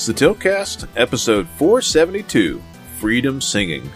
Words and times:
It's 0.00 0.06
the 0.06 0.14
Tiltcast, 0.14 0.88
episode 0.96 1.46
472 1.58 2.62
Freedom 2.98 3.38
Singing. 3.38 3.90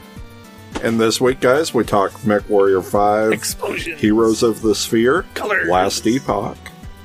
And 0.82 1.00
this 1.00 1.18
week, 1.18 1.40
guys, 1.40 1.72
we 1.72 1.82
talk 1.82 2.26
Mech 2.26 2.46
Warrior 2.46 2.82
5, 2.82 3.32
Explosions. 3.32 3.98
Heroes 4.02 4.42
of 4.42 4.60
the 4.60 4.74
Sphere, 4.74 5.24
Colors. 5.32 5.66
Last 5.66 6.06
Epoch, 6.06 6.58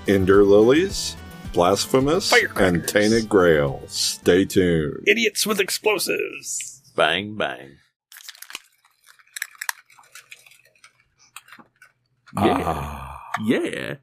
Ender 0.06 0.44
Lilies, 0.44 1.16
Blasphemous, 1.54 2.34
and 2.58 2.86
Tainted 2.86 3.30
Grail. 3.30 3.84
Stay 3.88 4.44
tuned. 4.44 5.06
Idiots 5.08 5.48
with 5.48 5.62
explosives. 5.62 6.82
Bang, 6.94 7.38
bang. 7.38 7.78
Yeah. 12.36 13.16
Yeah. 13.46 13.94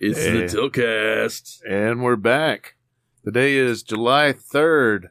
It's 0.00 0.18
Hey. 0.18 0.30
the 0.30 0.44
Tiltcast. 0.46 1.60
And 1.68 2.02
we're 2.02 2.16
back. 2.16 2.75
Today 3.26 3.56
is 3.56 3.82
July 3.82 4.32
3rd 4.32 5.06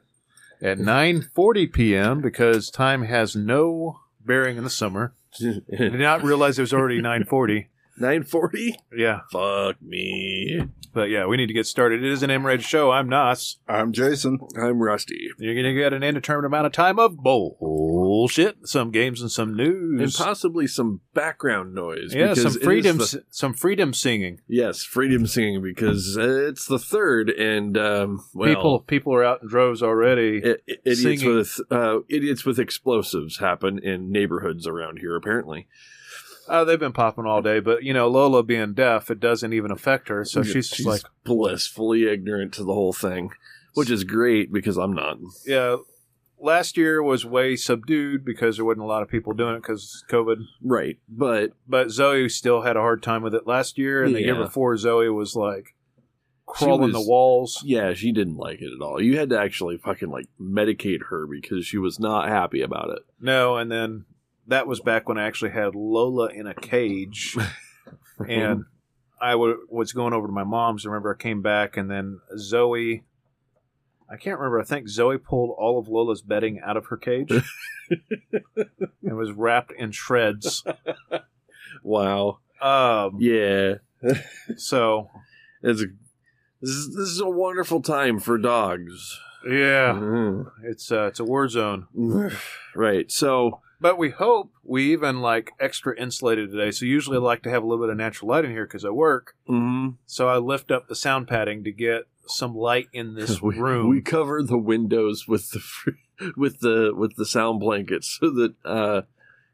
at 0.61 0.77
9.40 0.77 1.73
p.m. 1.73 2.21
because 2.21 2.69
time 2.69 3.03
has 3.03 3.35
no 3.35 3.99
bearing 4.25 4.55
in 4.55 4.63
the 4.63 4.69
summer. 4.69 5.13
I 5.41 5.59
did 5.75 5.99
not 5.99 6.23
realize 6.23 6.57
it 6.57 6.61
was 6.61 6.73
already 6.73 7.01
9.40. 7.01 7.65
940? 7.97 8.77
Yeah, 8.95 9.21
Fuck 9.31 9.81
me. 9.81 10.61
but 10.93 11.09
yeah, 11.09 11.25
we 11.25 11.37
need 11.37 11.47
to 11.47 11.53
get 11.53 11.65
started. 11.65 12.03
It 12.03 12.11
is 12.11 12.23
an 12.23 12.29
M-Red 12.31 12.61
show. 12.61 12.91
I'm 12.91 13.07
Nos. 13.07 13.57
I'm 13.67 13.93
Jason. 13.93 14.39
I'm 14.57 14.81
Rusty. 14.81 15.29
You're 15.39 15.53
going 15.53 15.65
to 15.65 15.73
get 15.73 15.93
an 15.93 16.03
indeterminate 16.03 16.47
amount 16.47 16.65
of 16.67 16.71
time 16.73 16.99
of 16.99 17.17
bullshit, 17.17 18.67
some 18.67 18.91
games 18.91 19.21
and 19.21 19.31
some 19.31 19.55
news. 19.55 20.01
And 20.01 20.13
possibly 20.25 20.67
some 20.67 21.01
background 21.13 21.73
noise. 21.73 22.13
yeah, 22.13 22.33
some 22.33 22.53
freedom, 22.59 22.97
the- 22.97 23.23
some 23.29 23.53
freedom 23.53 23.93
singing. 23.93 24.41
yes, 24.47 24.83
freedom 24.83 25.25
singing 25.25 25.61
because 25.61 26.17
uh, 26.17 26.47
it's 26.47 26.65
the 26.65 26.79
third, 26.79 27.29
and 27.29 27.77
um, 27.77 28.25
well, 28.33 28.49
people, 28.55 28.79
people 28.81 29.13
are 29.13 29.23
out 29.23 29.41
in 29.41 29.47
droves 29.47 29.81
already. 29.81 30.41
i- 30.43 30.49
i- 30.69 30.77
idiots 30.85 31.01
singing. 31.21 31.35
with 31.35 31.59
uh, 31.71 31.99
idiots 32.09 32.45
with 32.45 32.59
explosives 32.59 33.37
happen 33.39 33.79
in 33.79 34.11
neighborhoods 34.11 34.67
around 34.67 34.99
here. 34.99 35.15
Apparently, 35.15 35.67
Oh, 36.47 36.63
they've 36.65 36.79
been 36.79 36.93
popping 36.93 37.25
all 37.25 37.41
day, 37.41 37.59
but 37.59 37.83
you 37.83 37.93
know, 37.93 38.07
Lola 38.07 38.43
being 38.43 38.73
deaf, 38.73 39.09
it 39.09 39.19
doesn't 39.19 39.53
even 39.53 39.71
affect 39.71 40.09
her. 40.09 40.23
So 40.25 40.43
she's, 40.43 40.69
just 40.69 40.85
like, 40.87 41.01
blissfully 41.23 42.07
ignorant 42.07 42.53
to 42.53 42.63
the 42.63 42.73
whole 42.73 42.93
thing, 42.93 43.31
which 43.73 43.89
is 43.89 44.03
great 44.03 44.51
because 44.53 44.77
I'm 44.77 44.93
not. 44.93 45.17
yeah. 45.45 45.77
Last 46.37 46.75
year 46.77 47.01
was 47.01 47.25
way 47.25 47.55
subdued 47.55 48.25
because 48.25 48.57
there 48.57 48.65
wasn't 48.65 48.83
a 48.83 48.87
lot 48.87 49.01
of 49.01 49.07
people 49.09 49.33
doing 49.33 49.55
it 49.55 49.61
because 49.61 50.03
COVID. 50.11 50.35
Right, 50.61 50.97
but 51.07 51.51
But 51.67 51.89
Zoe 51.91 52.27
still 52.29 52.61
had 52.61 52.75
a 52.75 52.81
hard 52.81 53.01
time 53.01 53.23
with 53.23 53.33
it 53.33 53.47
last 53.47 53.77
year, 53.77 54.03
and 54.03 54.13
the 54.13 54.21
year 54.21 54.35
before 54.35 54.75
Zoe 54.77 55.09
was 55.09 55.35
like 55.35 55.75
crawling 56.45 56.91
was- 56.91 57.05
the 57.05 57.09
walls. 57.09 57.61
yeah, 57.65 57.93
she 57.93 58.11
didn't 58.11 58.35
like 58.35 58.61
it 58.61 58.69
at 58.73 58.81
all. 58.85 59.01
You 59.01 59.17
had 59.17 59.29
to 59.29 59.39
actually 59.39 59.77
fucking 59.77 60.09
like 60.09 60.25
medicate 60.39 61.03
her 61.09 61.25
because 61.25 61.65
she 61.65 61.77
was 61.77 61.99
not 61.99 62.27
happy 62.27 62.61
about 62.61 62.89
it. 62.89 62.99
No, 63.19 63.55
and 63.57 63.71
then 63.71 64.05
that 64.47 64.67
was 64.67 64.79
back 64.79 65.07
when 65.09 65.17
I 65.17 65.23
actually 65.25 65.51
had 65.51 65.75
Lola 65.75 66.27
in 66.27 66.47
a 66.47 66.53
cage, 66.53 67.35
and 68.27 68.65
I 69.21 69.31
w- 69.31 69.65
was 69.69 69.91
going 69.93 70.13
over 70.13 70.27
to 70.27 70.33
my 70.33 70.43
mom's. 70.43 70.85
Remember, 70.85 71.15
I 71.17 71.21
came 71.21 71.41
back, 71.41 71.77
and 71.77 71.89
then 71.89 72.19
Zoe. 72.37 73.03
I 74.09 74.17
can't 74.17 74.37
remember. 74.37 74.59
I 74.59 74.63
think 74.65 74.87
Zoe 74.87 75.17
pulled 75.17 75.55
all 75.57 75.79
of 75.79 75.87
Lola's 75.87 76.21
bedding 76.21 76.59
out 76.63 76.77
of 76.77 76.85
her 76.87 76.97
cage 76.97 77.31
and 78.55 79.17
was 79.17 79.31
wrapped 79.31 79.71
in 79.71 79.91
shreds. 79.91 80.63
wow, 81.83 82.39
Um, 82.61 83.17
yeah, 83.19 83.75
so 84.57 85.09
it's 85.63 85.81
a, 85.81 85.85
this 86.61 86.69
is 86.69 86.95
this 86.95 87.09
is 87.09 87.19
a 87.19 87.27
wonderful 87.29 87.81
time 87.81 88.19
for 88.19 88.37
dogs. 88.37 89.19
yeah, 89.43 89.93
Mhm. 89.93 90.51
it's 90.63 90.91
uh, 90.91 91.05
it's 91.07 91.19
a 91.19 91.25
war 91.25 91.47
zone. 91.49 91.87
right, 92.75 93.11
so 93.11 93.61
But 93.81 93.97
we 93.97 94.09
hope 94.09 94.51
we 94.63 94.91
even 94.93 95.19
like 95.21 95.51
extra 95.59 95.99
insulated 95.99 96.51
today. 96.51 96.71
So 96.71 96.85
usually 96.85 97.17
I 97.17 97.21
like 97.21 97.43
to 97.43 97.49
have 97.49 97.63
a 97.63 97.65
little 97.67 97.83
bit 97.85 97.91
of 97.91 97.97
natural 97.97 98.29
light 98.29 98.45
in 98.45 98.51
here 98.51 98.65
because 98.65 98.85
I 98.85 98.89
work. 98.89 99.35
mhm. 99.49 99.95
So 100.05 100.27
I 100.27 100.37
lift 100.37 100.71
up 100.71 100.87
the 100.87 100.95
sound 100.95 101.27
padding 101.27 101.63
to 101.65 101.71
get 101.71 102.03
some 102.27 102.55
light 102.55 102.87
in 102.93 103.15
this 103.15 103.41
we, 103.41 103.57
room. 103.59 103.89
we 103.89 104.01
cover 104.01 104.41
the 104.41 104.57
windows 104.57 105.25
with 105.27 105.49
the 105.51 105.61
with 106.37 106.59
the 106.61 106.93
with 106.95 107.15
the 107.17 107.25
sound 107.25 107.59
blankets 107.59 108.17
so 108.21 108.29
that 108.31 108.55
uh 108.65 109.01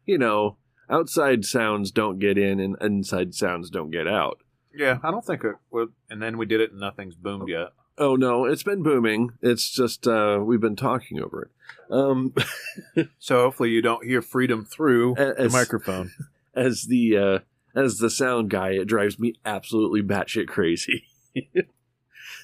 you 0.06 0.18
know 0.18 0.58
outside 0.90 1.44
sounds 1.44 1.92
don't 1.92 2.20
get 2.20 2.38
in 2.38 2.60
and 2.60 2.76
inside 2.81 3.34
sounds 3.34 3.70
don't 3.70 3.92
get 3.92 4.08
out. 4.08 4.38
yeah, 4.74 5.00
I 5.04 5.10
don't 5.12 5.26
think 5.26 5.44
it 5.44 5.56
would. 5.72 5.90
And 6.10 6.22
then 6.22 6.38
we 6.38 6.46
did 6.46 6.62
it 6.62 6.72
and 6.72 6.80
nothing's 6.80 7.16
boomed 7.16 7.50
yet. 7.50 7.70
Oh 7.97 8.16
no, 8.16 8.46
it's 8.46 8.63
been 8.63 8.84
booming. 8.84 9.31
It's 9.41 9.69
just 9.69 10.07
uh 10.07 10.40
we've 10.44 10.62
been 10.62 10.75
talking 10.75 11.22
over 11.22 11.44
it. 11.44 11.94
Um 11.94 12.34
So 13.19 13.41
hopefully 13.44 13.69
you 13.72 13.81
don't 13.81 14.06
hear 14.06 14.22
freedom 14.22 14.66
through 14.66 15.16
the 15.16 15.50
microphone. 15.52 16.12
as 16.56 16.84
the 16.84 17.18
uh 17.18 17.40
as 17.75 17.97
the 17.97 18.09
sound 18.09 18.50
guy, 18.50 18.72
it 18.72 18.85
drives 18.85 19.19
me 19.19 19.34
absolutely 19.46 20.01
batshit 20.01 20.47
crazy. 20.47 21.06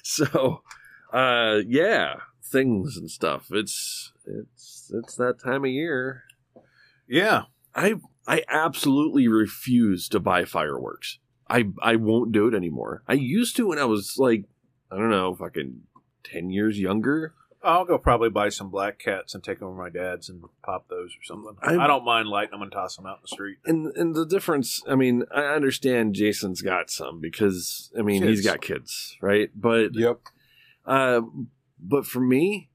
so 0.02 0.62
uh 1.12 1.60
yeah, 1.66 2.16
things 2.42 2.96
and 2.96 3.10
stuff. 3.10 3.48
It's 3.50 4.12
it's 4.26 4.92
it's 4.94 5.16
that 5.16 5.40
time 5.42 5.64
of 5.64 5.70
year. 5.70 6.24
Yeah. 7.08 7.44
I 7.74 7.94
I 8.26 8.42
absolutely 8.48 9.28
refuse 9.28 10.08
to 10.10 10.20
buy 10.20 10.44
fireworks. 10.44 11.18
I 11.48 11.64
I 11.80 11.96
won't 11.96 12.32
do 12.32 12.46
it 12.46 12.54
anymore. 12.54 13.02
I 13.08 13.14
used 13.14 13.56
to 13.56 13.68
when 13.68 13.78
I 13.78 13.86
was 13.86 14.18
like 14.18 14.44
I 14.90 14.96
don't 14.96 15.10
know, 15.10 15.34
fucking 15.34 15.82
ten 16.24 16.50
years 16.50 16.78
younger. 16.78 17.34
I'll 17.62 17.84
go 17.84 17.98
probably 17.98 18.30
buy 18.30 18.50
some 18.50 18.70
black 18.70 19.00
cats 19.00 19.34
and 19.34 19.42
take 19.42 19.58
them 19.58 19.68
over 19.68 19.76
to 19.76 19.82
my 19.82 19.90
dad's 19.90 20.28
and 20.28 20.44
pop 20.64 20.88
those 20.88 21.10
or 21.10 21.24
something. 21.24 21.56
I- 21.60 21.76
I, 21.76 21.86
don't 21.88 22.04
mind 22.04 22.28
lighting 22.28 22.52
them 22.52 22.62
and 22.62 22.70
tossing 22.70 23.02
them 23.02 23.10
out 23.10 23.16
in 23.18 23.22
the 23.22 23.28
street. 23.28 23.58
And 23.66 23.88
and 23.96 24.14
the 24.14 24.24
difference, 24.24 24.80
I 24.88 24.94
mean, 24.94 25.24
I 25.34 25.42
understand 25.46 26.14
Jason's 26.14 26.62
got 26.62 26.88
some 26.88 27.20
because 27.20 27.90
I 27.98 28.02
mean 28.02 28.22
he's 28.22 28.46
got 28.46 28.60
kids, 28.60 29.16
right? 29.20 29.50
But 29.54 29.94
Yep. 29.96 30.20
uh, 30.86 31.22
but 31.80 32.06
for 32.06 32.20
me, 32.20 32.70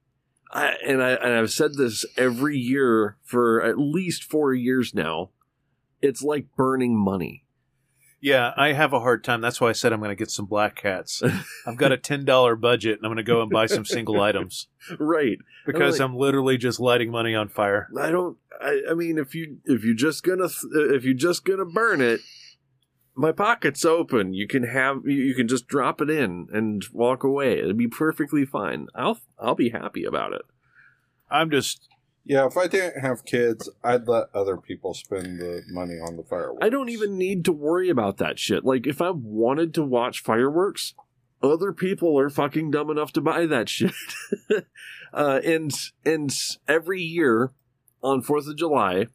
I 0.51 0.74
and 0.85 1.01
I 1.01 1.12
and 1.12 1.34
I've 1.34 1.51
said 1.51 1.75
this 1.75 2.06
every 2.18 2.57
year 2.57 3.16
for 3.24 3.62
at 3.63 3.78
least 3.80 4.24
four 4.25 4.53
years 4.53 4.94
now. 4.94 5.30
It's 6.01 6.22
like 6.22 6.47
burning 6.57 6.97
money. 6.97 7.43
Yeah, 8.23 8.53
I 8.56 8.72
have 8.72 8.94
a 8.94 9.01
hard 9.01 9.22
time. 9.22 9.41
That's 9.41 9.59
why 9.59 9.67
I 9.67 9.73
said 9.73 9.91
I'm 9.91 10.00
going 10.00 10.07
to 10.07 10.16
get 10.16 10.31
some 10.31 10.45
black 10.45 10.78
cats. 10.78 11.22
I've 11.67 11.75
got 11.75 11.91
a 11.91 11.97
ten 11.97 12.23
dollar 12.23 12.56
budget, 12.56 12.97
and 12.97 13.06
I'm 13.06 13.09
going 13.09 13.17
to 13.17 13.23
go 13.23 13.41
and 13.41 13.51
buy 13.51 13.66
some 13.66 13.84
single 13.84 14.22
items 14.29 14.69
right. 14.97 15.38
because 15.66 16.00
like- 16.00 16.06
I'm 16.06 16.16
literally 16.16 16.57
just 16.57 16.79
lighting 16.79 17.12
money 17.12 17.35
on 17.35 17.50
fire. 17.50 17.89
I 18.00 18.12
don't. 18.12 18.38
I, 18.62 18.79
I 18.91 18.94
mean, 18.94 19.17
if 19.17 19.35
you 19.35 19.57
if 19.66 19.83
you're 19.83 19.94
just 19.94 20.23
gonna 20.23 20.47
if 20.72 21.03
you're 21.03 21.13
just 21.13 21.44
gonna 21.44 21.66
burn 21.66 22.00
it, 22.00 22.22
my 23.13 23.33
pocket's 23.33 23.83
open. 23.83 24.33
You 24.33 24.47
can 24.47 24.63
have 24.63 25.01
you 25.03 25.22
you 25.22 25.35
can 25.35 25.50
just 25.50 25.67
drop 25.67 26.00
it 26.00 26.09
in 26.09 26.47
and 26.53 26.81
walk 26.94 27.25
away. 27.25 27.59
It'd 27.59 27.78
be 27.78 27.89
perfectly 27.89 28.45
fine. 28.45 28.88
I'll 28.95 29.19
I'll 29.38 29.56
be 29.56 29.72
happy 29.72 30.06
about 30.06 30.31
it. 30.31 30.44
I'm 31.29 31.51
just 31.51 31.89
Yeah, 32.25 32.45
if 32.45 32.56
I 32.56 32.67
didn't 32.67 33.01
have 33.01 33.25
kids, 33.25 33.69
I'd 33.84 34.07
let 34.07 34.28
other 34.34 34.56
people 34.56 34.94
spend 34.94 35.39
the 35.39 35.63
money 35.69 35.95
on 35.95 36.16
the 36.16 36.23
fireworks. 36.23 36.66
I 36.66 36.69
don't 36.69 36.89
even 36.89 37.17
need 37.17 37.44
to 37.45 37.51
worry 37.51 37.89
about 37.89 38.17
that 38.17 38.39
shit. 38.39 38.63
Like 38.63 38.88
if 38.88 39.01
I 39.01 39.09
wanted 39.12 39.74
to 39.74 39.83
watch 39.83 40.24
fireworks, 40.24 40.94
other 41.42 41.74
people 41.74 42.18
are 42.18 42.30
fucking 42.30 42.71
dumb 42.71 42.89
enough 42.89 43.12
to 43.13 43.21
buy 43.21 43.45
that 43.48 43.68
shit. 43.68 43.92
uh, 45.13 45.42
and 45.44 45.71
and 46.06 46.33
every 46.68 47.01
year 47.01 47.51
on 48.01 48.21
Fourth 48.21 48.48
of 48.48 48.56
July, 48.56 49.07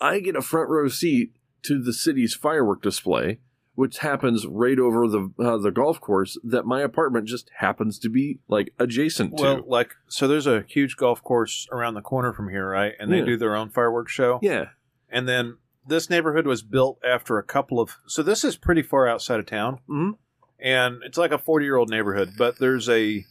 I 0.00 0.20
get 0.20 0.36
a 0.36 0.42
front 0.42 0.70
row 0.70 0.88
seat 0.88 1.32
to 1.62 1.82
the 1.82 1.92
city's 1.92 2.34
firework 2.34 2.80
display, 2.80 3.40
which 3.76 3.98
happens 3.98 4.44
right 4.46 4.78
over 4.78 5.06
the 5.06 5.30
uh, 5.38 5.56
the 5.58 5.70
golf 5.70 6.00
course 6.00 6.36
that 6.42 6.66
my 6.66 6.80
apartment 6.82 7.26
just 7.28 7.50
happens 7.58 7.98
to 8.00 8.08
be 8.08 8.40
like 8.48 8.72
adjacent 8.80 9.36
to. 9.36 9.42
well, 9.42 9.56
to. 9.62 9.68
like 9.68 9.94
so. 10.08 10.26
There's 10.26 10.48
a 10.48 10.64
huge 10.66 10.96
golf 10.96 11.22
course 11.22 11.68
around 11.70 11.94
the 11.94 12.00
corner 12.02 12.32
from 12.32 12.48
here, 12.48 12.68
right? 12.68 12.94
And 12.98 13.12
they 13.12 13.18
Yeah. 13.20 13.24
do 13.26 13.36
their 13.36 13.54
own 13.54 13.70
fireworks 13.70 14.10
show. 14.12 14.40
Yeah, 14.42 14.70
And 15.08 15.28
then 15.28 15.58
this 15.86 16.10
neighborhood 16.10 16.46
was 16.48 16.62
built 16.62 16.98
after 17.08 17.38
a 17.38 17.44
couple 17.44 17.78
of. 17.78 17.96
So 18.08 18.22
this 18.24 18.42
is 18.42 18.56
pretty 18.56 18.82
far 18.82 19.06
outside 19.06 19.38
of 19.38 19.46
town, 19.46 19.78
Mhm. 19.88 20.14
and 20.58 20.96
it's 21.04 21.16
like 21.16 21.30
a 21.30 21.38
40 21.38 21.64
year 21.64 21.76
old 21.76 21.90
neighborhood. 21.90 22.30
But 22.36 22.58
there's 22.58 22.88
a 22.88 23.24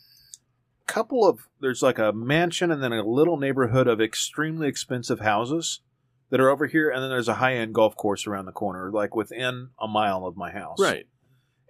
couple 0.87 1.27
of 1.27 1.47
there's 1.59 1.81
like 1.81 1.97
a 1.97 2.13
mansion 2.13 2.71
and 2.71 2.81
then 2.81 2.93
a 2.93 3.03
little 3.03 3.37
neighborhood 3.37 3.87
of 3.87 3.99
extremely 3.99 4.67
expensive 4.67 5.19
houses 5.19 5.81
that 6.29 6.39
are 6.39 6.49
over 6.49 6.65
here, 6.67 6.89
and 6.89 7.01
then 7.03 7.09
there's 7.09 7.27
a 7.27 7.35
high 7.35 7.55
end 7.55 7.73
golf 7.73 7.95
course 7.95 8.25
around 8.27 8.45
the 8.45 8.51
corner, 8.51 8.91
like 8.91 9.15
within 9.15 9.69
a 9.79 9.87
mile 9.87 10.25
of 10.25 10.35
my 10.37 10.51
house. 10.51 10.79
right. 10.79 11.07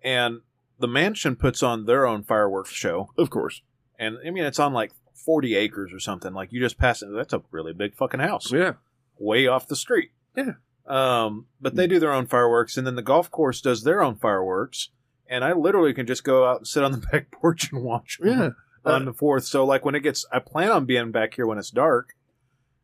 And 0.04 0.42
the 0.80 0.88
mansion 0.88 1.36
puts 1.36 1.64
on 1.64 1.86
their 1.86 2.06
own 2.06 2.24
fireworks 2.24 2.72
show, 2.72 3.10
Of 3.18 3.30
course. 3.30 3.62
and 3.98 4.18
I 4.26 4.30
mean 4.30 4.44
it's 4.44 4.60
on 4.60 4.74
like 4.74 4.92
40 5.14 5.56
acres 5.56 5.92
or 5.94 6.00
something. 6.00 6.34
Like 6.34 6.52
you 6.54 6.60
just 6.60 6.78
pass 6.78 7.02
it. 7.02 7.10
That's 7.14 7.34
a 7.34 7.42
really 7.52 7.74
big 7.74 7.96
fucking 7.96 8.20
house 8.20 8.52
Yeah. 8.52 8.74
way 9.18 9.48
off 9.48 9.68
the 9.68 9.76
street. 9.76 10.12
Yeah. 10.36 10.54
Um, 10.88 11.48
but 11.60 11.76
they 11.76 11.88
do 11.88 11.98
their 12.00 12.14
own 12.14 12.28
fireworks, 12.28 12.78
and 12.78 12.86
then 12.86 12.96
the 12.96 13.02
golf 13.02 13.32
course 13.32 13.60
does 13.62 13.84
their 13.84 14.04
own 14.04 14.16
fireworks. 14.16 14.90
And 15.28 15.44
I 15.44 15.54
literally 15.54 15.94
can 15.96 16.06
just 16.06 16.24
go 16.24 16.46
out 16.46 16.58
and 16.58 16.68
sit 16.68 16.84
on 16.84 16.92
the 16.92 16.98
back 17.12 17.32
porch 17.32 17.72
and 17.72 17.82
watch. 17.84 18.20
Yeah. 18.24 18.50
on 18.86 19.06
the 19.06 19.14
fourth. 19.14 19.46
So 19.46 19.66
like 19.66 19.84
when 19.84 19.96
it 19.96 20.02
gets, 20.02 20.24
I 20.32 20.38
plan 20.38 20.70
on 20.70 20.86
being 20.86 21.12
back 21.12 21.34
here 21.34 21.48
when 21.48 21.58
it's 21.58 21.72
dark, 21.72 22.14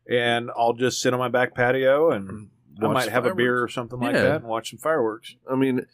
and 0.08 0.50
I'll 0.56 0.72
just 0.74 1.00
sit 1.00 1.12
on 1.12 1.18
my 1.20 1.28
back 1.28 1.54
patio 1.54 2.10
and 2.10 2.48
I 2.82 2.86
might 2.88 3.08
have 3.10 3.26
a 3.26 3.34
beer 3.34 3.62
or 3.62 3.68
something 3.68 3.98
like 4.00 4.14
Yeah. 4.14 4.22
that 4.22 4.36
and 4.36 4.44
watch 4.44 4.70
some 4.70 4.78
fireworks. 4.78 5.36
I 5.50 5.54
mean, 5.56 5.86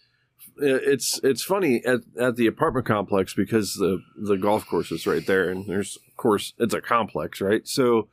it's 0.57 1.21
it's 1.23 1.43
funny 1.43 1.85
at, 1.85 2.01
at 2.19 2.37
the 2.37 2.47
apartment 2.47 2.87
complex 2.87 3.35
because 3.35 3.75
the 3.75 4.01
the 4.17 4.37
golf 4.37 4.67
course 4.67 4.91
is 4.91 5.07
right 5.07 5.25
there, 5.27 5.49
and 5.51 5.67
there's 5.67 5.97
of 6.09 6.17
course 6.17 6.55
it's 6.59 6.75
a 6.75 6.81
complex, 6.81 7.41
right? 7.41 7.67
So, 7.67 8.09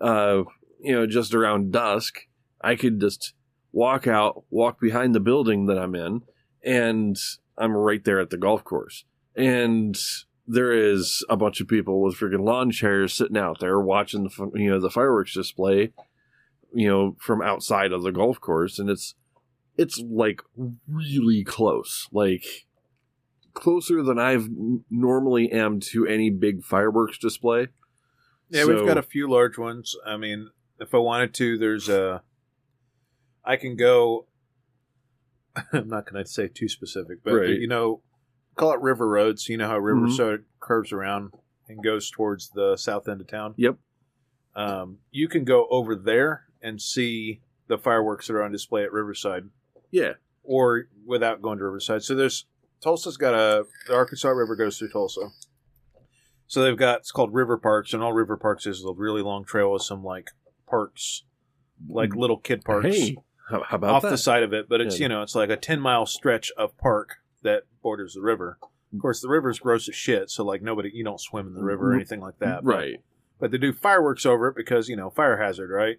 uh, 0.00 0.42
you 0.80 0.92
know, 0.92 1.06
just 1.06 1.34
around 1.34 1.72
dusk, 1.72 2.20
I 2.60 2.74
could 2.76 3.00
just 3.00 3.34
walk 3.72 4.06
out, 4.06 4.44
walk 4.50 4.80
behind 4.80 5.14
the 5.14 5.20
building 5.20 5.66
that 5.66 5.78
I'm 5.78 5.94
in, 5.94 6.22
and 6.64 7.16
I'm 7.56 7.72
right 7.72 8.04
there 8.04 8.20
at 8.20 8.30
the 8.30 8.36
golf 8.36 8.62
course, 8.64 9.04
and 9.34 9.96
there 10.46 10.72
is 10.72 11.24
a 11.28 11.36
bunch 11.36 11.60
of 11.60 11.68
people 11.68 12.02
with 12.02 12.16
freaking 12.16 12.44
lawn 12.44 12.70
chairs 12.70 13.12
sitting 13.14 13.36
out 13.36 13.60
there 13.60 13.80
watching 13.80 14.24
the 14.24 14.50
you 14.54 14.70
know 14.70 14.80
the 14.80 14.90
fireworks 14.90 15.34
display, 15.34 15.92
you 16.74 16.88
know, 16.88 17.16
from 17.20 17.40
outside 17.42 17.92
of 17.92 18.02
the 18.02 18.12
golf 18.12 18.40
course, 18.40 18.78
and 18.78 18.90
it's 18.90 19.14
it's 19.76 19.98
like 19.98 20.42
really 20.88 21.44
close, 21.44 22.08
like 22.12 22.44
closer 23.54 24.02
than 24.02 24.18
I've 24.18 24.48
normally 24.90 25.50
am 25.52 25.80
to 25.80 26.06
any 26.06 26.30
big 26.30 26.62
fireworks 26.64 27.18
display. 27.18 27.68
Yeah, 28.50 28.64
So- 28.64 28.74
we've 28.76 28.86
got 28.86 28.98
a 28.98 29.02
few 29.02 29.30
large 29.30 29.56
ones. 29.58 29.94
I 30.06 30.16
mean, 30.16 30.50
if 30.78 30.94
I 30.94 30.98
wanted 30.98 31.34
to, 31.34 31.56
there's 31.58 31.88
a. 31.88 32.22
I 33.44 33.56
can 33.56 33.76
go. 33.76 34.26
I'm 35.72 35.88
not 35.88 36.10
going 36.10 36.22
to 36.24 36.30
say 36.30 36.48
too 36.48 36.68
specific, 36.68 37.18
but 37.24 37.32
Right. 37.34 37.48
you 37.60 37.66
know, 37.68 38.02
call 38.56 38.72
it 38.72 38.80
River 38.80 39.08
Road. 39.08 39.38
So 39.40 39.52
you 39.52 39.56
know 39.58 39.68
how 39.68 39.78
River 39.78 40.06
Mhm. 40.06 40.18
Road 40.18 40.44
curves 40.60 40.92
around 40.92 41.32
and 41.68 41.82
goes 41.82 42.10
towards 42.10 42.50
the 42.50 42.76
south 42.76 43.08
end 43.08 43.20
of 43.20 43.26
town. 43.26 43.54
Yep. 43.56 43.76
Um, 44.54 44.98
you 45.10 45.28
can 45.28 45.44
go 45.44 45.66
over 45.70 45.94
there 45.96 46.44
and 46.60 46.80
see 46.80 47.40
the 47.68 47.78
fireworks 47.78 48.26
that 48.26 48.34
are 48.34 48.42
on 48.42 48.52
display 48.52 48.82
at 48.84 48.92
Riverside, 48.92 49.48
Yeah, 49.90 50.14
or 50.42 50.88
without 51.06 51.40
going 51.40 51.58
to 51.58 51.64
Riverside. 51.64 52.02
So 52.02 52.14
there's 52.14 52.46
Tulsa's 52.80 53.16
got 53.16 53.32
a 53.34 53.64
the 53.86 53.94
Arkansas 53.94 54.28
River 54.28 54.54
goes 54.56 54.78
through 54.78 54.90
Tulsa. 54.90 55.30
So 56.46 56.62
they've 56.62 56.76
got 56.76 56.98
it's 57.00 57.12
called 57.12 57.32
River 57.32 57.56
Parks, 57.56 57.94
and 57.94 58.02
all 58.02 58.12
River 58.12 58.36
Parks 58.36 58.66
is 58.66 58.84
a 58.84 58.92
really 58.92 59.22
long 59.22 59.44
trail 59.44 59.72
with 59.72 59.82
some 59.82 60.04
like 60.04 60.30
parks, 60.68 61.24
like 61.88 62.14
little 62.14 62.36
kid 62.38 62.62
parks 62.64 62.86
Mm. 62.88 62.92
Hey, 62.92 63.16
how, 63.48 63.62
how 63.62 63.76
about 63.76 63.94
off 63.94 64.02
that? 64.02 64.10
the 64.10 64.18
side 64.18 64.42
of 64.42 64.52
it. 64.52 64.68
But 64.68 64.80
it's 64.82 64.98
Yeah. 64.98 65.04
you 65.04 65.08
know 65.08 65.22
it's 65.22 65.34
like 65.34 65.48
a 65.50 65.56
ten 65.56 65.80
mile 65.80 66.04
stretch 66.04 66.52
of 66.58 66.76
park 66.76 67.16
that 67.42 67.64
borders 67.82 68.14
the 68.14 68.20
river. 68.22 68.58
Of 68.94 69.00
course, 69.00 69.20
the 69.20 69.28
river's 69.28 69.58
gross 69.58 69.88
as 69.88 69.94
shit, 69.94 70.30
so 70.30 70.44
like 70.44 70.62
nobody 70.62 70.90
you 70.92 71.02
don't 71.04 71.20
swim 71.20 71.46
in 71.46 71.54
the 71.54 71.62
river 71.62 71.92
or 71.92 71.94
anything 71.94 72.20
like 72.20 72.38
that. 72.40 72.62
but- 72.62 72.70
right. 72.74 72.96
but 73.38 73.50
they 73.50 73.58
do 73.58 73.72
fireworks 73.72 74.26
over 74.26 74.48
it 74.48 74.56
because 74.56 74.88
you 74.88 74.96
know 74.96 75.10
fire 75.10 75.38
hazard, 75.38 75.70
right? 75.70 75.96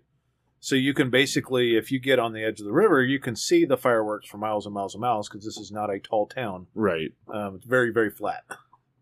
So 0.59 0.75
you 0.75 0.93
can 0.93 1.09
basically, 1.09 1.75
if 1.75 1.91
you 1.91 1.99
get 1.99 2.19
on 2.19 2.31
the 2.31 2.41
edge 2.43 2.61
of 2.61 2.65
the 2.65 2.71
river, 2.71 3.03
you 3.03 3.19
can 3.19 3.35
see 3.35 3.65
the 3.65 3.75
fireworks 3.75 4.29
for 4.29 4.37
miles 4.37 4.65
and 4.65 4.73
miles 4.73 4.93
and 4.95 5.01
miles 5.01 5.27
because 5.27 5.43
this 5.43 5.57
is 5.57 5.71
not 5.73 5.89
a 5.89 5.99
tall 5.99 6.25
town. 6.27 6.67
Right. 6.73 7.11
Um, 7.27 7.55
it's 7.55 7.65
very 7.65 7.91
very 7.91 8.09
flat 8.11 8.43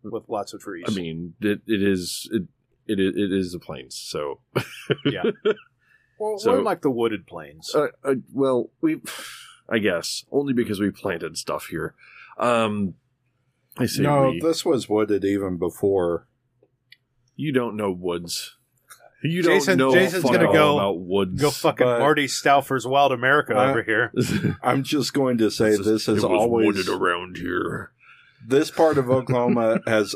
with 0.01 0.23
lots 0.27 0.53
of 0.53 0.61
trees. 0.61 0.85
I 0.87 0.91
mean, 0.91 1.35
it, 1.39 1.61
it 1.67 1.83
is 1.83 2.27
it, 2.31 2.43
it 2.87 2.99
it 2.99 3.31
is 3.31 3.51
the 3.51 3.59
plains. 3.59 3.95
So, 3.95 4.39
yeah. 5.05 5.23
Well, 6.19 6.37
So- 6.37 6.51
we're 6.53 6.61
like 6.61 6.81
the 6.81 6.91
wooded 6.91 7.25
plains. 7.27 7.73
uh, 7.75 7.87
uh, 8.03 8.15
well, 8.31 8.69
we, 8.79 9.01
I 9.67 9.79
guess, 9.79 10.23
only 10.31 10.53
because 10.53 10.79
we 10.79 10.91
planted 10.91 11.35
stuff 11.37 11.67
here. 11.71 11.95
Um, 12.41 12.95
I 13.77 13.85
say 13.85 14.03
no, 14.03 14.31
we. 14.31 14.39
this 14.41 14.65
was 14.65 14.89
wooded 14.89 15.23
even 15.23 15.57
before. 15.57 16.27
you 17.35 17.51
don't 17.53 17.75
know 17.77 17.91
woods. 17.91 18.57
You 19.23 19.43
Jason- 19.43 19.77
don't 19.77 19.89
know 19.93 19.99
Jason's 19.99 20.23
gonna 20.23 20.51
go- 20.51 20.77
about 20.77 20.99
woods. 20.99 21.39
Go 21.39 21.51
fucking 21.51 21.85
but- 21.85 21.99
Marty 21.99 22.25
Stouffer's 22.25 22.87
Wild 22.87 23.11
America 23.11 23.53
I- 23.53 23.69
over 23.69 23.83
here. 23.83 24.11
I'm 24.63 24.83
just 24.83 25.13
going 25.13 25.37
to 25.37 25.51
say 25.51 25.69
this 25.77 26.07
has 26.07 26.07
it 26.09 26.13
was 26.13 26.23
always 26.23 26.65
wooded 26.65 26.89
around 26.89 27.37
here. 27.37 27.91
this 28.47 28.71
part 28.71 28.97
of 28.97 29.09
Oklahoma 29.11 29.79
has 29.87 30.15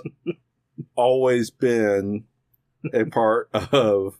always 0.95 1.51
been 1.51 2.25
a 2.93 3.05
part 3.05 3.49
of 3.53 4.19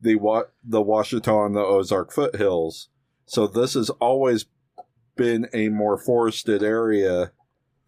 the 0.00 0.16
Wa- 0.16 0.44
the 0.62 0.82
Ouachita 0.82 1.46
and 1.46 1.56
the 1.56 1.60
Ozark 1.60 2.12
foothills. 2.12 2.88
So 3.26 3.46
this 3.46 3.74
has 3.74 3.90
always 3.90 4.46
been 5.16 5.48
a 5.52 5.68
more 5.70 5.98
forested 5.98 6.62
area 6.62 7.32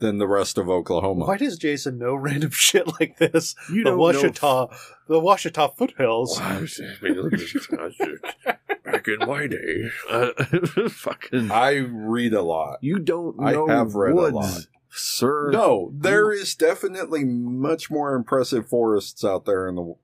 than 0.00 0.18
the 0.18 0.26
rest 0.26 0.58
of 0.58 0.68
Oklahoma. 0.68 1.26
Why 1.26 1.36
does 1.36 1.56
Jason 1.56 1.98
know 1.98 2.14
random 2.16 2.50
shit 2.50 2.88
like 3.00 3.18
this? 3.18 3.54
You 3.70 3.84
the 3.84 3.90
don't 3.90 3.98
Ouachita, 3.98 4.76
the 5.06 5.20
Ouachita 5.20 5.72
foothills. 5.76 6.38
Back 8.84 9.06
in 9.06 9.18
my 9.20 9.46
day, 9.46 9.90
uh, 10.10 10.30
fucking. 10.88 11.52
I 11.52 11.76
read 11.76 12.34
a 12.34 12.42
lot. 12.42 12.78
You 12.80 12.98
don't 12.98 13.36
I 13.40 13.52
know 13.52 13.68
have 13.68 13.94
read 13.94 14.12
a 14.12 14.16
woods, 14.16 14.34
lot. 14.34 14.66
sir. 14.90 15.50
No, 15.52 15.92
there 15.94 16.32
is 16.32 16.56
definitely 16.56 17.24
much 17.24 17.88
more 17.90 18.14
impressive 18.14 18.68
forests 18.68 19.24
out 19.24 19.44
there 19.44 19.68
in 19.68 19.76
the 19.76 19.94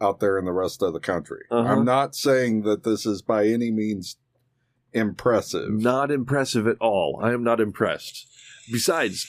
out 0.00 0.18
there 0.18 0.36
in 0.38 0.44
the 0.44 0.52
rest 0.52 0.82
of 0.82 0.92
the 0.92 0.98
country. 0.98 1.44
Uh-huh. 1.50 1.68
I'm 1.68 1.84
not 1.84 2.16
saying 2.16 2.62
that 2.62 2.82
this 2.82 3.06
is 3.06 3.22
by 3.22 3.46
any 3.46 3.70
means 3.70 4.16
impressive. 4.92 5.70
Not 5.70 6.10
impressive 6.10 6.66
at 6.66 6.78
all. 6.80 7.20
I 7.22 7.32
am 7.32 7.44
not 7.44 7.60
impressed. 7.60 8.26
Besides, 8.70 9.26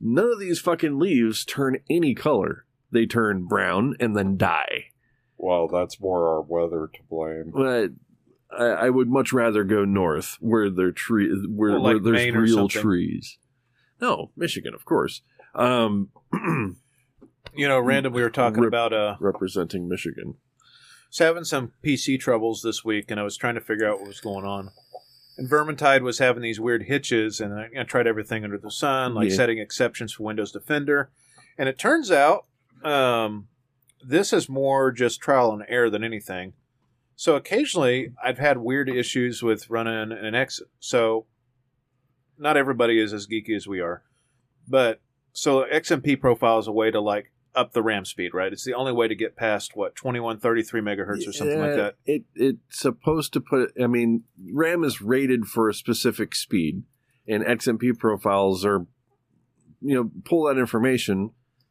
none 0.00 0.30
of 0.32 0.38
these 0.40 0.60
fucking 0.60 0.98
leaves 0.98 1.44
turn 1.44 1.78
any 1.90 2.14
color. 2.14 2.64
They 2.90 3.06
turn 3.06 3.44
brown 3.46 3.94
and 4.00 4.16
then 4.16 4.36
die. 4.36 4.86
Well, 5.36 5.68
that's 5.68 6.00
more 6.00 6.26
our 6.28 6.40
weather 6.42 6.88
to 6.92 7.00
blame. 7.08 7.52
But 7.54 7.90
I, 8.50 8.86
I 8.86 8.90
would 8.90 9.08
much 9.08 9.32
rather 9.32 9.62
go 9.64 9.84
north 9.84 10.36
where 10.40 10.70
there 10.70 10.90
tree 10.92 11.30
where, 11.48 11.72
Well, 11.72 11.82
like 11.82 11.94
where 11.94 12.02
there's 12.12 12.16
Maine 12.16 12.36
or 12.36 12.40
real 12.40 12.56
something. 12.68 12.80
trees. 12.82 13.38
No, 14.00 14.30
Michigan, 14.36 14.74
of 14.74 14.84
course. 14.84 15.22
Um, 15.54 16.10
You 17.54 17.66
know, 17.66 17.80
random. 17.80 18.12
We 18.12 18.22
were 18.22 18.30
talking 18.30 18.60
Rip- 18.60 18.68
about 18.68 18.92
uh, 18.92 19.16
representing 19.20 19.88
Michigan. 19.88 20.34
was 21.10 21.18
having 21.18 21.44
some 21.44 21.72
PC 21.84 22.20
troubles 22.20 22.62
this 22.62 22.84
week, 22.84 23.10
and 23.10 23.18
I 23.18 23.22
was 23.22 23.36
trying 23.36 23.54
to 23.56 23.60
figure 23.60 23.88
out 23.88 23.98
what 23.98 24.06
was 24.08 24.20
going 24.20 24.44
on. 24.44 24.70
And 25.38 25.48
Vermintide 25.48 26.02
was 26.02 26.18
having 26.18 26.42
these 26.42 26.58
weird 26.60 26.82
hitches, 26.82 27.40
and 27.40 27.54
I, 27.54 27.68
I 27.78 27.84
tried 27.84 28.08
everything 28.08 28.42
under 28.44 28.58
the 28.58 28.70
sun, 28.72 29.14
like 29.14 29.30
Yeah. 29.30 29.36
setting 29.36 29.58
exceptions 29.58 30.12
for 30.12 30.24
Windows 30.24 30.50
Defender. 30.52 31.10
And 31.56 31.68
it 31.68 31.78
turns 31.78 32.10
out 32.10 32.46
um, 32.84 33.46
this 34.04 34.32
is 34.32 34.48
more 34.48 34.90
just 34.92 35.20
trial 35.20 35.52
and 35.52 35.64
error 35.68 35.90
than 35.90 36.02
anything. 36.04 36.54
So 37.16 37.34
occasionally, 37.36 38.12
I've 38.22 38.38
had 38.38 38.58
weird 38.58 38.88
issues 38.88 39.42
with 39.42 39.70
running 39.70 40.12
an 40.12 40.34
X. 40.34 40.60
So 40.80 41.26
not 42.36 42.56
everybody 42.56 43.00
is 43.00 43.12
as 43.12 43.26
geeky 43.26 43.56
as 43.56 43.66
we 43.66 43.80
are, 43.80 44.02
but 44.68 45.00
so 45.32 45.64
XMP 45.72 46.20
profile 46.20 46.58
is 46.58 46.66
a 46.68 46.72
way 46.72 46.90
to 46.90 47.00
like 47.00 47.32
up 47.54 47.72
the 47.72 47.82
RAM 47.82 48.04
speed, 48.04 48.34
right? 48.34 48.52
It's 48.52 48.64
the 48.64 48.74
only 48.74 48.92
way 48.92 49.08
to 49.08 49.14
get 49.14 49.36
past 49.36 49.74
what 49.74 49.96
2133 49.96 50.80
megahertz 50.80 51.28
or 51.28 51.32
something 51.32 51.60
like 51.60 51.76
that. 51.76 51.94
It 52.04 52.24
it's 52.34 52.80
supposed 52.80 53.32
to 53.34 53.40
put. 53.40 53.72
I 53.82 53.86
mean, 53.86 54.24
RAM 54.52 54.84
is 54.84 55.00
rated 55.00 55.46
for 55.46 55.68
a 55.68 55.74
specific 55.74 56.34
speed, 56.34 56.82
and 57.26 57.44
XMP 57.44 57.98
profiles 57.98 58.64
are, 58.64 58.86
you 59.80 59.94
know, 59.94 60.10
pull 60.24 60.44
that 60.44 60.58
information 60.58 61.30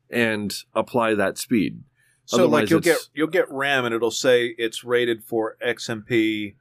and 0.10 0.54
apply 0.74 1.16
that 1.16 1.38
speed. 1.38 1.84
So 2.26 2.48
like 2.48 2.70
you'll 2.70 2.82
get 2.82 2.98
you'll 3.14 3.28
get 3.28 3.50
RAM 3.50 3.86
and 3.86 3.96
it'll 3.96 4.12
say 4.12 4.48
it's 4.58 4.84
rated 4.84 5.24
for 5.24 5.56
XMP 5.66 6.56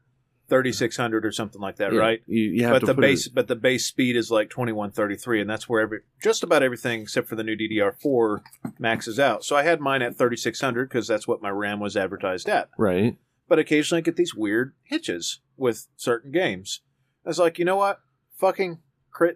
3600 0.49 1.26
or 1.26 1.33
something 1.33 1.61
like 1.61 1.76
that, 1.76 1.93
Yeah, 1.93 1.99
right? 1.99 2.23
You, 2.26 2.43
you 2.43 2.69
But 2.69 2.87
the 2.87 2.95
base 2.95 3.26
It, 3.26 3.35
but 3.35 3.49
the 3.49 3.57
base 3.57 3.87
speed 3.87 4.17
is 4.17 4.31
like 4.31 4.50
2133 4.50 5.41
and 5.41 5.50
that's 5.50 5.69
where 5.69 5.81
every 5.81 6.00
just 6.23 6.43
about 6.43 6.62
everything 6.62 7.03
except 7.03 7.29
for 7.29 7.35
the 7.35 7.43
new 7.45 7.57
DDR4 7.57 8.43
maxes 8.79 9.19
out. 9.19 9.45
So 9.45 9.57
I 9.57 9.62
had 9.62 9.81
mine 9.81 10.03
at 10.03 10.17
3600 10.17 10.88
because 10.88 11.09
that's 11.09 11.26
what 11.26 11.43
my 11.43 11.50
RAM 11.50 11.81
was 11.81 11.97
advertised 11.97 12.49
at. 12.49 12.69
right. 12.79 13.17
But 13.49 13.59
occasionally 13.61 14.00
I 14.00 14.03
get 14.03 14.17
these 14.17 14.35
weird 14.35 14.75
hitches 14.83 15.41
with 15.57 15.87
certain 15.97 16.33
games. 16.33 16.81
I 17.25 17.29
was 17.29 17.38
like, 17.38 17.59
you 17.59 17.65
know 17.65 17.76
what? 17.76 18.00
Fucking. 18.38 18.79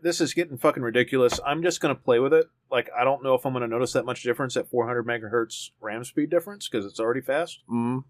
This 0.02 0.20
is 0.20 0.34
getting 0.34 0.58
fucking 0.58 0.82
ridiculous. 0.82 1.40
I'm 1.46 1.62
just 1.62 1.80
going 1.80 1.94
to 1.94 2.00
play 2.00 2.18
with 2.18 2.34
it. 2.34 2.46
Like, 2.70 2.90
I 2.94 3.02
don't 3.02 3.22
know 3.22 3.34
if 3.34 3.46
I'm 3.46 3.54
going 3.54 3.62
to 3.62 3.68
notice 3.68 3.94
that 3.94 4.04
much 4.04 4.22
difference 4.22 4.54
at 4.56 4.68
400 4.68 5.06
megahertz 5.06 5.70
RAM 5.80 6.04
speed 6.04 6.28
difference 6.28 6.68
because 6.68 6.84
it's 6.84 7.00
already 7.00 7.22
fast. 7.22 7.60
Mm. 7.70 8.04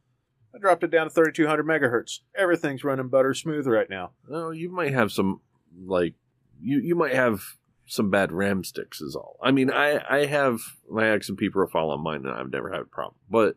I 0.54 0.58
dropped 0.58 0.82
it 0.84 0.90
down 0.90 1.06
to 1.06 1.10
3200 1.10 1.64
megahertz. 1.66 2.20
Everything's 2.36 2.84
running 2.84 3.08
butter 3.08 3.34
smooth 3.34 3.66
right 3.66 3.88
now. 3.88 4.12
No, 4.28 4.50
you 4.50 4.68
might 4.70 4.92
have 4.92 5.12
some 5.12 5.40
like 5.86 6.14
you 6.60 6.78
you 6.80 6.94
might 6.94 7.14
have 7.14 7.40
some 7.86 8.10
bad 8.10 8.32
RAM 8.32 8.64
sticks 8.64 9.00
is 9.00 9.14
all. 9.16 9.38
I 9.42 9.50
mean, 9.50 9.70
I 9.70 10.02
I 10.08 10.26
have 10.26 10.60
my 10.88 11.04
XMP 11.04 11.50
profile 11.50 11.90
on 11.90 12.02
mine 12.02 12.24
and 12.26 12.34
I've 12.34 12.52
never 12.52 12.70
had 12.70 12.80
a 12.80 12.84
problem. 12.84 13.16
But 13.28 13.56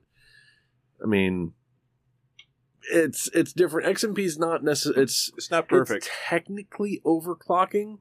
I 1.01 1.07
mean, 1.07 1.53
it's 2.91 3.29
it's 3.33 3.53
different. 3.53 3.87
XMP 3.95 4.19
is 4.19 4.37
not 4.37 4.63
necessarily 4.63 5.03
it's 5.03 5.31
It's 5.35 5.51
not 5.51 5.67
perfect. 5.67 6.05
It's 6.05 6.15
technically 6.27 7.01
overclocking. 7.05 7.99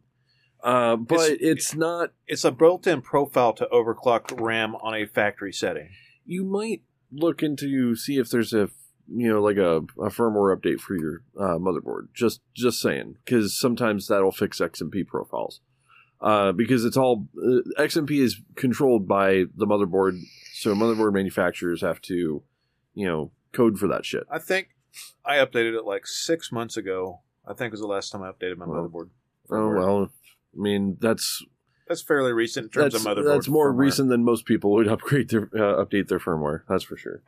Uh, 0.62 0.94
but 0.96 1.30
It's- 1.32 1.38
it's, 1.40 1.74
not. 1.74 2.12
It's 2.28 2.44
a 2.44 2.52
built-in 2.52 3.02
profile 3.02 3.52
to 3.54 3.66
overclock 3.72 4.40
RAM 4.40 4.76
on 4.76 4.94
a 4.94 5.06
factory 5.06 5.52
setting. 5.52 5.88
You 6.24 6.44
might 6.44 6.82
look 7.10 7.42
into 7.42 7.96
see 7.96 8.16
if 8.16 8.30
there's 8.30 8.52
a 8.54 8.70
you 9.14 9.28
know 9.28 9.42
like 9.42 9.56
a, 9.56 9.78
a 10.00 10.10
firmware 10.10 10.56
update 10.56 10.80
for 10.80 10.96
your 10.96 11.22
uh, 11.38 11.58
motherboard. 11.58 12.08
Just 12.14 12.40
just 12.54 12.80
saying, 12.80 13.16
because 13.24 13.58
sometimes 13.58 14.06
that'll 14.08 14.32
fix 14.32 14.58
XMP 14.60 15.06
profiles. 15.06 15.60
Uh, 16.20 16.52
because 16.52 16.84
it's 16.84 16.96
all 16.96 17.26
uh, 17.36 17.60
XMP 17.82 18.12
is 18.22 18.40
controlled 18.54 19.08
by 19.08 19.44
the 19.56 19.66
motherboard, 19.66 20.20
so 20.54 20.72
motherboard 20.72 21.12
manufacturers 21.12 21.80
have 21.80 22.00
to, 22.00 22.42
you 22.94 23.06
know, 23.06 23.32
code 23.52 23.76
for 23.76 23.88
that 23.88 24.06
shit. 24.06 24.22
I 24.30 24.38
think 24.38 24.68
I 25.24 25.36
updated 25.38 25.76
it 25.76 25.84
like 25.84 26.06
six 26.06 26.52
months 26.52 26.76
ago. 26.76 27.22
I 27.44 27.54
think 27.54 27.72
was 27.72 27.80
the 27.80 27.88
last 27.88 28.10
time 28.10 28.22
I 28.22 28.30
updated 28.30 28.56
my 28.56 28.66
Well, 28.66 28.88
motherboard. 28.88 29.08
Oh 29.50 29.68
well, 29.74 30.10
I 30.56 30.62
mean 30.62 30.96
that's 31.00 31.42
That's 31.88 32.02
fairly 32.02 32.32
recent 32.32 32.66
in 32.66 32.70
terms 32.70 32.94
of 32.94 33.02
motherboard. 33.02 33.24
that's 33.34 33.48
more 33.48 33.72
firmware. 33.74 33.78
recent 33.78 34.08
than 34.08 34.22
most 34.22 34.46
people 34.46 34.70
would 34.74 34.86
upgrade 34.86 35.28
their 35.30 35.50
uh, 35.54 35.84
update 35.84 36.06
their 36.06 36.20
firmware. 36.20 36.60
That's 36.68 36.84
for 36.84 36.96
sure. 36.96 37.22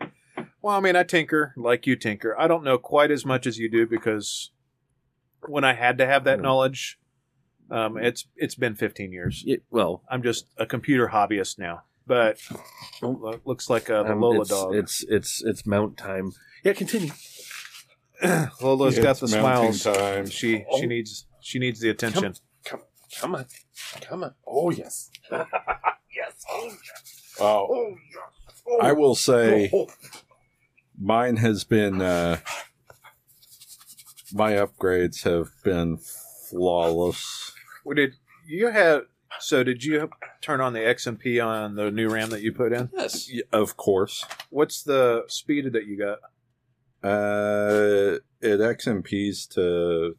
Well, 0.62 0.76
I 0.76 0.80
mean, 0.80 0.96
I 0.96 1.02
tinker 1.02 1.52
like 1.56 1.86
you 1.86 1.96
tinker. 1.96 2.34
I 2.38 2.46
don't 2.48 2.64
know 2.64 2.78
quite 2.78 3.10
as 3.10 3.24
much 3.24 3.46
as 3.46 3.58
you 3.58 3.68
do 3.68 3.86
because 3.86 4.50
when 5.46 5.64
I 5.64 5.74
had 5.74 5.98
to 5.98 6.06
have 6.06 6.24
that 6.24 6.38
Mm. 6.38 6.42
knowledge, 6.42 6.98
um, 7.70 7.96
it's 7.98 8.26
it's 8.36 8.54
been 8.54 8.74
15 8.74 9.12
years. 9.12 9.42
Yeah, 9.46 9.56
well, 9.70 10.02
I'm 10.08 10.22
just 10.22 10.46
a 10.56 10.66
computer 10.66 11.08
hobbyist 11.08 11.58
now. 11.58 11.82
But 12.06 12.38
lo- 13.02 13.40
looks 13.44 13.70
like 13.70 13.88
a 13.88 14.00
um, 14.10 14.20
Lola 14.20 14.40
it's, 14.42 14.50
dog. 14.50 14.74
It's 14.74 15.04
it's 15.08 15.42
it's 15.44 15.66
mount 15.66 15.96
time. 15.96 16.32
Yeah, 16.62 16.72
continue. 16.74 17.12
Lola's 18.60 18.98
got 18.98 19.22
It's 19.22 19.32
the 19.32 19.40
mounting 19.40 19.72
smiles. 19.72 19.98
time. 19.98 20.26
She 20.30 20.64
she 20.78 20.86
needs 20.86 21.26
she 21.40 21.58
needs 21.58 21.80
the 21.80 21.90
attention. 21.90 22.34
Come 22.64 23.34
on, 23.34 23.46
come 24.00 24.24
on. 24.24 24.34
Oh 24.46 24.70
yes, 24.70 25.10
yes. 25.30 26.44
Oh 26.50 26.66
yes. 26.66 27.34
Oh, 27.40 27.66
Oh 27.70 27.94
yes. 28.10 28.62
Oh, 28.66 28.78
I 28.80 28.92
will 28.92 29.14
say 29.14 29.70
oh, 29.72 29.88
mine 30.98 31.36
has 31.36 31.64
been 31.64 32.00
uh, 32.00 32.38
my 34.32 34.52
upgrades 34.52 35.22
have 35.24 35.50
been 35.62 35.98
flawless. 36.50 37.52
What 37.82 37.96
did 37.96 38.14
you 38.46 38.70
have? 38.70 39.02
So 39.40 39.64
did 39.64 39.82
you 39.84 40.10
turn 40.40 40.60
on 40.60 40.72
the 40.74 40.80
XMP 40.80 41.44
on 41.44 41.74
the 41.74 41.90
new 41.90 42.08
RAM 42.08 42.30
that 42.30 42.40
you 42.42 42.52
put 42.52 42.72
in? 42.72 42.88
yes. 42.96 43.28
Of 43.52 43.76
course, 43.76 44.24
What's 44.50 44.82
the 44.82 45.24
speed 45.28 45.72
that 45.72 45.86
you 45.86 45.98
got? 45.98 46.18
uh, 47.02 48.18
it 48.40 48.60
XMPs 48.60 49.48
to 49.54 50.16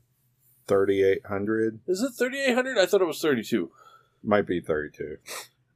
thirty 0.67 1.03
eight 1.03 1.25
hundred. 1.27 1.79
Is 1.88 2.01
it 2.01 2.12
thirty 2.13 2.39
eight 2.39 2.53
hundred? 2.55 2.77
I 2.77 2.86
thought 2.86 3.01
it 3.01 3.08
was 3.08 3.22
thirty 3.22 3.44
two. 3.44 3.72
Might 4.24 4.46
be 4.48 4.60
thirty 4.60 4.96
two. 4.96 5.17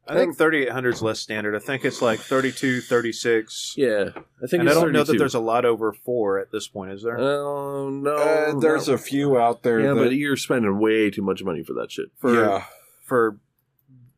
I 0.10 0.16
think 0.16 0.38
3800 0.38 0.94
is 0.96 1.02
less 1.02 1.20
standard. 1.20 1.56
I 1.56 1.60
think 1.60 1.86
it's 1.86 2.02
like 2.02 2.20
32, 2.20 2.82
36. 2.82 3.76
Yeah, 3.78 4.10
I 4.44 4.48
think. 4.48 4.62
and 4.62 4.70
I 4.70 4.72
it's 4.72 4.82
don't 4.82 4.92
know 4.92 5.04
that 5.04 5.18
there's 5.18 5.36
a 5.36 5.40
lot 5.40 5.66
over 5.66 5.94
four 5.94 6.40
at 6.40 6.52
this 6.52 6.68
point, 6.68 6.92
is 6.92 7.04
there? 7.04 7.20
Oh 7.20 7.90
no, 7.90 8.16
Uh, 8.16 8.60
there's 8.60 8.88
no. 8.88 8.96
a 8.96 8.98
few 8.98 9.38
out 9.40 9.64
there. 9.64 9.80
yeah, 9.80 9.94
that, 9.94 9.96
but 10.04 10.14
you're 10.14 10.36
spending 10.38 10.80
way 10.80 11.10
too 11.12 11.22
much 11.22 11.44
money 11.44 11.64
for 11.64 11.74
that 11.74 11.92
shit. 11.92 12.08
for 12.18 12.34
yeah, 12.34 12.64
for 13.06 13.40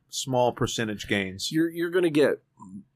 small 0.10 0.52
percentage 0.52 1.08
gains. 1.08 1.52
You're 1.52 1.70
you're 1.70 1.90
gonna 1.92 2.10
get 2.10 2.42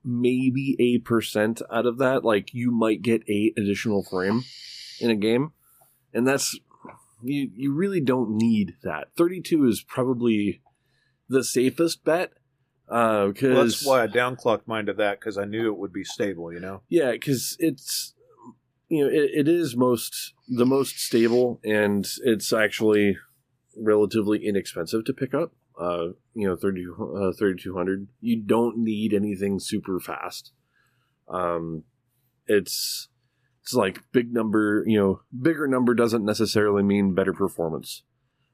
maybe 0.04 0.76
a 0.80 1.00
percent 1.00 1.62
out 1.72 1.86
of 1.86 1.98
that. 2.00 2.24
Like 2.24 2.54
you 2.54 2.72
might 2.72 3.02
get 3.02 3.24
eight 3.28 3.54
additional 3.58 4.04
frame 4.04 4.44
in 5.00 5.10
a 5.10 5.16
game, 5.16 5.52
and 6.14 6.28
that's 6.28 6.58
you. 7.24 7.50
You 7.56 7.74
really 7.74 8.02
don't 8.02 8.32
need 8.38 8.76
that. 8.84 9.10
Thirty 9.18 9.42
two 9.42 9.66
is 9.68 9.82
probably 9.82 10.62
the 11.28 11.44
safest 11.44 12.04
bet. 12.06 12.34
Uh, 12.88 13.28
because 13.28 13.54
Well, 13.54 13.64
that's 13.64 13.86
why 13.86 14.04
I 14.04 14.08
downclocked 14.08 14.68
mine 14.68 14.86
to 14.86 14.94
that 14.94 15.20
because 15.20 15.38
I 15.38 15.46
knew 15.46 15.68
it 15.68 15.78
would 15.78 15.94
be 15.94 16.04
stable. 16.04 16.54
You 16.54 16.60
know, 16.60 16.82
Yeah, 16.90 17.12
because 17.12 17.58
it's 17.60 18.14
you 18.88 19.04
know 19.04 19.10
it, 19.10 19.32
it 19.34 19.48
is 19.48 19.76
most 19.76 20.34
the 20.48 20.66
most 20.66 21.00
stable, 21.00 21.60
and 21.64 22.08
it's 22.24 22.54
actually 22.54 23.18
relatively 23.78 24.46
inexpensive 24.46 25.06
to 25.06 25.14
pick 25.14 25.34
up. 25.34 25.54
Uh, 25.78 26.14
you 26.34 26.48
know, 26.48 26.56
30, 26.56 26.86
uh, 26.98 27.34
3200. 27.38 28.08
You 28.22 28.42
don't 28.42 28.78
need 28.78 29.14
anything 29.14 29.60
super 29.60 30.00
fast. 30.00 30.54
Um, 31.28 31.84
it's 32.48 33.10
it's 33.62 33.74
like 33.74 34.00
big 34.12 34.32
number. 34.32 34.84
You 34.86 35.00
know, 35.00 35.22
bigger 35.38 35.68
number 35.68 35.94
doesn't 35.94 36.24
necessarily 36.24 36.84
mean 36.84 37.14
better 37.14 37.34
performance. 37.34 38.04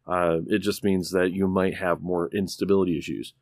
Uh, 0.07 0.39
it 0.47 0.59
just 0.59 0.83
means 0.83 1.11
that 1.11 1.31
you 1.31 1.47
might 1.47 1.75
have 1.75 2.01
more 2.01 2.29
instability 2.33 2.97
issues, 2.97 3.33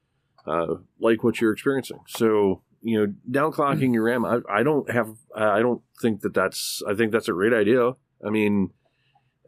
uh, 0.45 0.75
like 0.99 1.23
what 1.23 1.39
you're 1.41 1.53
experiencing. 1.53 1.99
So 2.07 2.63
you 2.81 2.97
know, 2.97 3.13
downclocking 3.29 3.93
your 3.93 4.03
RAM, 4.03 4.25
I, 4.25 4.39
I 4.49 4.63
don't 4.63 4.89
have, 4.89 5.15
I 5.35 5.59
don't 5.59 5.81
think 6.01 6.21
that 6.21 6.33
that's, 6.33 6.81
I 6.87 6.93
think 6.93 7.11
that's 7.11 7.27
a 7.27 7.33
great 7.33 7.53
idea. 7.53 7.91
I 8.25 8.29
mean, 8.29 8.71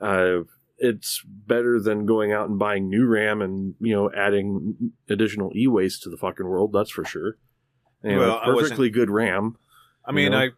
uh, 0.02 0.40
it's 0.78 1.24
better 1.26 1.80
than 1.80 2.06
going 2.06 2.34
out 2.34 2.50
and 2.50 2.58
buying 2.58 2.90
new 2.90 3.06
RAM 3.06 3.42
and 3.42 3.76
you 3.80 3.94
know 3.94 4.12
adding 4.18 4.94
additional 5.08 5.52
e-waste 5.56 6.02
to 6.04 6.10
the 6.10 6.18
fucking 6.18 6.46
world. 6.46 6.74
That's 6.74 6.90
for 6.90 7.06
sure. 7.06 7.38
And 8.04 8.18
Well, 8.18 8.42
perfectly 8.44 8.90
good 8.90 9.12
RAM. 9.12 9.58
I 10.04 10.12
mean, 10.12 10.26
You 10.26 10.30
know? 10.32 10.38
I 10.38 10.50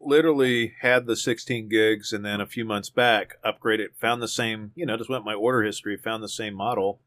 literally 0.00 0.74
had 0.80 1.06
the 1.06 1.14
16 1.14 1.68
gigs, 1.68 2.12
and 2.12 2.24
then 2.24 2.40
a 2.40 2.46
few 2.46 2.64
months 2.64 2.90
back, 2.90 3.36
upgraded, 3.44 3.94
found 4.00 4.20
the 4.20 4.26
same. 4.26 4.72
You 4.74 4.84
know, 4.84 4.96
just 4.96 5.08
went 5.08 5.24
my 5.24 5.34
order 5.34 5.62
history, 5.62 5.96
found 5.96 6.24
the 6.24 6.28
same 6.28 6.54
model, 6.54 7.00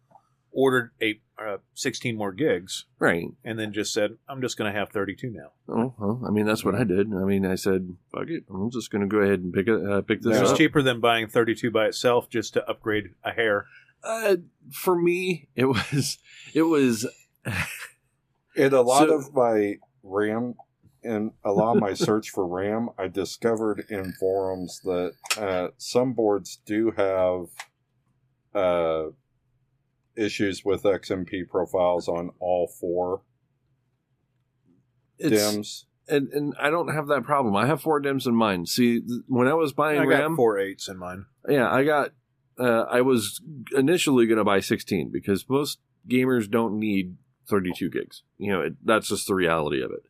ordered 0.58 0.92
a 1.02 1.20
uh, 1.38 1.58
16 1.74 2.16
more 2.16 2.32
gigs, 2.32 2.86
Right. 2.98 3.28
and 3.44 3.60
then 3.60 3.74
just 3.74 3.94
said, 3.94 4.12
I'm 4.30 4.40
just 4.42 4.58
going 4.58 4.72
to 4.72 4.80
have 4.80 4.90
32 4.90 5.30
now. 5.30 5.52
Oh, 5.68 5.94
well, 6.00 6.24
I 6.26 6.32
mean, 6.32 6.46
that's 6.46 6.64
what 6.64 6.76
I 6.76 6.86
did. 6.86 7.14
I 7.14 7.26
mean, 7.26 7.46
I 7.46 7.56
said, 7.56 7.98
fuck 8.10 8.30
it. 8.30 8.46
I'm 8.50 8.72
just 8.72 8.90
going 8.90 9.02
to 9.02 9.08
go 9.08 9.18
ahead 9.18 9.40
and 9.42 9.54
pick 9.54 9.68
it, 9.68 9.86
uh, 9.86 10.02
pick 10.02 10.22
this 10.22 10.38
It 10.38 10.42
was 10.42 10.52
up. 10.52 10.58
cheaper 10.58 10.82
than 10.82 11.02
buying 11.02 11.28
32 11.28 11.70
by 11.72 11.88
itself 11.88 12.30
just 12.30 12.54
to 12.54 12.66
upgrade 12.70 13.10
a 13.22 13.32
hair. 13.34 13.66
Uh, 14.02 14.38
for 14.72 14.96
me, 14.96 15.50
it 15.56 15.66
was, 15.66 16.20
it 16.54 16.62
was, 16.64 17.06
in 18.56 18.74
a 18.74 18.82
lot 18.82 19.10
So- 19.10 19.16
of 19.16 19.34
my 19.34 19.76
RAM 20.04 20.56
in 21.04 21.32
a 21.44 21.52
lot 21.52 21.76
of 21.76 21.82
my 21.82 21.94
search 22.08 22.30
for 22.32 22.48
RAM, 22.48 22.90
I 22.98 23.08
discovered 23.10 23.86
in 23.90 24.14
forums 24.14 24.80
that 24.86 25.14
uh, 25.38 25.68
some 25.78 26.14
boards 26.14 26.60
do 26.66 26.92
have 26.98 27.48
uh, 28.56 29.10
issues 30.18 30.64
with 30.64 30.84
XMP 30.84 31.48
profiles 31.48 32.08
on 32.08 32.32
all 32.40 32.68
four 32.68 33.22
it's, 35.18 35.36
DIMMs. 35.36 35.86
and, 36.08 36.30
and 36.30 36.54
I 36.60 36.70
don't 36.70 36.94
have 36.94 37.08
that 37.08 37.24
problem. 37.24 37.56
I 37.56 37.66
have 37.66 37.82
four 37.82 38.00
DIMMs 38.02 38.28
in 38.28 38.36
mine. 38.36 38.66
See, 38.66 39.00
th- 39.02 39.22
when 39.28 39.48
I 39.48 39.54
was 39.54 39.74
buying 39.74 40.00
I 40.00 40.06
got 40.06 40.20
RAM, 40.20 40.36
four 40.36 40.60
eights 40.60 40.88
in 40.88 40.98
mine. 40.98 41.26
yeah, 41.48 41.72
I 41.72 41.84
got. 41.84 42.12
Uh, 42.58 42.86
I 42.90 43.02
was 43.02 43.42
initially 43.76 44.28
going 44.28 44.38
to 44.38 44.46
buy 44.46 44.62
16 44.62 45.12
because 45.12 45.44
most 45.50 45.80
gamers 46.10 46.50
don't 46.50 46.80
need 46.80 47.18
32 47.50 47.90
gigs. 47.90 48.24
You 48.38 48.54
know, 48.54 48.62
it, 48.62 48.76
that's 48.84 49.10
just 49.10 49.28
the 49.28 49.36
reality 49.36 49.82
of 49.84 49.92
it. 49.92 50.04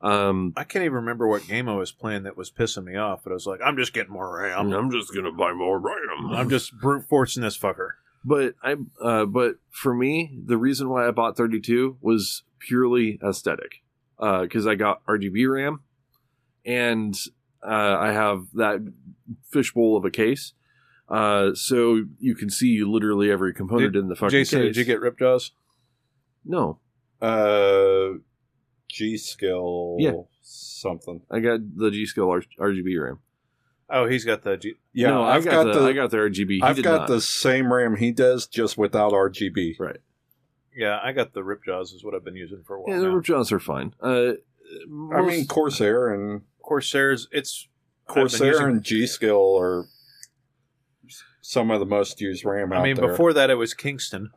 Um, 0.00 0.52
I 0.56 0.64
can't 0.64 0.84
even 0.84 0.96
remember 0.96 1.28
what 1.28 1.46
game 1.46 1.68
I 1.68 1.76
was 1.76 1.92
playing 1.92 2.24
that 2.24 2.36
was 2.36 2.50
pissing 2.50 2.84
me 2.84 2.96
off, 2.96 3.22
but 3.22 3.30
I 3.30 3.34
was 3.34 3.46
like, 3.46 3.60
I'm 3.64 3.76
just 3.76 3.92
getting 3.92 4.12
more 4.12 4.36
RAM. 4.36 4.72
I'm 4.72 4.90
just 4.90 5.12
going 5.12 5.26
to 5.26 5.32
buy 5.32 5.52
more 5.52 5.78
RAM. 5.78 6.30
I'm 6.32 6.50
just 6.50 6.76
brute 6.78 7.04
forcing 7.08 7.42
this 7.42 7.58
fucker. 7.58 7.90
But 8.24 8.54
I, 8.62 8.76
uh, 9.02 9.24
but 9.26 9.56
for 9.70 9.94
me, 9.94 10.38
the 10.44 10.56
reason 10.56 10.88
why 10.88 11.08
I 11.08 11.10
bought 11.10 11.36
32 11.36 11.98
was 12.00 12.44
purely 12.60 13.18
aesthetic, 13.22 13.82
because 14.18 14.66
I 14.66 14.76
got 14.76 15.04
RGB 15.06 15.50
RAM, 15.52 15.80
and 16.64 17.16
uh, 17.66 17.96
I 17.98 18.12
have 18.12 18.46
that 18.54 18.80
fishbowl 19.50 19.96
of 19.96 20.04
a 20.04 20.10
case, 20.10 20.52
uh, 21.08 21.54
so 21.54 22.04
you 22.20 22.34
can 22.36 22.48
see 22.48 22.82
literally 22.84 23.30
every 23.30 23.52
component 23.52 23.96
in 23.96 24.08
the 24.08 24.14
fucking 24.14 24.30
Jason, 24.30 24.60
case. 24.62 24.76
did 24.76 24.76
you 24.76 24.84
get 24.84 25.00
Ripjaws? 25.00 25.50
No, 26.44 26.78
Uh, 27.20 28.18
G 28.88 29.16
skill 29.16 29.96
Yeah. 29.98 30.12
something. 30.42 31.22
I 31.30 31.40
got 31.40 31.60
the 31.76 31.90
G.Skill 31.90 32.28
R- 32.28 32.42
RGB 32.58 33.00
RAM. 33.02 33.18
Oh, 33.90 34.06
he's 34.06 34.24
got 34.24 34.42
the. 34.42 34.56
G- 34.56 34.74
Yeah, 34.92 35.08
no, 35.10 35.22
I've 35.24 35.42
I 35.46 35.50
got, 35.50 35.64
got, 35.66 35.74
the, 35.74 35.80
the 35.80 35.86
I 35.88 35.92
got 35.92 36.10
the 36.10 36.16
RGB. 36.18 36.48
He 36.50 36.62
I've 36.62 36.76
did 36.76 36.84
got 36.84 37.00
not. 37.00 37.08
the 37.08 37.20
same 37.20 37.72
RAM 37.72 37.96
he 37.96 38.10
does, 38.12 38.46
just 38.46 38.78
without 38.78 39.12
RGB. 39.12 39.78
right. 39.78 39.98
yeah, 40.74 40.98
I 41.02 41.12
got 41.12 41.34
the 41.34 41.40
Ripjaws. 41.42 41.94
Is 41.94 42.02
what 42.04 42.14
I've 42.14 42.24
been 42.24 42.36
using 42.36 42.62
for 42.66 42.76
a 42.76 42.80
while. 42.80 42.94
Yeah, 42.94 43.00
the 43.00 43.08
now. 43.08 43.14
Ripjaws 43.20 43.52
are 43.52 43.58
fine. 43.60 43.94
Uh, 44.00 44.32
I 45.14 45.22
mean, 45.22 45.46
Corsair 45.46 46.08
and 46.12 46.42
Corsairs. 46.62 47.28
It's 47.32 47.68
Corsair 48.06 48.52
using- 48.52 48.66
and 48.66 48.82
G.Skill 48.82 49.58
are 49.58 49.84
some 51.42 51.70
of 51.70 51.80
the 51.80 51.86
most 51.86 52.20
used 52.20 52.44
RAM 52.44 52.72
out 52.72 52.76
there. 52.76 52.78
I 52.78 52.82
mean, 52.84 52.96
there. 52.96 53.08
before 53.10 53.32
that, 53.34 53.50
it 53.50 53.56
was 53.56 53.74
Kingston 53.74 54.30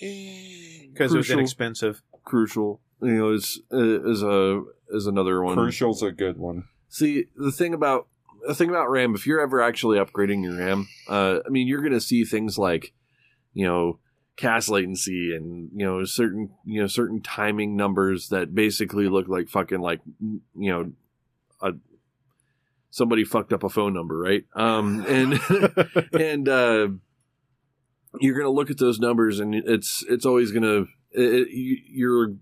because 0.00 1.12
it 1.12 1.16
was 1.16 1.26
Crucial. 1.26 1.38
inexpensive. 1.38 2.02
crucial. 2.24 2.80
You 3.02 3.12
know, 3.14 3.32
is 3.32 3.60
is 3.70 4.22
a 4.22 4.62
is 4.90 5.06
another 5.06 5.42
one. 5.42 5.56
Crucial's 5.56 6.02
a 6.02 6.12
good 6.12 6.36
one. 6.38 6.64
See, 6.88 7.26
the 7.36 7.52
thing 7.52 7.74
about 7.74 8.08
the 8.46 8.54
thing 8.54 8.70
about 8.70 8.90
RAM, 8.90 9.14
if 9.14 9.26
you're 9.26 9.40
ever 9.40 9.60
actually 9.60 9.98
upgrading 9.98 10.42
your 10.44 10.56
RAM, 10.56 10.88
uh, 11.08 11.38
I 11.44 11.48
mean, 11.48 11.66
you're 11.66 11.80
going 11.80 11.92
to 11.92 12.00
see 12.00 12.24
things 12.24 12.56
like, 12.58 12.92
you 13.54 13.66
know, 13.66 13.98
CAS 14.36 14.68
latency 14.68 15.34
and 15.34 15.68
you 15.74 15.84
know 15.84 16.04
certain 16.04 16.50
you 16.64 16.80
know 16.80 16.86
certain 16.86 17.20
timing 17.20 17.74
numbers 17.74 18.28
that 18.28 18.54
basically 18.54 19.08
look 19.08 19.26
like 19.26 19.48
fucking 19.48 19.80
like 19.80 20.00
you 20.20 20.40
know 20.54 20.92
a 21.60 21.72
somebody 22.90 23.24
fucked 23.24 23.52
up 23.52 23.64
a 23.64 23.68
phone 23.68 23.92
number 23.94 24.16
right? 24.16 24.44
Um 24.54 25.04
and 25.08 25.40
and 26.12 26.48
uh 26.48 26.88
you're 28.20 28.36
gonna 28.38 28.48
look 28.48 28.70
at 28.70 28.78
those 28.78 29.00
numbers 29.00 29.40
and 29.40 29.54
it's 29.56 30.04
it's 30.08 30.24
always 30.24 30.52
gonna 30.52 30.84
it, 31.10 31.48
you- 31.48 31.82
you're 31.90 32.34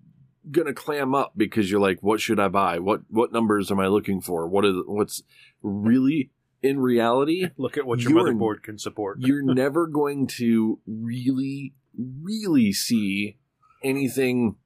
gonna 0.51 0.73
clam 0.73 1.15
up 1.15 1.33
because 1.37 1.71
you're 1.71 1.81
like 1.81 2.03
what 2.03 2.21
should 2.21 2.41
i 2.41 2.49
buy? 2.49 2.79
What 2.79 3.03
what 3.09 3.33
numbers 3.33 3.71
am 3.71 3.81
i 3.81 3.87
looking 3.87 4.21
for? 4.21 4.47
What 4.47 4.65
is 4.65 4.77
what's 4.87 5.23
really 5.63 6.31
in 6.63 6.81
reality 6.81 7.49
Look 7.57 7.77
at 7.77 7.87
what 7.87 8.01
your 8.01 8.13
motherboard 8.13 8.63
can 8.63 8.79
support. 8.79 9.19
you're 9.21 9.43
never 9.43 9.87
going 9.87 10.27
to 10.39 10.81
really 10.87 11.75
really 11.99 12.73
see 12.73 13.39
anything 13.83 14.57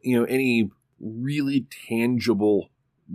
you 0.00 0.18
know 0.18 0.24
any 0.24 0.70
really 1.00 1.66
tangible 1.88 2.70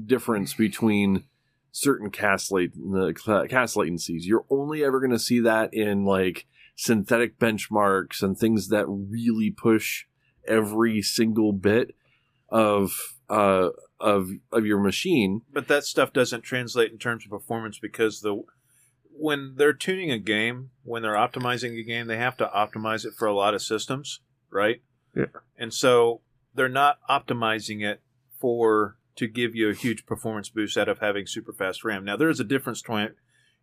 difference 0.06 0.53
between 0.53 1.24
certain 1.72 2.10
cast 2.10 2.51
late 2.51 2.74
the 2.74 3.13
CAS 3.50 3.75
latencies 3.75 4.24
you're 4.24 4.46
only 4.50 4.84
ever 4.84 5.00
going 5.00 5.12
to 5.12 5.20
see 5.20 5.39
that 5.39 5.74
in 5.74 6.03
like 6.06 6.46
synthetic 6.75 7.38
benchmarks 7.39 8.22
and 8.22 8.38
things 8.38 8.70
that 8.70 8.86
really 8.88 9.51
push 9.51 10.06
every 10.50 11.01
single 11.01 11.53
bit 11.53 11.96
of 12.50 13.15
uh 13.29 13.70
of 14.00 14.32
of 14.51 14.65
your 14.65 14.79
machine 14.79 15.41
but 15.53 15.68
that 15.68 15.84
stuff 15.84 16.12
doesn't 16.12 16.41
translate 16.41 16.91
in 16.91 16.98
terms 16.98 17.24
of 17.24 17.29
performance 17.29 17.77
because 17.77 18.22
the 18.22 18.44
when 19.20 19.56
they're 19.58 19.74
tuning 19.74 20.12
a 20.12 20.18
game, 20.18 20.72
when 20.84 21.01
they're 21.01 21.13
optimizing 21.13 21.77
a 21.77 21.84
game, 21.84 22.08
they 22.08 22.18
have 22.18 22.38
to 22.38 22.48
optimize 22.48 23.06
it 23.06 23.13
for 23.13 23.27
a 23.27 23.34
lot 23.34 23.53
of 23.53 23.62
systems, 23.62 24.22
right? 24.50 24.82
Yeah. 25.15 25.25
And 25.58 25.74
so 25.74 26.22
they're 26.56 26.70
not 26.70 27.00
optimizing 27.10 27.84
it 27.84 28.01
for 28.39 28.96
to 29.18 29.27
give 29.27 29.53
you 29.53 29.70
a 29.70 29.74
huge 29.74 30.06
performance 30.06 30.50
boost 30.50 30.77
out 30.77 30.88
of 30.88 31.00
having 31.00 31.27
super 31.27 31.51
fast 31.51 31.84
RAM. 31.84 32.06
Now 32.06 32.15
there 32.15 32.29
is 32.29 32.39
a 32.39 32.46
difference 32.46 32.82
between 32.82 33.10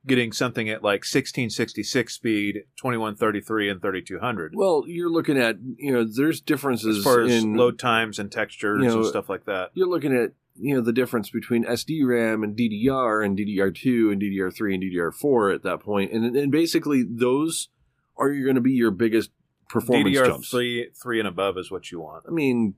getting 0.07 0.33
something 0.33 0.69
at 0.69 0.83
like 0.83 1.01
1666 1.01 2.15
speed, 2.15 2.55
2133 2.77 3.71
and 3.71 3.83
3200 3.83 4.53
well 4.55 4.85
you're 4.87 5.11
looking 5.11 5.39
at 5.39 5.57
you 5.77 5.93
know 5.93 6.05
there's 6.05 6.41
differences 6.41 6.99
as 6.99 7.05
far 7.05 7.23
as 7.23 7.33
in 7.33 7.55
load 7.55 7.79
times 7.79 8.19
and 8.19 8.31
textures 8.31 8.83
you 8.83 8.89
know, 8.89 8.99
and 8.99 9.07
stuff 9.07 9.29
like 9.29 9.45
that. 9.47 9.71
you're 9.75 9.89
looking 9.89 10.17
at 10.17 10.33
you 10.59 10.75
know 10.75 10.81
the 10.81 10.93
difference 10.93 11.31
between 11.31 11.65
SDRAM 11.65 12.43
and 12.43 12.57
DDR 12.57 13.25
and 13.25 13.37
DDR2 13.37 14.13
and 14.13 14.21
DDR3 14.21 14.75
and 14.75 14.83
DDR4 14.83 15.55
at 15.55 15.63
that 15.63 15.81
point, 15.81 16.13
and 16.13 16.37
and 16.37 16.51
basically 16.51 17.05
those 17.09 17.69
are 18.17 18.33
going 18.33 18.55
to 18.55 18.61
be 18.61 18.73
your 18.73 18.91
biggest 18.91 19.31
performance 19.69 20.17
DDR 20.17 20.27
jumps. 20.27 20.51
three 20.51 20.91
three 21.01 21.19
and 21.19 21.29
above 21.29 21.59
is 21.59 21.71
what 21.71 21.91
you 21.91 22.01
want. 22.01 22.25
I 22.27 22.31
mean, 22.31 22.75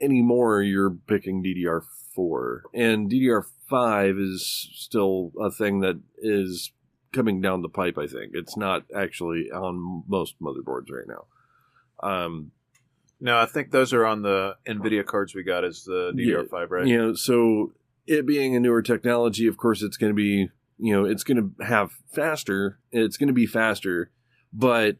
anymore 0.00 0.62
you're 0.62 0.90
picking 0.90 1.42
DDR4, 1.42 2.60
and 2.74 3.10
DDR5 3.10 4.20
is 4.20 4.68
still 4.74 5.32
a 5.40 5.50
thing 5.50 5.80
that 5.80 6.00
is 6.18 6.72
coming 7.12 7.40
down 7.40 7.62
the 7.62 7.68
pipe. 7.68 7.96
I 7.98 8.06
think 8.06 8.32
it's 8.34 8.56
not 8.56 8.84
actually 8.94 9.50
on 9.50 10.04
most 10.06 10.34
motherboards 10.40 10.90
right 10.90 11.06
now. 11.08 11.24
Um, 12.08 12.50
No, 13.20 13.38
I 13.38 13.46
think 13.46 13.70
those 13.70 13.94
are 13.94 14.04
on 14.04 14.22
the 14.22 14.56
NVIDIA 14.66 15.04
cards 15.04 15.34
we 15.34 15.42
got 15.42 15.64
as 15.64 15.84
the 15.84 16.12
DDR5, 16.14 16.70
right? 16.70 16.86
You 16.86 16.98
know, 16.98 17.14
so 17.14 17.72
it 18.06 18.26
being 18.26 18.54
a 18.54 18.60
newer 18.60 18.82
technology, 18.82 19.46
of 19.46 19.56
course, 19.56 19.82
it's 19.82 19.96
going 19.96 20.12
to 20.12 20.16
be, 20.16 20.50
you 20.78 20.92
know, 20.94 21.06
it's 21.06 21.24
going 21.24 21.38
to 21.38 21.64
have 21.64 21.90
faster. 22.12 22.78
It's 22.92 23.16
going 23.16 23.28
to 23.28 23.32
be 23.32 23.46
faster, 23.46 24.10
but 24.52 24.98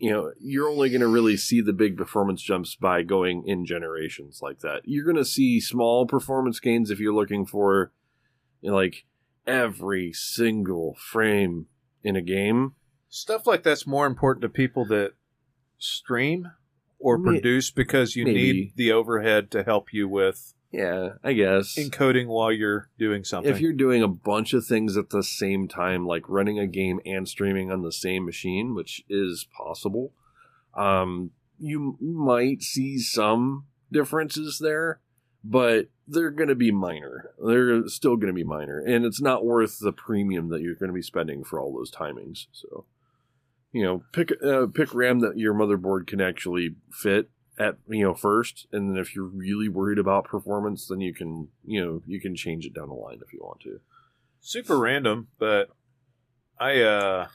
you 0.00 0.10
know, 0.10 0.32
you're 0.40 0.70
only 0.70 0.88
going 0.88 1.02
to 1.02 1.06
really 1.06 1.36
see 1.36 1.60
the 1.60 1.74
big 1.74 1.94
performance 1.94 2.40
jumps 2.40 2.74
by 2.74 3.02
going 3.02 3.44
in 3.46 3.66
generations 3.66 4.40
like 4.40 4.60
that. 4.60 4.80
You're 4.84 5.04
going 5.04 5.16
to 5.16 5.26
see 5.26 5.60
small 5.60 6.06
performance 6.06 6.58
gains 6.58 6.90
if 6.90 6.98
you're 6.98 7.14
looking 7.14 7.44
for, 7.44 7.92
you 8.62 8.70
know, 8.70 8.76
like 8.76 9.04
every 9.46 10.14
single 10.14 10.96
frame 10.98 11.66
in 12.02 12.16
a 12.16 12.22
game. 12.22 12.76
Stuff 13.10 13.46
like 13.46 13.62
that's 13.62 13.86
more 13.86 14.06
important 14.06 14.40
to 14.40 14.48
people 14.48 14.86
that 14.86 15.12
stream 15.76 16.50
or 16.98 17.18
produce 17.18 17.70
because 17.70 18.16
you 18.16 18.24
maybe. 18.24 18.52
need 18.52 18.72
the 18.76 18.92
overhead 18.92 19.50
to 19.50 19.62
help 19.62 19.92
you 19.92 20.08
with 20.08 20.54
Yeah, 20.70 21.10
I 21.24 21.32
guess. 21.32 21.76
encoding 21.76 22.28
while 22.28 22.52
you're 22.52 22.88
doing 22.98 23.24
something. 23.24 23.52
if 23.52 23.60
you're 23.60 23.72
doing 23.72 24.02
a 24.02 24.08
bunch 24.08 24.52
of 24.52 24.64
things 24.64 24.96
at 24.96 25.10
the 25.10 25.22
same 25.22 25.66
time, 25.66 26.06
like 26.06 26.28
running 26.28 26.58
a 26.58 26.66
game 26.66 27.00
and 27.04 27.28
streaming 27.28 27.72
on 27.72 27.82
the 27.82 27.92
same 27.92 28.24
machine, 28.24 28.74
which 28.74 29.02
is 29.08 29.48
possible, 29.56 30.12
um, 30.74 31.32
you 31.58 31.98
might 32.00 32.62
see 32.62 32.98
some 32.98 33.66
differences 33.90 34.60
there, 34.60 35.00
but 35.42 35.88
they're 36.06 36.30
going 36.30 36.48
to 36.48 36.54
be 36.54 36.70
minor. 36.70 37.32
They're 37.44 37.88
still 37.88 38.16
going 38.16 38.32
to 38.32 38.32
be 38.32 38.44
minor, 38.44 38.78
and 38.78 39.04
it's 39.04 39.20
not 39.20 39.44
worth 39.44 39.78
the 39.80 39.92
premium 39.92 40.50
that 40.50 40.60
you're 40.60 40.76
going 40.76 40.90
to 40.90 40.94
be 40.94 41.02
spending 41.02 41.42
for 41.42 41.60
all 41.60 41.72
those 41.72 41.90
timings. 41.90 42.46
So, 42.52 42.84
you 43.72 43.82
know, 43.82 44.04
pick 44.12 44.32
uh, 44.42 44.66
pick 44.72 44.94
RAM 44.94 45.20
that 45.20 45.36
your 45.36 45.54
motherboard 45.54 46.06
can 46.06 46.20
actually 46.20 46.76
fit 46.92 47.30
at 47.60 47.76
you 47.88 48.02
know 48.02 48.14
first 48.14 48.66
and 48.72 48.90
then 48.90 48.96
if 48.96 49.14
you're 49.14 49.26
really 49.26 49.68
worried 49.68 49.98
about 49.98 50.24
performance 50.24 50.88
then 50.88 51.00
you 51.00 51.12
can 51.12 51.48
you 51.64 51.84
know 51.84 52.02
you 52.06 52.18
can 52.18 52.34
change 52.34 52.64
it 52.64 52.72
down 52.72 52.88
the 52.88 52.94
line 52.94 53.20
if 53.24 53.32
you 53.32 53.38
want 53.40 53.60
to. 53.60 53.80
Super 54.40 54.78
random, 54.78 55.28
but 55.38 55.68
I 56.58 56.80
uh 56.80 57.28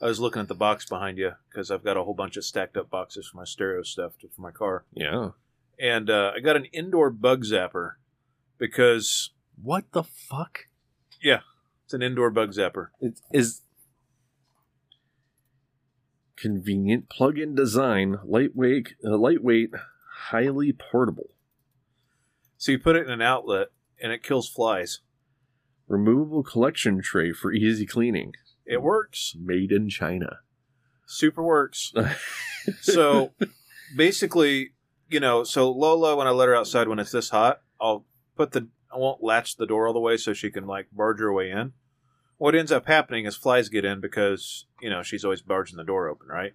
I 0.00 0.06
was 0.06 0.18
looking 0.18 0.40
at 0.40 0.48
the 0.48 0.54
box 0.54 0.88
behind 0.88 1.18
you 1.18 1.32
because 1.50 1.70
I've 1.70 1.84
got 1.84 1.98
a 1.98 2.02
whole 2.04 2.14
bunch 2.14 2.38
of 2.38 2.44
stacked 2.44 2.76
up 2.78 2.88
boxes 2.88 3.28
for 3.28 3.36
my 3.36 3.44
stereo 3.44 3.82
stuff 3.82 4.18
to, 4.20 4.28
for 4.28 4.40
my 4.40 4.50
car, 4.50 4.84
yeah. 4.94 5.30
And 5.78 6.08
uh, 6.08 6.32
I 6.34 6.40
got 6.40 6.56
an 6.56 6.64
indoor 6.66 7.10
bug 7.10 7.44
zapper 7.44 7.92
because 8.56 9.30
what 9.62 9.92
the 9.92 10.02
fuck? 10.02 10.66
Yeah, 11.22 11.40
it's 11.84 11.92
an 11.92 12.02
indoor 12.02 12.30
bug 12.30 12.52
zapper. 12.52 12.88
it 13.00 13.20
is 13.32 13.60
convenient 16.36 17.08
plug-in 17.08 17.54
design 17.54 18.18
lightweight 18.24 18.94
uh, 19.04 19.16
lightweight 19.16 19.70
highly 20.28 20.72
portable 20.72 21.30
So 22.58 22.72
you 22.72 22.78
put 22.78 22.96
it 22.96 23.06
in 23.06 23.12
an 23.12 23.22
outlet 23.22 23.68
and 24.02 24.12
it 24.12 24.22
kills 24.22 24.48
flies. 24.48 25.00
removable 25.88 26.42
collection 26.42 27.00
tray 27.00 27.32
for 27.32 27.52
easy 27.52 27.86
cleaning 27.86 28.32
It 28.66 28.82
works. 28.82 29.34
made 29.38 29.72
in 29.72 29.88
china 29.88 30.40
Super 31.06 31.42
works. 31.42 31.92
So 32.80 33.32
basically, 33.96 34.72
you 35.08 35.20
know, 35.20 35.44
so 35.44 35.70
Lola, 35.70 36.16
when 36.16 36.26
I 36.26 36.30
let 36.30 36.48
her 36.48 36.56
outside 36.56 36.88
when 36.88 36.98
it's 36.98 37.12
this 37.12 37.30
hot, 37.30 37.60
I'll 37.80 38.04
put 38.34 38.50
the, 38.50 38.66
I 38.92 38.96
won't 38.98 39.22
latch 39.22 39.54
the 39.56 39.66
door 39.66 39.86
all 39.86 39.92
the 39.92 40.00
way 40.00 40.16
so 40.16 40.32
she 40.32 40.50
can 40.50 40.66
like 40.66 40.88
barge 40.92 41.20
her 41.20 41.32
way 41.32 41.52
in. 41.52 41.74
What 42.38 42.54
ends 42.54 42.70
up 42.72 42.86
happening 42.86 43.24
is 43.24 43.36
flies 43.36 43.68
get 43.68 43.84
in 43.84 44.00
because, 44.00 44.66
you 44.80 44.90
know, 44.90 45.02
she's 45.02 45.24
always 45.24 45.40
barging 45.42 45.76
the 45.78 45.84
door 45.84 46.08
open, 46.08 46.28
right? 46.28 46.52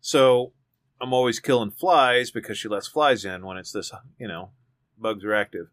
So 0.00 0.52
I'm 1.00 1.12
always 1.12 1.40
killing 1.40 1.70
flies 1.72 2.30
because 2.30 2.56
she 2.58 2.68
lets 2.68 2.86
flies 2.86 3.24
in 3.24 3.44
when 3.44 3.56
it's 3.56 3.72
this, 3.72 3.92
you 4.18 4.28
know, 4.28 4.50
bugs 4.98 5.24
are 5.24 5.34
active. 5.34 5.68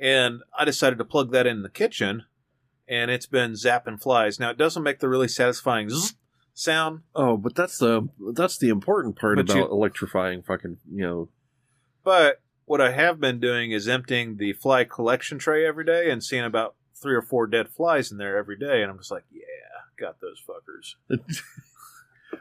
And 0.00 0.42
I 0.56 0.64
decided 0.66 0.98
to 0.98 1.04
plug 1.04 1.32
that 1.32 1.46
in 1.46 1.62
the 1.62 1.70
kitchen 1.70 2.24
and 2.88 3.10
it's 3.10 3.26
been 3.26 3.52
zapping 3.52 4.00
flies. 4.00 4.38
Now 4.38 4.50
it 4.50 4.58
doesn't 4.58 4.82
make 4.82 5.00
the 5.00 5.08
really 5.08 5.28
satisfying 5.28 5.88
zzz 5.88 6.14
sound, 6.52 7.00
oh 7.14 7.36
but 7.36 7.54
that's 7.54 7.78
the 7.78 8.08
that's 8.34 8.58
the 8.58 8.68
important 8.68 9.16
part 9.16 9.36
But 9.36 9.50
about 9.50 9.56
you- 9.56 9.70
electrifying 9.70 10.42
fucking 10.42 10.78
you 10.90 11.02
know 11.02 11.28
But 12.04 12.40
what 12.66 12.80
I 12.80 12.92
have 12.92 13.18
been 13.20 13.40
doing 13.40 13.72
is 13.72 13.88
emptying 13.88 14.36
the 14.36 14.52
fly 14.52 14.84
collection 14.84 15.38
tray 15.38 15.66
every 15.66 15.84
day 15.84 16.10
and 16.10 16.22
seeing 16.22 16.44
about 16.44 16.74
three 17.00 17.14
or 17.14 17.22
four 17.22 17.46
dead 17.46 17.68
flies 17.68 18.10
in 18.10 18.18
there 18.18 18.36
every 18.38 18.56
day. 18.56 18.82
And 18.82 18.90
I'm 18.90 18.98
just 18.98 19.10
like, 19.10 19.24
yeah, 19.32 19.42
got 19.98 20.20
those 20.20 20.40
fuckers. 20.40 20.94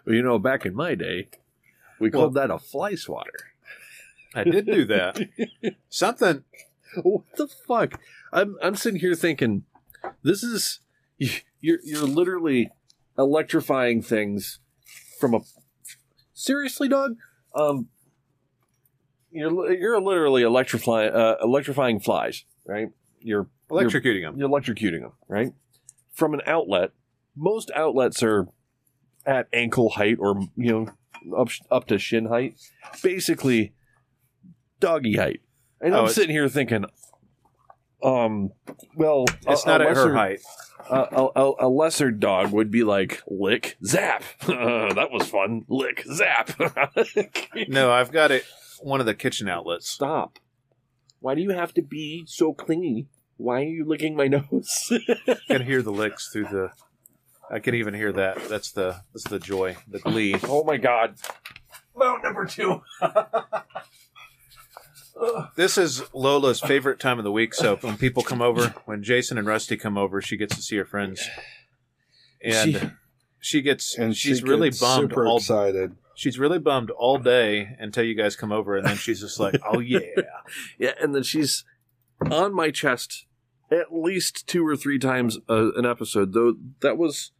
Well, 0.06 0.16
you 0.16 0.22
know, 0.24 0.38
back 0.40 0.66
in 0.66 0.76
my 0.76 0.94
day, 0.96 1.30
we 2.00 2.10
Well- 2.10 2.24
called 2.24 2.34
that 2.36 2.52
a 2.52 2.60
fly 2.60 2.96
swatter. 2.96 3.52
I 4.36 4.44
did 4.44 4.66
do 4.66 4.84
that. 4.86 5.20
Something, 5.90 6.44
what 7.02 7.24
the 7.38 7.48
fuck? 7.48 8.00
I'm 8.34 8.58
I'm 8.62 8.76
sitting 8.76 9.00
here 9.00 9.16
thinking, 9.16 9.64
this 10.22 10.44
is 10.44 10.80
you're 11.18 11.80
you're 11.84 12.04
literally 12.04 12.72
electrifying 13.18 14.02
things 14.02 14.60
from 15.20 15.34
a 15.36 15.40
seriously, 16.34 16.90
dog. 16.90 17.16
Um, 17.56 17.88
you're 19.32 19.72
you're 19.72 20.02
literally 20.02 20.42
electrifying 20.44 21.14
uh, 21.14 21.36
electrifying 21.42 22.00
flies, 22.00 22.44
right? 22.66 22.90
You're 23.22 23.48
electrocuting 23.70 24.22
them. 24.24 24.38
you're 24.38 24.50
electrocuting 24.50 25.02
them, 25.02 25.12
right? 25.28 25.54
From 26.14 26.34
an 26.34 26.42
outlet. 26.46 26.92
Most 27.36 27.72
outlets 27.76 28.24
are 28.24 28.48
at 29.26 29.48
ankle 29.52 29.90
height 29.90 30.18
or 30.20 30.40
you 30.56 30.72
know 31.26 31.36
up 31.38 31.50
up 31.72 31.88
to 31.88 31.98
shin 31.98 32.26
height, 32.28 32.56
basically 33.04 33.74
doggy 34.80 35.16
height. 35.18 35.42
And 35.82 35.94
Oh, 35.94 36.04
I'm 36.04 36.10
sitting 36.10 36.30
here 36.36 36.48
thinking, 36.48 36.86
um, 38.04 38.52
well, 38.96 39.26
It's 39.48 39.66
uh, 39.66 39.72
not 39.72 39.82
at 39.82 39.88
unless 39.88 40.06
her 40.06 40.14
height. 40.14 40.40
a, 40.90 41.28
a, 41.36 41.52
a 41.62 41.68
lesser 41.68 42.12
dog 42.12 42.52
would 42.52 42.72
be 42.72 42.84
like 42.84 43.22
lick 43.28 43.78
zap. 43.84 44.24
that 44.48 45.10
was 45.12 45.28
fun. 45.28 45.66
Lick 45.68 46.04
zap. 46.14 46.52
No, 47.68 47.92
I've 47.92 48.12
got 48.12 48.32
it. 48.32 48.44
One 48.82 49.00
of 49.00 49.06
the 49.06 49.14
kitchen 49.16 49.48
outlets. 49.50 49.90
Stop. 49.90 50.38
Why 51.20 51.34
do 51.36 51.42
you 51.42 51.52
have 51.52 51.74
to 51.74 51.82
be 51.82 52.24
so 52.28 52.54
clingy? 52.54 53.08
Why 53.38 53.62
are 53.62 53.64
you 53.66 53.86
licking 53.86 54.16
my 54.16 54.28
nose? 54.30 54.92
I 55.28 55.38
can 55.48 55.66
hear 55.66 55.82
the 55.82 55.92
licks 55.92 56.30
through 56.32 56.46
the. 56.46 56.72
I 57.52 57.60
can 57.60 57.76
even 57.76 57.94
hear 57.94 58.12
that. 58.14 58.50
That's 58.50 58.72
the 58.72 59.02
that's 59.14 59.26
the 59.30 59.40
joy, 59.40 59.78
the 59.88 60.00
glee. 60.00 60.36
oh 60.44 60.64
my 60.64 60.78
god. 60.78 61.16
Mount 61.96 62.24
number 62.24 62.46
two. 62.46 62.82
This 65.56 65.78
is 65.78 66.04
Lola's 66.14 66.60
favorite 66.60 67.00
time 67.00 67.18
of 67.20 67.24
the 67.24 67.32
week. 67.32 67.54
So 67.54 67.78
when 67.78 67.96
people 67.98 68.22
come 68.22 68.42
over, 68.42 68.74
when 68.86 69.02
Jason 69.02 69.38
and 69.38 69.48
Rusty 69.48 69.78
come 69.78 69.98
over, 69.98 70.22
she 70.22 70.36
gets 70.36 70.56
to 70.58 70.62
see 70.62 70.76
her 70.76 70.84
friends, 70.86 71.26
and 72.44 72.74
She- 72.74 72.90
she, 73.40 73.62
gets 73.62 73.98
And 73.98 74.16
she's 74.16 74.40
she 74.40 74.44
really 74.44 74.72
bummed 74.72 75.12
super 75.12 75.26
all 75.26 75.38
excited. 75.38 75.96
she's 76.16 76.38
really 76.38 76.60
bummed 76.60 76.90
all 76.92 77.18
day 77.18 77.78
until 77.80 78.04
you 78.04 78.14
guys 78.16 78.36
come 78.36 78.52
over, 78.52 78.76
and 78.76 78.86
then 78.86 78.98
she's 78.98 79.22
just 79.22 79.40
like, 79.40 79.56
"Oh 79.66 79.80
yeah, 79.80 80.00
Yeah, 80.78 80.92
and 81.02 81.16
then 81.16 81.24
she's 81.24 81.64
on 82.32 82.54
my 82.54 82.72
chest 82.72 83.26
at 83.72 83.92
least 83.94 84.48
two 84.48 84.66
or 84.66 84.76
three 84.76 85.00
times 85.00 85.38
uh, 85.50 85.72
an 85.74 85.86
episode. 85.86 86.34
Though 86.34 86.56
that 86.82 86.98
was 86.98 87.32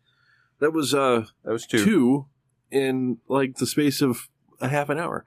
that 0.60 0.72
was 0.74 0.94
uh 0.94 1.26
that 1.44 1.52
was 1.52 1.66
two. 1.66 1.84
two 1.84 2.26
in 2.72 3.18
like 3.28 3.58
the 3.58 3.66
space 3.68 4.02
of 4.02 4.28
a 4.60 4.68
half 4.68 4.90
an 4.90 4.98
hour. 4.98 5.24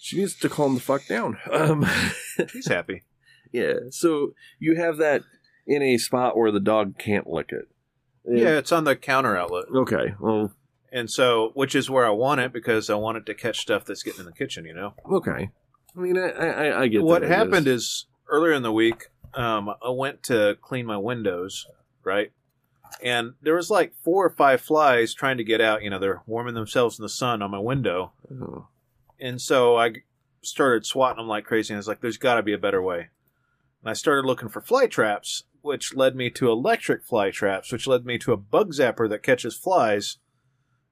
She 0.00 0.18
needs 0.18 0.36
to 0.40 0.48
calm 0.48 0.74
the 0.74 0.80
fuck 0.80 1.06
down. 1.06 1.38
Um, 1.50 1.84
She's 2.48 2.68
happy. 2.68 3.02
yeah, 3.52 3.74
so 3.90 4.34
you 4.58 4.76
have 4.76 4.98
that 4.98 5.22
in 5.66 5.82
a 5.82 5.98
spot 5.98 6.36
where 6.36 6.52
the 6.52 6.60
dog 6.60 6.96
can't 6.98 7.26
lick 7.26 7.50
it. 7.50 7.68
Yeah, 8.24 8.58
it's 8.58 8.72
on 8.72 8.84
the 8.84 8.94
counter 8.96 9.36
outlet, 9.36 9.64
Okay. 9.74 10.14
Well. 10.20 10.52
and 10.92 11.10
so 11.10 11.50
which 11.54 11.74
is 11.74 11.88
where 11.90 12.06
I 12.06 12.10
want 12.10 12.40
it 12.40 12.52
because 12.52 12.90
I 12.90 12.94
want 12.96 13.18
it 13.18 13.26
to 13.26 13.34
catch 13.34 13.58
stuff 13.60 13.84
that's 13.84 14.02
getting 14.02 14.20
in 14.20 14.26
the 14.26 14.32
kitchen. 14.32 14.64
You 14.64 14.74
know. 14.74 14.94
Okay. 15.10 15.50
I 15.96 16.00
mean, 16.00 16.18
I 16.18 16.28
I, 16.30 16.82
I 16.82 16.88
get 16.88 17.02
what 17.02 17.22
happened 17.22 17.66
is. 17.68 17.82
is 17.82 18.06
earlier 18.28 18.52
in 18.52 18.62
the 18.62 18.72
week 18.72 19.06
um, 19.34 19.70
i 19.82 19.90
went 19.90 20.22
to 20.22 20.56
clean 20.60 20.86
my 20.86 20.96
windows 20.96 21.66
right? 22.06 22.30
And 23.02 23.34
there 23.42 23.56
was 23.56 23.68
like 23.68 23.92
four 24.04 24.24
or 24.24 24.30
five 24.30 24.60
flies 24.60 25.12
trying 25.12 25.36
to 25.38 25.44
get 25.44 25.60
out 25.60 25.82
you 25.82 25.90
know 25.90 25.98
they're 25.98 26.22
warming 26.24 26.54
themselves 26.54 26.98
in 26.98 27.02
the 27.02 27.08
sun 27.08 27.42
on 27.42 27.50
my 27.50 27.58
window. 27.58 28.12
Oh. 28.30 28.68
and 29.20 29.40
so 29.40 29.76
i 29.76 29.92
started 30.42 30.86
swatting 30.86 31.16
them 31.16 31.26
like 31.26 31.44
crazy 31.44 31.72
and 31.72 31.78
i 31.78 31.80
was 31.80 31.88
like 31.88 32.00
there's 32.00 32.16
got 32.16 32.36
to 32.36 32.42
be 32.42 32.54
a 32.54 32.58
better 32.58 32.80
way. 32.80 33.08
And 33.82 33.90
i 33.90 33.92
started 33.92 34.24
looking 34.24 34.48
for 34.48 34.60
fly 34.60 34.86
traps 34.86 35.44
which 35.62 35.96
led 35.96 36.14
me 36.14 36.30
to 36.30 36.48
electric 36.48 37.04
fly 37.04 37.30
traps 37.30 37.72
which 37.72 37.88
led 37.88 38.06
me 38.06 38.18
to 38.18 38.32
a 38.32 38.36
bug 38.36 38.72
zapper 38.72 39.08
that 39.10 39.22
catches 39.24 39.56
flies. 39.56 40.18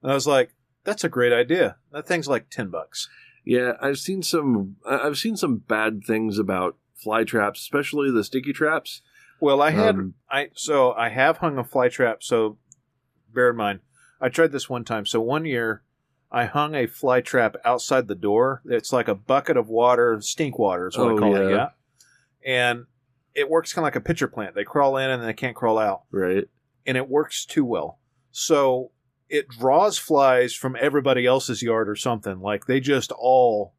And 0.03 0.11
i 0.11 0.14
was 0.14 0.27
like 0.27 0.55
that's 0.83 1.05
a 1.05 1.09
great 1.09 1.33
idea. 1.33 1.77
That 1.92 2.07
thing's 2.07 2.29
like 2.29 2.51
10 2.51 2.68
bucks. 2.68 3.09
Yeah, 3.42 3.73
I've 3.81 3.97
seen 3.97 4.23
some. 4.23 4.77
I've 4.87 5.16
seen 5.16 5.35
some 5.35 5.57
bad 5.57 6.03
things 6.05 6.38
about 6.38 6.77
fly 6.94 7.24
traps, 7.24 7.61
especially 7.61 8.11
the 8.11 8.24
sticky 8.24 8.52
traps. 8.52 9.02
well 9.40 9.61
i 9.61 9.70
had 9.70 9.94
Um, 9.96 10.14
I 10.30 10.48
so 10.54 10.92
I 10.92 11.09
have 11.11 11.38
hung 11.38 11.59
a 11.59 11.64
fly 11.64 11.88
trap. 11.88 12.22
So 12.22 12.59
bear 13.33 13.50
in 13.50 13.57
mind, 13.57 13.80
I 14.20 14.28
tried 14.28 14.52
this 14.52 14.68
one 14.70 14.85
time. 14.85 15.07
So 15.07 15.20
one 15.20 15.44
year, 15.44 15.83
I 16.30 16.46
hung 16.46 16.74
a 16.74 16.87
fly 16.87 17.20
trap 17.20 17.57
outside 17.64 18.09
the 18.09 18.14
door. 18.14 18.62
It's 18.64 18.92
like 18.92 19.09
a 19.09 19.14
bucket 19.14 19.57
of 19.57 19.68
water, 19.68 20.18
stink 20.20 20.59
water 20.59 20.88
is 20.88 20.96
what 20.96 21.09
Oh, 21.12 21.16
I 21.16 21.20
call 21.20 21.37
it. 21.37 21.50
yeah. 21.50 21.57
Yeah, 21.57 21.68
and 22.44 22.87
it 23.35 23.50
works 23.50 23.72
kind 23.72 23.83
of 23.83 23.87
like 23.87 23.96
a 23.96 24.00
pitcher 24.00 24.28
plant. 24.28 24.54
They 24.54 24.64
crawl 24.64 24.96
in 24.96 25.11
and 25.11 25.22
they 25.22 25.33
can't 25.33 25.57
crawl 25.57 25.78
out, 25.78 26.02
right. 26.12 26.44
and 26.87 26.96
it 26.96 27.09
works 27.09 27.44
too 27.44 27.64
well. 27.64 27.98
So 28.30 28.90
it 29.28 29.48
draws 29.48 29.98
flies 29.98 30.54
from 30.54 30.76
everybody 30.80 31.26
else's 31.26 31.62
yard 31.62 31.88
or 31.88 31.96
something. 31.96 32.40
Like 32.40 32.66
they 32.66 32.78
just 32.80 33.11
all 33.12 33.74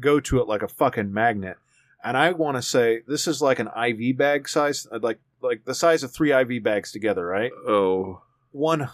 go 0.00 0.20
to 0.20 0.40
it 0.40 0.48
like 0.48 0.62
a 0.62 0.68
fucking 0.68 1.12
magnet. 1.12 1.56
And 2.04 2.16
I 2.16 2.32
want 2.32 2.56
to 2.56 2.62
say 2.62 3.00
this 3.08 3.26
is 3.26 3.40
like 3.40 3.58
an 3.58 3.68
IV 3.68 4.16
bag 4.18 4.48
size, 4.48 4.86
uh, 4.92 4.98
like 5.02 5.18
like 5.40 5.64
the 5.64 5.74
size 5.74 6.02
of 6.02 6.12
three 6.12 6.32
IV 6.32 6.62
bags 6.62 6.92
together, 6.92 7.24
right? 7.24 7.50
Oh. 7.66 8.22
One 8.52 8.90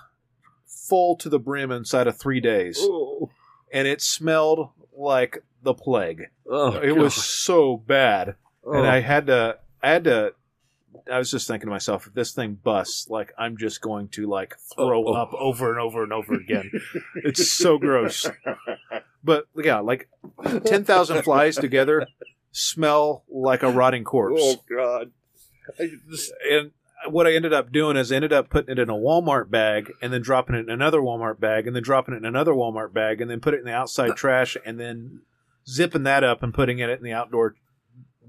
full 0.66 1.16
to 1.16 1.28
the 1.28 1.38
brim 1.38 1.70
inside 1.70 2.06
of 2.06 2.18
three 2.18 2.40
days, 2.40 2.78
Oh. 2.80 3.30
and 3.72 3.86
it 3.88 4.00
smelled 4.00 4.70
like 4.96 5.42
the 5.62 5.74
plague. 5.74 6.28
oh 6.48 6.78
it 6.80 6.96
was 6.96 7.14
so 7.14 7.76
bad, 7.76 8.36
Oh. 8.64 8.72
and 8.74 8.86
I 8.86 9.00
had 9.00 9.26
to, 9.26 9.58
I 9.82 9.90
had 9.90 10.04
to. 10.04 10.34
I 11.10 11.18
was 11.18 11.30
just 11.30 11.46
thinking 11.48 11.66
to 11.66 11.70
myself, 11.70 12.06
if 12.06 12.14
this 12.14 12.32
thing 12.32 12.58
busts, 12.62 13.08
like 13.10 13.32
I'm 13.38 13.56
just 13.56 13.80
going 13.80 14.08
to 14.10 14.26
like 14.28 14.54
throw 14.74 15.04
Oh, 15.06 15.08
oh. 15.08 15.12
up 15.14 15.34
over 15.34 15.70
and 15.70 15.80
over 15.80 16.02
and 16.04 16.12
over 16.12 16.34
again. 16.34 16.70
it's 17.24 17.52
so 17.52 17.76
gross. 17.78 18.30
But 19.22 19.44
yeah, 19.54 19.80
like 19.80 20.08
ten 20.64 20.84
thousand 20.84 21.22
flies 21.24 21.56
together 21.56 22.06
smell 22.52 23.24
like 23.30 23.62
a 23.62 23.70
rotting 23.70 24.04
corpse. 24.04 24.40
Oh 24.42 24.56
God. 24.68 25.12
Just, 26.10 26.32
And 26.50 26.72
what 27.08 27.26
I 27.26 27.34
ended 27.34 27.52
up 27.52 27.70
doing 27.72 27.96
is 27.96 28.10
I 28.12 28.16
ended 28.16 28.32
up 28.32 28.50
putting 28.50 28.72
it 28.72 28.78
in 28.78 28.90
a 28.90 28.94
Walmart 28.94 29.50
bag 29.50 29.90
and 30.02 30.12
then 30.12 30.20
dropping 30.22 30.56
it 30.56 30.60
in 30.60 30.70
another 30.70 31.00
Walmart 31.00 31.38
bag 31.40 31.66
and 31.66 31.74
then 31.76 31.82
dropping 31.82 32.14
it 32.14 32.18
in 32.18 32.24
another 32.24 32.52
Walmart 32.52 32.92
bag 32.92 33.20
and 33.20 33.30
then 33.30 33.40
put 33.40 33.54
it 33.54 33.60
in 33.60 33.66
the 33.66 33.72
outside 33.74 34.16
trash 34.16 34.56
and 34.66 34.78
then 34.80 35.20
zipping 35.68 36.02
that 36.02 36.24
up 36.24 36.42
and 36.42 36.52
putting 36.52 36.78
it 36.80 36.90
in 36.90 37.02
the 37.02 37.12
outdoor 37.12 37.54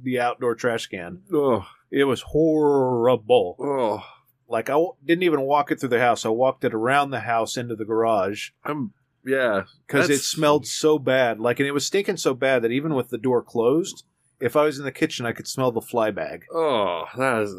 the 0.04 0.20
outdoor 0.20 0.56
trash 0.56 0.88
can. 0.88 1.22
oh. 1.34 1.66
It 1.94 2.06
was 2.06 2.22
horrible. 2.22 3.58
Oh. 3.60 4.04
Like 4.48 4.70
I 4.70 4.74
w- 4.74 4.94
didn't 5.06 5.24
even 5.24 5.42
walk 5.42 5.72
it 5.72 5.80
through 5.80 5.90
the 5.90 6.00
house. 6.00 6.26
I 6.26 6.30
walked 6.30 6.64
it 6.64 6.74
around 6.74 7.10
the 7.10 7.20
house 7.22 7.58
into 7.58 7.76
the 7.76 7.84
garage 7.86 8.50
I'm. 8.64 8.94
Yeah. 9.26 9.64
because 9.86 10.10
it 10.10 10.20
smelled 10.22 10.66
so 10.66 10.98
bad. 10.98 11.40
Like, 11.40 11.60
and 11.60 11.68
it 11.68 11.74
was 11.74 11.86
stinking 11.86 12.18
so 12.18 12.34
bad 12.34 12.62
that 12.64 12.72
even 12.72 12.96
with 12.96 13.10
the 13.10 13.18
door 13.18 13.44
closed, 13.44 14.04
if 14.42 14.56
I 14.56 14.64
was 14.64 14.80
in 14.80 14.86
the 14.86 14.92
kitchen, 14.92 15.26
I 15.26 15.32
could 15.32 15.48
smell 15.48 15.72
the 15.72 15.82
fly 15.82 16.12
bag. 16.12 16.44
Oh, 16.54 17.04
that 17.18 17.42
is. 17.44 17.54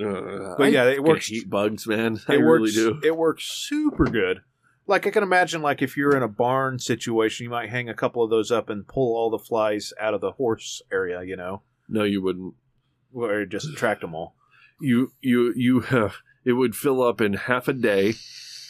Uh, 0.00 0.54
But 0.58 0.72
yeah, 0.72 0.84
it 0.88 1.02
works. 1.02 1.26
Heat 1.28 1.48
bugs, 1.50 1.86
man. 1.86 2.18
I 2.28 2.34
It 2.34 2.36
really 2.38 2.60
works. 2.62 2.74
do. 2.74 3.00
It 3.02 3.16
works 3.16 3.44
super 3.44 4.04
good. 4.06 4.40
Like 4.88 5.06
I 5.06 5.10
can 5.10 5.22
imagine, 5.24 5.62
like 5.62 5.82
if 5.82 5.96
you're 5.96 6.16
in 6.16 6.22
a 6.22 6.28
barn 6.28 6.78
situation, 6.78 7.44
you 7.44 7.50
might 7.50 7.70
hang 7.70 7.88
a 7.88 7.94
couple 7.94 8.22
of 8.22 8.30
those 8.30 8.50
up 8.52 8.68
and 8.70 8.86
pull 8.86 9.16
all 9.16 9.30
the 9.30 9.38
flies 9.38 9.92
out 10.00 10.14
of 10.14 10.20
the 10.20 10.32
horse 10.32 10.80
area. 10.92 11.22
You 11.24 11.36
know, 11.36 11.62
No, 11.88 12.04
you 12.04 12.22
wouldn't. 12.22 12.54
or 13.12 13.44
just 13.46 13.68
attract 13.68 14.00
them 14.02 14.14
all. 14.14 14.34
You 14.80 15.10
you 15.22 15.52
you. 15.56 15.82
Uh, 15.90 16.10
it 16.44 16.52
would 16.52 16.76
fill 16.76 17.02
up 17.02 17.20
in 17.22 17.32
half 17.32 17.66
a 17.66 17.72
day, 17.72 18.12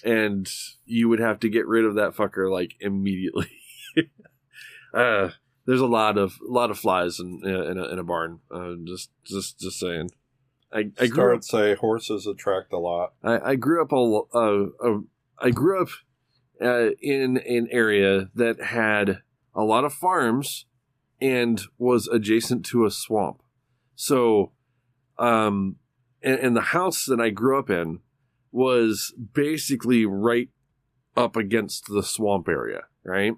and 0.05 0.49
you 0.85 1.09
would 1.09 1.19
have 1.19 1.41
to 1.41 1.49
get 1.51 1.67
rid 1.67 1.85
of 1.85 1.97
that 1.97 2.13
fucker 2.15 2.49
like 2.51 2.75
immediately. 2.81 3.51
uh, 4.95 5.31
there's 5.67 5.81
a 5.81 5.87
lot 5.87 6.17
of 6.17 6.39
a 6.49 6.51
lot 6.51 6.71
of 6.71 6.79
flies 6.79 7.19
in 7.21 7.41
in 7.45 7.79
a, 7.79 7.85
in 7.89 7.99
a 7.99 8.05
barn. 8.05 8.41
Uh, 8.51 8.75
just 8.85 9.11
just 9.25 9.59
just 9.59 9.79
saying. 9.79 10.11
I 10.73 10.91
I 10.99 11.07
grew 11.07 11.35
up 11.35 11.45
say 11.45 11.75
horses 11.75 12.27
attract 12.27 12.73
a 12.73 12.79
lot. 12.79 13.15
I, 13.23 13.51
I 13.51 13.57
grew 13.57 13.83
up 13.83 13.93
a, 13.93 14.39
a, 14.39 14.65
a 14.65 15.03
I 15.39 15.51
grew 15.51 15.83
up 15.83 15.89
uh, 16.61 16.91
in 17.01 17.39
an 17.39 17.69
area 17.71 18.31
that 18.35 18.63
had 18.63 19.23
a 19.55 19.63
lot 19.63 19.85
of 19.85 19.93
farms 19.93 20.67
and 21.21 21.63
was 21.79 22.09
adjacent 22.09 22.65
to 22.67 22.85
a 22.85 22.91
swamp. 22.91 23.43
So, 23.95 24.53
um, 25.19 25.77
and, 26.23 26.39
and 26.39 26.57
the 26.57 26.61
house 26.61 27.05
that 27.07 27.21
I 27.21 27.31
grew 27.31 27.59
up 27.59 27.71
in 27.71 28.01
was 28.53 29.15
basically 29.35 30.05
right 30.05 30.51
up 31.17 31.37
against 31.37 31.87
the 31.89 32.03
swamp 32.03 32.49
area, 32.49 32.83
right? 33.05 33.33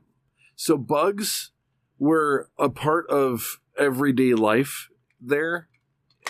So 0.56 0.76
bugs 0.76 1.52
were 1.98 2.48
a 2.58 2.68
part 2.68 3.08
of 3.08 3.60
everyday 3.78 4.34
life 4.34 4.88
there 5.20 5.68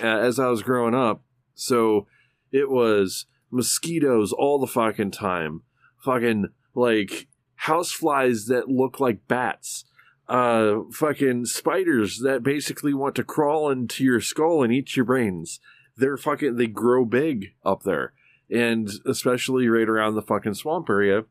uh, 0.03 0.07
as 0.07 0.39
I 0.39 0.49
was 0.49 0.63
growing 0.63 0.95
up. 0.95 1.23
So 1.55 2.07
it 2.53 2.71
was 2.71 3.27
mosquitoes 3.51 4.33
all 4.33 4.59
the 4.59 4.67
fucking 4.67 5.11
time, 5.11 5.63
fucking 5.99 6.47
like 6.75 7.29
house 7.57 7.93
flies 7.93 8.47
that 8.47 8.69
look 8.69 9.01
like 9.01 9.27
bats, 9.29 9.85
uh, 10.29 10.81
fucking 10.93 11.47
spiders 11.47 12.21
that 12.21 12.43
basically 12.43 12.95
want 12.95 13.15
to 13.17 13.25
crawl 13.25 13.71
into 13.71 14.05
your 14.05 14.21
skull 14.21 14.63
and 14.63 14.73
eat 14.73 14.97
your 14.97 15.05
brains. 15.05 15.61
They're 15.97 16.17
fucking 16.17 16.57
they 16.57 16.69
grow 16.69 17.05
big 17.05 17.55
up 17.65 17.83
there, 17.83 18.13
and 18.51 18.89
especially 19.05 19.69
right 19.69 19.89
around 19.89 20.15
the 20.15 20.23
fucking 20.23 20.55
swamp 20.55 20.89
area. 20.89 21.25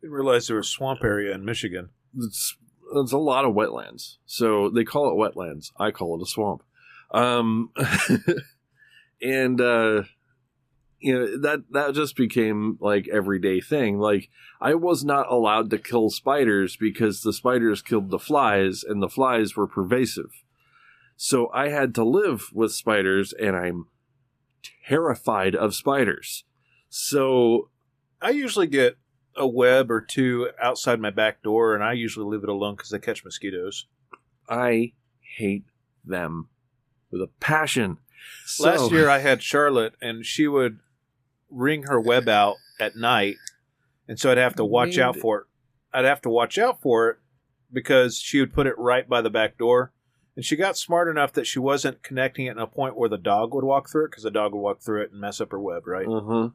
Didn't 0.00 0.14
realize 0.14 0.46
there 0.46 0.56
was 0.56 0.68
a 0.68 0.70
swamp 0.70 1.02
area 1.02 1.34
in 1.34 1.44
Michigan. 1.44 1.88
It's 2.16 2.56
it's 2.94 3.12
a 3.12 3.18
lot 3.18 3.44
of 3.44 3.54
wetlands, 3.54 4.16
so 4.26 4.68
they 4.68 4.84
call 4.84 5.10
it 5.10 5.34
wetlands. 5.34 5.72
I 5.78 5.90
call 5.90 6.16
it 6.16 6.22
a 6.22 6.26
swamp. 6.26 6.62
Um, 7.10 7.70
and 9.22 9.60
uh, 9.60 10.02
you 10.98 11.18
know 11.18 11.38
that 11.38 11.64
that 11.70 11.94
just 11.94 12.16
became 12.16 12.78
like 12.80 13.08
everyday 13.08 13.60
thing. 13.60 13.98
Like 13.98 14.30
I 14.60 14.74
was 14.74 15.04
not 15.04 15.30
allowed 15.30 15.70
to 15.70 15.78
kill 15.78 16.10
spiders 16.10 16.76
because 16.76 17.20
the 17.20 17.32
spiders 17.32 17.82
killed 17.82 18.10
the 18.10 18.18
flies, 18.18 18.82
and 18.82 19.02
the 19.02 19.08
flies 19.08 19.56
were 19.56 19.66
pervasive. 19.66 20.42
So 21.16 21.50
I 21.52 21.68
had 21.68 21.94
to 21.94 22.04
live 22.04 22.50
with 22.52 22.72
spiders, 22.72 23.32
and 23.32 23.56
I'm 23.56 23.86
terrified 24.86 25.54
of 25.54 25.74
spiders. 25.74 26.44
So 26.88 27.70
I 28.20 28.30
usually 28.30 28.66
get 28.66 28.96
a 29.36 29.46
web 29.46 29.90
or 29.90 30.00
two 30.00 30.50
outside 30.60 31.00
my 31.00 31.10
back 31.10 31.42
door, 31.42 31.74
and 31.74 31.82
I 31.84 31.92
usually 31.92 32.26
leave 32.26 32.42
it 32.42 32.48
alone 32.48 32.74
because 32.76 32.90
they 32.90 32.98
catch 32.98 33.24
mosquitoes. 33.24 33.86
I 34.48 34.92
hate 35.20 35.64
them 36.04 36.48
with 37.10 37.20
a 37.20 37.28
passion. 37.40 37.98
So, 38.44 38.64
Last 38.64 38.90
year, 38.92 39.08
I 39.08 39.18
had 39.18 39.42
Charlotte, 39.42 39.94
and 40.00 40.24
she 40.24 40.48
would 40.48 40.80
wring 41.50 41.84
her 41.84 42.00
web 42.00 42.28
out 42.28 42.56
at 42.80 42.96
night, 42.96 43.36
and 44.08 44.18
so 44.18 44.30
I'd 44.30 44.38
have 44.38 44.56
to 44.56 44.64
watch 44.64 44.98
out 44.98 45.16
for 45.16 45.38
it. 45.40 45.46
I'd 45.92 46.04
have 46.04 46.20
to 46.22 46.30
watch 46.30 46.58
out 46.58 46.80
for 46.80 47.08
it 47.10 47.16
because 47.72 48.18
she 48.18 48.40
would 48.40 48.52
put 48.52 48.66
it 48.66 48.78
right 48.78 49.08
by 49.08 49.20
the 49.20 49.30
back 49.30 49.58
door. 49.58 49.92
And 50.34 50.44
she 50.44 50.54
got 50.54 50.76
smart 50.76 51.08
enough 51.08 51.32
that 51.32 51.46
she 51.46 51.58
wasn't 51.58 52.02
connecting 52.02 52.44
it 52.46 52.50
in 52.52 52.58
a 52.58 52.66
point 52.66 52.96
where 52.96 53.08
the 53.08 53.16
dog 53.16 53.54
would 53.54 53.64
walk 53.64 53.88
through 53.88 54.04
it 54.04 54.10
because 54.10 54.24
the 54.24 54.30
dog 54.30 54.52
would 54.52 54.60
walk 54.60 54.82
through 54.82 55.02
it 55.02 55.10
and 55.10 55.20
mess 55.20 55.40
up 55.40 55.50
her 55.50 55.58
web, 55.58 55.86
right? 55.86 56.06
uh-huh. 56.06 56.48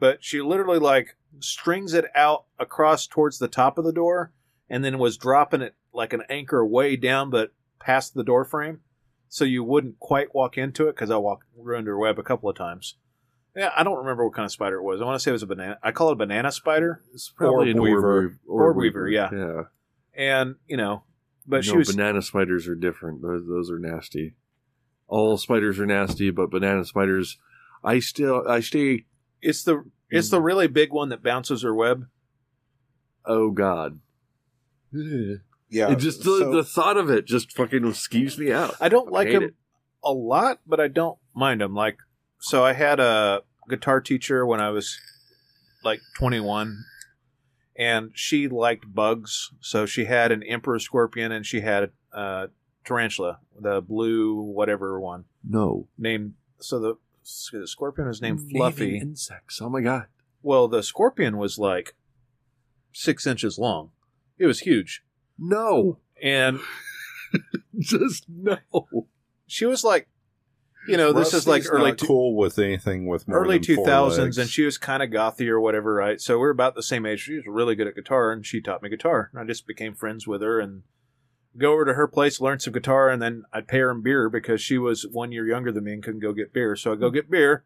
But 0.00 0.24
she 0.24 0.40
literally 0.40 0.78
like 0.78 1.16
strings 1.38 1.94
it 1.94 2.06
out 2.14 2.46
across 2.58 3.06
towards 3.06 3.38
the 3.38 3.48
top 3.48 3.78
of 3.78 3.84
the 3.84 3.92
door 3.92 4.32
and 4.68 4.84
then 4.84 4.98
was 4.98 5.16
dropping 5.16 5.62
it 5.62 5.76
like 5.92 6.12
an 6.12 6.22
anchor 6.28 6.66
way 6.66 6.96
down 6.96 7.30
but 7.30 7.52
past 7.78 8.14
the 8.14 8.24
door 8.24 8.44
frame 8.44 8.80
so 9.28 9.44
you 9.44 9.62
wouldn't 9.62 10.00
quite 10.00 10.34
walk 10.34 10.58
into 10.58 10.88
it 10.88 10.94
because 10.94 11.10
i 11.10 11.16
walked 11.16 11.44
ruined 11.56 11.86
her 11.86 11.96
web 11.96 12.18
a 12.18 12.22
couple 12.22 12.50
of 12.50 12.56
times 12.56 12.96
yeah 13.54 13.70
i 13.76 13.84
don't 13.84 13.98
remember 13.98 14.24
what 14.24 14.34
kind 14.34 14.44
of 14.46 14.52
spider 14.52 14.78
it 14.78 14.82
was 14.82 15.00
i 15.00 15.04
want 15.04 15.14
to 15.14 15.20
say 15.20 15.30
it 15.30 15.32
was 15.32 15.42
a 15.42 15.46
banana 15.46 15.78
i 15.82 15.92
call 15.92 16.08
it 16.08 16.14
a 16.14 16.16
banana 16.16 16.50
spider 16.50 17.02
it's 17.14 17.30
probably 17.30 17.70
an 17.70 17.80
weaver. 17.80 18.24
orb, 18.24 18.32
Orb 18.48 18.76
weaver, 18.76 19.08
yeah. 19.08 19.30
yeah. 19.32 19.62
and 20.14 20.56
you 20.66 20.76
know 20.76 21.04
but 21.50 21.64
she 21.64 21.76
was 21.76 21.94
banana 21.94 22.22
spiders 22.22 22.68
are 22.68 22.76
different. 22.76 23.22
Those, 23.22 23.46
those 23.46 23.70
are 23.70 23.78
nasty. 23.78 24.34
All 25.08 25.36
spiders 25.36 25.80
are 25.80 25.86
nasty, 25.86 26.30
but 26.30 26.50
banana 26.50 26.84
spiders, 26.84 27.38
I 27.82 27.98
still, 27.98 28.44
I 28.48 28.60
stay. 28.60 29.06
It's 29.42 29.62
the 29.64 29.84
it's 30.10 30.30
the 30.30 30.40
really 30.40 30.66
big 30.66 30.92
one 30.92 31.08
that 31.10 31.22
bounces 31.22 31.62
her 31.62 31.74
web 31.74 32.06
Oh 33.24 33.50
God! 33.50 34.00
Yeah. 34.92 35.92
it 35.92 35.98
just 35.98 36.20
the, 36.24 36.38
so- 36.38 36.50
the 36.52 36.64
thought 36.64 36.96
of 36.96 37.10
it 37.10 37.26
just 37.26 37.52
fucking 37.52 37.82
skeeves 37.92 38.38
me 38.38 38.50
out. 38.52 38.74
I 38.80 38.88
don't 38.88 39.10
like 39.12 39.28
hate 39.28 39.36
him 39.36 39.42
it. 39.44 39.54
a 40.02 40.12
lot, 40.12 40.60
but 40.66 40.80
I 40.80 40.88
don't 40.88 41.18
mind 41.34 41.62
him. 41.62 41.74
Like, 41.74 41.98
so 42.40 42.64
I 42.64 42.72
had 42.72 42.98
a 42.98 43.42
guitar 43.68 44.00
teacher 44.00 44.44
when 44.44 44.60
I 44.60 44.70
was 44.70 44.98
like 45.84 46.00
21, 46.18 46.82
and 47.76 48.10
she 48.14 48.48
liked 48.48 48.92
bugs. 48.92 49.52
So 49.60 49.86
she 49.86 50.06
had 50.06 50.32
an 50.32 50.42
emperor 50.42 50.78
scorpion 50.78 51.30
and 51.32 51.46
she 51.46 51.60
had 51.60 51.90
a 52.12 52.16
uh, 52.16 52.46
tarantula, 52.84 53.38
the 53.58 53.80
blue 53.80 54.40
whatever 54.40 54.98
one 54.98 55.26
No, 55.44 55.86
named. 55.96 56.34
So 56.58 56.80
the, 56.80 56.94
the 57.52 57.66
scorpion 57.66 58.08
was 58.08 58.20
named 58.22 58.40
Maybe 58.46 58.58
Fluffy. 58.58 58.98
insects. 58.98 59.60
Oh 59.62 59.68
my 59.68 59.80
God! 59.80 60.06
Well, 60.42 60.68
the 60.68 60.82
scorpion 60.82 61.36
was 61.36 61.58
like 61.58 61.94
six 62.92 63.26
inches 63.26 63.58
long. 63.58 63.90
It 64.38 64.46
was 64.46 64.60
huge, 64.60 65.02
No, 65.38 65.98
and 66.22 66.60
just 67.78 68.24
no. 68.28 68.58
she 69.46 69.66
was 69.66 69.84
like, 69.84 70.08
you 70.88 70.96
know, 70.96 71.12
this 71.12 71.34
is 71.34 71.46
like 71.46 71.64
early 71.68 71.90
not 71.90 71.98
cool 72.00 72.34
with 72.36 72.58
anything 72.58 73.06
with 73.06 73.28
more 73.28 73.38
early 73.44 73.58
than 73.58 73.62
two 73.64 73.74
four 73.76 73.86
thousands, 73.86 74.36
legs. 74.36 74.38
and 74.38 74.48
she 74.48 74.64
was 74.64 74.78
kind 74.78 75.02
of 75.02 75.10
gothy 75.10 75.48
or 75.48 75.60
whatever, 75.60 75.92
right? 75.94 76.20
So 76.20 76.38
we're 76.38 76.50
about 76.50 76.74
the 76.74 76.82
same 76.82 77.04
age. 77.04 77.20
She 77.20 77.34
was 77.34 77.44
really 77.46 77.74
good 77.74 77.86
at 77.86 77.94
guitar, 77.94 78.32
and 78.32 78.44
she 78.46 78.60
taught 78.60 78.82
me 78.82 78.88
guitar. 78.88 79.30
And 79.32 79.40
I 79.40 79.44
just 79.44 79.66
became 79.66 79.94
friends 79.94 80.26
with 80.26 80.40
her 80.42 80.58
and 80.58 80.82
go 81.56 81.72
over 81.72 81.84
to 81.84 81.94
her 81.94 82.06
place, 82.06 82.40
learn 82.40 82.60
some 82.60 82.72
guitar, 82.72 83.08
and 83.08 83.20
then 83.20 83.44
I'd 83.52 83.68
pay 83.68 83.78
her 83.78 83.90
in 83.90 84.02
beer 84.02 84.28
because 84.30 84.60
she 84.60 84.78
was 84.78 85.06
one 85.10 85.32
year 85.32 85.46
younger 85.46 85.72
than 85.72 85.84
me 85.84 85.92
and 85.94 86.02
couldn't 86.02 86.20
go 86.20 86.32
get 86.32 86.52
beer. 86.52 86.76
So 86.76 86.90
I 86.90 86.92
would 86.92 87.00
go 87.00 87.10
get 87.10 87.30
beer. 87.30 87.64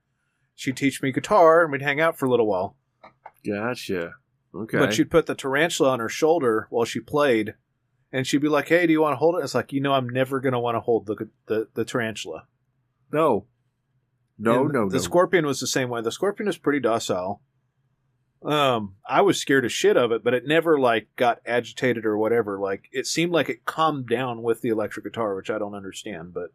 She'd 0.54 0.76
teach 0.76 1.02
me 1.02 1.12
guitar, 1.12 1.62
and 1.62 1.72
we'd 1.72 1.82
hang 1.82 2.00
out 2.00 2.16
for 2.18 2.26
a 2.26 2.30
little 2.30 2.46
while. 2.46 2.76
Gotcha. 3.46 4.12
Okay. 4.54 4.78
But 4.78 4.94
she'd 4.94 5.10
put 5.10 5.26
the 5.26 5.34
tarantula 5.34 5.90
on 5.90 6.00
her 6.00 6.08
shoulder 6.08 6.66
while 6.70 6.84
she 6.84 7.00
played, 7.00 7.54
and 8.12 8.26
she'd 8.26 8.38
be 8.40 8.48
like, 8.48 8.68
"Hey, 8.68 8.86
do 8.86 8.92
you 8.92 9.00
want 9.02 9.12
to 9.14 9.16
hold 9.18 9.34
it?" 9.36 9.42
It's 9.44 9.54
like, 9.54 9.72
you 9.72 9.80
know, 9.80 9.92
I'm 9.92 10.08
never 10.08 10.38
gonna 10.40 10.60
want 10.60 10.76
to 10.76 10.80
hold 10.80 11.06
the 11.06 11.28
the, 11.46 11.68
the 11.74 11.84
tarantula. 11.84 12.46
no, 13.12 13.46
no, 14.38 14.64
And 14.64 14.72
no, 14.72 14.88
The 14.88 14.96
no. 14.96 15.02
scorpion 15.02 15.44
was 15.46 15.60
the 15.60 15.66
same 15.66 15.88
way. 15.88 16.00
The 16.02 16.12
scorpion 16.12 16.48
is 16.48 16.56
pretty 16.58 16.80
docile. 16.80 17.42
Um, 18.44 18.96
I 19.08 19.22
was 19.22 19.40
scared 19.40 19.64
as 19.64 19.72
shit 19.72 19.96
of 19.96 20.12
it, 20.12 20.22
but 20.22 20.34
it 20.34 20.46
never 20.46 20.78
like 20.78 21.08
got 21.16 21.38
agitated 21.46 22.04
or 22.04 22.18
whatever. 22.18 22.60
Like 22.60 22.88
it 22.92 23.06
seemed 23.06 23.32
like 23.32 23.48
it 23.48 23.64
calmed 23.64 24.08
down 24.08 24.42
with 24.42 24.60
the 24.60 24.68
electric 24.68 25.04
guitar, 25.04 25.34
which 25.34 25.48
I 25.50 25.58
don't 25.58 25.74
understand. 25.74 26.34
But 26.34 26.52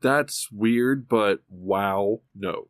That's 0.00 0.50
weird, 0.50 1.08
but 1.08 1.40
wow, 1.50 2.20
no. 2.34 2.68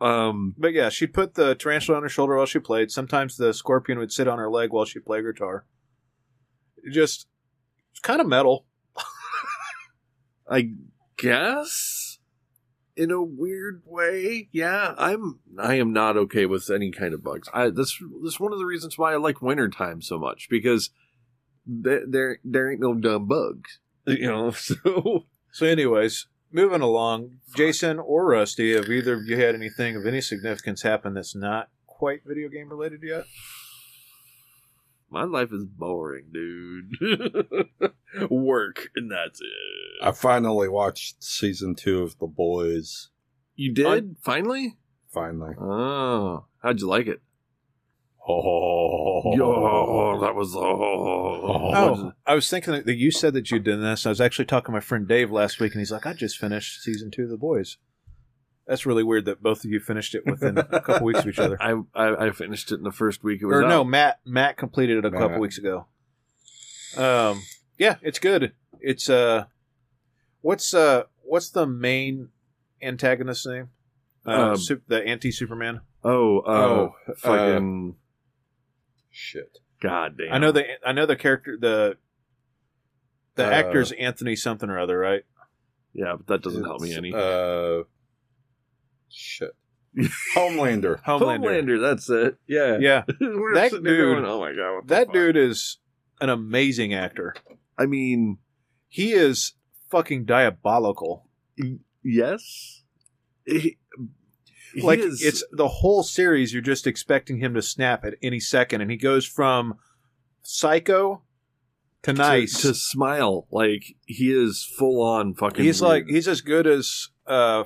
Um, 0.00 0.54
but 0.58 0.74
yeah, 0.74 0.90
she'd 0.90 1.14
put 1.14 1.34
the 1.34 1.54
tarantula 1.54 1.96
on 1.96 2.02
her 2.02 2.08
shoulder 2.08 2.36
while 2.36 2.46
she 2.46 2.58
played. 2.58 2.90
Sometimes 2.90 3.36
the 3.36 3.52
scorpion 3.52 3.98
would 3.98 4.12
sit 4.12 4.28
on 4.28 4.38
her 4.38 4.50
leg 4.50 4.70
while 4.70 4.84
she 4.84 5.00
played 5.00 5.24
guitar. 5.24 5.64
Just 6.92 7.26
it's 7.90 8.00
kind 8.00 8.20
of 8.20 8.28
metal. 8.28 8.66
I 10.50 10.70
guess 11.16 11.87
in 12.98 13.10
a 13.10 13.22
weird 13.22 13.82
way, 13.86 14.48
yeah. 14.52 14.94
I'm 14.98 15.38
I 15.58 15.76
am 15.76 15.92
not 15.92 16.16
okay 16.16 16.46
with 16.46 16.68
any 16.70 16.90
kind 16.90 17.14
of 17.14 17.22
bugs. 17.24 17.48
I 17.54 17.70
this 17.70 17.98
is 18.24 18.40
one 18.40 18.52
of 18.52 18.58
the 18.58 18.66
reasons 18.66 18.98
why 18.98 19.12
I 19.12 19.16
like 19.16 19.40
wintertime 19.40 20.02
so 20.02 20.18
much 20.18 20.48
because 20.50 20.90
there 21.66 22.02
there, 22.06 22.38
there 22.44 22.70
ain't 22.70 22.80
no 22.80 22.94
dumb 22.94 23.26
bugs, 23.26 23.78
you 24.06 24.26
know. 24.26 24.50
So 24.50 25.26
So, 25.58 25.66
anyways, 25.66 26.26
moving 26.52 26.82
along, 26.82 27.38
Jason 27.56 27.98
or 27.98 28.26
Rusty, 28.26 28.74
have 28.74 28.88
either 28.88 29.14
of 29.14 29.26
you 29.26 29.40
had 29.40 29.54
anything 29.54 29.96
of 29.96 30.06
any 30.06 30.20
significance 30.20 30.82
happen 30.82 31.14
that's 31.14 31.34
not 31.34 31.68
quite 31.86 32.20
video 32.24 32.48
game 32.48 32.68
related 32.68 33.00
yet? 33.02 33.24
My 35.10 35.24
life 35.24 35.52
is 35.52 35.64
boring, 35.64 36.26
dude. 36.32 36.92
Work 38.30 38.88
and 38.96 39.10
that's 39.10 39.40
it. 39.40 39.46
I 40.02 40.12
finally 40.12 40.68
watched 40.68 41.22
season 41.22 41.74
two 41.74 42.02
of 42.02 42.18
The 42.18 42.26
Boys. 42.26 43.10
you 43.54 43.72
did 43.72 44.16
finally? 44.22 44.76
Finally. 45.12 45.54
Oh, 45.60 46.44
how'd 46.62 46.80
you 46.80 46.86
like 46.86 47.06
it? 47.06 47.20
Oh, 48.30 49.34
Yo, 49.34 50.20
that 50.20 50.34
was 50.34 50.54
oh. 50.54 50.60
Oh, 50.60 52.12
I 52.26 52.34
was 52.34 52.48
thinking 52.50 52.74
that 52.74 52.96
you 52.96 53.10
said 53.10 53.32
that 53.32 53.50
you'd 53.50 53.64
done 53.64 53.82
this. 53.82 54.04
I 54.04 54.10
was 54.10 54.20
actually 54.20 54.44
talking 54.44 54.66
to 54.66 54.72
my 54.72 54.80
friend 54.80 55.08
Dave 55.08 55.30
last 55.30 55.60
week, 55.60 55.72
and 55.72 55.80
he's 55.80 55.90
like, 55.90 56.04
"I 56.04 56.12
just 56.12 56.36
finished 56.36 56.82
season 56.82 57.10
two 57.10 57.22
of 57.24 57.30
The 57.30 57.38
Boys." 57.38 57.78
That's 58.68 58.84
really 58.86 59.02
weird 59.02 59.24
that 59.24 59.42
both 59.42 59.64
of 59.64 59.70
you 59.70 59.80
finished 59.80 60.14
it 60.14 60.26
within 60.26 60.58
a 60.58 60.80
couple 60.80 61.06
weeks 61.06 61.20
of 61.20 61.26
each 61.28 61.38
other. 61.38 61.56
I, 61.60 61.80
I 61.94 62.26
I 62.26 62.30
finished 62.32 62.70
it 62.70 62.74
in 62.76 62.82
the 62.84 62.92
first 62.92 63.24
week 63.24 63.40
it 63.42 63.46
was 63.46 63.56
Or 63.56 63.62
no, 63.62 63.80
out. 63.80 63.86
Matt 63.88 64.20
Matt 64.26 64.56
completed 64.58 64.98
it 64.98 65.04
a 65.06 65.10
couple 65.10 65.30
Matt. 65.30 65.40
weeks 65.40 65.56
ago. 65.58 65.86
Um, 66.96 67.42
yeah, 67.78 67.96
it's 68.02 68.18
good. 68.18 68.52
It's 68.80 69.08
uh, 69.08 69.46
what's 70.42 70.74
uh, 70.74 71.04
what's 71.22 71.48
the 71.50 71.66
main 71.66 72.28
antagonist's 72.82 73.46
name? 73.46 73.70
Uh, 74.26 74.50
Um, 74.50 74.56
Sup- 74.58 74.82
the 74.86 75.02
anti 75.02 75.30
Superman. 75.32 75.80
Oh, 76.04 76.40
uh, 76.40 76.50
Oh, 76.50 76.94
fucking 77.16 77.96
Shit. 79.10 79.58
goddamn! 79.80 80.28
I 80.32 80.38
know 80.38 80.52
the 80.52 80.64
I 80.86 80.92
know 80.92 81.06
the 81.06 81.16
character 81.16 81.56
the 81.58 81.96
the 83.34 83.46
Uh, 83.46 83.50
actor's 83.50 83.92
Anthony 83.92 84.36
something 84.36 84.68
or 84.68 84.78
other, 84.78 84.98
right? 84.98 85.22
Yeah, 85.94 86.16
but 86.16 86.26
that 86.26 86.42
doesn't 86.42 86.64
help 86.64 86.82
me 86.82 86.90
It's, 86.90 86.98
any. 86.98 87.12
Uh, 87.14 87.84
shit. 89.10 89.50
Homelander. 90.36 91.02
Homelander. 91.02 91.38
Homelander, 91.40 91.80
that's 91.80 92.08
it. 92.10 92.36
Yeah, 92.46 92.78
Yeah, 92.78 93.02
That 93.08 93.70
dude- 93.72 93.84
going, 93.84 94.24
oh 94.24 94.38
my 94.40 94.52
god, 94.54 94.88
that 94.88 95.06
fuck?" 95.06 95.14
dude 95.14 95.36
is 95.36 95.78
an 96.20 96.28
amazing 96.28 96.92
actor. 96.94 97.34
I 97.78 97.86
mean, 97.86 98.38
He 98.88 99.12
is 99.12 99.54
fucking 99.90 100.24
diabolical. 100.26 101.28
yes, 102.04 102.82
He- 103.46 103.78
he 104.74 104.82
like 104.82 104.98
is- 105.00 105.22
it's 105.22 105.42
the 105.52 105.68
whole 105.68 106.02
series. 106.02 106.52
You're 106.52 106.62
just 106.62 106.86
expecting 106.86 107.38
him 107.38 107.54
to 107.54 107.62
snap 107.62 108.04
at 108.04 108.14
any 108.22 108.38
second, 108.40 108.82
and 108.82 108.90
he 108.90 108.96
goes 108.98 109.24
from 109.26 109.74
psycho 110.42 111.22
to 112.02 112.12
to- 112.12 112.18
nice. 112.18 112.60
to, 112.62 112.74
smile. 112.74 113.46
Like 113.50 113.94
he 114.06 114.30
is 114.32 114.64
full 114.78 115.02
on 115.02 115.34
fucking. 115.34 115.64
he's 115.64 115.80
weird. 115.80 115.88
like 115.88 116.04
he's 116.08 116.28
as 116.28 116.42
good 116.42 116.66
as 116.66 117.08
uh, 117.26 117.64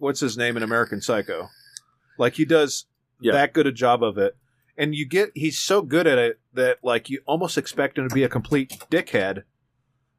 what's 0.00 0.20
his 0.20 0.36
name 0.36 0.56
in 0.56 0.62
American 0.62 1.00
Psycho. 1.00 1.48
Like 2.18 2.34
he 2.34 2.44
does 2.44 2.86
Yeah. 3.20 3.32
that 3.32 3.52
good 3.52 3.66
a 3.66 3.72
job 3.72 4.02
of 4.02 4.18
it, 4.18 4.36
and 4.76 4.94
you 4.94 5.06
get 5.06 5.30
he's 5.34 5.58
so 5.58 5.82
good 5.82 6.06
at 6.06 6.18
it 6.18 6.40
that 6.54 6.78
like 6.82 7.08
you 7.08 7.20
almost 7.26 7.56
expect 7.56 7.96
him 7.98 8.08
to 8.08 8.14
be 8.14 8.24
a 8.24 8.28
complete 8.28 8.78
dickhead. 8.90 9.44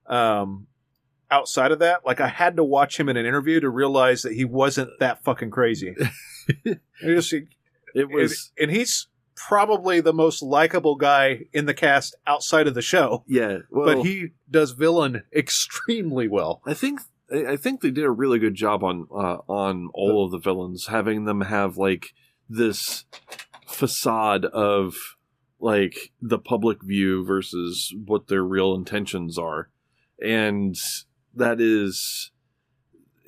Um, 0.08 0.68
outside 1.30 1.72
of 1.72 1.80
that, 1.80 2.06
like 2.06 2.20
I 2.20 2.28
had 2.28 2.56
to 2.58 2.64
watch 2.64 3.00
him 3.00 3.08
in 3.10 3.18
an 3.18 3.26
interview 3.26 3.60
to 3.60 3.70
realize 3.70 4.22
that 4.24 4.34
he 4.34 4.46
wasn't 4.46 4.90
that 5.00 5.24
fucking 5.24 5.52
crazy. 5.52 5.96
It 6.64 6.80
just- 7.16 7.34
it 7.96 8.10
was. 8.10 8.52
and, 8.58 8.70
and 8.70 8.78
he's 8.78 9.08
probably 9.36 10.02
the 10.02 10.14
most 10.14 10.42
likable 10.42 10.96
guy 10.96 11.42
in 11.54 11.66
the 11.66 11.74
cast 11.74 12.16
outside 12.28 12.68
of 12.68 12.74
the 12.74 12.82
show, 12.82 13.24
yeah, 13.28 13.60
well, 13.70 13.86
but 13.96 14.06
he 14.06 14.30
does 14.50 14.72
villain 14.72 15.24
extremely 15.36 16.28
well. 16.28 16.62
I 16.66 16.74
think 16.74 17.00
I, 17.32 17.54
I 17.54 17.58
think 17.58 17.82
they 17.82 17.92
did 17.92 18.06
a 18.06 18.12
really 18.12 18.40
good 18.40 18.56
job 18.56 18.84
on 18.84 19.08
uh, 19.12 19.38
on 19.48 19.90
all 19.94 20.26
of 20.26 20.32
the 20.32 20.38
villains, 20.38 20.88
having 20.88 21.26
them 21.26 21.42
have 21.42 21.78
like 21.78 22.14
this 22.50 23.06
facade 23.68 24.46
of 24.46 24.96
like 25.60 26.12
the 26.22 26.40
public 26.40 26.84
view 26.84 27.24
versus 27.24 27.94
what 28.06 28.28
their 28.28 28.44
real 28.44 28.74
intentions 28.74 29.38
are, 29.38 29.70
and 30.22 30.76
that 31.34 31.62
is. 31.62 32.32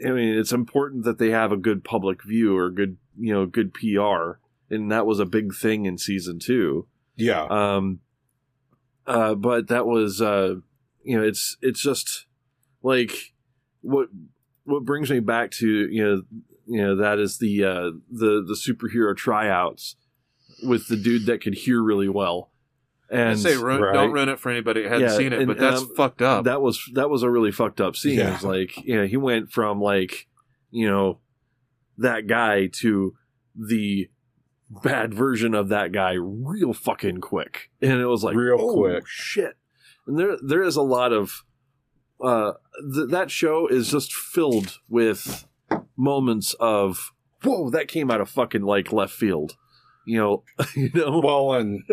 I 0.06 0.10
mean, 0.10 0.38
it's 0.38 0.52
important 0.52 1.06
that 1.06 1.18
they 1.18 1.30
have 1.30 1.52
a 1.52 1.58
good 1.58 1.84
public 1.84 2.24
view 2.24 2.58
or 2.58 2.72
good, 2.72 2.98
you 3.18 3.34
know, 3.34 3.46
good 3.46 3.74
PR, 3.74 4.39
and 4.70 4.92
that 4.92 5.06
was 5.06 5.20
a 5.20 5.26
big 5.26 5.54
thing 5.54 5.86
in 5.86 5.98
season 5.98 6.39
two. 6.39 6.88
Yeah. 7.16 7.46
Um, 7.46 8.00
uh, 9.06 9.36
but 9.36 9.68
that 9.68 9.86
was, 9.86 10.22
uh, 10.22 10.56
you 11.04 11.18
know, 11.18 11.24
it's 11.24 11.58
it's 11.62 11.82
just 11.82 12.26
like 12.82 13.33
what 13.84 14.10
what 14.63 14.84
brings 14.86 15.12
me 15.12 15.19
back 15.19 15.52
to 15.52 15.67
you 15.67 16.04
know 16.04 16.22
you 16.65 16.82
know 16.82 16.96
that 16.96 17.19
is 17.19 17.38
the 17.38 17.63
uh, 17.63 17.91
the 18.10 18.43
the 18.48 18.56
superhero 18.58 19.15
tryouts 19.15 19.96
with 20.63 20.88
the 20.88 20.96
dude 20.98 21.26
that 21.28 21.41
could 21.41 21.54
hear 21.54 21.82
really 21.84 22.10
well. 22.10 22.50
I 23.12 23.15
And 23.17 23.39
say 23.39 23.56
ru- 23.58 23.78
right. 23.84 23.93
don't 23.93 24.12
ruin 24.12 24.30
it 24.30 24.39
for 24.39 24.50
anybody 24.50 24.84
who 24.84 24.89
hasn't 24.89 25.12
Yeah, 25.12 25.17
seen 25.17 25.34
it, 25.34 25.39
and, 25.39 25.48
but 25.48 25.58
that's 25.60 25.82
um, 25.82 25.91
fucked 25.96 26.22
up. 26.22 26.46
that 26.46 26.62
was 26.62 26.82
that 26.93 27.10
was 27.10 27.22
a 27.22 27.30
really 27.30 27.52
fucked 27.52 27.80
up 27.82 27.96
scene. 27.96 28.17
Yeah. 28.17 28.30
It 28.30 28.34
was 28.34 28.43
like 28.43 28.78
you 28.86 28.96
know 28.96 29.06
he 29.06 29.17
went 29.17 29.52
from 29.52 29.80
like 29.82 30.28
you 30.72 30.89
know 30.89 31.19
that 31.98 32.26
guy 32.28 32.67
to 32.82 33.13
the 33.56 34.10
bad 34.82 35.13
version 35.13 35.54
of 35.54 35.69
that 35.69 35.91
guy 35.91 36.13
real 36.13 36.74
fucking 36.74 37.19
quick, 37.22 37.69
and 37.82 38.00
it 38.00 38.08
was 38.08 38.24
like 38.24 38.36
Real 38.36 38.58
oh, 38.60 38.74
quick. 38.74 39.04
shit. 39.06 39.58
And 40.08 40.17
there 40.17 40.38
there 40.41 40.63
is 40.63 40.76
a 40.76 40.82
lot 40.82 41.12
of 41.13 41.43
uh 42.24 42.54
th- 42.94 43.10
that 43.10 43.32
show 43.32 43.68
is 43.68 43.92
just 43.92 44.14
filled 44.14 44.80
with 44.90 45.48
moments 45.96 46.56
of 46.60 47.12
whoa 47.44 47.70
that 47.70 47.88
came 47.88 48.10
out 48.10 48.22
of 48.22 48.30
fucking 48.30 48.64
like 48.64 48.92
left 48.92 49.14
field, 49.14 49.58
you 50.06 50.18
know, 50.18 50.44
you 50.76 50.90
know. 50.94 51.22
well, 51.24 51.54
and 51.54 51.84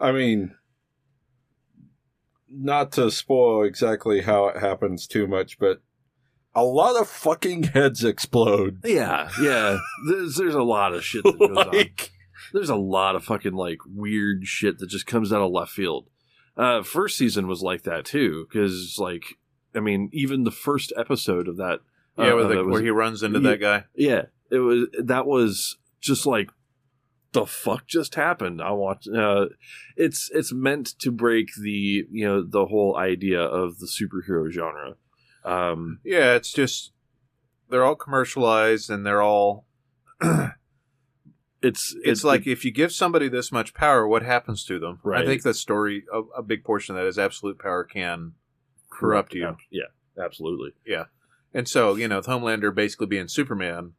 I 0.00 0.12
mean, 0.12 0.54
not 2.50 2.92
to 2.92 3.10
spoil 3.10 3.64
exactly 3.64 4.22
how 4.22 4.46
it 4.48 4.58
happens 4.58 5.06
too 5.06 5.26
much, 5.26 5.58
but 5.58 5.80
a 6.54 6.64
lot 6.64 7.00
of 7.00 7.08
fucking 7.08 7.64
heads 7.64 8.02
explode. 8.02 8.80
Yeah, 8.84 9.28
yeah. 9.40 9.78
There's 10.08 10.36
there's 10.36 10.54
a 10.54 10.62
lot 10.62 10.94
of 10.94 11.04
shit 11.04 11.24
that 11.24 11.38
goes 11.38 11.56
on. 11.56 11.68
like, 11.68 12.10
there's 12.52 12.70
a 12.70 12.76
lot 12.76 13.14
of 13.16 13.24
fucking 13.24 13.54
like 13.54 13.78
weird 13.86 14.46
shit 14.46 14.78
that 14.78 14.88
just 14.88 15.06
comes 15.06 15.32
out 15.32 15.42
of 15.42 15.52
left 15.52 15.72
field. 15.72 16.08
Uh, 16.56 16.82
first 16.82 17.18
season 17.18 17.46
was 17.46 17.62
like 17.62 17.82
that 17.82 18.06
too, 18.06 18.46
because 18.48 18.96
like 18.98 19.36
I 19.76 19.80
mean, 19.80 20.08
even 20.12 20.44
the 20.44 20.50
first 20.50 20.92
episode 20.96 21.48
of 21.48 21.56
that, 21.58 21.80
yeah, 22.18 22.32
uh, 22.32 22.34
where, 22.36 22.44
the, 22.48 22.58
it 22.60 22.64
was- 22.66 22.72
where 22.72 22.82
he 22.82 22.90
runs 22.90 23.22
into 23.22 23.40
Yeah. 23.40 23.50
that 23.50 23.60
guy. 23.60 23.84
yeah, 23.94 24.22
it 24.50 24.58
was 24.58 24.86
that 25.02 25.26
was 25.26 25.76
just 26.00 26.24
like 26.26 26.50
the 27.32 27.44
fuck 27.46 27.86
just 27.86 28.14
happened. 28.14 28.62
I 28.62 28.70
watched. 28.70 29.08
Uh, 29.08 29.46
it's 29.96 30.30
it's 30.32 30.52
meant 30.52 30.98
to 31.00 31.10
break 31.10 31.48
the 31.60 32.06
you 32.10 32.24
know 32.26 32.42
the 32.42 32.66
whole 32.66 32.96
idea 32.96 33.40
of 33.42 33.78
the 33.78 33.86
superhero 33.86 34.50
genre. 34.50 34.94
Um, 35.44 36.00
Yeah, 36.04 36.34
it's 36.34 36.52
just 36.52 36.92
they're 37.68 37.84
all 37.84 37.96
commercialized 37.96 38.88
and 38.90 39.04
they're 39.04 39.22
all. 39.22 39.66
it's 41.62 41.94
It's 42.04 42.24
like 42.24 42.46
if 42.46 42.64
you 42.64 42.70
give 42.70 42.92
somebody 42.92 43.28
this 43.28 43.50
much 43.52 43.74
power, 43.74 44.06
what 44.06 44.22
happens 44.22 44.64
to 44.66 44.78
them? 44.78 45.00
Right. 45.02 45.22
I 45.22 45.26
think 45.26 45.42
the 45.42 45.54
story, 45.54 46.04
a, 46.12 46.20
a 46.38 46.42
big 46.42 46.64
portion 46.64 46.94
of 46.96 47.02
that 47.02 47.08
is 47.08 47.18
absolute 47.18 47.58
power 47.58 47.84
can 47.84 48.32
corrupt 48.98 49.34
you. 49.34 49.56
Yeah, 49.70 49.84
absolutely. 50.22 50.70
Yeah. 50.86 51.04
And 51.54 51.68
so, 51.68 51.94
you 51.94 52.08
know, 52.08 52.16
with 52.16 52.26
Homelander 52.26 52.74
basically 52.74 53.06
being 53.06 53.28
Superman, 53.28 53.92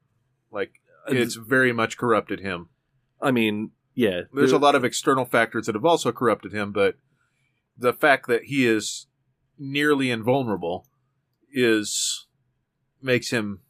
like 0.52 0.82
it's 1.08 1.36
very 1.36 1.72
much 1.72 1.98
corrupted 1.98 2.40
him. 2.42 2.70
I 3.22 3.32
mean, 3.32 3.72
yeah. 3.96 4.22
There's 4.32 4.52
a 4.52 4.60
lot 4.60 4.76
of 4.76 4.84
external 4.84 5.26
factors 5.26 5.66
that 5.66 5.76
have 5.76 5.86
also 5.86 6.12
corrupted 6.12 6.54
him, 6.54 6.72
but 6.72 6.96
the 7.78 7.94
fact 7.94 8.28
that 8.28 8.44
he 8.44 8.68
is 8.68 9.08
nearly 9.58 10.12
invulnerable 10.12 10.88
is 11.52 12.28
makes 13.02 13.32
him 13.32 13.62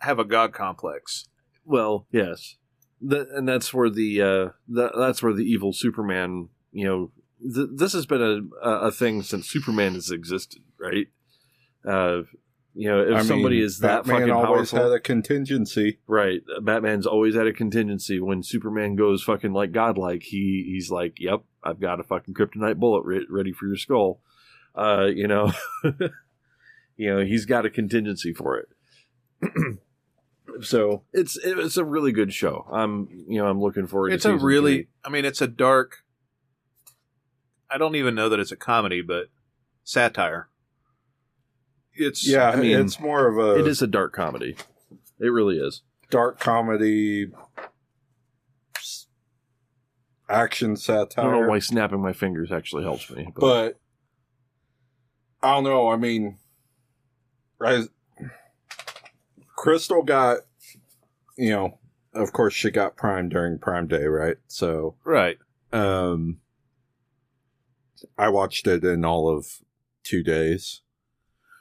have 0.00 0.18
a 0.18 0.24
god 0.24 0.52
complex. 0.52 1.28
Well, 1.64 2.06
yes, 2.10 2.56
that, 3.00 3.28
and 3.30 3.48
that's 3.48 3.72
where 3.72 3.90
the 3.90 4.20
uh, 4.20 4.48
that, 4.68 4.92
that's 4.96 5.22
where 5.22 5.32
the 5.32 5.44
evil 5.44 5.72
Superman. 5.72 6.48
You 6.72 6.84
know, 6.84 7.12
th- 7.42 7.68
this 7.74 7.92
has 7.92 8.06
been 8.06 8.50
a 8.62 8.68
a 8.68 8.90
thing 8.90 9.22
since 9.22 9.48
Superman 9.48 9.94
has 9.94 10.10
existed, 10.10 10.62
right? 10.78 11.08
Uh, 11.84 12.22
you 12.74 12.88
know, 12.88 13.00
if 13.00 13.16
I 13.16 13.22
somebody 13.22 13.56
mean, 13.56 13.64
is 13.64 13.80
that 13.80 14.04
Batman 14.04 14.20
fucking 14.20 14.32
always 14.32 14.70
powerful, 14.70 14.90
had 14.90 14.96
a 14.96 15.00
contingency. 15.00 15.98
right? 16.06 16.40
Batman's 16.62 17.06
always 17.06 17.34
had 17.34 17.46
a 17.46 17.52
contingency. 17.52 18.20
When 18.20 18.42
Superman 18.42 18.94
goes 18.94 19.22
fucking 19.22 19.52
like 19.52 19.72
godlike, 19.72 20.22
he 20.22 20.64
he's 20.66 20.90
like, 20.90 21.18
"Yep, 21.18 21.42
I've 21.64 21.80
got 21.80 22.00
a 22.00 22.04
fucking 22.04 22.34
kryptonite 22.34 22.76
bullet 22.76 23.04
re- 23.04 23.26
ready 23.28 23.52
for 23.52 23.66
your 23.66 23.76
skull." 23.76 24.20
Uh, 24.74 25.06
you 25.12 25.26
know, 25.26 25.52
you 26.96 27.14
know, 27.14 27.24
he's 27.24 27.44
got 27.44 27.66
a 27.66 27.70
contingency 27.70 28.32
for 28.32 28.56
it. 28.58 28.68
so 30.60 31.02
it's 31.12 31.36
it's 31.42 31.76
a 31.76 31.84
really 31.84 32.12
good 32.12 32.32
show. 32.32 32.66
I'm 32.70 33.08
you 33.28 33.38
know 33.38 33.48
I'm 33.48 33.60
looking 33.60 33.86
forward. 33.86 34.08
To 34.08 34.12
it. 34.12 34.16
It's 34.16 34.24
to 34.24 34.32
a 34.32 34.36
really, 34.36 34.76
three. 34.76 34.88
I 35.04 35.08
mean, 35.10 35.24
it's 35.24 35.40
a 35.40 35.48
dark. 35.48 36.04
I 37.70 37.78
don't 37.78 37.96
even 37.96 38.14
know 38.14 38.28
that 38.28 38.40
it's 38.40 38.52
a 38.52 38.56
comedy, 38.56 39.00
but 39.02 39.26
satire. 39.84 40.48
It's 41.94 42.26
Yeah, 42.26 42.50
I 42.50 42.56
mean, 42.56 42.78
it's 42.78 42.98
more 43.00 43.28
of 43.28 43.38
a 43.38 43.60
it 43.60 43.66
is 43.66 43.82
a 43.82 43.86
dark 43.86 44.12
comedy. 44.12 44.56
It 45.18 45.28
really 45.28 45.58
is. 45.58 45.82
dark 46.10 46.40
comedy, 46.40 47.30
action 50.28 50.76
satire. 50.76 51.24
I 51.24 51.30
don't 51.30 51.42
know 51.42 51.48
why 51.48 51.58
snapping 51.58 52.00
my 52.00 52.12
fingers 52.12 52.50
actually 52.52 52.84
helps 52.84 53.10
me, 53.10 53.30
but, 53.34 53.40
but 53.40 53.80
I 55.42 55.54
don't 55.54 55.64
know. 55.64 55.88
I 55.88 55.96
mean, 55.96 56.38
I, 57.60 57.84
Crystal 59.56 60.02
got, 60.02 60.38
you 61.36 61.50
know, 61.50 61.78
of 62.14 62.32
course 62.32 62.54
she 62.54 62.70
got 62.70 62.96
Prime 62.96 63.28
during 63.28 63.58
Prime 63.58 63.86
Day, 63.86 64.04
right? 64.04 64.36
So, 64.46 64.96
right. 65.04 65.38
um, 65.72 66.38
I 68.18 68.28
watched 68.28 68.66
it 68.66 68.84
in 68.84 69.04
all 69.04 69.28
of 69.28 69.46
two 70.02 70.22
days. 70.22 70.82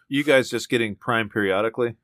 You 0.07 0.23
guys 0.23 0.49
just 0.49 0.69
getting 0.69 0.95
Prime 0.95 1.29
periodically? 1.29 1.95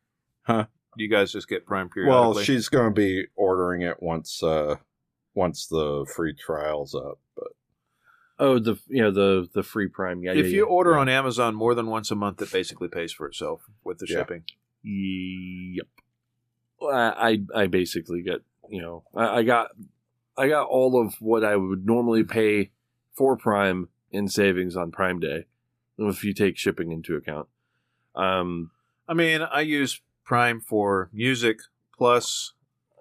Huh? 0.44 0.66
You 0.98 1.10
guys 1.10 1.32
just 1.32 1.48
get 1.50 1.66
Prime 1.66 1.90
periodically? 1.90 2.36
Well, 2.36 2.44
she's 2.44 2.70
going 2.70 2.94
to 2.94 2.94
be 2.94 3.26
ordering 3.36 3.82
it 3.82 4.02
once, 4.02 4.42
uh, 4.44 4.76
once 5.34 5.68
the 5.68 6.06
free 6.16 6.34
trial's 6.34 6.94
up. 6.96 7.20
But 7.36 7.48
oh 8.40 8.60
the 8.60 8.78
you 8.88 9.02
know 9.02 9.12
the 9.12 9.50
the 9.54 9.64
free 9.64 9.88
Prime. 9.88 10.24
Yeah, 10.24 10.32
if 10.34 10.46
yeah, 10.46 10.52
you 10.52 10.58
yeah. 10.60 10.64
order 10.64 10.98
on 10.98 11.10
Amazon 11.10 11.56
more 11.56 11.74
than 11.76 11.88
once 11.88 12.12
a 12.12 12.16
month, 12.16 12.42
it 12.42 12.52
basically 12.52 12.88
pays 12.88 13.12
for 13.12 13.28
itself 13.28 13.64
with 13.84 13.98
the 13.98 14.08
Yeah. 14.10 14.18
shipping. 14.18 14.44
Yep. 14.84 15.88
I 16.84 17.40
I 17.56 17.62
I 17.64 17.68
basically 17.68 18.22
get 18.22 18.42
you 18.70 18.82
know 18.82 19.04
I, 19.16 19.38
I 19.40 19.44
got 19.44 19.72
I 20.38 20.48
got 20.48 20.68
all 20.68 21.02
of 21.02 21.16
what 21.20 21.44
I 21.44 21.56
would 21.56 21.86
normally 21.86 22.24
pay 22.24 22.72
for 23.14 23.36
Prime 23.36 23.90
in 24.16 24.28
savings 24.28 24.76
on 24.76 24.92
Prime 24.92 25.20
Day, 25.20 25.46
if 25.98 26.24
you 26.24 26.34
take 26.34 26.58
shipping 26.58 26.92
into 26.92 27.16
account. 27.16 27.48
Um, 28.16 28.72
I 29.08 29.14
mean, 29.14 29.42
I 29.42 29.62
use 29.62 30.02
Prime 30.24 30.60
for 30.60 31.10
music 31.14 31.60
plus 31.96 32.54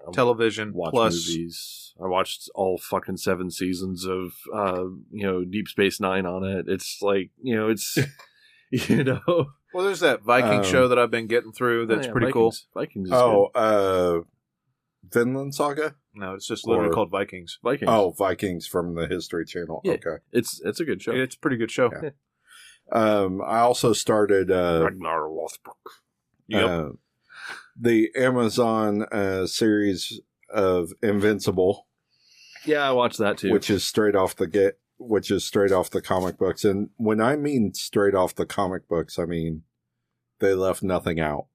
I 0.07 0.11
television 0.13 0.75
watch 0.75 0.91
plus 0.93 1.15
movies. 1.29 1.95
I 2.03 2.07
watched 2.07 2.51
all 2.55 2.77
fucking 2.77 3.17
seven 3.17 3.51
seasons 3.51 4.05
of 4.05 4.35
uh 4.55 4.85
you 5.11 5.23
know 5.23 5.45
Deep 5.45 5.69
Space 5.69 6.01
Nine 6.01 6.27
on 6.27 6.45
it. 6.45 6.67
It's 6.69 6.99
like 7.01 7.31
you 7.43 7.57
know 7.57 7.69
it's 7.69 7.97
you 8.71 9.05
know 9.05 9.21
Well, 9.73 9.85
there's 9.85 10.01
that 10.01 10.23
Viking 10.23 10.61
Um, 10.61 10.65
show 10.65 10.89
that 10.89 10.99
I've 10.99 11.11
been 11.11 11.27
getting 11.27 11.53
through. 11.53 11.87
That's 11.87 12.07
Oh, 12.07 12.09
yeah, 12.09 12.13
pretty 12.13 12.27
Vikings. 12.27 12.67
Vikings. 12.75 13.09
Is 13.09 13.15
oh, 13.15 13.51
uh, 13.55 14.21
Vinland 15.11 15.55
Saga. 15.55 15.95
No, 16.15 16.35
it's 16.35 16.47
just 16.47 16.67
literally 16.67 16.91
Or- 16.91 16.93
called 16.93 17.11
Vikings. 17.11 17.59
good. 17.63 17.71
Vikings. 17.71 17.91
Oh, 17.91 18.11
Vikings 18.17 18.67
from 18.67 18.95
the 18.95 19.07
History 19.07 19.45
Channel. 19.45 19.81
Yeah. 19.85 19.93
Okay. 19.95 20.23
it's 20.33 20.61
it's 20.65 20.81
a 20.81 20.85
good 20.85 21.03
show. 21.03 21.13
It's 21.13 21.35
a 21.35 21.39
pretty 21.39 21.57
good 21.57 21.71
show. 21.71 21.91
Yeah. 22.03 22.11
Um, 22.93 23.41
I 23.43 23.61
also 23.61 23.93
started 23.93 24.51
uh, 24.51 24.83
Ragnar 24.85 25.23
Lothbrok. 25.23 25.93
Yep. 26.49 26.65
uh, 26.69 26.89
the 27.79 28.11
Amazon 28.17 29.05
uh, 29.11 29.47
series 29.47 30.21
of 30.51 30.91
Invincible, 31.03 31.87
Yeah, 32.67 32.87
I 32.89 32.93
watched 32.93 33.19
that 33.19 33.39
too. 33.39 33.51
which 33.51 33.71
is 33.71 33.83
straight 33.85 34.15
off 34.15 34.37
the 34.37 34.47
get, 34.47 34.79
which 34.99 35.31
is 35.31 35.45
straight 35.45 35.73
off 35.73 35.89
the 35.91 36.03
comic 36.03 36.37
books. 36.39 36.65
And 36.65 36.91
when 36.97 37.21
I 37.21 37.37
mean 37.37 37.73
straight 37.75 38.15
off 38.15 38.35
the 38.35 38.47
comic 38.47 38.87
books, 38.87 39.19
I 39.19 39.25
mean 39.25 39.63
they 40.41 40.55
left 40.55 40.83
nothing 40.83 41.19
out. 41.19 41.47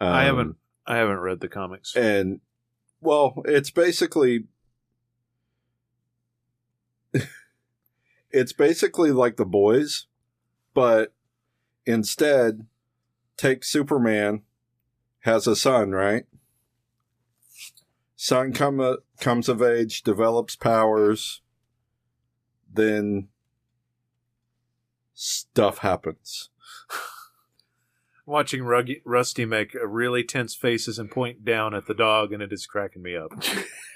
I 0.00 0.20
Um, 0.20 0.26
haven't 0.26 0.56
I 0.90 0.96
haven't 0.96 1.20
read 1.20 1.38
the 1.38 1.48
comics. 1.48 1.94
and 1.94 2.40
well, 3.00 3.42
it's 3.44 3.70
basically 3.70 4.46
it's 8.32 8.52
basically 8.52 9.12
like 9.12 9.36
the 9.36 9.44
boys, 9.44 10.06
but 10.74 11.14
instead 11.86 12.66
take 13.36 13.62
Superman, 13.62 14.42
has 15.20 15.46
a 15.46 15.54
son, 15.54 15.92
right? 15.92 16.24
Son 18.16 18.52
come 18.52 18.80
uh, 18.80 18.96
comes 19.20 19.48
of 19.48 19.62
age, 19.62 20.02
develops 20.02 20.56
powers, 20.56 21.40
then 22.72 23.28
stuff 25.14 25.78
happens. 25.78 26.49
Watching 28.30 28.62
Ruggy, 28.62 29.02
Rusty 29.04 29.44
make 29.44 29.74
really 29.84 30.22
tense 30.22 30.54
faces 30.54 31.00
and 31.00 31.10
point 31.10 31.44
down 31.44 31.74
at 31.74 31.86
the 31.86 31.94
dog, 31.94 32.32
and 32.32 32.40
it 32.40 32.52
is 32.52 32.64
cracking 32.64 33.02
me 33.02 33.16
up. 33.16 33.32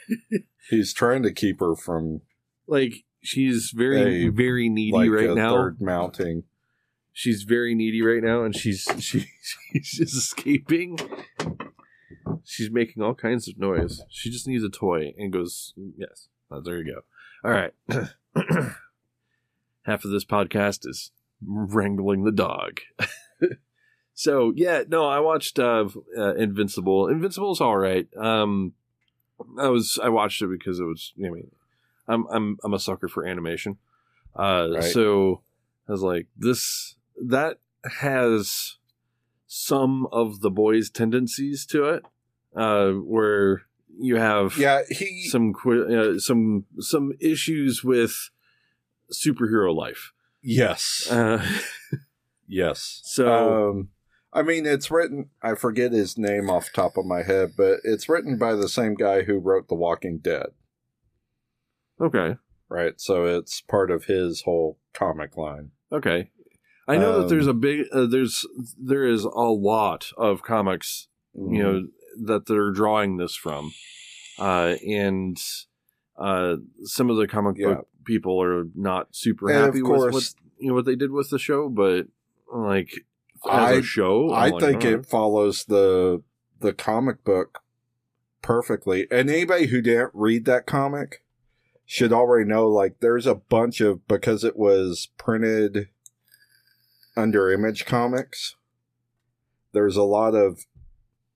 He's 0.71 0.93
trying 0.93 1.23
to 1.23 1.33
keep 1.33 1.61
her 1.61 1.77
from 1.77 2.23
like 2.67 3.05
she's 3.23 3.71
very 3.73 4.27
A, 4.27 4.31
very 4.31 4.69
needy 4.69 4.91
like 4.91 5.11
right 5.11 5.31
a 5.31 5.35
now. 5.37 5.53
third 5.53 5.81
mounting. 5.81 6.43
She's 7.13 7.45
very 7.45 7.77
needy 7.77 8.03
right 8.03 8.25
now, 8.25 8.43
and 8.43 8.57
she's 8.57 8.83
she, 8.99 9.27
she's 9.41 9.91
just 9.93 10.17
escaping. 10.17 10.99
She's 12.43 12.73
making 12.73 13.05
all 13.05 13.15
kinds 13.15 13.47
of 13.47 13.57
noise. 13.57 14.03
She 14.09 14.33
just 14.33 14.49
needs 14.49 14.65
a 14.65 14.69
toy 14.69 15.15
and 15.17 15.33
goes, 15.33 15.75
"Yes, 15.97 16.27
oh, 16.51 16.61
there 16.61 16.79
you 16.79 16.93
go." 16.93 17.03
All 17.49 17.53
right. 17.53 17.73
Half 19.83 20.05
of 20.05 20.11
this 20.11 20.25
podcast 20.25 20.89
is 20.89 21.13
wrangling 21.41 22.25
the 22.25 22.33
dog. 22.33 22.81
so 24.15 24.53
yeah, 24.55 24.83
no, 24.89 25.07
I 25.07 25.19
watched 25.21 25.59
uh, 25.59 25.89
uh, 26.17 26.35
Invincible. 26.35 27.09
Invincible's 27.09 27.61
all 27.61 27.77
right. 27.77 28.07
Um, 28.17 28.73
I 29.59 29.69
was 29.69 29.99
I 30.03 30.09
watched 30.09 30.41
it 30.43 30.49
because 30.49 30.79
it 30.81 30.85
was. 30.85 31.13
I 31.19 31.29
mean, 31.31 31.51
I'm 32.09 32.27
I'm 32.31 32.59
I'm 32.65 32.75
a 32.75 32.79
sucker 32.79 33.09
for 33.09 33.27
animation. 33.27 33.79
Uh, 34.37 34.69
Right. 34.75 34.85
so 34.85 35.43
I 35.89 35.93
was 35.93 36.03
like, 36.03 36.27
this 36.37 36.97
that 37.23 37.59
has 38.01 38.77
some 39.47 40.07
of 40.11 40.41
the 40.41 40.51
boys' 40.51 40.91
tendencies 40.91 41.65
to 41.67 41.85
it, 41.85 42.05
uh, 42.57 42.91
where 42.93 43.63
you 43.99 44.17
have 44.17 44.57
Yeah, 44.57 44.83
he 44.89 45.29
some 45.29 45.55
uh, 45.67 46.19
some 46.19 46.65
some 46.81 47.13
issues 47.21 47.85
with 47.85 48.31
superhero 49.13 49.75
life. 49.75 50.13
yes. 50.43 51.07
Uh, 51.11 51.45
yes. 52.49 53.01
so 53.05 53.71
Um, 53.71 53.89
I 54.35 54.43
mean, 54.43 54.67
it's 54.67 54.91
written. 54.91 55.31
I 55.43 55.55
forget 55.55 55.93
his 55.93 56.19
name 56.19 56.51
off 56.51 56.67
the 56.67 56.73
top 56.83 56.97
of 56.97 57.07
my 57.07 57.23
head, 57.23 57.53
but 57.57 57.79
it's 57.85 58.09
written 58.09 58.37
by 58.37 58.55
the 58.55 58.69
same 58.69 58.95
guy 58.95 59.23
who 59.23 59.39
wrote 59.39 59.69
The 59.69 59.77
Walking 59.77 60.19
Dead, 60.19 60.47
okay, 62.01 62.37
right? 62.69 63.01
So 63.01 63.27
it's 63.27 63.61
part 63.61 63.91
of 63.91 64.05
his 64.07 64.43
whole 64.43 64.79
comic 64.93 65.37
line. 65.37 65.71
okay. 65.93 66.31
I 66.87 66.99
know 66.99 67.17
that 67.17 67.23
Um, 67.23 67.29
there's 67.31 67.47
a 67.47 67.55
big 67.55 67.87
uh, 67.93 68.05
there's 68.07 68.45
there 68.79 69.07
is 69.07 69.25
a 69.25 69.29
lot 69.31 70.11
of 70.19 70.43
comics 70.43 71.09
Mm-hmm. 71.37 71.53
you 71.55 71.63
know 71.65 71.87
that 72.27 72.47
they're 72.47 72.71
drawing 72.71 73.17
this 73.17 73.35
from 73.35 73.73
uh 74.39 74.77
and 74.87 75.37
uh 76.17 76.57
some 76.85 77.11
of 77.11 77.17
the 77.17 77.27
comic 77.27 77.57
Yeah. 77.59 77.75
book 77.75 77.89
people 78.05 78.41
are 78.41 78.67
not 78.77 79.17
super 79.17 79.51
And 79.51 79.59
happy 79.59 79.83
with 79.83 80.13
what 80.13 80.35
you 80.61 80.69
know 80.69 80.75
what 80.75 80.85
they 80.85 80.95
did 80.95 81.11
with 81.11 81.31
the 81.31 81.41
show 81.41 81.69
but 81.69 82.07
like 82.55 82.93
I- 83.51 83.81
show 83.81 84.31
I 84.31 84.49
like, 84.51 84.61
think 84.61 84.85
it 84.85 85.07
follows 85.07 85.65
the 85.65 86.23
the 86.61 86.73
comic 86.73 87.25
book 87.25 87.61
perfectly, 88.43 89.07
and 89.11 89.29
anybody 89.31 89.67
who 89.67 89.81
didn't 89.83 90.11
read 90.15 90.45
that 90.47 90.67
comic 90.67 91.23
should 91.85 92.13
already 92.13 92.49
know. 92.49 92.69
Like, 92.69 93.01
there's 93.01 93.27
a 93.27 93.35
bunch 93.35 93.81
of 93.81 94.07
because 94.09 94.45
it 94.45 94.57
was 94.57 95.09
printed 95.19 95.89
under 97.17 97.51
Image 97.53 97.85
Comics. 97.85 98.57
There's 99.73 99.97
a 99.97 100.03
lot 100.03 100.35
of 100.35 100.61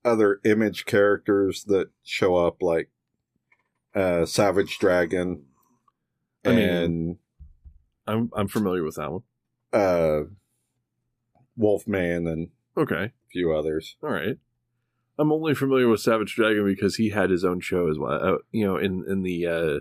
other 0.05 0.41
Image 0.45 0.87
characters 0.87 1.65
that 1.65 1.91
show 2.03 2.37
up, 2.37 2.63
like 2.63 2.89
uh, 3.95 4.25
Savage 4.25 4.79
Dragon, 4.79 5.45
I 6.45 6.49
mean- 6.51 6.59
and 6.69 7.17
I'm 8.07 8.31
I'm 8.35 8.49
familiar 8.49 8.83
with 8.85 8.95
that 8.95 9.13
one 9.13 9.23
uh, 9.73 10.21
Wolfman, 11.59 12.27
and 12.27 12.49
okay 12.77 13.05
a 13.05 13.13
few 13.31 13.53
others. 13.53 13.97
all 14.03 14.11
right 14.11 14.39
I'm 15.19 15.33
only 15.33 15.55
familiar 15.55 15.89
with 15.89 16.01
Savage 16.01 16.35
Dragon 16.37 16.65
because 16.65 16.95
he 16.97 17.11
had 17.11 17.29
his 17.31 17.45
own 17.45 17.61
show 17.61 17.91
as 17.91 17.99
well 17.99 18.13
uh, 18.35 18.39
you 18.53 18.65
know 18.65 18.77
in 18.77 19.05
in 19.09 19.23
the 19.23 19.47
uh 19.47 19.79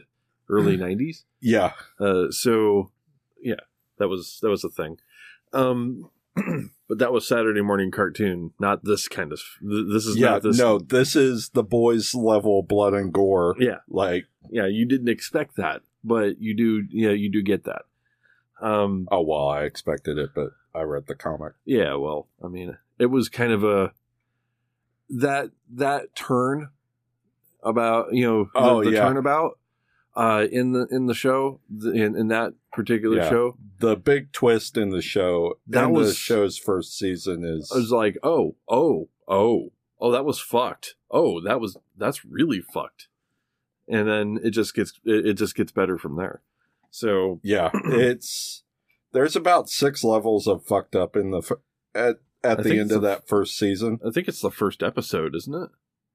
early 0.49 0.77
90s 0.87 1.23
Yeah, 1.39 1.73
Uh, 1.99 2.31
so 2.31 2.91
yeah, 3.41 3.61
that 3.99 4.07
was 4.07 4.39
that 4.41 4.49
was 4.49 4.63
a 4.63 4.69
thing. 4.69 4.97
Um, 5.53 6.09
but 6.89 6.97
that 6.99 7.11
was 7.13 7.27
Saturday 7.27 7.61
morning 7.61 7.91
cartoon, 7.91 8.51
not 8.59 8.83
this 8.83 9.07
kind 9.07 9.31
of. 9.31 9.39
th- 9.61 9.85
This 9.93 10.05
is 10.05 10.17
yeah, 10.17 10.31
not 10.31 10.43
this. 10.43 10.57
no, 10.57 10.79
this 10.79 11.15
is 11.15 11.49
the 11.49 11.63
boys' 11.63 12.13
level 12.15 12.63
blood 12.63 12.93
and 12.93 13.11
gore. 13.13 13.55
Yeah, 13.59 13.79
Like, 13.87 14.25
yeah, 14.49 14.65
you 14.67 14.85
didn't 14.87 15.09
expect 15.09 15.55
that, 15.57 15.81
but 16.03 16.39
you 16.41 16.55
do. 16.55 16.83
Yeah, 16.91 17.11
you 17.11 17.31
do 17.31 17.41
get 17.43 17.63
that. 17.65 17.83
Um, 18.61 19.07
oh 19.11 19.21
well, 19.21 19.47
I 19.49 19.63
expected 19.63 20.17
it, 20.17 20.31
but 20.33 20.49
I 20.77 20.83
read 20.83 21.07
the 21.07 21.15
comic. 21.15 21.53
yeah. 21.65 21.95
Well, 21.95 22.27
I 22.43 22.47
mean, 22.47 22.77
it 22.99 23.07
was 23.07 23.29
kind 23.29 23.51
of 23.51 23.63
a 23.63 23.93
that 25.09 25.51
that 25.73 26.15
turn 26.15 26.69
about 27.63 28.13
you 28.13 28.25
know 28.25 28.43
the, 28.53 28.59
Oh, 28.59 28.83
the 28.83 28.91
yeah. 28.91 29.01
turnabout 29.07 29.57
uh 30.15 30.45
in 30.51 30.71
the 30.73 30.87
in 30.91 31.05
the 31.05 31.13
show 31.13 31.59
the, 31.69 31.91
in 31.91 32.15
in 32.15 32.27
that 32.29 32.53
particular 32.73 33.17
Yeah. 33.17 33.29
show 33.29 33.57
The 33.79 33.95
big 33.95 34.31
twist 34.31 34.77
in 34.77 34.89
the 34.89 35.01
show, 35.01 35.59
That 35.67 35.85
in 35.85 35.93
the 35.93 35.99
was- 35.99 36.17
show's 36.17 36.57
first 36.57 36.97
season, 36.97 37.43
is 37.43 37.71
I 37.71 37.77
was 37.77 37.91
like, 37.91 38.17
oh, 38.23 38.55
oh, 38.67 39.07
oh, 39.27 39.71
oh, 39.99 40.11
that 40.11 40.25
was 40.25 40.39
fucked. 40.39 40.95
Oh, 41.11 41.39
that 41.41 41.59
was 41.61 41.77
that's 41.95 42.25
really 42.25 42.61
fucked. 42.61 43.07
And 43.87 44.07
then 44.07 44.39
it 44.43 44.49
just 44.51 44.73
gets 44.75 44.93
it, 45.05 45.25
it 45.27 45.33
just 45.35 45.55
gets 45.55 45.71
better 45.71 45.97
from 45.97 46.15
there. 46.17 46.41
So 46.89 47.39
yeah, 47.43 47.69
it's 47.85 48.63
there's 49.13 49.35
about 49.35 49.69
six 49.69 50.03
levels 50.03 50.47
of 50.47 50.65
fucked 50.65 50.95
up 50.95 51.15
in 51.15 51.31
the 51.31 51.57
at 51.95 52.17
at 52.43 52.59
I 52.59 52.63
the 52.63 52.79
end 52.79 52.91
of 52.91 53.01
the- 53.01 53.07
that 53.07 53.27
first 53.27 53.57
season. 53.57 53.99
I 54.05 54.11
think 54.11 54.27
it's 54.27 54.41
the 54.41 54.51
first 54.51 54.83
episode, 54.83 55.35
isn't 55.35 55.53
it? 55.55 55.69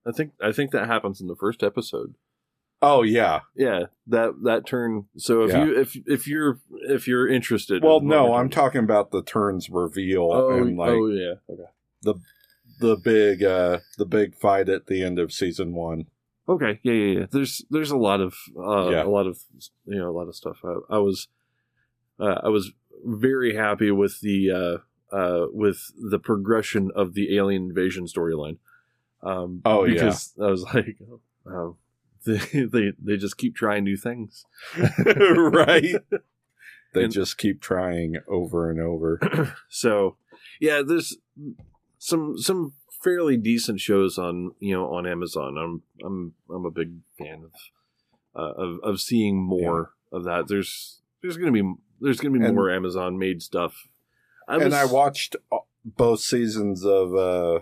I 0.07 0.13
think 0.13 0.33
I 0.43 0.53
think 0.53 0.71
that 0.73 0.87
happens 0.87 1.21
in 1.21 1.27
the 1.29 1.37
first 1.37 1.63
episode. 1.63 2.15
Oh 2.81 3.03
yeah. 3.03 3.41
Yeah, 3.57 3.85
that 4.09 4.43
that 4.43 4.67
turn. 4.67 5.07
So 5.17 5.43
if 5.45 5.51
Yeah. 5.53 5.65
you 5.65 5.79
if 5.81 5.97
if 6.07 6.27
you're 6.27 6.61
if 6.89 7.07
you're 7.07 7.29
interested, 7.29 7.83
Well, 7.85 7.99
in 7.99 8.09
no, 8.09 8.35
I'm 8.35 8.49
talking 8.51 8.83
about 8.83 9.13
the 9.13 9.23
turns 9.23 9.71
reveal 9.71 10.31
Oh, 10.33 10.51
and 10.53 10.77
like 10.77 10.91
oh 10.91 11.07
yeah. 11.07 11.35
Okay. 11.49 12.19
the 12.81 12.97
big 12.97 13.45
uh 13.45 13.79
the 13.99 14.07
big 14.07 14.35
fight 14.35 14.69
at 14.69 14.87
the 14.87 15.05
end 15.05 15.19
of 15.21 15.33
season 15.33 15.75
one. 15.75 16.07
Okay, 16.49 16.81
yeah, 16.83 16.93
yeah, 16.93 17.19
yeah. 17.21 17.27
There's 17.31 17.65
there's 17.71 17.93
a 17.93 17.97
lot 17.97 18.21
of 18.21 18.35
uh, 18.59 18.89
Yeah. 18.91 19.05
a 19.05 19.07
lot 19.09 19.29
of 19.29 19.39
you 19.87 19.99
know 19.99 20.11
a 20.11 20.17
lot 20.17 20.27
of 20.27 20.35
stuff. 20.35 20.59
I, 20.65 20.97
I 20.97 20.99
was 20.99 21.29
uh, 22.19 22.41
I 22.43 22.49
was 22.49 22.73
very 23.05 23.55
happy 23.57 23.91
with 23.91 24.21
the 24.21 24.51
uh, 24.51 25.15
uh, 25.15 25.47
with 25.53 25.93
the 26.11 26.19
progression 26.19 26.91
of 26.95 27.15
the 27.15 27.37
alien 27.37 27.65
invasion 27.69 28.07
storyline. 28.07 28.59
Um, 29.23 29.63
Oh, 29.65 29.85
yeah. 29.85 29.95
because 29.95 30.33
I 30.41 30.47
was 30.47 30.63
like, 30.75 30.97
oh, 31.47 31.77
they, 32.25 32.37
they 32.67 32.93
they 33.03 33.17
just 33.17 33.37
keep 33.37 33.55
trying 33.55 33.85
new 33.85 33.97
things. 33.97 34.45
right? 34.77 35.95
They 36.95 37.05
And- 37.05 37.13
just 37.13 37.39
keep 37.39 37.61
trying 37.61 38.17
over 38.29 38.71
and 38.71 38.81
over. 38.81 39.55
So 39.69 40.17
yeah, 40.61 40.83
there's 40.87 41.17
some 41.99 42.37
some 42.39 42.73
fairly 43.03 43.37
decent 43.37 43.81
shows 43.81 44.19
on 44.19 44.53
you 44.61 44.75
know 44.75 44.93
on 44.95 45.07
Amazon. 45.07 45.57
I'm 45.59 45.83
I'm 46.05 46.35
I'm 46.55 46.65
a 46.65 46.71
big 46.71 46.97
fan 47.19 47.45
of 47.45 47.53
uh, 48.35 48.53
of 48.63 48.79
of 48.83 49.01
seeing 49.01 49.37
more 49.43 49.93
of 50.13 50.25
that. 50.25 50.49
There's 50.49 51.01
there's 51.23 51.37
gonna 51.37 51.53
be 51.53 51.75
there's 52.03 52.21
gonna 52.21 52.39
be 52.39 52.45
And- 52.45 52.55
more 52.55 52.71
Amazon 52.71 53.19
made 53.19 53.43
stuff. 53.43 53.89
I 54.49 54.57
and 54.57 54.75
I 54.75 54.85
watched 54.85 55.37
both 55.85 56.21
seasons 56.21 56.85
of 56.85 57.15
uh 57.15 57.61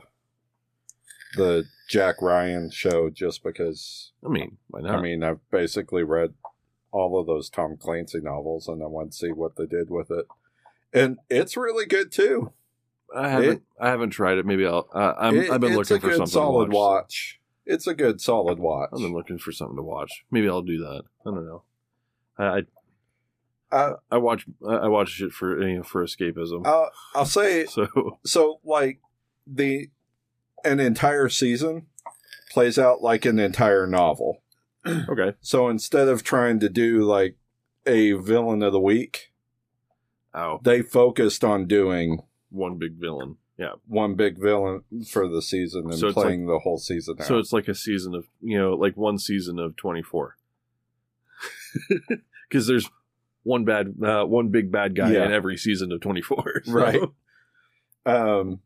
the 1.36 1.64
Jack 1.88 2.20
Ryan 2.20 2.70
show 2.70 3.10
just 3.10 3.42
because 3.44 4.12
I 4.24 4.28
mean, 4.28 4.58
why 4.68 4.80
not? 4.80 4.98
I 4.98 5.02
mean 5.02 5.22
I've 5.22 5.40
basically 5.50 6.02
read 6.02 6.34
all 6.92 7.20
of 7.20 7.26
those 7.26 7.48
Tom 7.50 7.76
Clancy 7.76 8.20
novels 8.20 8.66
and 8.68 8.82
I 8.82 8.86
want 8.86 9.12
to 9.12 9.16
see 9.18 9.30
what 9.30 9.56
they 9.56 9.66
did 9.66 9.90
with 9.90 10.10
it. 10.10 10.26
And 10.92 11.18
it's 11.28 11.56
really 11.56 11.86
good 11.86 12.10
too. 12.10 12.52
I 13.14 13.28
haven't 13.28 13.62
I 13.80 13.88
haven't 13.90 14.10
tried 14.10 14.38
it. 14.38 14.46
Maybe 14.46 14.66
I'll. 14.66 14.88
Uh, 14.94 15.14
I'm, 15.18 15.36
It- 15.36 15.50
I've 15.50 15.60
been 15.60 15.76
looking 15.76 16.00
for 16.00 16.10
something 16.10 16.26
solid 16.26 16.70
to 16.70 16.76
watch. 16.76 17.02
watch. 17.02 17.40
It's 17.66 17.86
a 17.86 17.94
good 17.94 18.20
solid 18.20 18.58
watch. 18.58 18.90
I've 18.92 18.98
been 19.00 19.12
looking 19.14 19.38
for 19.38 19.52
something 19.52 19.76
to 19.76 19.82
watch. 19.82 20.24
Maybe 20.30 20.48
I'll 20.48 20.62
do 20.62 20.78
that. 20.78 21.02
I 21.26 21.30
don't 21.30 21.44
know. 21.46 21.62
I 22.38 22.44
I, 22.44 22.62
Uh, 23.72 23.94
I 24.10 24.18
watch 24.18 24.46
I 24.68 24.88
watch 24.88 25.20
it 25.20 25.32
for 25.32 25.60
you 25.66 25.76
know 25.76 25.82
for 25.82 26.04
escapism. 26.04 26.66
I'll, 26.66 26.90
I'll 27.14 27.24
say 27.24 27.66
so 27.68 28.18
so 28.24 28.60
like 28.64 29.00
the 29.46 29.90
an 30.64 30.80
entire 30.80 31.28
season 31.28 31.86
plays 32.50 32.78
out 32.78 33.02
like 33.02 33.24
an 33.24 33.38
entire 33.38 33.86
novel. 33.86 34.42
okay. 34.86 35.34
So 35.40 35.68
instead 35.68 36.08
of 36.08 36.22
trying 36.22 36.58
to 36.60 36.68
do 36.68 37.02
like 37.02 37.36
a 37.86 38.12
villain 38.12 38.62
of 38.62 38.72
the 38.72 38.80
week, 38.80 39.32
oh, 40.34 40.60
they 40.62 40.82
focused 40.82 41.44
on 41.44 41.66
doing 41.66 42.20
One 42.50 42.76
big 42.76 42.94
villain. 42.94 43.36
Yeah. 43.56 43.72
one 43.86 44.14
big 44.14 44.40
villain 44.40 44.84
for 45.10 45.28
the 45.28 45.42
season 45.42 45.84
and 45.84 45.98
So 45.98 46.14
playing 46.14 46.46
the 46.46 46.60
whole 46.60 46.78
season 46.78 47.16
out. 47.20 47.26
So 47.26 47.38
it's 47.38 47.52
like 47.52 47.68
a 47.68 47.74
season 47.74 48.14
of 48.14 48.26
you 48.40 48.58
know, 48.58 48.72
like 48.72 48.96
one 48.96 49.18
season 49.18 49.58
of 49.58 49.76
twenty 49.76 50.02
four. 50.02 50.36
Because 52.48 52.66
there's 52.68 52.88
one 53.42 53.64
bad, 53.64 53.94
uh, 54.04 54.24
one 54.24 54.48
big 54.48 54.70
bad 54.70 54.94
guy 54.94 55.12
Yeah. 55.12 55.24
in 55.26 55.32
every 55.32 55.56
season 55.56 55.92
of 55.92 56.00
twenty 56.00 56.22
four. 56.22 56.62
Right. 56.68 57.00
Um, 58.06 58.60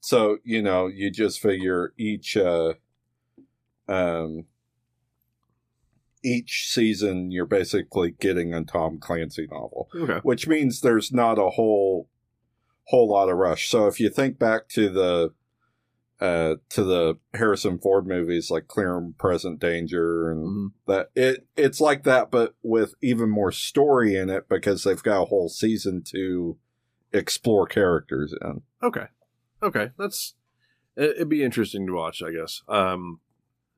so 0.00 0.38
you 0.44 0.62
know, 0.62 0.86
you 0.86 1.10
just 1.10 1.40
figure 1.40 1.92
each 1.98 2.36
uh, 2.36 2.74
um, 3.88 4.44
each 6.22 6.66
season 6.68 7.30
you're 7.30 7.46
basically 7.46 8.12
getting 8.20 8.52
a 8.52 8.62
Tom 8.64 8.98
Clancy 8.98 9.46
novel, 9.50 9.88
Okay. 9.94 10.18
which 10.22 10.46
means 10.46 10.80
there's 10.80 11.12
not 11.12 11.38
a 11.38 11.50
whole 11.50 12.08
whole 12.84 13.08
lot 13.08 13.28
of 13.28 13.36
rush. 13.38 13.68
So 13.68 13.86
if 13.86 14.00
you 14.00 14.10
think 14.10 14.38
back 14.38 14.68
to 14.70 14.88
the 14.88 15.32
uh, 16.20 16.56
to 16.68 16.84
the 16.84 17.18
Harrison 17.34 17.78
Ford 17.78 18.06
movies 18.06 18.50
like 18.50 18.68
Clear 18.68 18.98
and 18.98 19.16
Present 19.16 19.58
Danger 19.58 20.30
and 20.30 20.46
Mhm. 20.46 20.72
that 20.86 21.10
it 21.14 21.46
it's 21.56 21.80
like 21.80 22.02
that, 22.04 22.30
but 22.30 22.54
with 22.62 22.94
even 23.02 23.30
more 23.30 23.50
story 23.52 24.16
in 24.16 24.28
it 24.28 24.48
because 24.48 24.84
they've 24.84 25.02
got 25.02 25.22
a 25.22 25.26
whole 25.26 25.48
season 25.48 26.02
to 26.12 26.58
explore 27.12 27.66
characters 27.66 28.34
in. 28.42 28.62
Okay. 28.82 29.06
Okay. 29.62 29.90
That's 29.98 30.34
it- 30.96 31.16
it'd 31.16 31.28
be 31.30 31.42
interesting 31.42 31.86
to 31.86 31.94
watch, 31.94 32.22
I 32.22 32.30
guess. 32.32 32.62
Um 32.68 33.20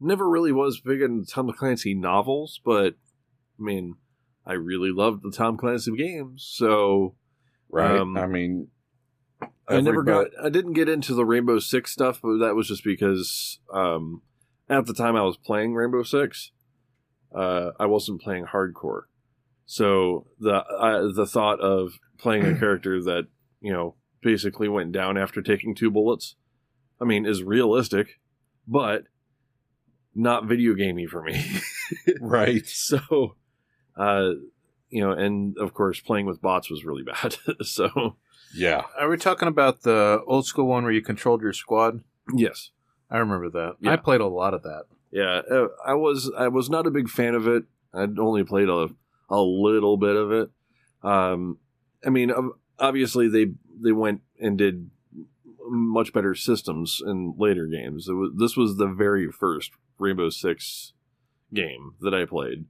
never 0.01 0.29
really 0.29 0.51
was 0.51 0.81
big 0.81 1.01
into 1.01 1.25
Tom 1.25 1.49
Clancy 1.53 1.95
novels, 1.95 2.61
but 2.65 2.95
I 3.59 3.63
mean, 3.63 3.95
I 4.45 4.55
really 4.55 4.91
loved 4.91 5.23
the 5.23 5.31
Tom 5.31 5.57
Clancy 5.57 5.95
games, 5.97 6.43
so 6.45 7.15
right? 7.71 7.99
Um, 8.01 8.17
I 8.17 8.27
mean, 8.27 8.69
I 9.69 9.81
never 9.81 10.03
got 10.03 10.29
I 10.43 10.49
didn't 10.49 10.73
get 10.73 10.89
into 10.89 11.15
the 11.15 11.25
Rainbow 11.25 11.59
Six 11.59 11.93
stuff, 11.93 12.21
but 12.23 12.39
that 12.39 12.55
was 12.55 12.69
just 12.69 12.85
because 12.85 13.59
um 13.73 14.23
at 14.69 14.87
the 14.87 14.95
time 14.95 15.17
I 15.17 15.23
was 15.23 15.37
playing 15.37 15.75
Rainbow 15.75 16.03
Six, 16.03 16.51
uh 17.35 17.71
I 17.79 17.87
wasn't 17.87 18.21
playing 18.21 18.47
hardcore. 18.47 19.03
So 19.67 20.27
the 20.39 20.65
uh, 20.65 21.13
the 21.13 21.27
thought 21.27 21.61
of 21.61 21.93
playing 22.19 22.45
a 22.45 22.55
character 22.59 23.03
that, 23.03 23.29
you 23.61 23.73
know, 23.73 23.95
basically 24.23 24.69
went 24.69 24.93
down 24.93 25.17
after 25.17 25.41
taking 25.41 25.75
two 25.75 25.91
bullets, 25.91 26.37
I 27.01 27.05
mean, 27.05 27.27
is 27.27 27.43
realistic, 27.43 28.21
but 28.67 29.05
not 30.15 30.47
video 30.47 30.75
gamey 30.75 31.07
for 31.07 31.23
me. 31.23 31.45
right. 32.21 32.67
so 32.67 33.37
uh 33.97 34.31
you 34.91 35.01
know, 35.01 35.13
and 35.13 35.57
of 35.57 35.73
course 35.73 36.01
playing 36.01 36.27
with 36.27 36.43
bots 36.43 36.69
was 36.69 36.85
really 36.85 37.03
bad. 37.23 37.37
so 37.63 38.17
Yeah, 38.55 38.83
Are 38.99 39.09
we 39.09 39.17
talking 39.17 39.49
about 39.49 39.83
the 39.83 40.23
old 40.27 40.47
school 40.47 40.67
one 40.67 40.83
where 40.85 40.93
you 40.93 41.03
controlled 41.03 41.43
your 41.43 41.53
squad? 41.53 42.03
yes. 42.35 42.71
I 43.11 43.19
remember 43.19 43.51
that. 43.51 43.77
Yeah. 43.81 43.93
I 43.93 43.97
played 43.97 44.23
a 44.23 44.27
lot 44.27 44.55
of 44.55 44.63
that. 44.63 44.85
Yeah, 45.11 45.43
uh, 45.51 45.69
I 45.87 45.93
was 45.93 46.31
I 46.37 46.49
was 46.49 46.71
not 46.71 46.87
a 46.87 46.91
big 46.91 47.11
fan 47.11 47.35
of 47.35 47.47
it. 47.47 47.65
I'd 47.93 48.19
only 48.19 48.43
played 48.43 48.71
a 48.71 48.89
a 49.29 49.41
little 49.41 49.99
bit 49.99 50.17
of 50.17 50.33
it. 50.33 50.51
Um, 51.03 51.59
I 52.07 52.09
mean, 52.09 52.33
obviously 52.79 53.29
they 53.29 53.49
they 53.83 53.93
went 53.93 54.23
and 54.41 54.57
did 54.57 54.91
much 55.69 56.13
better 56.15 56.35
systems 56.35 57.03
in 57.05 57.35
later 57.37 57.67
games. 57.67 58.09
It 58.09 58.15
was, 58.15 58.31
this 58.37 58.57
was 58.57 58.77
the 58.77 58.89
very 58.89 59.31
first 59.31 59.73
Rainbow 59.99 60.31
Six 60.31 60.95
game 61.53 61.95
that 62.01 62.15
I 62.15 62.25
played. 62.25 62.65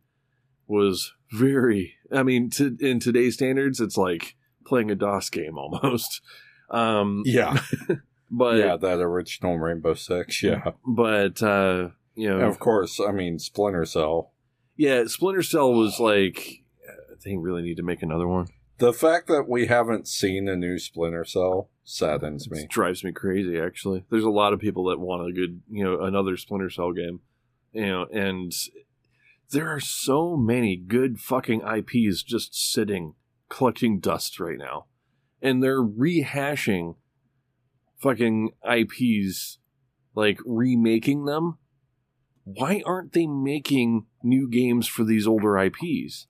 Was 0.67 1.13
very. 1.31 1.95
I 2.11 2.25
mean, 2.25 2.51
to, 2.51 2.77
in 2.81 2.99
today's 2.99 3.35
standards, 3.35 3.79
it's 3.81 3.97
like 3.97 4.35
playing 4.65 4.91
a 4.91 4.95
DOS 4.95 5.31
game 5.31 5.59
almost. 5.59 6.21
Um, 6.71 7.23
yeah, 7.25 7.61
but 8.31 8.57
yeah. 8.57 8.77
That 8.77 9.01
original 9.01 9.59
Rainbow 9.59 9.95
Six. 9.95 10.43
Yeah, 10.43 10.73
but 10.87 11.43
uh, 11.43 11.89
you 12.15 12.29
know, 12.29 12.39
and 12.39 12.49
of 12.49 12.59
course. 12.59 13.01
I 13.01 13.13
mean, 13.13 13.39
Splinter 13.39 13.85
Cell. 13.85 14.33
Yeah, 14.77 15.05
Splinter 15.07 15.43
Cell 15.43 15.73
was 15.73 16.01
like, 16.01 16.63
they 17.25 17.37
really 17.37 17.63
need 17.63 17.77
to 17.77 17.83
make 17.83 18.03
another 18.03 18.27
one. 18.27 18.49
The 18.79 18.93
fact 18.93 19.29
that 19.29 19.49
we 19.49 19.67
haven't 19.67 20.09
seen 20.09 20.49
a 20.49 20.57
new 20.57 20.79
Splinter 20.79 21.25
Cell 21.25 21.69
saddens 21.85 22.51
me. 22.51 22.61
It 22.61 22.69
drives 22.69 23.05
me 23.05 23.13
crazy. 23.13 23.59
Actually, 23.59 24.05
there's 24.11 24.25
a 24.25 24.31
lot 24.31 24.53
of 24.53 24.61
people 24.61 24.85
that 24.85 24.99
want 24.99 25.29
a 25.29 25.33
good, 25.33 25.63
you 25.71 25.85
know, 25.85 26.01
another 26.01 26.37
Splinter 26.37 26.71
Cell 26.71 26.93
game, 26.93 27.21
you 27.73 27.87
know, 27.87 28.07
and 28.13 28.53
there 29.51 29.69
are 29.69 29.81
so 29.81 30.37
many 30.37 30.77
good 30.77 31.21
fucking 31.21 31.63
IPs 31.63 32.23
just 32.23 32.55
sitting 32.55 33.15
collecting 33.53 34.01
dust 34.01 34.41
right 34.41 34.59
now, 34.59 34.87
and 35.43 35.63
they're 35.63 35.83
rehashing 35.83 36.97
fucking 37.99 38.51
IPs, 38.69 39.59
like 40.15 40.39
remaking 40.45 41.25
them. 41.27 41.59
Why 42.45 42.83
aren't 42.85 43.13
they 43.13 43.27
making 43.27 44.07
new 44.23 44.49
games 44.49 44.89
for 44.89 45.05
these 45.05 45.27
older 45.27 45.57
IPs 45.59 46.27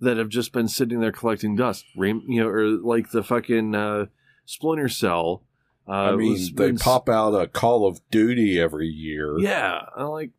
that 0.00 0.16
have 0.16 0.28
just 0.28 0.52
been 0.52 0.66
sitting 0.68 1.00
there 1.00 1.12
collecting 1.12 1.54
dust? 1.54 1.84
You 1.94 2.22
know, 2.26 2.48
or 2.48 2.66
like 2.66 3.10
the 3.10 3.22
fucking 3.22 3.74
uh, 3.74 4.06
Splinter 4.44 4.88
Cell. 4.88 5.44
Uh, 5.88 5.92
I 5.92 6.16
mean, 6.16 6.32
was- 6.32 6.52
they 6.52 6.72
was- 6.72 6.82
pop 6.82 7.08
out 7.08 7.34
a 7.34 7.46
Call 7.46 7.86
of 7.86 8.00
Duty 8.10 8.58
every 8.58 8.88
year. 8.88 9.38
Yeah, 9.38 9.82
I 9.96 10.04
like. 10.04 10.32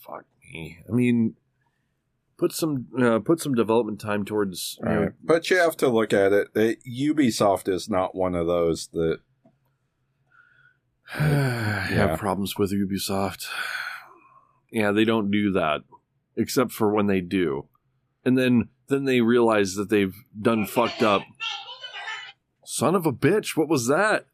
fuck 0.00 0.24
me. 0.52 0.78
I 0.88 0.92
mean, 0.92 1.34
put 2.38 2.52
some 2.52 2.86
uh, 3.00 3.18
put 3.20 3.40
some 3.40 3.54
development 3.54 4.00
time 4.00 4.24
towards. 4.24 4.78
You 4.82 4.88
Right. 4.88 5.12
But 5.22 5.50
you 5.50 5.56
have 5.58 5.76
to 5.78 5.88
look 5.88 6.12
at 6.12 6.32
it. 6.32 6.48
it. 6.54 6.78
Ubisoft 6.88 7.68
is 7.68 7.88
not 7.88 8.14
one 8.14 8.34
of 8.34 8.46
those 8.46 8.88
that. 8.92 9.18
know, 11.18 11.24
Yeah. 11.90 12.08
have 12.08 12.18
problems 12.18 12.54
with 12.58 12.72
Ubisoft. 12.72 13.46
Yeah, 14.72 14.90
they 14.90 15.04
don't 15.04 15.30
do 15.30 15.52
that, 15.52 15.82
except 16.36 16.72
for 16.72 16.92
when 16.92 17.06
they 17.06 17.20
do, 17.20 17.68
and 18.24 18.36
then 18.36 18.68
then 18.88 19.04
they 19.04 19.20
realize 19.20 19.74
that 19.74 19.88
they've 19.90 20.14
done 20.40 20.66
fucked 20.66 21.02
up. 21.02 21.22
Son 22.64 22.94
of 22.96 23.06
a 23.06 23.12
bitch! 23.12 23.56
What 23.56 23.68
was 23.68 23.86
that? 23.86 24.26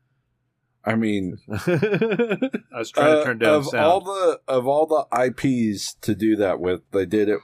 I 0.85 0.97
mean, 0.97 1.37
I 1.49 2.79
was 2.79 2.91
trying 2.91 3.13
to 3.13 3.21
uh, 3.21 3.25
turn 3.25 3.39
down 3.39 3.55
of 3.57 3.67
sound. 3.67 3.85
all 3.85 4.01
the 4.01 4.41
of 4.49 4.67
all 4.67 4.87
the 4.87 5.07
IPs 5.17 5.95
to 6.01 6.15
do 6.15 6.35
that 6.37 6.59
with, 6.59 6.81
they 6.91 7.07
did 7.07 7.29
it. 7.29 7.39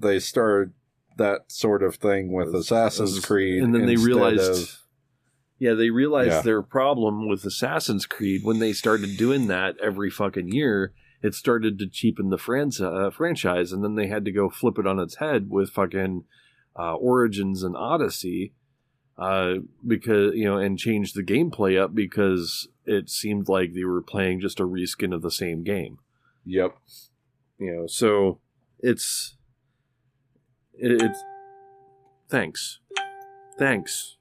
They 0.00 0.18
started 0.18 0.72
that 1.18 1.50
sort 1.52 1.82
of 1.82 1.96
thing 1.96 2.32
with 2.32 2.54
Assassin's 2.54 3.18
As- 3.18 3.24
Creed, 3.24 3.62
and 3.62 3.74
then 3.74 3.86
they 3.86 3.96
realized- 3.96 4.50
of- 4.62 4.78
Yeah, 5.58 5.74
they 5.74 5.90
realized 5.90 6.30
Yeah. 6.30 6.42
their 6.42 6.62
problem 6.62 7.28
with 7.28 7.44
Assassin's 7.44 8.04
Creed 8.06 8.42
when 8.42 8.58
they 8.58 8.72
started 8.72 9.16
doing 9.16 9.46
that 9.46 9.76
every 9.80 10.10
fucking 10.10 10.50
year. 10.52 10.92
It 11.22 11.34
started 11.34 11.78
to 11.78 11.86
cheapen 11.86 12.30
the 12.30 12.38
fran- 12.38 12.72
uh, 12.80 13.10
franchise, 13.10 13.70
and 13.70 13.84
then 13.84 13.94
they 13.94 14.08
had 14.08 14.24
to 14.24 14.32
go 14.32 14.50
flip 14.50 14.76
it 14.78 14.88
on 14.88 14.98
its 14.98 15.16
head 15.16 15.50
with 15.50 15.70
fucking 15.70 16.24
uh, 16.76 16.94
Origins 16.96 17.62
and 17.62 17.76
Odyssey, 17.76 18.54
uh, 19.18 19.56
because 19.86 20.34
you 20.34 20.46
know, 20.46 20.56
and 20.56 20.78
change 20.78 21.12
the 21.12 21.22
gameplay 21.22 21.78
up 21.80 21.94
because 21.94 22.66
it 22.86 23.08
seemed 23.10 23.46
like 23.48 23.72
they 23.74 23.84
were 23.84 24.02
playing 24.02 24.40
just 24.40 24.58
a 24.58 24.64
reskin 24.64 25.14
of 25.14 25.22
the 25.22 25.30
same 25.30 25.62
game. 25.62 25.98
Yep. 26.44 26.76
You 27.58 27.76
know, 27.76 27.86
so 27.86 28.40
it's 28.80 29.36
it, 30.82 31.00
it's 31.02 31.24
thanks, 32.28 32.80
thanks. 33.58 34.16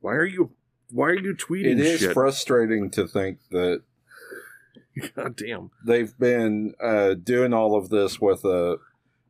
Why 0.00 0.12
are 0.14 0.24
you 0.26 0.52
why 0.90 1.08
are 1.10 1.18
you 1.18 1.34
tweeting 1.34 1.72
It 1.72 1.80
is 1.80 2.00
shit? 2.00 2.12
frustrating 2.12 2.90
to 2.92 3.06
think 3.06 3.38
that 3.50 3.82
God 5.16 5.36
damn. 5.36 5.70
they've 5.84 6.16
been 6.18 6.74
uh, 6.82 7.14
doing 7.14 7.52
all 7.52 7.76
of 7.76 7.88
this 7.90 8.20
with 8.20 8.44
a 8.44 8.76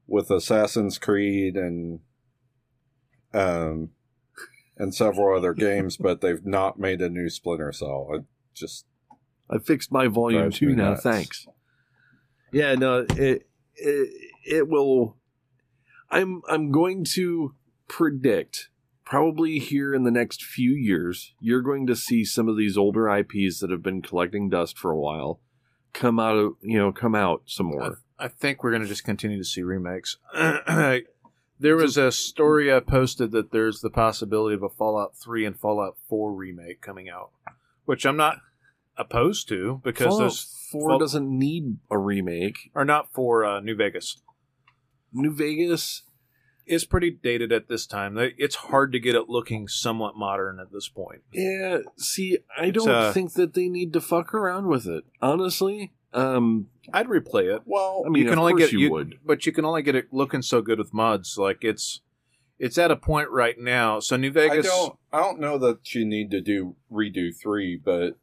with 0.06 0.30
Assassin's 0.30 0.98
Creed 0.98 1.56
and 1.56 2.00
um 3.32 3.90
and 4.76 4.94
several 4.94 5.36
other 5.36 5.54
games, 5.68 5.96
but 5.96 6.20
they've 6.20 6.44
not 6.44 6.78
made 6.78 7.00
a 7.00 7.08
new 7.08 7.30
Splinter 7.30 7.72
Cell. 7.72 8.08
It 8.12 8.24
just 8.54 8.86
I 9.48 9.58
fixed 9.58 9.92
my 9.92 10.08
volume 10.08 10.50
too 10.50 10.74
now. 10.74 10.90
nuts. 10.90 11.02
Thanks. 11.02 11.46
Yeah, 12.52 12.74
no, 12.74 13.06
it, 13.16 13.46
it 13.76 14.08
it 14.46 14.68
will. 14.68 15.16
I'm 16.14 16.42
I'm 16.48 16.70
going 16.70 17.04
to 17.14 17.54
predict 17.88 18.68
probably 19.04 19.58
here 19.58 19.94
in 19.94 20.04
the 20.04 20.10
next 20.10 20.42
few 20.42 20.70
years 20.70 21.34
you're 21.40 21.60
going 21.60 21.86
to 21.86 21.96
see 21.96 22.24
some 22.24 22.48
of 22.48 22.56
these 22.56 22.78
older 22.78 23.08
IPs 23.14 23.60
that 23.60 23.70
have 23.70 23.82
been 23.82 24.00
collecting 24.00 24.48
dust 24.48 24.78
for 24.78 24.90
a 24.90 24.98
while 24.98 25.40
come 25.92 26.18
out 26.18 26.36
of 26.36 26.52
you 26.62 26.78
know 26.78 26.92
come 26.92 27.14
out 27.14 27.42
some 27.46 27.66
more. 27.66 27.98
I 28.18 28.28
think 28.28 28.62
we're 28.62 28.70
going 28.70 28.82
to 28.82 28.88
just 28.88 29.04
continue 29.04 29.38
to 29.38 29.44
see 29.44 29.62
remakes. 29.62 30.18
there 30.34 31.76
was 31.76 31.96
a 31.96 32.12
story 32.12 32.72
I 32.72 32.80
posted 32.80 33.32
that 33.32 33.50
there's 33.50 33.80
the 33.80 33.90
possibility 33.90 34.54
of 34.54 34.62
a 34.62 34.68
Fallout 34.68 35.16
3 35.16 35.44
and 35.44 35.58
Fallout 35.58 35.96
4 36.08 36.32
remake 36.32 36.80
coming 36.80 37.08
out, 37.08 37.30
which 37.86 38.06
I'm 38.06 38.16
not 38.16 38.38
opposed 38.96 39.48
to 39.48 39.80
because 39.82 40.06
Fallout 40.06 40.20
those 40.20 40.68
Four 40.70 40.90
Fall- 40.90 40.98
doesn't 40.98 41.28
need 41.28 41.78
a 41.90 41.98
remake. 41.98 42.70
Or 42.74 42.84
not 42.84 43.12
for 43.12 43.44
uh, 43.44 43.60
New 43.60 43.74
Vegas. 43.74 44.22
New 45.14 45.32
Vegas. 45.32 46.02
is 46.66 46.84
pretty 46.86 47.10
dated 47.10 47.52
at 47.52 47.68
this 47.68 47.86
time. 47.86 48.16
It's 48.18 48.54
hard 48.56 48.90
to 48.92 48.98
get 48.98 49.14
it 49.14 49.28
looking 49.28 49.68
somewhat 49.68 50.16
modern 50.16 50.58
at 50.58 50.72
this 50.72 50.88
point. 50.88 51.20
Yeah, 51.32 51.78
see, 51.96 52.38
I 52.58 52.66
It's, 52.66 52.78
don't 52.84 52.88
uh, 52.88 53.12
think 53.12 53.34
that 53.34 53.52
they 53.54 53.68
need 53.68 53.92
to 53.92 54.00
fuck 54.00 54.32
around 54.34 54.66
with 54.68 54.86
it. 54.86 55.04
Honestly, 55.20 55.92
um, 56.14 56.68
I'd 56.92 57.06
replay 57.08 57.54
it. 57.54 57.62
Well, 57.66 58.02
I 58.06 58.08
mean, 58.08 58.22
you 58.22 58.28
can 58.30 58.38
of 58.38 58.44
only 58.44 58.52
course 58.54 58.70
get 58.70 58.80
you 58.80 58.90
would. 58.92 59.18
but 59.24 59.44
you 59.46 59.52
can 59.52 59.64
only 59.66 59.82
get 59.82 59.94
it 59.94 60.06
looking 60.12 60.40
so 60.42 60.62
good 60.62 60.78
with 60.78 60.94
mods. 60.94 61.36
Like 61.36 61.64
it's 61.64 62.00
it's 62.58 62.78
at 62.78 62.90
a 62.90 62.96
point 62.96 63.28
right 63.30 63.58
now. 63.58 64.00
So 64.00 64.16
New 64.16 64.30
Vegas, 64.30 64.64
I 64.66 64.68
don't. 64.70 64.98
I 65.12 65.20
don't 65.20 65.40
know 65.40 65.58
that 65.58 65.94
you 65.94 66.04
need 66.06 66.30
to 66.30 66.40
do 66.40 66.76
redo 66.90 67.30
three, 67.36 67.76
but 67.76 68.16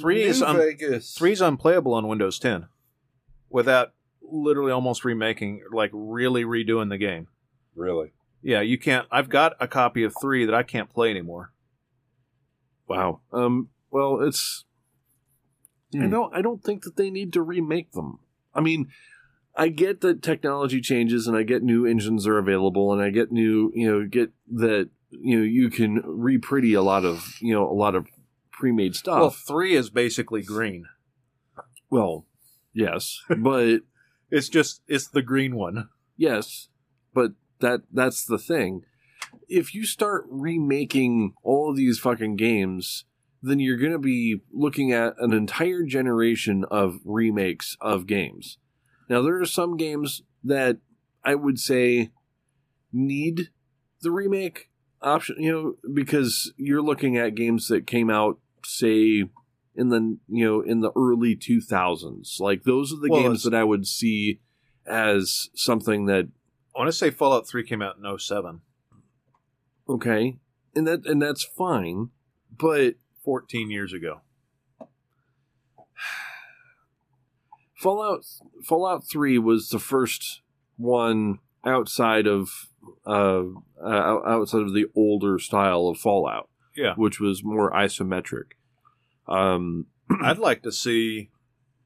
Three 0.00 0.22
is 0.24 0.40
New 0.40 0.46
un- 0.48 0.56
Vegas. 0.56 1.14
three's 1.14 1.40
unplayable 1.40 1.94
on 1.94 2.08
Windows 2.08 2.40
10 2.40 2.66
without 3.48 3.92
literally 4.30 4.72
almost 4.72 5.04
remaking, 5.04 5.62
like 5.72 5.90
really 5.92 6.44
redoing 6.44 6.88
the 6.90 6.98
game. 6.98 7.28
really. 7.74 8.12
Yeah, 8.42 8.60
you 8.60 8.78
can't. 8.78 9.06
I've 9.10 9.28
got 9.28 9.54
a 9.58 9.66
copy 9.66 10.04
of 10.04 10.14
three 10.20 10.44
that 10.44 10.54
I 10.54 10.62
can't 10.62 10.88
play 10.92 11.10
anymore. 11.10 11.52
wow. 12.86 13.20
Um, 13.32 13.70
well, 13.90 14.20
it's. 14.22 14.64
I 15.94 15.98
Hmm. 16.04 16.10
don't. 16.10 16.34
I 16.34 16.42
don't 16.42 16.62
think 16.62 16.82
that 16.84 16.96
they 16.96 17.10
need 17.10 17.32
to 17.32 17.42
remake 17.42 17.92
them. 17.92 18.18
I 18.54 18.60
mean, 18.60 18.88
I 19.56 19.68
get 19.68 20.00
that 20.02 20.22
technology 20.22 20.80
changes, 20.80 21.26
and 21.26 21.36
I 21.36 21.42
get 21.42 21.62
new 21.62 21.86
engines 21.86 22.26
are 22.26 22.38
available, 22.38 22.92
and 22.92 23.00
I 23.02 23.10
get 23.10 23.32
new. 23.32 23.72
You 23.74 23.90
know, 23.90 24.06
get 24.06 24.30
that 24.52 24.90
you 25.10 25.38
know 25.38 25.44
you 25.44 25.70
can 25.70 26.02
re-pretty 26.04 26.74
a 26.74 26.82
lot 26.82 27.04
of 27.04 27.34
you 27.40 27.54
know 27.54 27.68
a 27.68 27.72
lot 27.74 27.94
of 27.94 28.06
pre-made 28.52 28.94
stuff. 28.94 29.18
Well, 29.18 29.30
three 29.30 29.74
is 29.74 29.90
basically 29.90 30.42
green. 30.42 30.86
well 31.90 32.26
yes, 32.72 33.20
but 33.38 33.80
It's 34.30 34.48
just 34.48 34.82
it's 34.86 35.08
the 35.08 35.22
green 35.22 35.54
one. 35.54 35.88
Yes, 36.16 36.68
but 37.14 37.32
that 37.60 37.82
that's 37.92 38.24
the 38.24 38.38
thing. 38.38 38.82
If 39.48 39.74
you 39.74 39.84
start 39.84 40.24
remaking 40.28 41.34
all 41.42 41.72
these 41.74 41.98
fucking 41.98 42.36
games, 42.36 43.04
then 43.42 43.60
you're 43.60 43.76
going 43.76 43.92
to 43.92 43.98
be 43.98 44.40
looking 44.52 44.92
at 44.92 45.14
an 45.18 45.32
entire 45.32 45.84
generation 45.84 46.64
of 46.70 47.00
remakes 47.04 47.76
of 47.80 48.06
games. 48.06 48.58
Now 49.08 49.22
there 49.22 49.40
are 49.40 49.46
some 49.46 49.76
games 49.76 50.22
that 50.42 50.78
I 51.24 51.34
would 51.34 51.58
say 51.58 52.10
need 52.92 53.50
the 54.00 54.10
remake 54.10 54.70
option, 55.00 55.36
you 55.38 55.52
know, 55.52 55.92
because 55.92 56.52
you're 56.56 56.82
looking 56.82 57.16
at 57.16 57.34
games 57.34 57.68
that 57.68 57.86
came 57.86 58.10
out 58.10 58.38
say 58.64 59.24
in 59.76 59.88
the 59.90 60.18
you 60.28 60.44
know 60.44 60.60
in 60.60 60.80
the 60.80 60.90
early 60.96 61.36
2000s. 61.36 62.40
Like 62.40 62.64
those 62.64 62.92
are 62.92 62.96
the 62.96 63.08
Well, 63.10 63.22
games 63.22 63.42
that 63.44 63.54
I 63.54 63.64
would 63.64 63.86
see 63.86 64.40
as 64.86 65.48
something 65.54 66.06
that 66.06 66.28
I 66.74 66.78
want 66.78 66.88
to 66.88 66.92
say 66.92 67.10
Fallout 67.10 67.48
3 67.48 67.64
came 67.64 67.82
out 67.82 67.96
in 68.02 68.18
07. 68.18 68.60
okay, 69.88 70.38
and 70.74 70.86
that 70.86 71.06
and 71.06 71.20
that's 71.22 71.44
fine, 71.44 72.10
but 72.56 72.94
14 73.24 73.70
years 73.70 73.92
ago. 73.92 74.20
Fallout 77.74 78.24
Fallout 78.64 79.06
3 79.08 79.38
was 79.38 79.68
the 79.68 79.78
first 79.78 80.40
one 80.76 81.38
outside 81.64 82.26
of 82.26 82.68
uh, 83.06 83.42
uh 83.82 84.20
outside 84.26 84.62
of 84.62 84.72
the 84.74 84.86
older 84.94 85.38
style 85.38 85.88
of 85.88 85.98
Fallout, 85.98 86.48
Yeah. 86.76 86.94
which 86.94 87.20
was 87.20 87.42
more 87.44 87.70
isometric. 87.72 88.52
Um 89.28 89.86
I'd 90.22 90.38
like 90.38 90.62
to 90.62 90.72
see 90.72 91.30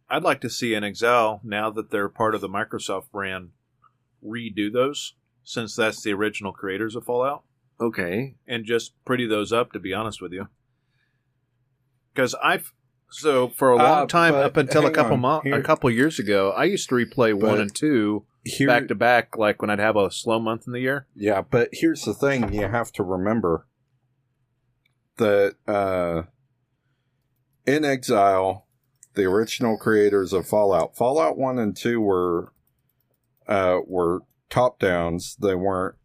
I'd 0.09 0.23
like 0.25 0.41
to 0.43 0.51
see 0.51 0.71
inXile 0.73 1.41
now 1.45 1.71
that 1.71 1.91
they're 1.91 2.09
part 2.09 2.35
of 2.35 2.41
the 2.41 2.49
Microsoft 2.49 3.11
brand 3.13 3.51
redo 4.25 4.73
those 4.73 5.15
since 5.45 5.75
that's 5.77 6.03
the 6.03 6.13
original 6.13 6.53
creators 6.53 6.95
of 6.97 7.05
Fallout 7.05 7.43
okay. 7.81 8.35
and 8.47 8.65
just 8.67 8.93
pretty 9.05 9.27
those 9.27 9.53
up 9.53 9.73
to 9.73 9.79
be 9.79 9.95
honest 9.95 10.21
with 10.21 10.33
you. 10.33 10.49
Cuz 12.15 12.35
I've 12.43 12.73
so 13.13 13.49
for 13.49 13.71
a 13.71 13.77
long 13.77 14.03
Uh, 14.05 14.07
time 14.07 14.35
up 14.35 14.57
until 14.57 14.87
a 14.87 14.91
couple 14.91 15.15
on. 15.15 15.21
mo- 15.21 15.43
a 15.45 15.63
couple 15.63 15.91
years 15.91 16.19
ago, 16.19 16.51
I 16.53 16.65
used 16.65 16.89
to 16.91 16.95
replay 16.95 17.33
1 17.35 17.61
and 17.61 17.75
2 17.75 18.25
Here, 18.45 18.67
back 18.69 18.87
to 18.89 18.95
back 18.95 19.37
like 19.37 19.61
when 19.63 19.71
I'd 19.71 19.79
have 19.81 19.97
a 19.97 20.11
slow 20.13 20.39
month 20.39 20.67
in 20.67 20.73
the 20.73 20.81
year. 20.81 21.07
yeah, 21.15 21.41
but 21.43 21.71
here's 21.73 22.03
the 22.05 22.15
thing: 22.15 22.53
you 22.53 22.69
have 22.69 22.93
to 22.93 23.03
remember 23.03 23.67
that 25.17 25.57
uh, 25.67 26.23
inXile, 27.67 28.63
the 29.15 29.25
original 29.25 29.77
creators 29.77 30.33
of 30.33 30.47
Fallout, 30.47 30.97
Fallout 30.97 31.37
One 31.37 31.59
and 31.59 31.77
Two 31.77 32.01
were 32.01 32.53
uh, 33.47 33.79
were 33.87 34.21
top 34.49 34.79
downs. 34.79 35.37
They 35.41 35.55
weren't 35.55 35.97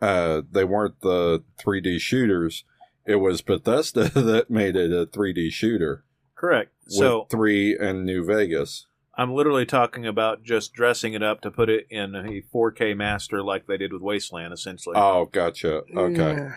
uh, 0.00 0.42
they 0.50 0.64
weren't 0.64 1.00
the 1.00 1.44
3D 1.62 2.00
shooters. 2.00 2.64
It 3.06 3.16
was 3.16 3.42
Bethesda 3.42 4.04
that 4.14 4.50
made 4.50 4.76
it 4.76 4.92
a 4.92 5.06
3D 5.06 5.52
shooter 5.52 6.04
Correct. 6.34 6.72
with 6.86 6.94
So 6.94 7.26
three 7.30 7.76
and 7.76 8.04
New 8.04 8.24
Vegas. 8.24 8.86
I'm 9.14 9.34
literally 9.34 9.66
talking 9.66 10.06
about 10.06 10.42
just 10.42 10.72
dressing 10.72 11.12
it 11.12 11.22
up 11.22 11.42
to 11.42 11.50
put 11.50 11.68
it 11.68 11.86
in 11.90 12.14
a 12.14 12.42
4K 12.54 12.96
master 12.96 13.42
like 13.42 13.66
they 13.66 13.76
did 13.76 13.92
with 13.92 14.00
Wasteland 14.00 14.52
essentially. 14.54 14.94
Oh, 14.96 15.26
gotcha. 15.26 15.82
Okay. 15.94 16.34
Yeah. 16.34 16.52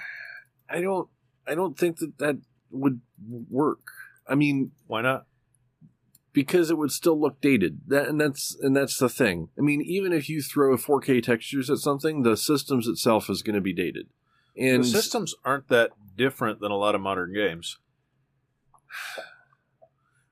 I 0.70 0.82
don't 0.82 1.10
I 1.46 1.56
don't 1.56 1.78
think 1.78 1.98
that 1.98 2.18
that 2.20 2.38
would 2.72 3.02
work. 3.50 3.82
I 4.28 4.36
mean, 4.36 4.72
Why 4.88 5.02
not? 5.02 5.26
because 6.32 6.72
it 6.72 6.78
would 6.80 6.92
still 6.92 7.20
look 7.20 7.40
dated. 7.42 7.82
That 7.88 8.08
and 8.08 8.20
that's 8.20 8.58
and 8.60 8.76
that's 8.76 8.98
the 8.98 9.10
thing. 9.10 9.50
I 9.58 9.62
mean, 9.62 9.82
even 9.82 10.12
if 10.14 10.28
you 10.30 10.42
throw 10.42 10.76
4K 10.78 11.22
textures 11.22 11.70
at 11.70 11.78
something, 11.78 12.24
the 12.24 12.36
systems 12.36 12.88
itself 12.88 13.30
is 13.30 13.44
going 13.44 13.54
to 13.56 13.62
be 13.62 13.74
dated. 13.74 14.08
And 14.58 14.84
the 14.84 14.88
systems 14.88 15.36
aren't 15.46 15.68
that 15.70 15.92
different 16.18 16.60
than 16.60 16.72
a 16.72 16.76
lot 16.78 16.96
of 16.96 17.02
modern 17.02 17.34
games. 17.34 17.78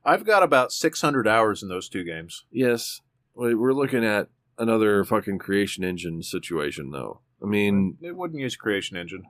I've 0.03 0.25
got 0.25 0.41
about 0.43 0.71
600 0.71 1.27
hours 1.27 1.61
in 1.61 1.69
those 1.69 1.87
two 1.89 2.03
games. 2.03 2.45
yes, 2.51 3.01
we- 3.35 3.55
we're 3.55 3.73
looking 3.73 4.03
at 4.03 4.29
another 4.57 5.03
fucking 5.03 5.37
creation 5.39 5.83
engine 5.83 6.23
situation, 6.23 6.89
though. 6.91 7.21
I 7.41 7.45
mean, 7.45 7.97
It 8.01 8.15
wouldn't 8.15 8.39
use 8.39 8.55
Creation 8.55 8.97
Engine. 8.97 9.23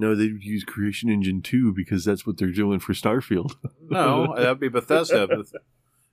No, 0.00 0.14
they 0.14 0.30
would 0.30 0.44
use 0.44 0.62
Creation 0.62 1.10
Engine 1.10 1.42
2 1.42 1.72
because 1.74 2.04
that's 2.04 2.24
what 2.24 2.38
they're 2.38 2.52
doing 2.52 2.78
for 2.78 2.92
Starfield. 2.92 3.52
No, 3.90 4.34
that'd 4.36 4.60
be 4.60 4.68
Bethesda. 4.68 5.26
Beth- 5.26 5.52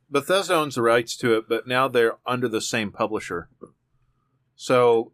Bethesda 0.09 0.55
owns 0.55 0.75
the 0.75 0.81
rights 0.81 1.17
to 1.17 1.35
it, 1.37 1.49
but 1.49 1.67
now 1.67 1.89
they're 1.89 2.15
under 2.25 2.47
the 2.47 2.61
same 2.61 2.89
publisher. 2.89 3.49
So 4.55 5.11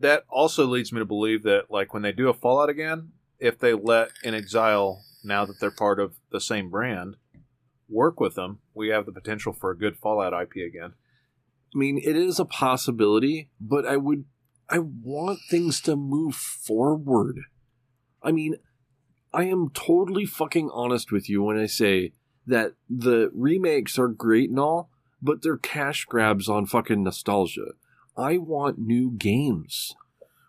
that 0.00 0.24
also 0.28 0.66
leads 0.66 0.92
me 0.92 0.98
to 0.98 1.04
believe 1.04 1.44
that, 1.44 1.70
like, 1.70 1.94
when 1.94 2.02
they 2.02 2.10
do 2.10 2.28
a 2.28 2.34
Fallout 2.34 2.68
again, 2.68 3.12
if 3.38 3.60
they 3.60 3.74
let 3.74 4.10
inXile, 4.24 5.02
now 5.22 5.44
that 5.44 5.60
they're 5.60 5.70
part 5.70 6.00
of 6.00 6.14
the 6.32 6.40
same 6.40 6.68
brand, 6.68 7.14
work 7.88 8.18
with 8.18 8.34
them, 8.34 8.58
we 8.74 8.88
have 8.88 9.06
the 9.06 9.12
potential 9.12 9.52
for 9.52 9.70
a 9.70 9.78
good 9.78 9.96
Fallout 9.96 10.32
IP 10.32 10.66
again. 10.66 10.94
I 11.72 11.78
mean, 11.78 11.98
it 12.02 12.16
is 12.16 12.40
a 12.40 12.44
possibility, 12.44 13.50
but 13.60 13.86
I 13.86 13.96
would, 13.96 14.24
I 14.68 14.80
want 14.80 15.38
things 15.48 15.80
to 15.82 15.94
move 15.94 16.34
forward. 16.34 17.38
I 18.22 18.32
mean, 18.32 18.56
I 19.32 19.44
am 19.44 19.70
totally 19.70 20.26
fucking 20.26 20.70
honest 20.72 21.12
with 21.12 21.28
you 21.28 21.42
when 21.42 21.58
I 21.58 21.66
say 21.66 22.12
that 22.46 22.72
the 22.88 23.30
remakes 23.34 23.98
are 23.98 24.08
great 24.08 24.50
and 24.50 24.58
all, 24.58 24.90
but 25.22 25.42
they're 25.42 25.56
cash 25.56 26.04
grabs 26.04 26.48
on 26.48 26.66
fucking 26.66 27.02
nostalgia. 27.04 27.72
I 28.16 28.38
want 28.38 28.78
new 28.78 29.10
games. 29.10 29.94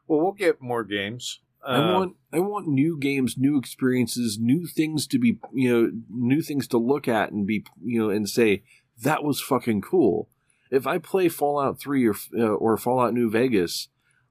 Well, 0.07 0.19
we'll 0.19 0.31
get 0.31 0.61
more 0.61 0.83
games. 0.83 1.39
I 1.63 1.77
Uh, 1.77 1.93
want 1.93 2.15
I 2.33 2.39
want 2.39 2.67
new 2.67 2.97
games, 2.97 3.37
new 3.37 3.57
experiences, 3.57 4.39
new 4.39 4.65
things 4.65 5.05
to 5.07 5.19
be 5.19 5.37
you 5.53 5.69
know, 5.69 5.91
new 6.09 6.41
things 6.41 6.67
to 6.69 6.77
look 6.79 7.07
at 7.07 7.31
and 7.31 7.45
be 7.45 7.65
you 7.83 7.99
know 7.99 8.09
and 8.09 8.27
say 8.27 8.63
that 9.03 9.23
was 9.23 9.39
fucking 9.39 9.81
cool. 9.81 10.27
If 10.71 10.87
I 10.87 10.97
play 10.97 11.29
Fallout 11.29 11.79
3 11.79 12.07
or 12.07 12.15
uh, 12.35 12.41
or 12.55 12.77
Fallout 12.77 13.13
New 13.13 13.29
Vegas, 13.29 13.89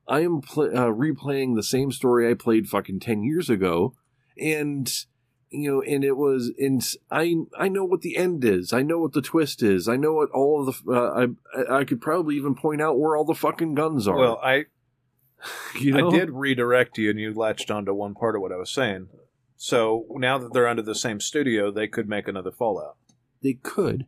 I 0.09 0.21
am 0.21 0.41
pl- 0.41 0.77
uh, 0.77 0.87
replaying 0.91 1.55
the 1.57 1.63
same 1.63 1.93
story 1.93 2.29
I 2.31 2.35
played 2.35 2.69
fucking 2.69 3.01
10 3.01 3.23
years 3.23 3.49
ago 3.49 3.95
and 4.39 4.91
you 5.51 5.71
know 5.71 5.83
and 5.83 6.05
it 6.05 6.17
was 6.17 6.53
and 6.59 6.83
I 7.11 7.35
I 7.59 7.69
know 7.69 7.85
what 7.85 8.03
the 8.03 8.17
end 8.17 8.45
is. 8.45 8.73
I 8.73 8.83
know 8.83 8.99
what 8.99 9.13
the 9.13 9.23
twist 9.23 9.63
is. 9.63 9.89
I 9.89 9.97
know 9.97 10.13
what 10.15 10.31
all 10.31 10.69
of 10.69 10.83
the 10.85 10.93
uh, 10.93 11.27
I 11.69 11.81
I 11.81 11.85
could 11.85 12.01
probably 12.01 12.37
even 12.37 12.55
point 12.55 12.81
out 12.81 12.99
where 12.99 13.17
all 13.17 13.25
the 13.25 13.35
fucking 13.35 13.75
guns 13.75 14.07
are. 14.09 14.17
Well, 14.17 14.41
I 14.43 14.67
you 15.81 15.93
know? 15.93 16.09
I 16.09 16.17
did 16.19 16.31
redirect 16.31 16.99
you, 16.99 17.11
and 17.11 17.19
you 17.19 17.33
latched 17.35 17.71
onto 17.71 17.93
one 17.95 18.15
part 18.15 18.37
of 18.37 18.43
what 18.43 18.53
I 18.53 18.57
was 18.57 18.71
saying. 18.71 19.09
So 19.57 20.07
now 20.13 20.39
that 20.39 20.53
they're 20.53 20.69
under 20.69 20.83
the 20.83 20.95
same 20.95 21.21
studio, 21.21 21.71
they 21.71 21.89
could 21.89 22.09
make 22.09 22.29
another 22.29 22.51
Fallout, 22.53 22.97
They 23.43 23.55
could. 23.55 24.07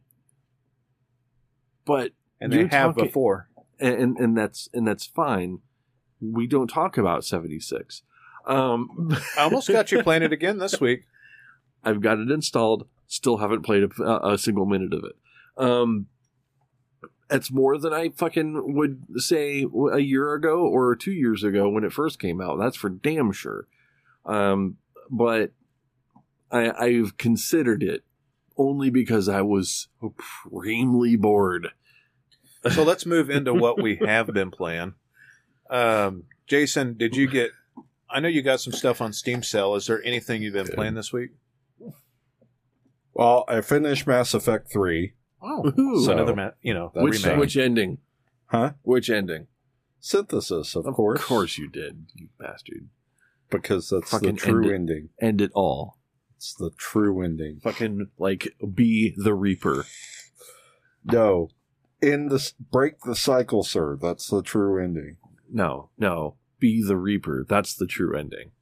But 1.84 2.12
and 2.40 2.52
they 2.52 2.62
have 2.62 2.94
talking- 2.94 3.04
before. 3.04 3.48
and 3.80 4.16
and 4.16 4.36
that's 4.36 4.68
and 4.72 4.86
that's 4.86 5.06
fine. 5.06 5.58
We 6.22 6.46
don't 6.46 6.68
talk 6.68 6.96
about 6.96 7.24
76. 7.24 8.02
Um 8.46 9.16
I 9.36 9.42
almost 9.42 9.68
got 9.68 9.92
you 9.92 10.02
playing 10.02 10.22
it 10.22 10.32
again 10.32 10.58
this 10.58 10.80
week. 10.80 11.04
I've 11.84 12.00
got 12.00 12.18
it 12.18 12.30
installed, 12.30 12.86
still 13.06 13.38
haven't 13.38 13.62
played 13.62 13.84
a, 13.98 14.28
a 14.28 14.38
single 14.38 14.66
minute 14.66 14.94
of 14.94 15.04
it. 15.04 15.16
Um 15.56 16.06
it's 17.32 17.50
more 17.50 17.78
than 17.78 17.92
I 17.92 18.10
fucking 18.10 18.74
would 18.74 19.04
say 19.16 19.66
a 19.92 19.98
year 19.98 20.34
ago 20.34 20.66
or 20.66 20.94
two 20.94 21.12
years 21.12 21.42
ago 21.42 21.68
when 21.68 21.82
it 21.82 21.92
first 21.92 22.18
came 22.18 22.40
out. 22.40 22.58
That's 22.58 22.76
for 22.76 22.90
damn 22.90 23.32
sure. 23.32 23.66
Um, 24.26 24.76
but 25.10 25.52
I, 26.50 26.70
I've 26.70 27.16
considered 27.16 27.82
it 27.82 28.04
only 28.58 28.90
because 28.90 29.28
I 29.28 29.40
was 29.40 29.88
supremely 30.00 31.16
bored. 31.16 31.70
So 32.70 32.82
let's 32.82 33.06
move 33.06 33.30
into 33.30 33.54
what 33.54 33.82
we 33.82 33.96
have 33.96 34.28
been 34.28 34.50
playing. 34.50 34.94
Um, 35.72 36.24
Jason, 36.46 36.96
did 36.96 37.16
you 37.16 37.28
get? 37.28 37.50
I 38.10 38.20
know 38.20 38.28
you 38.28 38.42
got 38.42 38.60
some 38.60 38.72
stuff 38.74 39.00
on 39.00 39.12
Steam 39.12 39.42
Sale. 39.42 39.74
Is 39.76 39.86
there 39.86 40.02
anything 40.04 40.42
you've 40.42 40.52
been 40.54 40.68
playing 40.68 40.94
this 40.94 41.12
week? 41.12 41.30
Well, 43.14 43.44
I 43.48 43.60
finished 43.60 44.06
Mass 44.06 44.34
Effect 44.34 44.70
3. 44.72 45.12
Oh, 45.42 45.62
Woohoo. 45.64 46.04
So- 46.04 46.12
another 46.12 46.34
ma- 46.36 46.50
you 46.62 46.72
know 46.74 46.90
Which 46.94 47.24
remake. 47.24 47.38
which 47.38 47.56
ending? 47.56 47.98
Huh? 48.46 48.72
Which 48.82 49.10
ending? 49.10 49.46
Synthesis, 50.00 50.74
of, 50.74 50.84
course. 50.94 51.20
Of 51.20 51.26
course 51.26 51.58
you 51.58 51.68
did, 51.68 52.06
you 52.14 52.28
bastard. 52.38 52.88
Because 53.50 53.88
that's 53.90 54.10
Fucking 54.10 54.34
the 54.34 54.40
true 54.40 54.64
end 54.64 54.70
it. 54.70 54.74
ending. 54.74 55.08
End 55.20 55.40
it 55.40 55.50
all. 55.54 55.98
It's 56.36 56.54
the 56.54 56.70
true 56.76 57.22
ending. 57.22 57.60
Fucking 57.60 58.08
like 58.18 58.48
be 58.74 59.14
the 59.16 59.34
Reaper. 59.34 59.84
No. 61.04 61.50
In 62.00 62.28
the 62.28 62.52
break 62.72 63.00
the 63.04 63.14
cycle, 63.14 63.62
sir. 63.62 63.96
That's 64.00 64.26
the 64.28 64.42
true 64.42 64.82
ending. 64.82 65.18
No, 65.52 65.90
no. 65.98 66.36
Be 66.58 66.82
the 66.82 66.96
Reaper. 66.96 67.44
That's 67.48 67.74
the 67.74 67.86
true 67.86 68.16
ending. 68.16 68.52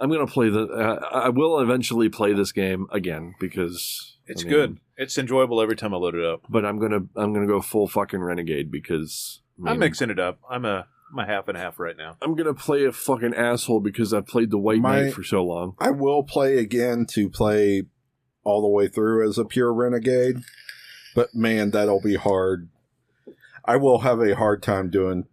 I'm 0.00 0.10
gonna 0.10 0.26
play 0.26 0.48
the. 0.48 0.62
Uh, 0.64 1.08
I 1.12 1.28
will 1.30 1.58
eventually 1.58 2.08
play 2.08 2.32
this 2.32 2.52
game 2.52 2.86
again 2.92 3.34
because 3.40 4.16
It's 4.26 4.42
I 4.42 4.44
mean, 4.44 4.52
good. 4.52 4.80
It's 4.96 5.18
enjoyable 5.18 5.60
every 5.60 5.76
time 5.76 5.92
I 5.92 5.96
load 5.96 6.14
it 6.14 6.24
up. 6.24 6.42
But 6.48 6.64
I'm 6.64 6.78
gonna 6.78 7.00
I'm 7.16 7.32
gonna 7.32 7.46
go 7.46 7.60
full 7.60 7.88
fucking 7.88 8.20
renegade 8.20 8.70
because 8.70 9.42
I 9.64 9.70
I'm 9.70 9.78
mixing 9.80 10.10
it 10.10 10.20
up. 10.20 10.38
I'm 10.48 10.64
a 10.64 10.86
I'm 11.10 11.18
a 11.18 11.26
half 11.26 11.48
and 11.48 11.56
a 11.56 11.60
half 11.60 11.80
right 11.80 11.96
now. 11.96 12.16
I'm 12.22 12.36
gonna 12.36 12.54
play 12.54 12.84
a 12.84 12.92
fucking 12.92 13.34
asshole 13.34 13.80
because 13.80 14.14
I've 14.14 14.26
played 14.26 14.50
the 14.50 14.58
White 14.58 14.80
My- 14.80 15.02
Knight 15.02 15.14
for 15.14 15.24
so 15.24 15.42
long. 15.44 15.74
I 15.80 15.90
will 15.90 16.22
play 16.22 16.58
again 16.58 17.06
to 17.14 17.28
play 17.28 17.84
all 18.44 18.62
the 18.62 18.68
way 18.68 18.88
through 18.88 19.28
as 19.28 19.36
a 19.36 19.44
pure 19.44 19.72
renegade, 19.72 20.42
but 21.14 21.34
man, 21.34 21.70
that'll 21.70 22.00
be 22.00 22.14
hard. 22.14 22.68
I 23.64 23.76
will 23.76 23.98
have 24.00 24.20
a 24.20 24.36
hard 24.36 24.62
time 24.62 24.90
doing 24.90 25.24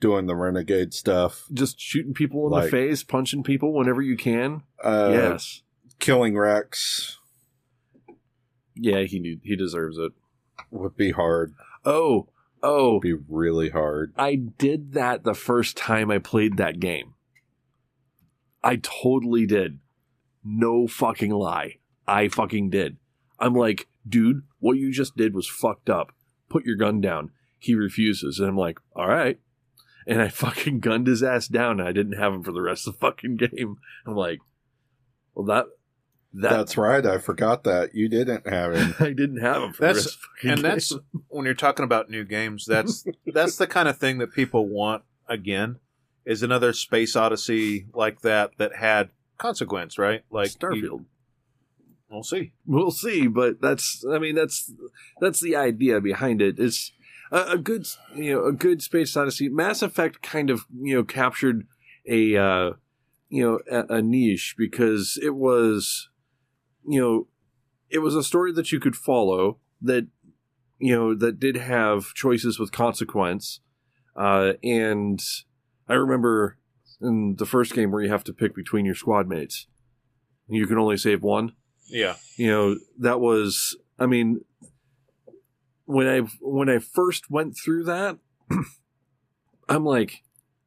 doing 0.00 0.26
the 0.26 0.36
renegade 0.36 0.92
stuff. 0.92 1.46
Just 1.52 1.80
shooting 1.80 2.14
people 2.14 2.46
in 2.46 2.52
Like- 2.52 2.64
the 2.64 2.70
face, 2.70 3.02
punching 3.02 3.42
people 3.42 3.72
whenever 3.72 4.02
you 4.02 4.16
can. 4.16 4.62
Uh, 4.82 5.10
yes. 5.12 5.62
killing 5.98 6.36
Wrex 6.36 7.18
Yeah, 8.74 9.02
he 9.04 9.18
need- 9.18 9.40
he 9.42 9.56
deserves 9.56 9.96
it. 9.98 10.12
would 10.70 10.96
be 10.96 11.12
hard. 11.12 11.54
Oh, 11.84 12.28
oh, 12.62 12.94
Would 12.94 13.02
be 13.02 13.14
really 13.14 13.70
hard. 13.70 14.12
I 14.18 14.34
did 14.34 14.92
that 14.92 15.24
the 15.24 15.32
first 15.34 15.76
time 15.76 16.10
I 16.10 16.18
played 16.18 16.56
that 16.58 16.80
game. 16.80 17.14
I 18.62 18.76
totally 18.76 19.46
did. 19.46 19.78
No 20.44 20.86
fucking 20.86 21.30
lie. 21.30 21.78
I 22.06 22.28
fucking 22.28 22.70
did. 22.70 22.98
I'm 23.38 23.54
like, 23.54 23.88
dude, 24.08 24.42
what 24.58 24.76
you 24.76 24.92
just 24.92 25.16
did 25.16 25.34
was 25.34 25.46
fucked 25.48 25.88
up. 25.88 26.12
Put 26.48 26.64
your 26.64 26.76
gun 26.76 27.00
down. 27.00 27.30
He 27.58 27.74
refuses. 27.74 28.38
And 28.38 28.48
I'm 28.48 28.56
like, 28.56 28.78
all 28.94 29.08
right. 29.08 29.40
And 30.06 30.22
I 30.22 30.28
fucking 30.28 30.80
gunned 30.80 31.06
his 31.08 31.22
ass 31.22 31.48
down 31.48 31.80
and 31.80 31.88
I 31.88 31.92
didn't 31.92 32.18
have 32.18 32.32
him 32.32 32.42
for 32.44 32.52
the 32.52 32.62
rest 32.62 32.86
of 32.86 32.94
the 32.94 32.98
fucking 33.00 33.36
game. 33.36 33.76
I'm 34.06 34.14
like, 34.14 34.38
well, 35.34 35.44
that, 35.46 35.66
that, 36.34 36.50
That's 36.50 36.76
right. 36.76 37.04
I 37.04 37.18
forgot 37.18 37.64
that 37.64 37.94
you 37.94 38.08
didn't 38.08 38.46
have 38.48 38.74
him. 38.74 38.94
I 39.00 39.12
didn't 39.12 39.40
have 39.40 39.62
him 39.62 39.72
for 39.72 39.82
That's- 39.82 40.04
the 40.04 40.08
rest 40.08 40.14
of 40.16 40.20
the 40.20 40.26
fucking 40.36 40.50
And 40.50 40.62
that's 40.64 40.92
when 41.28 41.44
you're 41.44 41.54
talking 41.54 41.84
about 41.84 42.08
new 42.10 42.24
games. 42.24 42.66
That's 42.66 43.04
that's 43.26 43.56
the 43.56 43.66
kind 43.66 43.88
of 43.88 43.98
thing 43.98 44.18
that 44.18 44.32
people 44.32 44.68
want 44.68 45.02
again. 45.28 45.80
Is 46.24 46.42
another 46.42 46.72
Space 46.72 47.14
Odyssey 47.14 47.86
like 47.94 48.20
that 48.22 48.50
that 48.58 48.76
had 48.76 49.10
consequence, 49.38 49.96
right? 49.98 50.22
Like 50.30 50.50
you- 50.50 50.58
Starfield. 50.58 51.04
we'll 52.10 52.22
see. 52.22 52.52
we'll 52.64 52.90
see 52.92 53.26
but 53.26 53.60
that's 53.60 54.04
i 54.12 54.18
mean 54.18 54.34
that's 54.36 54.72
that's 55.20 55.40
the 55.42 55.56
idea 55.56 56.00
behind 56.00 56.40
it 56.40 56.56
it's 56.58 56.92
a, 57.32 57.42
a 57.52 57.58
good 57.58 57.86
you 58.14 58.32
know 58.34 58.44
a 58.46 58.52
good 58.52 58.82
space 58.82 59.16
odyssey 59.16 59.48
mass 59.48 59.82
effect 59.82 60.22
kind 60.22 60.50
of 60.50 60.64
you 60.80 60.94
know 60.96 61.04
captured 61.04 61.66
a 62.08 62.36
uh 62.36 62.70
you 63.28 63.42
know 63.42 63.58
a, 63.70 63.96
a 63.96 64.02
niche 64.02 64.54
because 64.56 65.18
it 65.22 65.34
was 65.34 66.08
you 66.86 67.00
know 67.00 67.26
it 67.90 67.98
was 67.98 68.14
a 68.14 68.22
story 68.22 68.52
that 68.52 68.70
you 68.72 68.78
could 68.80 68.96
follow 68.96 69.58
that 69.80 70.06
you 70.78 70.94
know 70.94 71.14
that 71.14 71.40
did 71.40 71.56
have 71.56 72.14
choices 72.14 72.58
with 72.58 72.70
consequence 72.72 73.60
uh 74.14 74.52
and 74.62 75.20
i 75.88 75.94
remember 75.94 76.58
in 77.00 77.36
the 77.36 77.46
first 77.46 77.74
game 77.74 77.90
where 77.90 78.02
you 78.02 78.10
have 78.10 78.24
to 78.24 78.32
pick 78.32 78.54
between 78.54 78.84
your 78.86 78.94
squad 78.94 79.26
mates 79.28 79.66
you 80.48 80.66
can 80.66 80.78
only 80.78 80.96
save 80.96 81.22
one 81.22 81.52
Yeah. 81.88 82.14
you 82.36 82.46
know 82.48 82.76
that 82.98 83.20
was 83.20 83.76
i 83.98 84.06
mean 84.06 84.40
when 85.86 86.06
i 86.06 86.20
when 86.40 86.68
i 86.68 86.78
first 86.78 87.30
went 87.30 87.56
through 87.56 87.82
that 87.84 88.18
i'm 89.68 89.84
like 89.84 90.22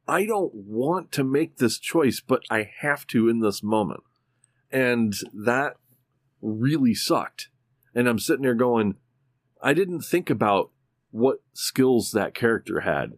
i 0.08 0.26
don't 0.26 0.52
want 0.54 1.12
to 1.12 1.22
make 1.22 1.56
this 1.56 1.78
choice 1.78 2.20
but 2.20 2.42
i 2.50 2.68
have 2.80 3.06
to 3.06 3.28
in 3.28 3.40
this 3.40 3.62
moment. 3.62 4.02
And 4.72 5.14
that 5.34 5.76
really 6.40 6.94
sucked. 6.94 7.48
And 7.94 8.08
i'm 8.08 8.18
sitting 8.18 8.42
there 8.42 8.54
going 8.54 8.96
i 9.62 9.72
didn't 9.74 10.02
think 10.02 10.30
about 10.30 10.70
what 11.10 11.42
skills 11.52 12.12
that 12.12 12.34
character 12.34 12.80
had. 12.80 13.12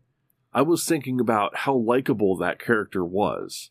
I 0.53 0.63
was 0.63 0.85
thinking 0.85 1.21
about 1.21 1.59
how 1.59 1.75
likable 1.75 2.37
that 2.37 2.59
character 2.59 3.05
was. 3.05 3.71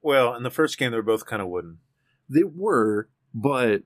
Well, 0.00 0.34
in 0.34 0.42
the 0.42 0.50
first 0.50 0.78
game, 0.78 0.90
they 0.90 0.96
were 0.96 1.02
both 1.02 1.26
kind 1.26 1.42
of 1.42 1.48
wooden. 1.48 1.78
they 2.28 2.44
were 2.44 3.08
but 3.34 3.82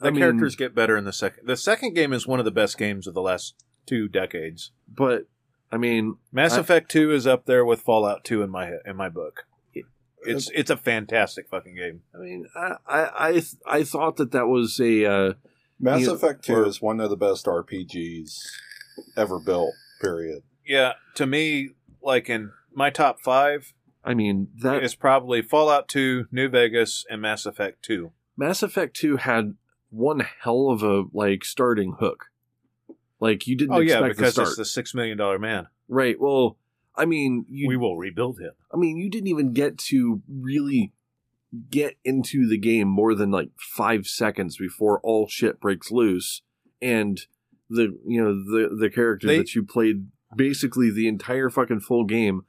The 0.00 0.08
I 0.08 0.10
mean- 0.10 0.20
characters 0.20 0.56
get 0.56 0.74
better 0.74 0.96
in 0.96 1.04
the 1.04 1.12
second. 1.12 1.46
The 1.46 1.56
second 1.56 1.94
game 1.94 2.12
is 2.12 2.26
one 2.26 2.38
of 2.38 2.44
the 2.44 2.50
best 2.50 2.76
games 2.78 3.06
of 3.06 3.14
the 3.14 3.22
last 3.22 3.54
two 3.86 4.08
decades. 4.08 4.72
but 4.88 5.26
i 5.70 5.76
mean 5.76 6.16
Mass 6.32 6.54
I- 6.54 6.60
Effect 6.60 6.90
Two 6.90 7.10
is 7.10 7.26
up 7.26 7.46
there 7.46 7.64
with 7.64 7.80
Fallout 7.82 8.24
Two 8.24 8.42
in 8.42 8.50
my 8.50 8.72
in 8.86 8.96
my 8.96 9.08
book. 9.08 9.46
It's 10.26 10.50
it's 10.54 10.70
a 10.70 10.76
fantastic 10.78 11.48
fucking 11.50 11.74
game. 11.74 12.00
I 12.14 12.18
mean, 12.18 12.46
I 12.56 12.76
I 12.86 13.28
I, 13.28 13.42
I 13.66 13.84
thought 13.84 14.16
that 14.16 14.32
that 14.32 14.46
was 14.46 14.80
a 14.80 15.04
uh, 15.04 15.32
Mass 15.78 16.00
You- 16.00 16.12
Effect 16.14 16.44
2 16.46 16.54
or- 16.54 16.66
is 16.66 16.80
one 16.80 16.98
of 17.00 17.10
the 17.10 17.16
best 17.16 17.44
RPGs 17.44 18.38
ever 19.18 19.38
built, 19.38 19.74
period. 20.00 20.42
Yeah, 20.66 20.94
to 21.16 21.26
me, 21.26 21.70
like 22.02 22.30
in 22.30 22.52
my 22.72 22.88
top 22.90 23.20
five 23.20 23.74
I 24.02 24.14
mean 24.14 24.48
that 24.62 24.82
is 24.82 24.94
probably 24.94 25.42
Fallout 25.42 25.88
Two, 25.88 26.26
New 26.32 26.48
Vegas, 26.48 27.04
and 27.10 27.20
Mass 27.20 27.44
Effect 27.44 27.82
Two. 27.82 28.12
Mass 28.36 28.62
Effect 28.62 28.96
Two 28.96 29.16
had 29.18 29.56
one 29.94 30.26
hell 30.42 30.68
of 30.70 30.82
a 30.82 31.04
like 31.12 31.44
starting 31.44 31.96
hook. 32.00 32.26
Like 33.20 33.46
you 33.46 33.56
didn't 33.56 33.74
Oh 33.74 33.80
yeah, 33.80 34.02
because 34.02 34.36
it's 34.36 34.56
the 34.56 34.64
six 34.64 34.94
million 34.94 35.16
dollar 35.16 35.38
man. 35.38 35.68
right. 35.88 36.20
Well, 36.20 36.58
I 36.96 37.04
mean, 37.04 37.46
you 37.48 37.68
we 37.68 37.76
will 37.76 37.96
rebuild 37.96 38.38
him. 38.40 38.52
I 38.72 38.76
mean, 38.76 38.96
you 38.96 39.08
didn't 39.10 39.28
even 39.28 39.52
get 39.52 39.78
to 39.78 40.22
really 40.28 40.92
get 41.70 41.96
into 42.04 42.48
the 42.48 42.58
game 42.58 42.88
more 42.88 43.14
than 43.14 43.30
like 43.30 43.50
five 43.58 44.06
seconds 44.06 44.56
before 44.56 45.00
all 45.00 45.28
shit 45.28 45.60
breaks 45.60 45.90
loose, 45.90 46.42
and 46.82 47.20
the 47.70 47.96
you 48.06 48.22
know 48.22 48.34
the 48.34 48.76
the 48.76 48.90
character 48.90 49.26
They- 49.28 49.38
that 49.38 49.54
you 49.54 49.62
played 49.64 50.08
basically 50.36 50.90
the 50.90 51.06
entire 51.06 51.48
fucking 51.48 51.78
full 51.80 52.04
game, 52.04 52.42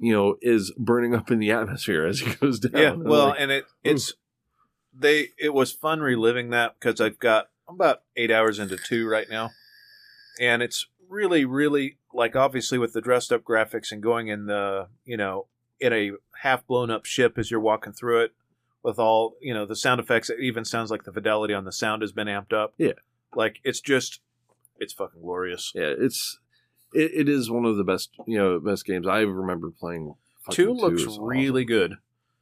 you 0.00 0.12
know, 0.12 0.36
is 0.42 0.72
burning 0.76 1.14
up 1.14 1.30
in 1.30 1.38
the 1.38 1.52
atmosphere 1.52 2.04
as 2.04 2.20
it 2.20 2.40
goes 2.40 2.58
down. 2.58 2.82
Yeah, 2.82 2.92
well, 2.96 3.28
like, 3.28 3.40
and 3.40 3.50
it 3.52 3.64
it's 3.84 4.12
they 4.98 5.28
it 5.38 5.54
was 5.54 5.72
fun 5.72 6.00
reliving 6.00 6.50
that 6.50 6.74
because 6.78 7.00
I've 7.00 7.18
got 7.18 7.48
I'm 7.68 7.74
about 7.76 8.02
eight 8.16 8.30
hours 8.30 8.58
into 8.58 8.76
two 8.76 9.08
right 9.08 9.28
now, 9.30 9.50
and 10.40 10.62
it's 10.62 10.86
really 11.08 11.44
really 11.44 11.98
like 12.12 12.36
obviously 12.36 12.78
with 12.78 12.92
the 12.92 13.00
dressed 13.00 13.32
up 13.32 13.44
graphics 13.44 13.92
and 13.92 14.02
going 14.02 14.28
in 14.28 14.46
the 14.46 14.88
you 15.04 15.16
know 15.16 15.46
in 15.80 15.92
a 15.92 16.12
half 16.42 16.66
blown 16.66 16.90
up 16.90 17.04
ship 17.04 17.38
as 17.38 17.50
you're 17.50 17.60
walking 17.60 17.92
through 17.92 18.22
it 18.22 18.32
with 18.82 18.98
all 18.98 19.36
you 19.40 19.54
know 19.54 19.66
the 19.66 19.76
sound 19.76 20.00
effects. 20.00 20.30
It 20.30 20.40
even 20.40 20.64
sounds 20.64 20.90
like 20.90 21.04
the 21.04 21.12
fidelity 21.12 21.54
on 21.54 21.64
the 21.64 21.72
sound 21.72 22.02
has 22.02 22.12
been 22.12 22.28
amped 22.28 22.52
up. 22.52 22.74
Yeah. 22.78 22.92
like 23.34 23.60
it's 23.64 23.80
just 23.80 24.20
it's 24.78 24.92
fucking 24.92 25.22
glorious. 25.22 25.72
yeah, 25.74 25.92
it's 25.98 26.38
it, 26.92 27.10
it 27.14 27.28
is 27.28 27.50
one 27.50 27.64
of 27.64 27.76
the 27.76 27.84
best 27.84 28.10
you 28.26 28.38
know 28.38 28.58
best 28.58 28.84
games 28.84 29.06
I 29.06 29.20
remember 29.20 29.70
playing. 29.70 30.14
Two 30.50 30.72
looks 30.72 31.02
is 31.02 31.08
awesome. 31.08 31.24
really 31.24 31.64
good. 31.64 31.96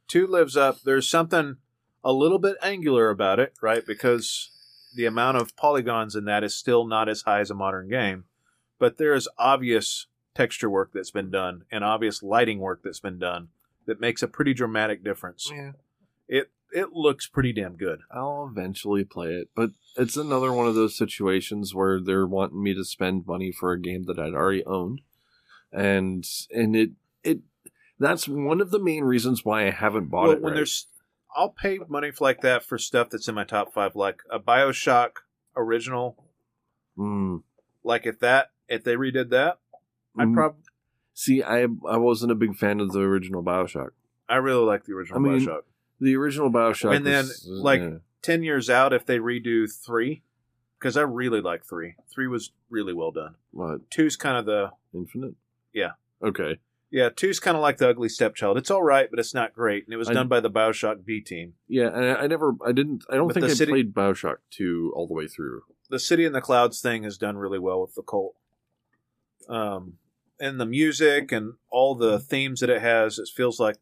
Two 0.07 0.27
lives 0.27 0.55
up. 0.55 0.81
There's 0.81 1.09
something 1.09 1.57
a 2.03 2.13
little 2.13 2.39
bit 2.39 2.55
angular 2.61 3.09
about 3.09 3.39
it, 3.39 3.53
right? 3.61 3.85
Because 3.85 4.51
the 4.95 5.05
amount 5.05 5.37
of 5.37 5.55
polygons 5.55 6.15
in 6.15 6.25
that 6.25 6.43
is 6.43 6.55
still 6.55 6.85
not 6.85 7.09
as 7.09 7.23
high 7.23 7.39
as 7.39 7.51
a 7.51 7.55
modern 7.55 7.89
game. 7.89 8.25
But 8.79 8.97
there 8.97 9.13
is 9.13 9.27
obvious 9.37 10.07
texture 10.35 10.69
work 10.69 10.91
that's 10.93 11.11
been 11.11 11.31
done 11.31 11.63
and 11.71 11.83
obvious 11.83 12.21
lighting 12.21 12.59
work 12.59 12.81
that's 12.83 12.99
been 12.99 13.17
done 13.17 13.49
that 13.87 13.99
makes 13.99 14.21
a 14.21 14.27
pretty 14.27 14.53
dramatic 14.53 15.03
difference. 15.03 15.51
Yeah. 15.51 15.71
It 16.27 16.51
it 16.71 16.93
looks 16.93 17.27
pretty 17.27 17.53
damn 17.53 17.75
good. 17.75 18.01
I'll 18.11 18.47
eventually 18.51 19.03
play 19.03 19.29
it, 19.29 19.49
but 19.55 19.71
it's 19.95 20.17
another 20.17 20.51
one 20.51 20.67
of 20.67 20.75
those 20.75 20.97
situations 20.97 21.73
where 21.73 21.99
they're 21.99 22.27
wanting 22.27 22.61
me 22.61 22.73
to 22.73 22.83
spend 22.83 23.25
money 23.25 23.51
for 23.51 23.71
a 23.71 23.81
game 23.81 24.03
that 24.03 24.19
I'd 24.19 24.33
already 24.33 24.65
owned, 24.65 25.01
and 25.71 26.27
and 26.51 26.75
it 26.75 26.91
it 27.23 27.39
that's 27.99 28.27
one 28.27 28.61
of 28.61 28.71
the 28.71 28.79
main 28.79 29.03
reasons 29.03 29.45
why 29.45 29.65
I 29.65 29.71
haven't 29.71 30.09
bought 30.09 30.23
well, 30.23 30.31
it. 30.33 30.41
when 30.41 30.51
right. 30.51 30.57
there's, 30.57 30.87
I'll 31.35 31.49
pay 31.49 31.79
money 31.87 32.11
for 32.11 32.23
like 32.23 32.41
that 32.41 32.63
for 32.63 32.77
stuff 32.77 33.09
that's 33.09 33.27
in 33.27 33.35
my 33.35 33.43
top 33.43 33.73
five, 33.73 33.95
like 33.95 34.21
a 34.31 34.39
Bioshock 34.39 35.11
original. 35.55 36.23
Mm, 36.97 37.43
Like 37.83 38.05
if 38.05 38.19
that, 38.19 38.51
if 38.67 38.83
they 38.83 38.95
redid 38.95 39.29
that, 39.29 39.59
I 40.17 40.25
mm. 40.25 40.33
probably, 40.33 40.61
see, 41.13 41.43
I 41.43 41.63
I 41.87 41.97
wasn't 41.97 42.31
a 42.31 42.35
big 42.35 42.55
fan 42.55 42.79
of 42.79 42.91
the 42.91 43.01
original 43.01 43.43
Bioshock. 43.43 43.89
I 44.27 44.37
really 44.37 44.65
like 44.65 44.85
the 44.85 44.93
original 44.93 45.19
I 45.19 45.21
mean, 45.21 45.39
Bioshock. 45.41 45.61
The 45.99 46.15
original 46.15 46.51
Bioshock, 46.51 46.95
And 46.95 47.05
then, 47.05 47.25
was, 47.25 47.47
like, 47.47 47.81
yeah. 47.81 47.97
Ten 48.23 48.43
years 48.43 48.69
out, 48.69 48.93
if 48.93 49.05
they 49.05 49.19
redo 49.19 49.71
three, 49.71 50.23
because 50.79 50.97
I 50.97 51.01
really 51.01 51.39
like 51.39 51.63
three. 51.65 51.95
Three 52.13 52.27
was 52.27 52.51
really 52.69 52.93
well 52.93 53.11
done. 53.11 53.35
what 53.51 53.89
Two's 53.89 54.15
kind 54.17 54.37
of 54.37 54.45
the 54.45 54.71
Infinite? 54.93 55.35
Yeah. 55.71 55.91
Okay. 56.21 56.57
Yeah. 56.91 57.09
Two's 57.09 57.39
kind 57.39 57.55
of 57.57 57.61
like 57.61 57.77
the 57.77 57.89
ugly 57.89 58.09
stepchild. 58.09 58.57
It's 58.57 58.71
all 58.71 58.83
right, 58.83 59.09
but 59.09 59.19
it's 59.19 59.33
not 59.33 59.53
great. 59.53 59.85
And 59.85 59.93
it 59.93 59.97
was 59.97 60.09
I- 60.09 60.13
done 60.13 60.27
by 60.27 60.39
the 60.39 60.49
Bioshock 60.51 61.03
B 61.05 61.21
team. 61.21 61.53
Yeah, 61.67 61.87
and 61.87 62.05
I, 62.05 62.13
I 62.23 62.27
never, 62.27 62.53
I 62.65 62.71
didn't, 62.71 63.03
I 63.09 63.15
don't 63.15 63.27
But 63.27 63.33
think 63.35 63.45
the 63.45 63.51
I 63.51 63.55
city- 63.55 63.71
played 63.71 63.93
Bioshock 63.93 64.37
two 64.49 64.91
all 64.95 65.07
the 65.07 65.13
way 65.13 65.27
through. 65.27 65.61
the 65.89 65.99
city 65.99 66.25
in 66.25 66.33
the 66.33 66.41
clouds 66.41 66.81
thing 66.81 67.03
has 67.03 67.17
done 67.17 67.37
really 67.37 67.59
well 67.59 67.81
with 67.81 67.95
the 67.95 68.01
cult 68.03 68.35
um 69.49 69.93
and 70.39 70.59
the 70.59 70.65
music 70.65 71.31
and 71.31 71.53
all 71.69 71.95
the 71.95 72.19
themes 72.19 72.59
that 72.59 72.69
it 72.69 72.81
has 72.81 73.17
it 73.17 73.29
feels 73.33 73.59
like 73.59 73.77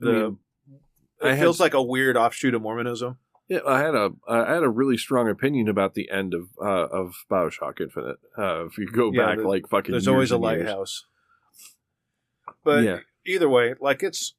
the 0.00 0.10
I 0.10 0.12
mean, 0.14 0.38
it 1.22 1.28
had- 1.30 1.38
feels 1.40 1.60
like 1.60 1.74
a 1.74 1.82
weird 1.82 2.16
offshoot 2.16 2.54
of 2.54 2.62
mormonism 2.62 3.18
Yeah, 3.48 3.58
I 3.66 3.80
had 3.80 3.94
a, 3.94 4.10
I 4.28 4.54
had 4.54 4.62
a 4.62 4.68
really 4.68 4.96
strong 4.96 5.28
opinion 5.28 5.68
about 5.68 5.94
the 5.94 6.10
end 6.10 6.32
of, 6.34 6.48
uh, 6.60 6.86
of 6.88 7.14
Bioshock 7.30 7.80
Infinite. 7.80 8.18
Uh, 8.36 8.66
if 8.66 8.76
you 8.78 8.86
go 8.86 9.10
Yeah, 9.12 9.24
back 9.26 9.36
there- 9.38 9.46
like 9.46 9.68
fucking, 9.68 9.92
there's 9.92 10.06
always 10.08 10.30
a 10.32 10.36
and 10.36 10.44
years. 10.66 11.06
But 12.68 12.84
Yeah. 12.84 12.98
either 13.26 13.48
way 13.48 13.74
like 13.80 14.02
it's 14.02 14.34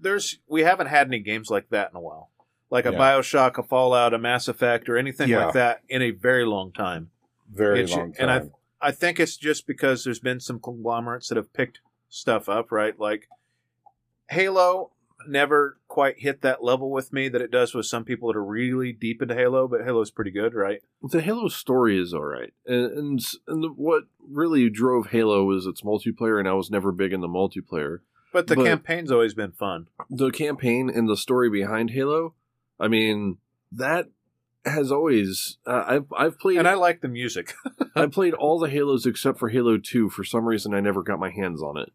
there's 0.00 0.38
we 0.46 0.62
haven't 0.62 0.86
had 0.86 1.08
any 1.08 1.18
games 1.18 1.50
like 1.50 1.68
that 1.70 1.90
in 1.90 1.96
a 1.96 2.00
while 2.00 2.30
like 2.70 2.86
a 2.86 2.92
Yeah. 2.92 2.98
bioshock 2.98 3.58
a 3.58 3.62
fallout 3.64 4.14
a 4.14 4.18
mass 4.18 4.46
effect 4.46 4.88
or 4.88 4.96
anything 4.96 5.28
Yeah. 5.28 5.46
like 5.46 5.54
that 5.54 5.82
in 5.88 6.00
a 6.00 6.10
very 6.12 6.44
long 6.44 6.72
time 6.72 7.10
Very 7.50 7.80
It 7.80 7.88
should- 7.88 7.98
long 7.98 8.14
and 8.20 8.30
I- 8.30 8.50
I 8.80 8.90
think 8.92 9.18
it's 9.20 9.36
just 9.36 9.66
because 9.66 10.04
there's 10.04 10.20
been 10.20 10.38
some 10.40 10.58
conglomerates 10.60 11.28
that 11.28 11.36
have 11.36 11.52
picked 11.52 11.80
stuff 12.08 12.48
up, 12.48 12.70
right? 12.72 12.98
Like 12.98 13.28
Halo 14.30 14.92
never 15.26 15.78
quite 15.92 16.20
hit 16.20 16.40
that 16.40 16.64
level 16.64 16.90
with 16.90 17.12
me 17.12 17.28
that 17.28 17.42
it 17.42 17.50
does 17.50 17.74
with 17.74 17.84
some 17.84 18.02
people 18.02 18.28
that 18.32 18.38
are 18.38 18.42
really 18.42 18.94
deep 18.94 19.20
into 19.20 19.34
Halo, 19.34 19.68
but 19.68 19.82
Halo's 19.82 20.10
pretty 20.10 20.30
good, 20.30 20.54
right? 20.54 20.80
The 21.02 21.20
Halo 21.20 21.48
story 21.48 22.00
is 22.00 22.14
all 22.14 22.24
right, 22.24 22.54
and 22.66 22.90
and, 22.92 23.20
and 23.46 23.62
the, 23.62 23.68
what 23.68 24.04
really 24.26 24.70
drove 24.70 25.08
Halo 25.08 25.44
was 25.44 25.66
its 25.66 25.82
multiplayer, 25.82 26.38
and 26.38 26.48
I 26.48 26.54
was 26.54 26.70
never 26.70 26.92
big 26.92 27.12
in 27.12 27.20
the 27.20 27.28
multiplayer. 27.28 27.98
But 28.32 28.46
the 28.46 28.56
But- 28.56 28.64
campaign's 28.64 29.12
always 29.12 29.34
been 29.34 29.52
fun. 29.52 29.88
The 30.08 30.30
campaign 30.30 30.88
and 30.88 31.10
the 31.10 31.16
story 31.18 31.50
behind 31.50 31.90
Halo, 31.90 32.32
I 32.80 32.88
mean, 32.88 33.36
that 33.70 34.06
has 34.64 34.90
always 34.90 35.58
uh, 35.66 35.84
I've 35.86 36.06
I've 36.16 36.38
played 36.38 36.56
And 36.56 36.66
I 36.66 36.72
like 36.72 37.02
the 37.02 37.08
music. 37.08 37.52
I 37.94 38.06
played 38.06 38.32
all 38.32 38.58
the 38.58 38.70
Halos 38.70 39.04
except 39.04 39.38
for 39.38 39.50
Halo 39.50 39.76
Two. 39.76 40.08
For 40.08 40.24
some 40.24 40.46
reason, 40.46 40.72
I 40.72 40.80
never 40.80 41.02
got 41.02 41.18
my 41.20 41.30
hands 41.30 41.62
on 41.62 41.76
it. 41.76 41.92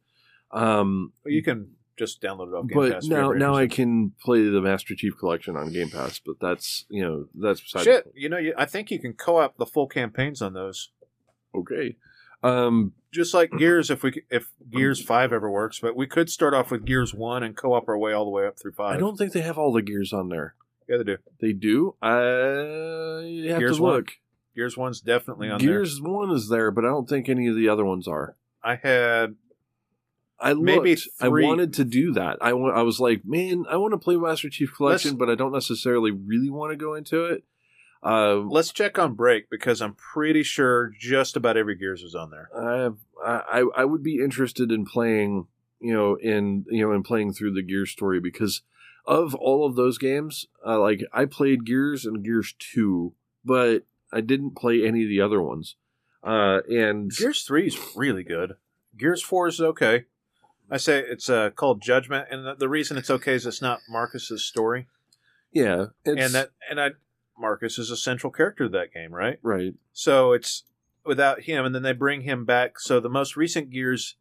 Um, 0.51 1.13
you 1.25 1.41
can 1.41 1.71
just 1.97 2.21
download 2.21 2.49
it 2.49 2.53
off 2.53 2.67
Game 2.67 2.77
but 2.77 2.91
Pass. 2.93 3.05
now 3.05 3.31
now 3.31 3.55
I 3.55 3.67
can 3.67 4.11
play 4.23 4.47
the 4.47 4.61
Master 4.61 4.95
Chief 4.95 5.17
Collection 5.17 5.55
on 5.55 5.71
Game 5.71 5.89
Pass. 5.89 6.19
But 6.19 6.35
that's 6.39 6.85
you 6.89 7.03
know 7.03 7.25
that's 7.35 7.61
beside 7.61 7.83
Shit, 7.83 8.11
you 8.15 8.29
know, 8.29 8.37
you, 8.37 8.53
I 8.57 8.65
think 8.65 8.91
you 8.91 8.99
can 8.99 9.13
co-op 9.13 9.57
the 9.57 9.65
full 9.65 9.87
campaigns 9.87 10.41
on 10.41 10.53
those. 10.53 10.91
okay. 11.55 11.95
Um, 12.43 12.93
Just 13.11 13.33
like 13.33 13.51
Gears, 13.57 13.89
if 13.89 14.03
we 14.03 14.23
if 14.29 14.51
Gears 14.69 15.03
Five 15.03 15.33
ever 15.33 15.49
works, 15.49 15.79
but 15.79 15.95
we 15.95 16.05
could 16.07 16.29
start 16.29 16.53
off 16.53 16.71
with 16.71 16.85
Gears 16.85 17.13
One 17.13 17.43
and 17.43 17.57
co-op 17.57 17.89
our 17.89 17.97
way 17.97 18.13
all 18.13 18.25
the 18.25 18.31
way 18.31 18.45
up 18.45 18.59
through 18.59 18.73
five. 18.73 18.95
I 18.95 18.99
don't 18.99 19.17
think 19.17 19.33
they 19.33 19.41
have 19.41 19.57
all 19.57 19.73
the 19.73 19.81
gears 19.81 20.13
on 20.13 20.29
there. 20.29 20.53
Yeah, 20.87 20.97
they 20.97 21.03
do. 21.03 21.17
They 21.41 21.53
do. 21.53 21.95
I 22.01 23.49
have 23.49 23.59
Gears 23.59 23.77
to 23.77 23.83
one. 23.83 23.93
look. 23.93 24.11
Gears 24.55 24.75
One's 24.75 25.01
definitely 25.01 25.49
on 25.49 25.59
there. 25.59 25.67
Gears 25.67 26.01
One 26.01 26.31
is 26.31 26.49
there, 26.49 26.71
but 26.71 26.83
I 26.85 26.87
don't 26.87 27.07
think 27.07 27.29
any 27.29 27.47
of 27.47 27.55
the 27.55 27.69
other 27.69 27.85
ones 27.85 28.07
are. 28.07 28.35
I 28.63 28.75
had 28.75 29.35
I 30.39 30.53
looked. 30.53 30.65
Maybe 30.83 30.97
I 31.19 31.27
wanted 31.29 31.73
to 31.73 31.83
do 31.83 32.13
that. 32.13 32.37
I 32.41 32.49
I 32.49 32.81
was 32.81 32.99
like, 32.99 33.25
man, 33.25 33.65
I 33.69 33.77
want 33.77 33.93
to 33.93 33.97
play 33.97 34.15
Master 34.15 34.49
Chief 34.49 34.73
Collection, 34.73 35.11
Let's- 35.11 35.19
but 35.19 35.29
I 35.29 35.35
don't 35.35 35.51
necessarily 35.51 36.11
really 36.11 36.49
want 36.49 36.71
to 36.71 36.77
go 36.77 36.93
into 36.93 37.25
it. 37.25 37.43
Uh, 38.03 38.35
Let's 38.35 38.71
check 38.71 38.99
on 38.99 39.15
break 39.15 39.49
because 39.49 39.81
I'm 39.81 39.95
pretty 39.95 40.43
sure 40.43 40.91
just 40.99 41.35
about 41.35 41.57
every 41.57 41.75
Gears 41.75 42.03
is 42.03 42.13
on 42.15 42.29
there. 42.29 42.49
I 42.55 42.89
I 43.25 43.65
I 43.75 43.85
would 43.85 44.03
be 44.03 44.19
interested 44.23 44.71
in 44.71 44.85
playing, 44.85 45.47
you 45.79 45.93
know, 45.93 46.15
in 46.15 46.65
you 46.69 46.85
know, 46.85 46.93
in 46.93 47.03
playing 47.03 47.33
through 47.33 47.53
the 47.53 47.63
Gears 47.63 47.89
story 47.91 48.19
because 48.19 48.61
of 49.05 49.33
all 49.33 49.65
of 49.65 49.75
those 49.75 49.97
games, 49.97 50.45
uh, 50.65 50.79
like 50.79 51.03
I 51.11 51.25
played 51.25 51.65
Gears 51.65 52.05
and 52.05 52.23
Gears 52.23 52.53
Two, 52.59 53.13
but 53.43 53.85
I 54.13 54.21
didn't 54.21 54.55
play 54.55 54.85
any 54.85 55.03
of 55.03 55.09
the 55.09 55.21
other 55.21 55.41
ones. 55.41 55.75
Uh, 56.23 56.59
and 56.69 57.09
Gears 57.11 57.43
Three 57.43 57.67
is 57.67 57.77
really 57.95 58.23
good. 58.23 58.53
Gears 58.95 59.23
Four 59.23 59.47
is 59.47 59.59
okay. 59.59 60.05
I 60.69 60.77
say 60.77 60.99
it's 60.99 61.29
uh, 61.29 61.49
called 61.51 61.81
Judgment, 61.81 62.27
and 62.29 62.45
the, 62.45 62.55
the 62.55 62.69
reason 62.69 62.97
it's 62.97 63.09
okay 63.09 63.33
is 63.33 63.45
it's 63.45 63.61
not 63.61 63.79
Marcus's 63.89 64.43
story, 64.43 64.87
yeah, 65.51 65.87
it's, 66.05 66.21
and 66.21 66.33
that 66.33 66.49
and 66.69 66.79
I 66.79 66.89
Marcus 67.37 67.77
is 67.77 67.91
a 67.91 67.97
central 67.97 68.31
character 68.31 68.65
of 68.65 68.71
that 68.71 68.93
game, 68.93 69.13
right? 69.13 69.39
right, 69.41 69.73
So 69.93 70.33
it's 70.33 70.63
without 71.05 71.41
him, 71.43 71.65
and 71.65 71.73
then 71.73 71.83
they 71.83 71.93
bring 71.93 72.21
him 72.21 72.45
back. 72.45 72.79
So 72.79 72.99
the 72.99 73.09
most 73.09 73.37
recent 73.37 73.69
Gears 73.69 74.15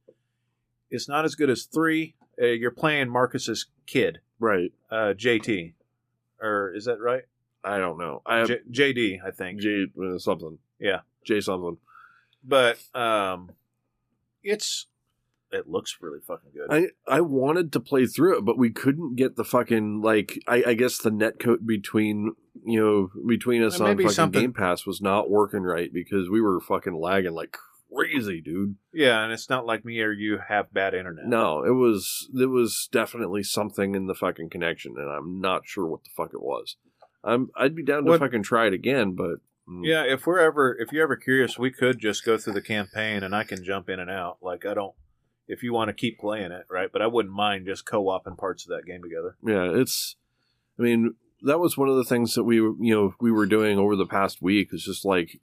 is 0.91 1.09
not 1.09 1.25
as 1.25 1.35
good 1.35 1.51
as 1.51 1.65
three. 1.65 2.15
Uh, 2.41 2.47
you're 2.47 2.71
playing 2.71 3.09
Marcus's 3.09 3.67
kid, 3.87 4.21
right. 4.39 4.73
uh, 4.91 5.15
JT, 5.17 5.73
or 6.41 6.73
is 6.75 6.85
that 6.85 7.01
right? 7.01 7.23
I 7.65 7.79
don't 7.79 7.99
know. 7.99 8.23
I 8.25 8.39
have 8.39 8.49
J- 8.49 8.61
JD, 8.71 9.19
I 9.27 9.31
think. 9.31 9.61
J 9.61 9.87
uh, 10.01 10.19
something. 10.19 10.59
Yeah. 10.79 11.01
J 11.25 11.41
something. 11.41 11.79
but 12.45 12.79
um, 12.95 13.51
it's 14.45 14.87
it 15.53 15.69
looks 15.69 15.97
really 16.01 16.21
fucking 16.27 16.51
good. 16.53 16.69
I 17.09 17.13
I 17.13 17.21
wanted 17.21 17.73
to 17.73 17.81
play 17.81 18.07
through 18.07 18.39
it, 18.39 18.45
but 18.45 18.59
we 18.59 18.71
couldn't 18.71 19.17
get 19.17 19.37
the 19.37 19.45
fucking 19.45 20.03
like 20.03 20.39
I, 20.49 20.63
I 20.69 20.75
guess 20.75 20.99
the 20.99 21.11
net 21.11 21.39
code 21.39 21.67
between 21.67 22.35
you 22.65 22.81
know 22.81 23.11
between 23.27 23.63
us 23.63 23.81
on 23.81 23.97
fucking 23.97 24.09
something- 24.11 24.41
Game 24.41 24.53
Pass 24.53 24.87
was 24.87 25.01
not 25.01 25.31
working 25.31 25.63
right 25.63 25.93
because 25.93 26.29
we 26.29 26.41
were 26.41 26.61
fucking 26.61 26.95
lagging 27.01 27.33
like 27.33 27.57
crazy, 27.95 28.41
dude. 28.43 28.77
yeah, 28.93 29.23
and 29.23 29.33
it's 29.33 29.49
not 29.49 29.65
like 29.65 29.85
me 29.85 30.01
or 30.01 30.13
you 30.13 30.39
have 30.49 30.73
bad 30.73 30.93
internet. 30.93 31.27
No, 31.27 31.63
it 31.65 31.71
was 31.71 32.29
it 32.35 32.47
was 32.51 32.89
definitely 32.93 33.43
something 33.43 33.95
in 33.95 34.07
the 34.07 34.15
fucking 34.15 34.51
connection, 34.51 34.95
and 34.99 35.09
I'm 35.09 35.41
not 35.41 35.63
sure 35.65 35.87
what 35.87 36.03
the 36.05 36.11
fuck 36.17 36.31
it 36.35 36.43
was. 36.43 36.77
I'm 37.25 37.51
I'd 37.57 37.75
be 37.77 37.85
down 37.85 38.05
to 38.05 38.11
What- 38.11 38.21
fucking 38.21 38.43
try 38.43 38.67
it 38.67 38.75
again, 38.75 39.15
but 39.15 39.37
mm, 39.69 39.83
Yeah, 39.85 40.03
if 40.05 40.27
we're 40.27 40.41
ever 40.41 40.77
if 40.79 40.93
you're 40.93 41.05
ever 41.05 41.17
curious, 41.17 41.59
we 41.59 41.71
could 41.71 41.99
just 42.01 42.25
go 42.25 42.37
through 42.37 42.55
the 42.55 42.61
campaign 42.63 43.23
and 43.23 43.35
I 43.35 43.45
can 43.45 43.63
jump 43.65 43.89
in 43.89 44.01
and 44.01 44.11
out. 44.11 44.39
Like 44.43 44.67
I 44.67 44.75
don't 44.75 44.95
if 45.49 45.63
you 45.63 45.73
want 45.73 45.89
to 45.89 45.95
keep 45.95 46.19
playing 46.19 46.53
it, 46.53 46.67
right? 46.71 46.91
But 46.93 47.03
I 47.03 47.07
wouldn't 47.07 47.35
mind 47.35 47.67
just 47.67 47.87
co-oping 47.87 48.37
parts 48.37 48.65
of 48.65 48.71
that 48.71 48.87
game 48.87 49.03
together. 49.03 49.37
yeah, 49.43 49.81
it's. 49.81 50.17
I 50.79 50.83
mean, 50.83 51.15
that 51.43 51.59
was 51.59 51.79
one 51.79 51.89
of 51.89 51.97
the 51.97 52.05
things 52.05 52.35
that 52.35 52.45
we 52.45 52.57
you 52.57 52.77
know 52.81 53.15
we 53.21 53.33
were 53.33 53.47
doing 53.47 53.79
over 53.79 53.97
the 53.97 54.07
past 54.07 54.43
week. 54.43 54.71
Is 54.73 54.85
just 54.85 55.05
like 55.05 55.41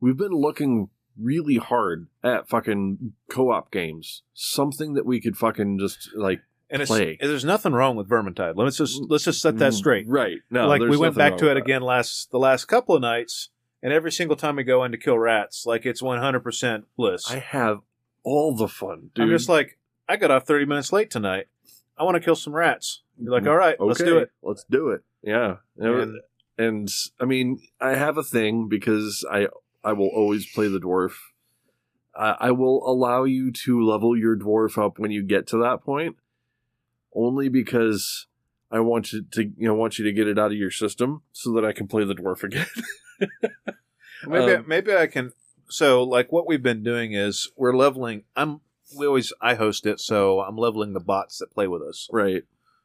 we've 0.00 0.16
been 0.16 0.32
looking 0.32 0.88
really 1.18 1.56
hard 1.56 2.08
at 2.22 2.48
fucking 2.48 3.12
co-op 3.30 3.70
games, 3.70 4.22
something 4.34 4.94
that 4.94 5.06
we 5.06 5.20
could 5.20 5.36
fucking 5.36 5.78
just 5.78 6.10
like 6.14 6.40
And 6.70 6.82
it's, 6.82 6.90
Play. 6.90 7.18
there's 7.20 7.44
nothing 7.44 7.72
wrong 7.72 7.96
with 7.96 8.08
Vermintide. 8.08 8.54
Let's 8.56 8.76
just 8.76 9.00
mm, 9.00 9.06
let's 9.08 9.24
just 9.24 9.42
set 9.42 9.58
that 9.58 9.72
mm, 9.72 9.76
straight. 9.76 10.08
Right? 10.08 10.38
No, 10.50 10.66
like 10.66 10.80
we 10.80 10.96
went 10.96 11.16
back 11.16 11.36
to 11.38 11.50
it 11.50 11.56
again 11.56 11.82
last 11.82 12.30
the 12.30 12.38
last 12.38 12.66
couple 12.66 12.94
of 12.94 13.02
nights, 13.02 13.50
and 13.82 13.92
every 13.92 14.12
single 14.12 14.36
time 14.36 14.56
we 14.56 14.64
go 14.64 14.84
in 14.84 14.92
to 14.92 14.98
kill 14.98 15.18
rats, 15.18 15.64
like 15.66 15.86
it's 15.86 16.02
100% 16.02 16.84
bliss. 16.96 17.30
I 17.30 17.38
have 17.38 17.80
all 18.22 18.54
the 18.54 18.68
fun, 18.68 19.10
dude. 19.14 19.24
I'm 19.24 19.30
just 19.30 19.48
like, 19.48 19.78
I 20.08 20.16
got 20.16 20.30
off 20.30 20.46
30 20.46 20.66
minutes 20.66 20.92
late 20.92 21.10
tonight. 21.10 21.46
I 21.96 22.04
want 22.04 22.16
to 22.16 22.20
kill 22.20 22.36
some 22.36 22.54
rats. 22.54 23.02
You're 23.18 23.32
like, 23.32 23.46
all 23.46 23.56
right, 23.56 23.76
let's 23.78 23.98
do 24.02 24.18
it. 24.18 24.30
Let's 24.42 24.64
do 24.70 24.88
it. 24.90 25.02
Yeah. 25.22 25.56
And 25.78 26.20
and 26.56 26.88
I 27.20 27.24
mean, 27.26 27.60
I 27.80 27.94
have 27.94 28.16
a 28.16 28.22
thing 28.22 28.68
because 28.68 29.24
I 29.30 29.48
I 29.84 29.92
will 29.92 30.08
always 30.08 30.46
play 30.46 30.68
the 30.68 30.80
dwarf. 30.80 31.12
I, 32.14 32.36
I 32.40 32.50
will 32.52 32.86
allow 32.90 33.24
you 33.24 33.52
to 33.64 33.82
level 33.84 34.16
your 34.16 34.36
dwarf 34.36 34.82
up 34.82 34.98
when 34.98 35.10
you 35.10 35.22
get 35.22 35.46
to 35.48 35.58
that 35.58 35.82
point, 35.82 36.16
only 37.14 37.48
because 37.48 38.26
I 38.70 38.80
want 38.80 39.12
you 39.12 39.22
to 39.32 39.42
you 39.42 39.68
know 39.68 39.74
want 39.74 39.98
you 39.98 40.04
to 40.06 40.12
get 40.12 40.26
it 40.28 40.38
out 40.38 40.52
of 40.52 40.56
your 40.56 40.70
system 40.70 41.22
so 41.32 41.52
that 41.52 41.64
I 41.64 41.72
can 41.72 41.86
play 41.86 42.04
the 42.04 42.14
dwarf 42.14 42.42
again. 42.42 42.66
maybe 44.26 44.54
Um, 44.54 44.64
maybe 44.66 44.94
I 44.94 45.06
can. 45.06 45.32
So, 45.70 46.02
like, 46.02 46.32
what 46.32 46.46
we've 46.46 46.62
been 46.62 46.82
doing 46.82 47.12
is 47.12 47.50
we're 47.56 47.76
leveling. 47.76 48.24
I'm 48.36 48.60
we 48.96 49.06
always 49.06 49.32
I 49.40 49.54
host 49.54 49.86
it, 49.86 50.00
so 50.00 50.40
I'm 50.40 50.56
leveling 50.56 50.92
the 50.92 51.00
bots 51.00 51.38
that 51.38 51.52
play 51.52 51.68
with 51.68 51.82
us. 51.82 52.08
right. 52.12 52.42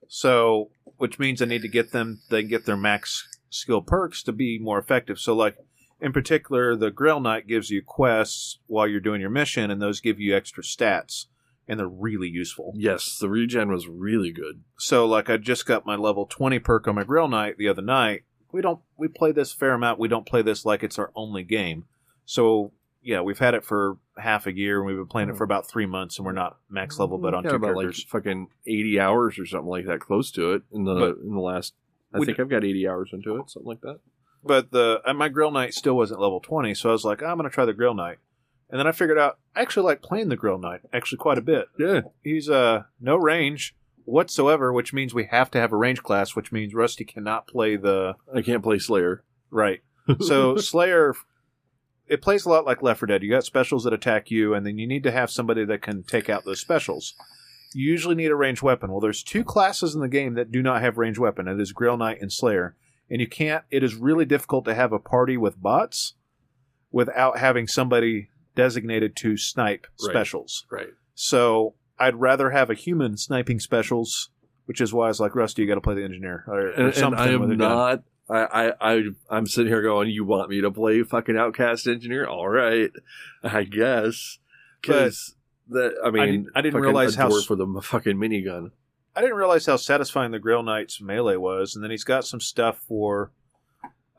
So, 0.08 0.70
which 0.98 1.18
means 1.18 1.42
I 1.42 1.46
need 1.46 1.64
to 1.64 1.68
get 1.68 1.92
them, 1.92 2.22
they 2.30 2.44
get 2.44 2.66
their 2.66 2.78
max 2.78 3.28
skill 3.50 3.82
perks 3.82 4.22
to 4.24 4.32
be 4.32 4.60
more 4.60 4.78
effective. 4.78 5.20
So, 5.20 5.34
like, 5.34 5.58
in 6.00 6.14
particular, 6.14 6.76
the 6.76 6.92
Grail 6.92 7.20
Knight 7.20 7.48
gives 7.48 7.72
you 7.72 7.82
quests 7.82 8.60
while 8.68 8.88
you're 8.88 9.00
doing 9.00 9.22
your 9.22 9.32
mission, 9.32 9.72
and 9.72 9.82
those 9.82 10.02
give 10.02 10.20
you 10.20 10.36
extra 10.36 10.62
stats, 10.62 11.26
and 11.68 11.80
they're 11.80 11.88
really 11.88 12.28
useful. 12.28 12.74
Yes, 12.76 13.18
the 13.20 13.30
regen 13.30 13.72
was 13.72 13.88
really 13.88 14.32
good. 14.32 14.62
So, 14.78 15.08
like, 15.08 15.30
I 15.30 15.38
just 15.38 15.66
got 15.66 15.88
my 15.88 15.96
level 15.96 16.28
20 16.28 16.60
perk 16.60 16.88
on 16.88 16.96
my 16.96 17.04
Grail 17.04 17.28
Knight 17.28 17.58
the 17.58 17.70
other 17.70 17.82
night. 17.82 18.26
We 18.52 18.62
don't, 18.62 18.82
we 18.96 19.08
play 19.08 19.32
this 19.32 19.54
fair 19.54 19.74
amount. 19.74 20.00
We 20.00 20.08
don't 20.08 20.28
play 20.28 20.44
this 20.44 20.66
like 20.66 20.84
it's 20.84 21.00
our 21.00 21.12
only 21.16 21.44
game. 21.44 21.86
So, 22.26 22.72
yeah, 23.02 23.22
we've 23.22 23.40
had 23.40 23.54
it 23.54 23.64
for 23.64 23.98
half 24.18 24.48
a 24.48 24.56
year, 24.56 24.78
and 24.80 24.88
we've 24.88 24.96
been 24.98 25.08
playing 25.08 25.30
it 25.30 25.38
for 25.38 25.44
about 25.44 25.68
three 25.70 25.86
months, 25.86 26.18
and 26.18 26.26
we're 26.26 26.32
not 26.32 26.58
max 26.70 26.98
level, 27.00 27.18
but 27.18 27.34
on 27.34 27.44
Got 27.44 27.50
two 27.52 27.56
about 27.58 27.76
characters. 27.76 28.00
like 28.06 28.10
fucking 28.24 28.48
eighty 28.66 29.00
hours 29.00 29.38
or 29.40 29.46
something 29.46 29.70
like 29.70 29.86
that, 29.86 30.00
close 30.00 30.32
to 30.32 30.54
it 30.54 30.64
in 30.72 30.84
the 30.86 30.94
But- 30.96 31.18
in 31.24 31.34
the 31.34 31.42
last. 31.42 31.74
I 32.14 32.20
We 32.20 32.26
think 32.26 32.40
I've 32.40 32.50
got 32.50 32.64
eighty 32.64 32.88
hours 32.88 33.10
into 33.14 33.36
it, 33.38 33.50
something 33.50 33.68
like 33.68 33.82
that. 33.82 34.00
but 34.44 34.72
the 34.72 35.02
and 35.06 35.18
my 35.18 35.28
Grail 35.30 35.52
knight 35.52 35.74
still 35.74 35.96
wasn't 35.96 36.22
level 36.22 36.40
20 36.40 36.76
so 36.76 36.90
i 36.90 36.92
was 36.92 37.04
like 37.04 37.22
i'm 37.24 37.38
going 37.38 37.50
to 37.50 37.54
try 37.54 37.66
the 37.66 37.74
Grail 37.74 37.96
knight 37.96 38.20
and 38.70 38.80
then 38.80 38.86
i 38.86 38.92
figured 38.92 39.18
out 39.18 39.40
i 39.56 39.62
actually 39.62 39.84
like 39.86 40.04
playing 40.04 40.30
the 40.30 40.36
Grail 40.36 40.60
knight 40.60 40.82
actually 40.94 41.18
quite 41.18 41.40
a 41.40 41.42
bit 41.42 41.66
Yeah, 41.80 42.02
he's 42.24 42.48
uh 42.48 42.84
no 43.02 43.16
range 43.18 43.76
whatsoever 44.06 44.72
which 44.72 44.94
means 44.94 45.14
we 45.16 45.26
have 45.26 45.50
to 45.52 45.60
have 45.60 45.74
a 45.74 45.78
range 45.78 46.04
class 46.04 46.36
which 46.36 46.52
means 46.52 46.76
rusty 46.76 47.04
cannot 47.06 47.48
play 47.48 47.76
the 47.76 48.16
I 48.34 48.44
can't 48.44 48.62
play 48.64 48.78
Slayer. 48.78 49.24
right 49.50 49.82
so 50.22 50.58
slayer 50.58 51.16
it 52.08 52.22
plays 52.22 52.46
a 52.46 52.50
lot 52.50 52.66
like 52.66 52.82
left 52.84 53.00
4 53.00 53.08
dead 53.08 53.24
you 53.24 53.30
got 53.30 53.44
specials 53.44 53.84
that 53.84 53.94
attack 53.94 54.30
you 54.32 54.54
and 54.54 54.66
then 54.66 54.78
you 54.78 54.88
need 54.88 55.04
to 55.04 55.12
have 55.12 55.30
somebody 55.32 55.66
that 55.66 55.82
can 55.82 56.04
take 56.04 56.30
out 56.30 56.46
those 56.46 56.60
specials 56.60 57.14
you 57.74 57.90
usually 57.92 58.16
need 58.16 58.32
a 58.32 58.36
ranged 58.36 58.62
weapon 58.62 58.92
well 58.92 59.00
there's 59.00 59.24
two 59.24 59.44
classes 59.44 59.96
in 59.96 60.02
the 60.02 60.08
game 60.08 60.34
that 60.36 60.52
do 60.52 60.62
not 60.62 60.82
have 60.82 60.98
ranged 60.98 61.20
weapon 61.20 61.48
it 61.48 61.60
is 61.60 61.72
Grail 61.72 61.98
knight 61.98 62.22
and 62.22 62.32
slayer 62.32 62.76
and 63.10 63.20
you 63.22 63.28
can't 63.28 63.64
it 63.72 63.84
is 63.84 63.96
really 63.96 64.26
difficult 64.26 64.66
to 64.66 64.74
have 64.76 64.92
a 64.94 65.00
party 65.00 65.38
with 65.38 65.62
bots 65.62 66.14
without 66.92 67.38
having 67.40 67.68
somebody 67.68 68.30
designated 68.56 69.16
to 69.18 69.36
snipe 69.38 69.88
Right. 70.02 70.12
specials 70.12 70.66
Right. 70.72 70.90
so 71.14 71.74
i'd 72.00 72.16
rather 72.16 72.52
have 72.52 72.70
a 72.70 72.74
human 72.76 73.18
sniping 73.18 73.60
specials 73.60 74.30
which 74.66 74.80
is 74.82 74.94
why 74.94 75.06
i 75.06 75.08
was 75.10 75.20
like 75.20 75.36
rusty 75.36 75.62
you 75.62 75.68
got 75.68 75.76
to 75.76 75.82
play 75.82 75.96
the 75.96 76.04
engineer 76.04 76.44
or, 76.48 76.60
or 76.60 76.68
And, 76.70 76.86
and 76.88 76.96
something 76.96 77.20
I 77.20 77.36
with 77.36 77.50
a 77.50 77.54
am 77.54 77.58
not. 77.58 78.04
I, 78.30 78.70
I 78.70 78.74
I 78.96 79.02
I'm 79.30 79.46
sitting 79.48 79.72
here 79.72 79.82
going. 79.82 80.10
You 80.10 80.26
want 80.26 80.50
me 80.50 80.62
to 80.62 80.72
play 80.72 81.04
fucking 81.04 81.38
Outcast 81.38 81.88
Engineer? 81.88 82.26
All 82.28 82.50
right, 82.50 82.92
I 83.44 83.64
guess. 83.64 84.40
Because 84.82 85.36
that 85.70 85.96
I 86.04 86.10
mean, 86.12 86.24
didn't- 86.26 86.48
I 86.56 86.62
didn't 86.62 86.74
realize 86.82 87.16
how 87.16 87.30
for 87.46 87.56
the 87.56 87.82
fucking 87.82 88.18
minigun. 88.18 88.72
I 89.16 89.22
didn't 89.22 89.38
realize 89.38 89.66
how 89.66 89.78
satisfying 89.78 90.32
the 90.32 90.40
Grail 90.40 90.62
Knight's 90.62 91.00
melee 91.00 91.38
was, 91.38 91.74
and 91.76 91.84
then 91.84 91.90
he's 91.92 92.04
got 92.04 92.26
some 92.26 92.42
stuff 92.42 92.80
for 92.80 93.32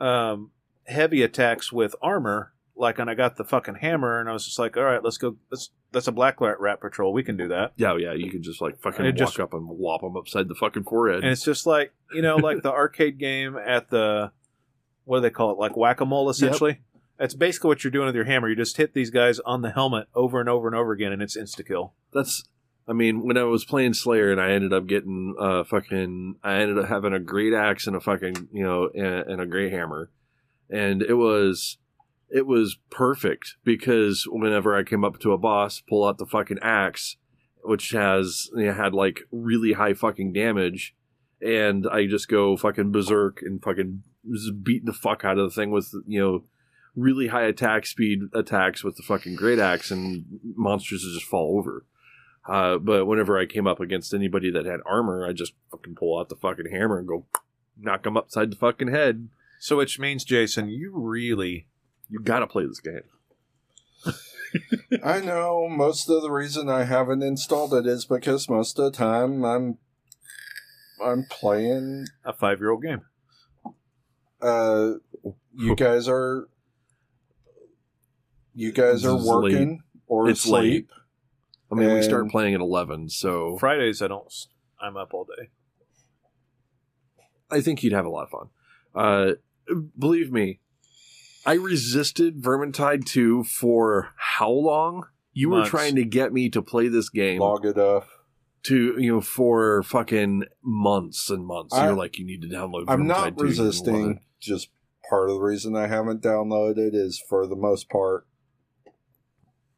um, 0.01 0.51
heavy 0.87 1.23
attacks 1.23 1.73
with 1.73 1.95
armor. 2.01 2.53
Like, 2.79 2.99
and 2.99 3.09
I 3.09 3.15
got 3.15 3.37
the 3.37 3.45
fucking 3.45 3.77
hammer, 3.77 4.21
and 4.21 4.29
I 4.29 4.33
was 4.33 4.45
just 4.45 4.59
like, 4.59 4.77
"All 4.77 4.83
right, 4.85 5.03
let's 5.03 5.17
go. 5.17 5.37
Let's 5.51 5.71
that's 5.93 6.09
a 6.09 6.13
black 6.13 6.41
rat, 6.41 6.61
rat 6.61 6.81
patrol. 6.81 7.13
We 7.13 7.23
can 7.23 7.37
do 7.37 7.49
that." 7.49 7.73
Yeah, 7.77 7.97
yeah. 7.97 8.13
You 8.13 8.31
can 8.31 8.43
just 8.43 8.61
like 8.61 8.79
fucking 8.81 9.05
walk 9.05 9.15
just- 9.15 9.41
up 9.41 9.55
and 9.55 9.67
whop 9.67 10.03
them 10.03 10.17
upside 10.17 10.49
the 10.49 10.55
fucking 10.55 10.85
forehead. 10.85 11.23
And 11.23 11.33
it's 11.33 11.45
just 11.45 11.67
like 11.67 11.95
you 12.13 12.21
know, 12.23 12.37
like 12.37 12.63
the 12.63 12.73
arcade 12.73 13.19
game 13.19 13.57
at 13.57 13.89
the 13.91 14.31
what 15.05 15.19
do 15.19 15.23
they 15.23 15.31
call 15.31 15.53
it? 15.53 15.59
Like 15.59 15.77
whack 15.77 16.01
a 16.01 16.05
mole, 16.07 16.29
essentially. 16.29 16.81
That's 17.19 17.35
basically 17.35 17.69
what 17.69 17.83
you're 17.83 17.91
doing 17.91 18.07
with 18.07 18.15
your 18.15 18.27
hammer. 18.27 18.49
You 18.49 18.57
just 18.57 18.77
hit 18.77 18.93
these 18.93 19.09
guys 19.09 19.39
on 19.41 19.63
the 19.63 19.71
helmet 19.71 20.09
over 20.15 20.39
and 20.39 20.49
over 20.51 20.69
and 20.69 20.77
over 20.77 20.93
again, 20.93 21.13
and 21.13 21.23
it's 21.23 21.37
insta 21.37 21.67
kill. 21.67 21.95
That's. 22.13 22.45
I 22.89 22.93
mean, 22.93 23.25
when 23.27 23.37
I 23.37 23.43
was 23.43 23.65
playing 23.65 23.95
Slayer 23.95 24.31
and 24.31 24.41
I 24.41 24.51
ended 24.53 24.73
up 24.73 24.87
getting 24.87 25.35
uh 25.41 25.65
fucking, 25.65 26.37
I 26.45 26.57
ended 26.57 26.79
up 26.79 26.89
having 26.89 27.13
a 27.15 27.19
great 27.19 27.53
axe 27.53 27.87
and 27.89 27.97
a 27.97 28.01
fucking, 28.01 28.49
you 28.53 28.63
know, 28.63 28.91
and, 28.95 29.31
and 29.31 29.41
a 29.41 29.47
great 29.47 29.73
hammer, 29.73 30.11
and 30.71 31.03
it 31.03 31.15
was, 31.15 31.79
it 32.31 32.47
was 32.47 32.79
perfect 32.91 33.57
because 33.65 34.27
whenever 34.29 34.77
I 34.77 34.83
came 34.83 35.05
up 35.05 35.19
to 35.21 35.33
a 35.33 35.39
boss, 35.39 35.81
pull 35.81 36.05
out 36.07 36.19
the 36.19 36.27
fucking 36.27 36.59
axe, 36.61 37.17
which 37.63 37.91
has 37.91 38.51
you 38.55 38.67
know, 38.67 38.73
had 38.73 38.95
like 38.95 39.21
really 39.31 39.73
high 39.73 39.95
fucking 39.95 40.33
damage, 40.33 40.95
and 41.41 41.87
I 41.87 42.07
just 42.07 42.29
go 42.29 42.57
fucking 42.57 42.93
berserk 42.93 43.43
and 43.43 43.63
fucking 43.63 44.03
just 44.33 44.65
beat 44.65 44.85
the 44.85 44.93
fuck 44.93 45.25
out 45.25 45.39
of 45.39 45.49
the 45.49 45.55
thing 45.55 45.71
with 45.71 45.93
you 46.07 46.21
know 46.21 46.45
really 46.97 47.29
high 47.29 47.45
attack 47.45 47.87
speed 47.87 48.23
attacks 48.33 48.83
with 48.83 48.97
the 48.97 49.03
fucking 49.03 49.37
great 49.37 49.59
axe, 49.59 49.91
and 49.91 50.25
monsters 50.57 51.03
just 51.03 51.27
fall 51.27 51.59
over. 51.59 51.85
Uh, 52.49 52.79
but 52.79 53.07
whenever 53.07 53.39
I 53.39 53.47
came 53.47 53.67
up 53.67 53.81
against 53.81 54.15
anybody 54.15 54.51
that 54.51 54.67
had 54.67 54.81
armor, 54.87 55.27
I 55.27 55.33
just 55.33 55.55
fucking 55.71 55.97
pull 55.97 56.19
out 56.19 56.29
the 56.29 56.37
fucking 56.37 56.71
hammer 56.71 56.99
and 56.99 57.09
go 57.09 57.27
knock 57.77 58.05
them 58.05 58.17
upside 58.17 58.51
the 58.51 58.57
fucking 58.57 58.89
head. 58.89 59.29
So, 59.59 59.77
which 59.77 59.99
means, 59.99 60.25
Jason, 60.25 60.69
you 60.69 60.93
really 60.95 61.67
You 62.09 62.21
gotta 62.21 62.47
play 62.47 62.67
this 62.67 62.81
game. 62.81 63.01
I 65.05 65.21
know 65.21 65.69
most 65.69 66.09
of 66.09 66.23
the 66.23 66.31
reason 66.31 66.69
I 66.69 66.85
haven't 66.85 67.23
installed 67.23 67.75
it 67.75 67.87
is 67.87 68.05
because 68.05 68.49
most 68.49 68.79
of 68.79 68.85
the 68.87 68.97
time 68.97 69.45
I'm 69.45 69.79
I'm 71.03 71.25
playing 71.29 72.07
a 72.25 72.33
five 72.33 72.61
year 72.61 72.71
old 72.71 72.83
game. 72.83 73.03
uh 74.41 74.93
you 75.53 75.75
guys 75.77 76.09
are 76.09 76.49
you 78.55 78.73
guys 78.73 79.05
are 79.05 79.17
It's 79.17 79.27
working 79.27 79.83
or 80.07 80.31
It's 80.31 80.45
asleep. 80.45 80.91
I 81.71 81.75
mean, 81.75 81.93
we 81.93 82.03
start 82.03 82.31
playing 82.31 82.55
at 82.55 82.61
eleven, 82.61 83.09
so 83.11 83.59
Fridays, 83.59 84.01
I 84.01 84.07
don't. 84.07 84.33
I'm 84.81 84.97
up 84.97 85.13
all 85.13 85.25
day. 85.25 85.49
I 87.51 87.61
think 87.61 87.83
you'd 87.83 87.93
have 87.93 88.07
a 88.07 88.09
lot 88.09 88.25
of 88.25 88.31
fun. 88.31 88.49
Uh, 88.95 89.33
believe 89.99 90.31
me, 90.31 90.61
I 91.47 91.55
resisted 91.55 92.43
Vermintide 92.43 93.07
2 93.07 93.45
for 93.45 94.11
how 94.17 94.51
long? 94.51 95.07
You 95.33 95.51
Months. 95.51 95.73
were 95.73 95.79
trying 95.79 95.95
to 95.95 96.05
get 96.05 96.33
me 96.33 96.51
to 96.51 96.61
play 96.61 96.89
this 96.89 97.09
game 97.09 97.41
Log 97.41 97.65
it 97.65 97.79
up. 97.79 98.09
to 98.65 98.97
you 99.01 99.13
know 99.13 99.21
for 99.21 99.83
fucking 99.85 100.45
months 100.63 101.31
and 101.31 101.47
months. 101.47 101.73
I- 101.75 101.87
You're 101.87 101.97
like, 101.97 102.19
you 102.19 102.25
need 102.27 102.43
to 102.43 102.49
download. 102.49 102.85
I'm 102.89 103.07
not 103.07 103.35
Vermintide 103.35 103.39
2, 103.39 103.45
resisting. 103.45 104.21
Just 104.41 104.71
part 105.09 105.29
of 105.31 105.37
the 105.37 105.41
reason 105.43 105.77
I 105.77 105.87
haven't 105.87 106.21
downloaded 106.23 106.95
is 106.95 107.23
for 107.29 107.47
the 107.47 107.55
most 107.57 107.89
part, 107.89 108.27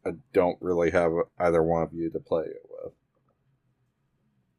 I 0.07 0.12
don't 0.33 0.57
really 0.62 0.91
have 0.93 1.12
either 1.39 1.62
one 1.62 1.83
of 1.83 1.93
you 1.93 2.09
to 2.11 2.19
play 2.19 2.45
it 2.45 2.62
with. 2.71 2.93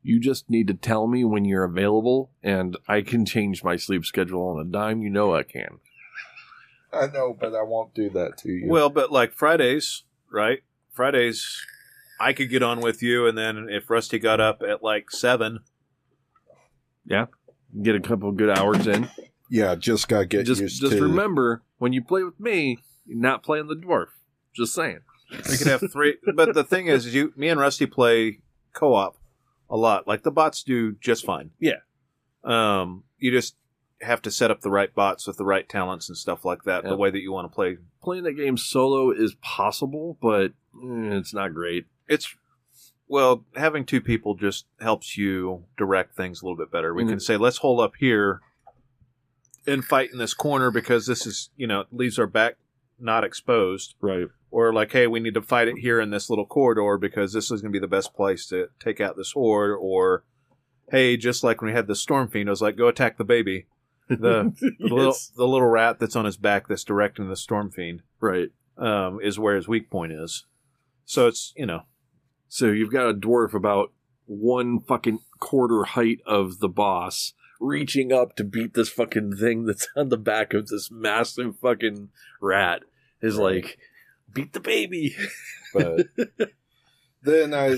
You 0.04 0.20
just 0.20 0.50
need 0.50 0.68
to 0.68 0.74
tell 0.76 1.08
me 1.08 1.24
when 1.26 1.44
you're 1.44 1.64
available, 1.64 2.32
and 2.44 2.78
I 2.88 3.02
can 3.02 3.26
change 3.26 3.64
my 3.64 3.76
sleep 3.78 4.06
schedule 4.06 4.48
on 4.48 4.60
a 4.66 4.70
dime. 4.70 5.02
You 5.02 5.10
know 5.10 5.34
I 5.34 5.44
can. 5.44 5.80
I 6.92 7.08
know, 7.08 7.36
but 7.40 7.54
I 7.56 7.62
won't 7.62 7.94
do 7.94 8.10
that 8.12 8.38
to 8.40 8.50
you. 8.52 8.68
Well, 8.68 8.90
but 8.90 9.12
like 9.12 9.34
Fridays, 9.34 10.04
right? 10.32 10.60
Fridays, 10.92 11.62
I 12.20 12.34
could 12.34 12.50
get 12.50 12.64
on 12.64 12.82
with 12.82 13.02
you, 13.04 13.28
and 13.28 13.38
then 13.38 13.68
if 13.70 13.90
Rusty 13.90 14.20
got 14.20 14.40
up 14.40 14.62
at 14.68 14.84
like 14.84 15.12
seven, 15.12 15.60
yeah, 17.06 17.28
Get 17.82 17.96
a 17.96 18.00
couple 18.00 18.32
good 18.32 18.50
hours 18.50 18.88
in. 18.88 19.10
yeah, 19.50 19.76
just 19.76 20.08
gotta 20.08 20.26
get 20.26 20.46
just 20.46 20.62
used 20.62 20.82
just 20.82 20.94
to. 20.98 21.02
remember 21.04 21.62
when 21.78 21.94
you 21.94 22.04
play 22.04 22.24
with 22.24 22.40
me, 22.40 22.80
you're 23.06 23.20
not 23.20 23.44
playing 23.44 23.68
the 23.68 23.76
dwarf. 23.76 24.08
Just 24.56 24.74
saying. 24.74 25.00
we 25.32 25.58
could 25.58 25.68
have 25.68 25.84
three. 25.92 26.18
but 26.36 26.56
the 26.56 26.64
thing 26.64 26.88
is, 26.88 27.14
you, 27.14 27.32
me 27.38 27.50
and 27.50 27.60
Rusty 27.60 27.86
play 27.86 28.42
co-op 28.74 29.18
a 29.70 29.78
lot. 29.78 30.08
Like 30.08 30.24
the 30.24 30.32
bots 30.32 30.64
do 30.64 30.94
just 30.94 31.24
fine. 31.26 31.52
Yeah. 31.60 31.78
Um, 32.44 33.04
you 33.20 33.32
just 33.32 33.56
have 34.02 34.22
to 34.22 34.32
set 34.32 34.50
up 34.52 34.62
the 34.62 34.70
right 34.70 34.94
bots 34.96 35.28
with 35.28 35.38
the 35.38 35.46
right 35.46 35.68
talents 35.68 36.08
and 36.10 36.18
stuff 36.18 36.46
like 36.46 36.64
that. 36.64 36.84
Yeah. 36.84 36.92
The 36.92 36.98
way 36.98 37.10
that 37.12 37.20
you 37.20 37.32
want 37.32 37.52
to 37.52 37.56
play. 37.56 37.78
Playing 38.02 38.24
that 38.24 38.34
game 38.34 38.58
solo 38.58 39.12
is 39.12 39.36
possible, 39.42 40.18
but 40.22 40.52
eh, 40.82 41.18
it's 41.18 41.34
not 41.34 41.54
great. 41.54 41.86
It's 42.08 42.36
well, 43.08 43.44
having 43.56 43.86
two 43.86 44.02
people 44.02 44.36
just 44.36 44.68
helps 44.80 45.18
you 45.18 45.66
direct 45.78 46.16
things 46.16 46.42
a 46.42 46.46
little 46.46 46.56
bit 46.58 46.72
better. 46.72 46.94
We 46.94 47.04
Mhm. 47.04 47.10
can 47.10 47.20
say, 47.20 47.38
let's 47.38 47.58
hold 47.58 47.80
up 47.82 47.96
here 47.98 48.40
and 49.68 49.84
fight 49.84 50.12
in 50.12 50.20
this 50.20 50.34
corner 50.36 50.72
because 50.72 51.08
this 51.08 51.26
is, 51.26 51.50
you 51.58 51.66
know, 51.68 51.86
leaves 51.92 52.20
our 52.20 52.28
back 52.28 52.56
not 53.00 53.24
exposed. 53.24 53.96
Right. 54.00 54.28
Or 54.52 54.72
like, 54.74 54.92
hey, 54.92 55.08
we 55.08 55.20
need 55.20 55.34
to 55.36 55.42
fight 55.42 55.68
it 55.68 55.80
here 55.80 56.00
in 56.00 56.10
this 56.12 56.30
little 56.30 56.46
corridor 56.46 56.98
because 56.98 57.34
this 57.34 57.46
is 57.52 57.62
going 57.62 57.72
to 57.72 57.80
be 57.80 57.82
the 57.82 57.88
best 57.88 58.14
place 58.14 58.46
to 58.48 58.68
take 58.80 59.00
out 59.02 59.18
this 59.18 59.32
horde. 59.34 59.78
Or, 59.80 60.24
hey, 60.92 61.18
just 61.18 61.44
like 61.44 61.62
when 61.62 61.72
we 61.72 61.76
had 61.76 61.88
the 61.88 61.96
storm 61.96 62.28
fiend, 62.30 62.50
I 62.50 62.52
was 62.52 62.62
like, 62.62 62.76
go 62.78 62.88
attack 62.88 63.18
the 63.18 63.24
baby, 63.24 63.66
the 64.10 64.54
the 64.80 64.94
little 64.94 65.16
the 65.38 65.48
little 65.48 65.68
rat 65.68 66.00
that's 66.00 66.16
on 66.16 66.26
his 66.26 66.38
back 66.38 66.68
that's 66.68 66.84
directing 66.84 67.30
the 67.30 67.36
storm 67.36 67.72
fiend 67.72 68.02
Right. 68.20 68.50
um, 68.78 69.20
is 69.22 69.40
where 69.40 69.56
his 69.56 69.68
weak 69.68 69.90
point 69.90 70.12
is. 70.12 70.46
So 71.06 71.28
it's 71.28 71.54
you 71.56 71.66
know 71.66 71.84
So 72.48 72.68
you've 72.68 72.92
got 72.92 73.10
a 73.10 73.14
dwarf 73.14 73.54
about 73.54 73.92
one 74.26 74.80
fucking 74.80 75.20
quarter 75.40 75.84
height 75.84 76.20
of 76.26 76.60
the 76.60 76.70
boss 76.70 77.34
reaching 77.62 78.12
up 78.14 78.36
to 78.38 78.44
beat 78.44 78.74
this 78.74 78.90
fucking 78.90 79.36
thing 79.38 79.66
that's 79.66 79.88
on 79.96 80.10
the 80.10 80.18
back 80.18 80.54
of 80.54 80.68
this 80.68 80.90
massive 80.92 81.58
fucking 81.60 82.10
rat 82.42 82.84
is 83.22 83.38
Right. 83.38 83.64
like 83.64 83.78
beat 84.34 84.54
the 84.54 84.60
baby. 84.60 85.16
but 85.74 86.08
then 87.22 87.54
I 87.54 87.78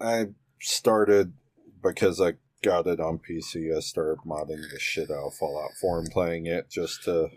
I 0.00 0.26
started 0.60 1.32
because 1.82 2.20
I 2.20 2.34
got 2.66 2.86
it 2.86 3.00
on 3.00 3.18
PC, 3.18 3.74
I 3.76 3.80
started 3.80 4.18
modding 4.26 4.70
the 4.70 4.78
shit 4.78 5.10
out 5.10 5.28
of 5.28 5.34
Fallout 5.34 5.70
4 5.80 6.00
and 6.00 6.10
playing 6.10 6.46
it 6.46 6.68
just 6.68 7.04
to 7.04 7.28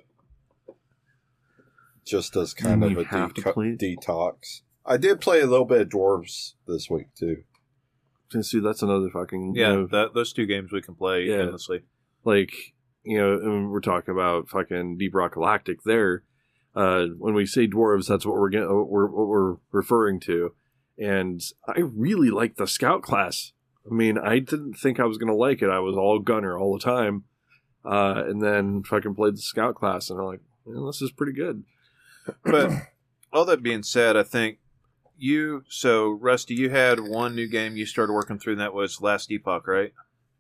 just 2.05 2.35
as 2.35 2.53
kind 2.53 2.83
And 2.83 2.97
of 2.97 3.05
a 3.05 3.09
have 3.09 3.33
deco- 3.33 3.77
detox. 3.79 4.61
I 4.85 4.97
did 4.97 5.21
play 5.21 5.41
a 5.41 5.45
little 5.45 5.65
bit 5.65 5.81
of 5.81 5.89
Dwarves 5.89 6.53
this 6.67 6.89
week 6.89 7.07
too. 7.15 7.43
See, 8.41 8.59
that's 8.59 8.81
another 8.81 9.09
fucking 9.09 9.55
you 9.55 9.61
Yeah, 9.61 9.73
know, 9.73 9.87
that, 9.87 10.13
those 10.13 10.33
two 10.33 10.45
games 10.45 10.71
we 10.71 10.81
can 10.81 10.95
play 10.95 11.25
Yeah. 11.25 11.41
endlessly. 11.41 11.81
like 12.25 12.51
you 13.03 13.17
know 13.17 13.33
and 13.33 13.71
we're 13.71 13.79
talking 13.79 14.13
about 14.13 14.49
fucking 14.49 14.97
deep 14.97 15.15
rock 15.15 15.33
galactic 15.35 15.83
there 15.83 16.23
uh 16.75 17.05
when 17.17 17.33
we 17.33 17.45
say 17.45 17.65
dwarves 17.65 18.07
that's 18.07 18.25
what 18.25 18.35
we're 18.35 18.49
getting 18.49 18.67
what 18.67 18.89
we're, 18.89 19.07
what 19.07 19.27
we're 19.29 19.55
referring 19.71 20.19
to 20.19 20.53
and 20.97 21.41
i 21.65 21.79
really 21.79 22.29
like 22.29 22.57
the 22.57 22.67
scout 22.67 23.01
class 23.01 23.53
i 23.89 23.93
mean 23.93 24.17
i 24.17 24.39
didn't 24.39 24.73
think 24.75 24.99
i 24.99 25.05
was 25.05 25.17
gonna 25.17 25.35
like 25.35 25.61
it 25.61 25.69
i 25.69 25.79
was 25.79 25.95
all 25.95 26.19
gunner 26.19 26.57
all 26.57 26.73
the 26.77 26.83
time 26.83 27.23
uh 27.85 28.23
and 28.27 28.41
then 28.41 28.83
fucking 28.83 29.15
played 29.15 29.35
the 29.35 29.41
scout 29.41 29.75
class 29.75 30.09
and 30.09 30.19
i'm 30.19 30.25
like 30.25 30.41
well, 30.65 30.85
this 30.87 31.01
is 31.01 31.11
pretty 31.11 31.33
good 31.33 31.63
But 32.43 32.69
all 33.33 33.45
that 33.45 33.63
being 33.63 33.81
said, 33.83 34.15
I 34.17 34.23
think 34.23 34.59
you 35.17 35.63
so 35.67 36.09
Rusty, 36.11 36.53
you 36.53 36.69
had 36.69 36.99
one 36.99 37.33
new 37.35 37.47
game 37.47 37.75
you 37.75 37.85
started 37.85 38.13
working 38.13 38.37
through, 38.39 38.53
and 38.53 38.61
that 38.61 38.73
was 38.73 39.01
Last 39.01 39.31
Epoch, 39.31 39.67
right? 39.67 39.93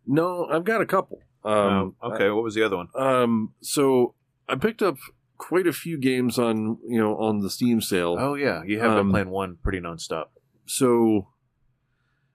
no 0.05 0.45
i've 0.51 0.63
got 0.63 0.81
a 0.81 0.85
couple 0.85 1.19
um 1.43 1.95
Oh, 2.01 2.11
okay. 2.13 2.29
what 2.29 2.43
was 2.43 2.55
the 2.55 2.63
other 2.63 2.77
one? 2.77 2.87
um 2.95 3.53
so 3.61 4.13
i 4.47 4.55
picked 4.55 4.81
up 4.81 4.97
quite 5.37 5.67
a 5.67 5.73
few 5.73 5.97
games 5.97 6.37
on 6.39 6.77
you 6.87 6.99
know 6.99 7.15
on 7.17 7.39
the 7.39 7.49
steam 7.49 7.79
sale 7.81 8.15
Oh 8.19 8.33
yeah, 8.35 8.61
you 8.63 8.79
have 8.79 8.91
Um, 8.91 9.07
been 9.07 9.11
playing 9.11 9.29
one 9.29 9.57
pretty 9.63 9.79
nonstop. 9.79 10.25
so 10.65 11.27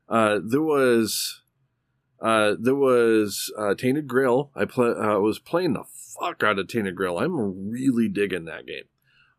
uh, 0.09 0.39
there 0.45 0.63
was 0.63 1.43
uh, 2.21 2.55
there 2.59 2.75
was 2.75 3.53
uh, 3.59 3.75
Tainted 3.75 4.07
Grail. 4.07 4.51
I 4.55 4.65
play, 4.65 4.89
uh, 4.91 5.19
was 5.19 5.39
playing 5.39 5.75
the 5.75 5.85
fuck 6.19 6.43
out 6.43 6.59
of 6.59 6.69
Tainted 6.69 6.97
Grail. 6.97 7.19
I'm 7.19 7.71
really 7.71 8.09
digging 8.09 8.45
that 8.47 8.67
game. 8.67 8.85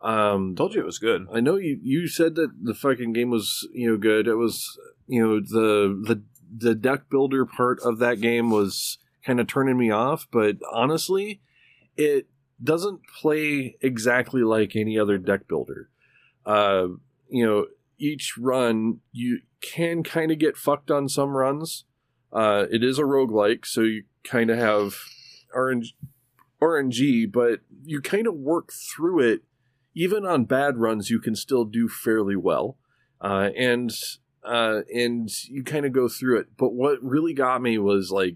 Um, 0.01 0.55
Told 0.55 0.75
you 0.75 0.81
it 0.81 0.85
was 0.85 0.99
good. 0.99 1.25
I 1.33 1.39
know 1.39 1.55
you 1.55 1.79
you 1.81 2.07
said 2.07 2.35
that 2.35 2.51
the 2.61 2.75
fucking 2.75 3.13
game 3.13 3.29
was 3.29 3.67
you 3.73 3.89
know 3.89 3.97
good. 3.97 4.27
It 4.27 4.35
was 4.35 4.77
you 5.07 5.25
know 5.25 5.39
the 5.39 5.99
the 6.05 6.23
the 6.57 6.75
deck 6.75 7.09
builder 7.09 7.45
part 7.45 7.79
of 7.83 7.99
that 7.99 8.21
game 8.21 8.51
was 8.51 8.99
kind 9.25 9.39
of 9.39 9.47
turning 9.47 9.77
me 9.77 9.89
off, 9.89 10.27
but 10.31 10.57
honestly, 10.71 11.41
it 11.97 12.27
doesn't 12.63 13.01
play 13.19 13.75
exactly 13.81 14.43
like 14.43 14.75
any 14.75 14.97
other 14.97 15.17
deck 15.17 15.47
builder. 15.47 15.89
Uh, 16.45 16.87
you 17.27 17.45
know, 17.45 17.65
each 17.97 18.37
run 18.37 18.99
you 19.11 19.39
can 19.73 20.03
kind 20.03 20.31
of 20.31 20.37
get 20.39 20.57
fucked 20.57 20.91
on 20.91 21.09
some 21.09 21.31
runs. 21.31 21.85
Uh, 22.31 22.65
it 22.71 22.83
is 22.83 22.99
a 22.99 23.03
roguelike, 23.03 23.65
so 23.65 23.81
you 23.81 24.03
kind 24.23 24.49
of 24.49 24.57
have 24.57 24.95
RNG, 25.55 25.93
RNG, 26.61 27.31
but 27.31 27.61
you 27.83 28.01
kind 28.01 28.27
of 28.27 28.35
work 28.35 28.71
through 28.71 29.19
it 29.21 29.41
even 29.95 30.25
on 30.25 30.43
bad 30.43 30.77
runs, 30.77 31.09
you 31.09 31.19
can 31.19 31.35
still 31.35 31.63
do 31.63 31.87
fairly 31.87 32.35
well, 32.35 32.77
uh, 33.21 33.49
and 33.57 33.91
uh, 34.43 34.81
and 34.93 35.29
you 35.49 35.63
kind 35.63 35.85
of 35.85 35.93
go 35.93 36.07
through 36.07 36.39
it. 36.39 36.47
But 36.57 36.73
what 36.73 37.01
really 37.01 37.33
got 37.33 37.61
me 37.61 37.77
was 37.77 38.11
like, 38.11 38.35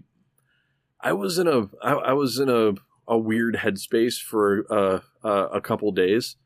I 1.00 1.12
was 1.12 1.38
in 1.38 1.46
a 1.46 1.68
I, 1.82 1.92
I 1.92 2.12
was 2.14 2.38
in 2.38 2.48
a 2.48 2.72
a 3.06 3.18
weird 3.18 3.56
headspace 3.56 4.20
for 4.20 4.64
uh, 4.70 5.00
uh, 5.22 5.48
a 5.52 5.60
couple 5.60 5.92
days, 5.92 6.36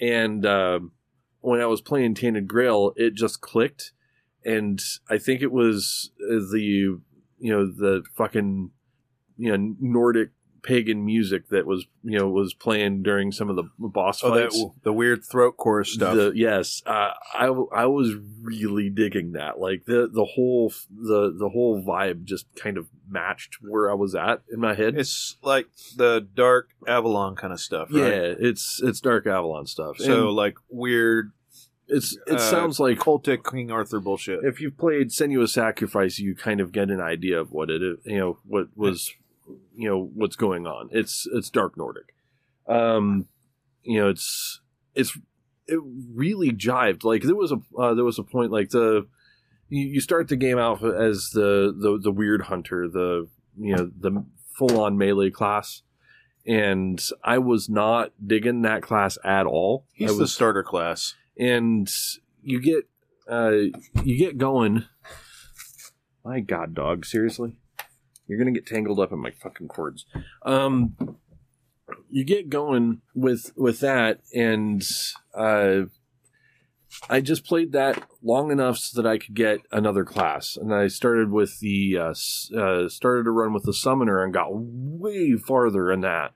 and 0.00 0.46
um 0.46 0.92
when 1.40 1.60
I 1.60 1.66
was 1.66 1.82
playing 1.82 2.14
Tainted 2.14 2.48
Grail, 2.48 2.94
it 2.96 3.12
just 3.12 3.42
clicked, 3.42 3.92
and 4.44 4.80
I 5.08 5.18
think 5.18 5.42
it 5.42 5.52
was 5.52 6.10
uh, 6.22 6.34
the 6.52 6.60
you 6.60 7.02
know 7.52 7.66
the 7.66 8.02
fucking 8.16 8.70
you 9.36 9.50
know 9.56 9.74
Nordic 9.80 10.30
pagan 10.62 11.04
music 11.04 11.50
that 11.50 11.66
was 11.66 11.84
you 12.02 12.18
know 12.18 12.26
was 12.30 12.54
playing 12.54 13.02
during 13.02 13.30
some 13.30 13.50
of 13.50 13.56
the 13.56 13.64
boss 13.78 14.24
Oh, 14.24 14.34
that 14.34 14.50
fights. 14.50 14.64
the 14.82 14.94
weird 14.94 15.22
throat 15.22 15.58
chorus 15.58 15.92
stuff. 15.92 16.14
The, 16.16 16.32
yes, 16.34 16.80
uh, 16.86 17.10
I 17.34 17.46
I 17.74 17.84
was 17.84 18.14
really 18.42 18.88
digging 18.88 19.32
that. 19.32 19.60
Like 19.60 19.84
the 19.84 20.08
the 20.10 20.24
whole 20.24 20.72
the 20.90 21.34
the 21.38 21.50
whole 21.50 21.84
vibe 21.84 22.24
just 22.24 22.46
kind 22.56 22.78
of 22.78 22.86
matched 23.06 23.58
where 23.60 23.90
I 23.90 23.94
was 23.94 24.14
at 24.14 24.40
in 24.50 24.58
my 24.60 24.72
head. 24.74 24.96
it's 24.96 25.36
like 25.42 25.66
the 25.96 26.26
dark 26.34 26.70
Avalon 26.88 27.36
kind 27.36 27.52
of 27.52 27.60
stuff, 27.60 27.88
right? 27.92 27.98
yeah, 28.00 28.34
it's 28.38 28.80
it's 28.82 29.00
Dark 29.00 29.26
Avalon 29.26 29.66
stuff. 29.66 29.98
So 29.98 30.28
And 30.28 30.36
like 30.36 30.54
weird 30.70 31.32
it's 31.88 32.16
it 32.26 32.36
uh, 32.36 32.38
sounds 32.38 32.80
like 32.80 32.98
cultic 32.98 33.50
King 33.50 33.70
Arthur 33.70 34.00
bullshit. 34.00 34.40
if 34.42 34.60
you've 34.60 34.78
played 34.78 35.08
Senua's 35.08 35.52
Sacrifice, 35.52 36.18
you 36.18 36.34
kind 36.34 36.60
of 36.60 36.72
get 36.72 36.90
an 36.90 37.00
idea 37.00 37.40
of 37.40 37.52
what 37.52 37.70
it 37.70 37.82
is, 37.82 37.98
you 38.04 38.18
know 38.18 38.38
what 38.44 38.68
was 38.74 39.12
you 39.76 39.88
know 39.88 40.10
what's 40.14 40.36
going 40.36 40.66
on. 40.66 40.88
It's 40.92 41.26
it's 41.32 41.50
Dark 41.50 41.76
Nordic. 41.76 42.14
Um, 42.66 43.26
you 43.82 44.00
know 44.00 44.08
it's 44.08 44.60
it's 44.94 45.18
it 45.66 45.80
really 46.14 46.52
jived. 46.52 47.04
Like 47.04 47.22
there 47.22 47.36
was 47.36 47.52
a 47.52 47.60
uh, 47.78 47.94
there 47.94 48.04
was 48.04 48.18
a 48.18 48.22
point 48.24 48.50
like 48.50 48.70
the 48.70 49.06
you, 49.68 49.86
you 49.86 50.00
start 50.00 50.28
the 50.28 50.36
game 50.36 50.58
out 50.58 50.82
as 50.84 51.30
the 51.30 51.74
the 51.76 51.98
the 52.02 52.12
weird 52.12 52.42
hunter, 52.42 52.88
the 52.88 53.28
you 53.58 53.76
know 53.76 53.90
the 53.98 54.24
full 54.56 54.80
on 54.80 54.96
melee 54.96 55.30
class. 55.30 55.82
And 56.46 57.02
I 57.22 57.38
was 57.38 57.70
not 57.70 58.12
digging 58.24 58.62
that 58.62 58.82
class 58.82 59.16
at 59.24 59.46
all. 59.46 59.86
He's 59.94 60.18
the 60.18 60.28
starter 60.28 60.62
class. 60.62 61.14
And 61.38 61.90
you 62.42 62.60
get 62.60 62.88
uh 63.28 63.70
you 64.02 64.18
get 64.18 64.38
going. 64.38 64.84
My 66.24 66.40
god 66.40 66.74
dog 66.74 67.04
seriously? 67.04 67.56
You're 68.26 68.38
gonna 68.38 68.52
get 68.52 68.66
tangled 68.66 69.00
up 69.00 69.12
in 69.12 69.18
my 69.18 69.30
fucking 69.30 69.68
cords. 69.68 70.06
Um 70.44 70.96
you 72.08 72.24
get 72.24 72.48
going 72.48 73.02
with 73.14 73.52
with 73.56 73.80
that 73.80 74.20
and 74.34 74.82
uh 75.34 75.82
I 77.10 77.20
just 77.20 77.44
played 77.44 77.72
that 77.72 78.04
long 78.22 78.52
enough 78.52 78.78
so 78.78 79.02
that 79.02 79.08
I 79.08 79.18
could 79.18 79.34
get 79.34 79.60
another 79.72 80.04
class, 80.04 80.56
and 80.56 80.72
I 80.72 80.86
started 80.86 81.32
with 81.32 81.58
the 81.58 81.98
uh, 81.98 82.14
uh, 82.56 82.88
started 82.88 83.24
to 83.24 83.32
run 83.32 83.52
with 83.52 83.64
the 83.64 83.74
summoner 83.74 84.22
and 84.22 84.32
got 84.32 84.50
way 84.52 85.32
farther 85.32 85.90
in 85.90 86.02
that. 86.02 86.34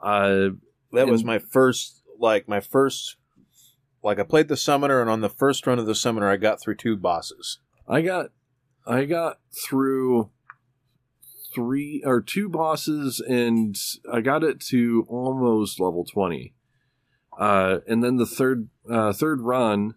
Uh, 0.00 0.50
That 0.92 1.08
was 1.08 1.24
my 1.24 1.38
first, 1.40 2.02
like 2.18 2.48
my 2.48 2.60
first, 2.60 3.16
like 4.02 4.18
I 4.18 4.22
played 4.22 4.48
the 4.48 4.56
summoner, 4.56 5.00
and 5.00 5.10
on 5.10 5.20
the 5.20 5.28
first 5.28 5.66
run 5.66 5.78
of 5.78 5.86
the 5.86 5.94
summoner, 5.94 6.28
I 6.28 6.36
got 6.36 6.60
through 6.60 6.76
two 6.76 6.96
bosses. 6.96 7.58
I 7.88 8.02
got 8.02 8.30
I 8.86 9.04
got 9.04 9.38
through 9.52 10.30
three 11.54 12.02
or 12.04 12.20
two 12.20 12.48
bosses 12.48 13.20
and 13.20 13.76
I 14.12 14.20
got 14.20 14.44
it 14.44 14.60
to 14.68 15.06
almost 15.08 15.80
level 15.80 16.04
20. 16.04 16.54
Uh, 17.38 17.78
and 17.88 18.02
then 18.02 18.16
the 18.16 18.26
third 18.26 18.68
uh, 18.88 19.12
third 19.12 19.40
run 19.40 19.94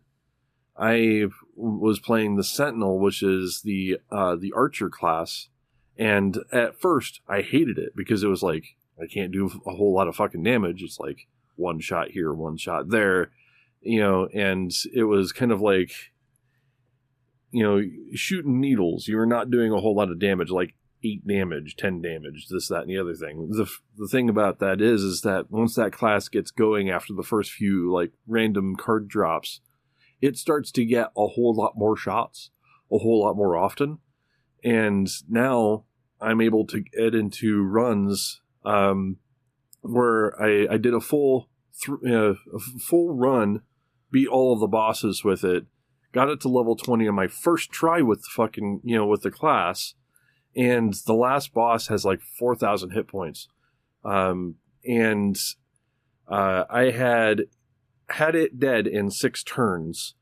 I 0.75 1.25
was 1.55 1.99
playing 1.99 2.35
the 2.35 2.43
Sentinel 2.43 2.99
which 2.99 3.21
is 3.21 3.61
the 3.63 3.99
uh, 4.11 4.35
the 4.35 4.53
archer 4.55 4.89
class 4.89 5.49
and 5.97 6.39
at 6.51 6.79
first 6.79 7.21
I 7.27 7.41
hated 7.41 7.77
it 7.77 7.95
because 7.95 8.23
it 8.23 8.27
was 8.27 8.41
like 8.41 8.75
I 9.01 9.05
can't 9.07 9.31
do 9.31 9.49
a 9.65 9.75
whole 9.75 9.93
lot 9.93 10.07
of 10.07 10.15
fucking 10.15 10.43
damage. 10.43 10.81
It's 10.81 10.99
like 10.99 11.27
one 11.55 11.79
shot 11.79 12.11
here, 12.11 12.33
one 12.33 12.57
shot 12.57 12.89
there, 12.89 13.31
you 13.83 13.99
know, 13.99 14.27
and 14.33 14.71
it 14.93 15.03
was 15.03 15.31
kind 15.31 15.51
of 15.51 15.61
like 15.61 15.91
you 17.53 17.61
know, 17.61 17.81
shooting 18.15 18.59
needles, 18.59 19.07
you 19.07 19.15
were 19.15 19.27
not 19.27 19.51
doing 19.51 19.71
a 19.71 19.79
whole 19.79 19.95
lot 19.95 20.09
of 20.09 20.19
damage, 20.19 20.49
like 20.49 20.73
eight 21.03 21.25
damage, 21.27 21.75
ten 21.75 22.01
damage, 22.01 22.47
this, 22.49 22.67
that, 22.67 22.81
and 22.81 22.89
the 22.89 22.97
other 22.97 23.13
thing. 23.13 23.49
The 23.51 23.69
the 23.95 24.07
thing 24.07 24.27
about 24.27 24.57
that 24.59 24.81
is, 24.81 25.03
is 25.03 25.21
that 25.21 25.51
once 25.51 25.75
that 25.75 25.93
class 25.93 26.29
gets 26.29 26.49
going 26.49 26.89
after 26.89 27.13
the 27.13 27.21
first 27.21 27.51
few 27.51 27.91
like 27.93 28.11
random 28.25 28.75
card 28.75 29.07
drops, 29.07 29.61
it 30.19 30.35
starts 30.35 30.71
to 30.71 30.83
get 30.83 31.11
a 31.15 31.27
whole 31.27 31.53
lot 31.53 31.73
more 31.77 31.95
shots, 31.95 32.49
a 32.91 32.97
whole 32.97 33.23
lot 33.23 33.37
more 33.37 33.55
often, 33.55 33.99
and 34.63 35.07
now 35.29 35.85
I'm 36.19 36.41
able 36.41 36.65
to 36.67 36.81
get 36.81 37.13
into 37.13 37.61
runs 37.61 38.41
um, 38.65 39.17
where 39.81 40.41
I 40.41 40.67
I 40.71 40.77
did 40.77 40.95
a 40.95 41.01
full 41.01 41.49
th- 41.79 41.99
uh, 42.11 42.33
a 42.51 42.59
full 42.79 43.15
run, 43.15 43.61
beat 44.13 44.29
all 44.29 44.53
of 44.53 44.61
the 44.61 44.67
bosses 44.67 45.25
with 45.25 45.43
it. 45.43 45.65
Got 46.13 46.29
it 46.29 46.39
to 46.41 46.47
level 46.47 46.75
20 46.77 47.07
on 47.07 47.15
my 47.15 47.27
first 47.27 47.71
try 47.71 48.01
with 48.01 48.21
the 48.21 48.29
fucking 48.31 48.79
you 48.85 48.95
know 48.95 49.07
with 49.07 49.23
the 49.23 49.31
class. 49.31 49.95
And 50.55 50.93
the 51.07 51.15
last 51.15 51.53
boss 51.53 51.87
has 51.87 52.05
like 52.05 52.21
4000 52.21 52.91
hit 52.91 53.07
points. 53.07 53.49
Um 54.05 54.55
and 54.85 55.37
uh 56.29 56.65
i 56.69 56.91
had 56.91 57.45
had 58.09 58.35
it 58.35 58.59
dead 58.59 58.87
in 58.87 59.09
six 59.09 59.43
turns. 59.43 60.13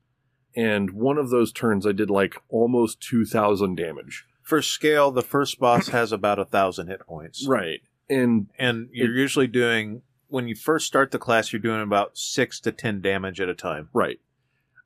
And 0.56 0.92
one 0.92 1.18
of 1.18 1.30
those 1.30 1.52
turns 1.52 1.86
i 1.86 1.92
did 1.92 2.10
like 2.10 2.34
almost 2.48 3.00
2000 3.02 3.76
damage. 3.76 4.24
For 4.42 4.60
scale, 4.60 5.12
the 5.12 5.22
first 5.22 5.60
boss 5.60 5.88
has 5.88 6.10
about 6.10 6.40
a 6.40 6.44
thousand 6.44 6.88
hit 6.88 7.00
points, 7.06 7.46
right. 7.46 7.80
And 8.08 8.48
and 8.58 8.88
you're 8.92 9.14
usually 9.14 9.46
doing 9.46 10.02
when 10.32 10.48
you 10.48 10.54
first 10.54 10.86
start 10.86 11.10
the 11.10 11.18
class, 11.18 11.52
you're 11.52 11.60
doing 11.60 11.82
about 11.82 12.16
six 12.16 12.58
to 12.60 12.72
ten 12.72 13.00
damage 13.00 13.40
at 13.40 13.48
a 13.48 13.54
time. 13.54 13.88
Right. 13.92 14.20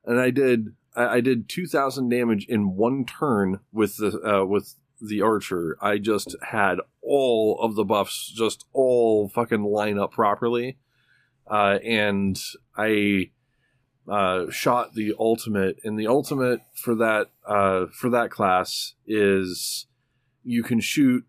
And 0.05 0.19
I 0.19 0.29
did 0.29 0.75
I, 0.95 1.05
I 1.15 1.21
did 1.21 1.47
two 1.47 1.65
thousand 1.65 2.09
damage 2.09 2.45
in 2.47 2.75
one 2.75 3.05
turn 3.05 3.59
with 3.71 3.97
the 3.97 4.19
uh, 4.21 4.45
with 4.45 4.75
the 5.01 5.21
archer, 5.21 5.77
I 5.81 5.97
just 5.97 6.35
had 6.41 6.79
all 7.01 7.59
of 7.61 7.75
the 7.75 7.85
buffs 7.85 8.31
just 8.35 8.65
all 8.73 9.29
fucking 9.29 9.63
line 9.63 9.99
up 9.99 10.11
properly. 10.11 10.77
Uh, 11.49 11.79
and 11.83 12.37
I 12.75 13.31
uh, 14.09 14.49
shot 14.49 14.95
the 14.95 15.13
ultimate, 15.17 15.77
and 15.83 15.97
the 15.97 16.07
ultimate 16.07 16.61
for 16.73 16.95
that 16.95 17.29
uh, 17.47 17.85
for 17.93 18.09
that 18.09 18.31
class 18.31 18.95
is 19.05 19.87
you 20.43 20.63
can 20.63 20.79
shoot. 20.79 21.25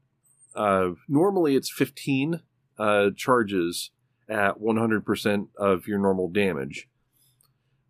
Uh, 0.54 0.90
normally, 1.08 1.54
it's 1.54 1.70
fifteen 1.70 2.40
uh, 2.78 3.10
charges 3.16 3.90
at 4.28 4.60
one 4.60 4.76
hundred 4.76 5.04
percent 5.04 5.48
of 5.56 5.86
your 5.86 5.98
normal 5.98 6.28
damage. 6.28 6.88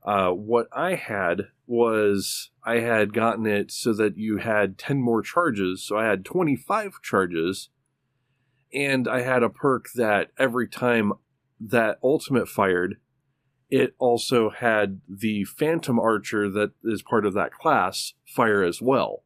Uh, 0.04 0.30
what 0.30 0.68
I 0.72 0.94
had 0.94 1.48
was 1.66 2.50
I 2.64 2.80
had 2.80 3.12
gotten 3.12 3.46
it 3.46 3.70
so 3.70 3.92
that 3.92 4.16
you 4.16 4.38
had 4.38 4.78
10 4.78 5.02
more 5.02 5.20
charges. 5.20 5.84
So 5.84 5.98
I 5.98 6.06
had 6.06 6.24
25 6.24 7.02
charges. 7.02 7.68
And 8.72 9.06
I 9.08 9.20
had 9.20 9.42
a 9.42 9.50
perk 9.50 9.88
that 9.94 10.30
every 10.38 10.68
time 10.68 11.12
that 11.60 11.98
ultimate 12.02 12.48
fired, 12.48 12.96
it 13.70 13.94
also 13.98 14.50
had 14.50 15.00
the 15.08 15.44
Phantom 15.44 15.98
Archer 15.98 16.48
that 16.50 16.72
is 16.84 17.02
part 17.02 17.26
of 17.26 17.34
that 17.34 17.52
class 17.52 18.14
fire 18.26 18.62
as 18.62 18.80
well. 18.80 19.24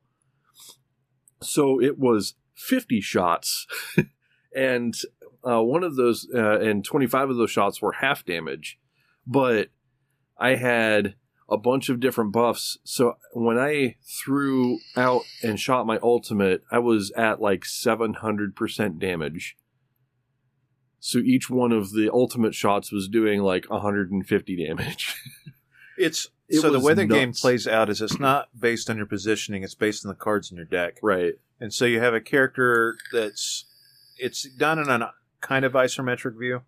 So 1.40 1.80
it 1.80 1.98
was 1.98 2.34
50 2.56 3.00
shots. 3.00 3.66
and 4.56 4.94
uh, 5.46 5.62
one 5.62 5.82
of 5.84 5.96
those, 5.96 6.26
uh, 6.34 6.60
and 6.60 6.84
25 6.84 7.30
of 7.30 7.36
those 7.36 7.50
shots 7.50 7.82
were 7.82 7.92
half 7.92 8.24
damage. 8.24 8.78
But 9.26 9.68
I 10.38 10.56
had 10.56 11.14
a 11.48 11.56
bunch 11.56 11.88
of 11.88 12.00
different 12.00 12.32
buffs. 12.32 12.78
So 12.84 13.16
when 13.32 13.58
I 13.58 13.96
threw 14.02 14.78
out 14.96 15.22
and 15.42 15.60
shot 15.60 15.86
my 15.86 15.98
ultimate, 16.02 16.62
I 16.70 16.78
was 16.78 17.10
at 17.12 17.40
like 17.40 17.62
700% 17.62 18.98
damage. 18.98 19.56
So 20.98 21.18
each 21.18 21.50
one 21.50 21.72
of 21.72 21.92
the 21.92 22.10
ultimate 22.12 22.54
shots 22.54 22.92
was 22.92 23.08
doing 23.08 23.42
like 23.42 23.68
150 23.68 24.66
damage. 24.66 25.14
It's 25.98 26.28
It 26.48 26.60
so 26.60 26.70
the 26.70 26.80
way 26.80 26.94
the 26.94 27.06
game 27.06 27.32
plays 27.32 27.66
out 27.66 27.90
is 27.90 28.00
it's 28.00 28.18
not 28.18 28.48
based 28.58 28.88
on 28.88 28.96
your 28.96 29.06
positioning; 29.06 29.62
it's 29.62 29.74
based 29.74 30.04
on 30.04 30.08
the 30.08 30.14
cards 30.14 30.50
in 30.50 30.56
your 30.56 30.66
deck. 30.66 30.96
right. 31.02 31.34
And 31.60 31.72
so 31.72 31.84
you 31.84 32.00
have 32.00 32.14
a 32.14 32.20
character 32.20 32.96
that's 33.12 33.66
it's 34.18 34.48
done 34.56 34.78
in 34.78 34.88
a 34.88 35.12
kind 35.42 35.64
of 35.66 35.72
isometric 35.72 36.38
view, 36.38 36.62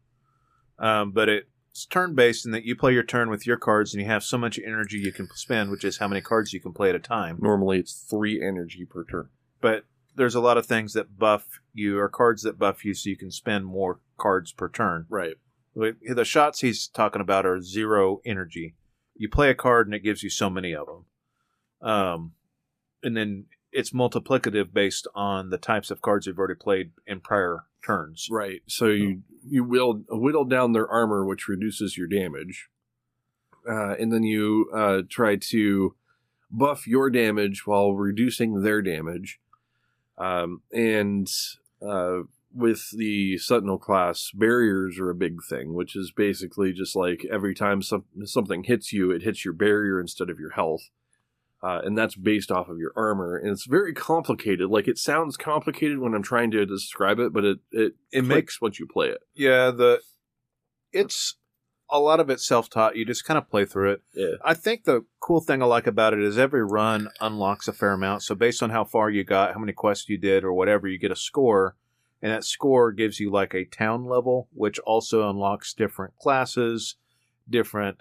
um, 0.79 1.13
but 1.13 1.29
it's 1.29 1.87
turn 1.87 2.15
based 2.15 2.45
in 2.45 2.53
that 2.53 2.65
you 2.65 2.77
play 2.77 2.93
your 2.93 3.03
turn 3.03 3.31
with 3.31 3.47
your 3.47 3.57
cards 3.57 3.95
and 3.95 4.03
you 4.03 4.09
have 4.09 4.23
so 4.23 4.37
much 4.37 4.61
energy 4.65 4.99
you 4.99 5.13
can 5.13 5.29
spend, 5.35 5.71
which 5.71 5.85
is 5.85 5.97
how 5.99 6.09
many 6.09 6.21
cards 6.21 6.53
you 6.53 6.61
can 6.61 6.73
play 6.73 6.91
at 6.91 6.95
a 6.95 7.01
time. 7.01 7.39
Normally 7.41 7.79
it's 7.79 7.95
three 7.95 8.43
energy 8.43 8.85
per 8.85 9.05
turn. 9.05 9.29
But 9.61 9.85
there's 10.15 10.35
a 10.35 10.41
lot 10.41 10.59
of 10.59 10.67
things 10.67 10.93
that 10.93 11.19
buff 11.19 11.61
you 11.73 11.99
or 11.99 12.09
cards 12.09 12.43
that 12.43 12.59
buff 12.59 12.85
you 12.85 12.95
so 12.95 13.09
you 13.11 13.17
can 13.17 13.31
spend 13.31 13.67
more 13.67 14.01
cards 14.19 14.53
per 14.53 14.69
turn. 14.69 15.07
Right. 15.09 15.35
The 15.75 16.25
shots 16.25 16.61
he's 16.61 16.87
talking 16.87 17.21
about 17.21 17.47
are 17.47 17.61
zero 17.61 18.21
energy. 18.25 18.77
You 19.17 19.29
play 19.29 19.51
a 19.51 19.55
card 19.55 19.89
and 19.89 19.95
it 19.95 20.05
gives 20.05 20.23
you 20.23 20.31
so 20.31 20.49
many 20.49 20.75
of 20.75 20.87
them. 20.87 21.89
Um, 21.89 22.33
and 23.03 23.17
then 23.17 23.47
it's 23.75 23.91
multiplicative 23.91 24.73
based 24.73 25.07
on 25.15 25.51
the 25.51 25.59
types 25.59 25.91
of 25.91 26.01
cards 26.01 26.27
you've 26.27 26.39
already 26.39 26.55
played 26.55 26.93
in 27.07 27.21
prior 27.21 27.65
turns. 27.85 28.29
Right. 28.31 28.63
So 28.67 28.87
you 28.87 29.23
you 29.47 29.65
will 29.65 30.05
whittle 30.09 30.45
down 30.45 30.73
their 30.73 30.89
armor, 30.89 31.27
which 31.27 31.49
reduces 31.49 31.99
your 31.99 32.07
damage, 32.07 32.69
uh, 33.69 33.95
and 33.99 34.13
then 34.13 34.23
you 34.23 34.71
uh, 34.75 35.03
try 35.09 35.37
to 35.37 35.95
buff 36.51 36.87
your 36.87 37.11
damage 37.11 37.67
while 37.67 37.93
reducing 37.93 38.63
their 38.63 38.81
damage. 38.81 39.41
Um, 40.17 40.63
and 40.73 41.29
uh, 41.87 42.21
with 42.55 42.91
the 42.97 43.37
Sentinel 43.39 43.79
class, 43.79 44.31
barriers 44.33 44.99
are 45.01 45.11
a 45.11 45.15
big 45.15 45.43
thing, 45.43 45.75
which 45.75 45.97
is 45.97 46.13
basically 46.13 46.73
just 46.73 46.95
like 46.95 47.27
every 47.31 47.55
time 47.55 47.83
some, 47.83 48.05
something 48.25 48.63
hits 48.63 48.93
you, 48.93 49.11
it 49.11 49.23
hits 49.23 49.45
your 49.45 49.55
barrier 49.55 50.01
instead 50.01 50.31
of 50.31 50.39
your 50.39 50.53
health. 50.53 50.91
Uh, 51.65 51.81
and 51.83 51.97
that's 51.97 52.15
based 52.15 52.51
off 52.51 52.69
of 52.69 52.77
your 52.79 52.93
armor, 52.95 53.37
and 53.39 53.51
it's 53.51 53.65
very 53.67 53.95
complicated. 53.95 54.69
Like 54.69 54.87
it 54.87 54.99
sounds 54.99 55.39
complicated 55.39 55.99
when 55.99 56.15
I'm 56.15 56.23
trying 56.23 56.51
to 56.51 56.67
describe 56.67 57.19
it, 57.19 57.33
but 57.33 57.45
it 57.45 57.59
it, 57.73 57.93
It 58.13 58.25
makes 58.25 58.61
once 58.61 58.79
you 58.79 58.87
play 58.87 59.09
it. 59.09 59.21
yeah 59.35 59.71
the 59.71 60.01
it's 60.93 61.37
a 61.91 61.99
lot 61.99 62.21
of 62.21 62.29
it 62.31 62.41
self 62.41 62.69
taught. 62.69 62.97
You 62.97 63.05
just 63.07 63.25
kind 63.25 63.39
of 63.39 63.49
play 63.49 63.65
through 63.65 63.93
it. 63.93 64.03
Yeah. 64.15 64.37
I 64.45 64.55
think 64.55 64.85
the 64.85 65.05
cool 65.21 65.41
thing 65.41 65.63
I 65.63 65.67
like 65.67 65.87
about 65.87 66.13
it 66.13 66.21
is 66.21 66.37
every 66.39 66.65
run 66.65 67.09
unlocks 67.21 67.69
a 67.69 67.73
fair 67.73 67.93
amount. 67.93 68.23
So 68.23 68.35
based 68.35 68.63
on 68.63 68.71
how 68.71 68.85
far 68.85 69.09
you 69.11 69.25
got, 69.25 69.55
how 69.55 69.61
many 69.61 69.73
quests 69.73 70.09
you 70.09 70.19
did, 70.19 70.45
or 70.45 70.53
whatever, 70.53 70.87
you 70.89 70.99
get 70.99 71.13
a 71.13 71.17
score, 71.17 71.77
and 72.23 72.31
that 72.33 72.45
score 72.45 72.93
gives 72.93 73.21
you 73.21 73.31
like 73.31 73.55
a 73.55 73.65
town 73.65 74.05
level, 74.07 74.49
which 74.53 74.79
also 74.81 75.29
unlocks 75.31 75.73
different 75.75 76.17
classes, 76.17 76.97
different 77.49 77.99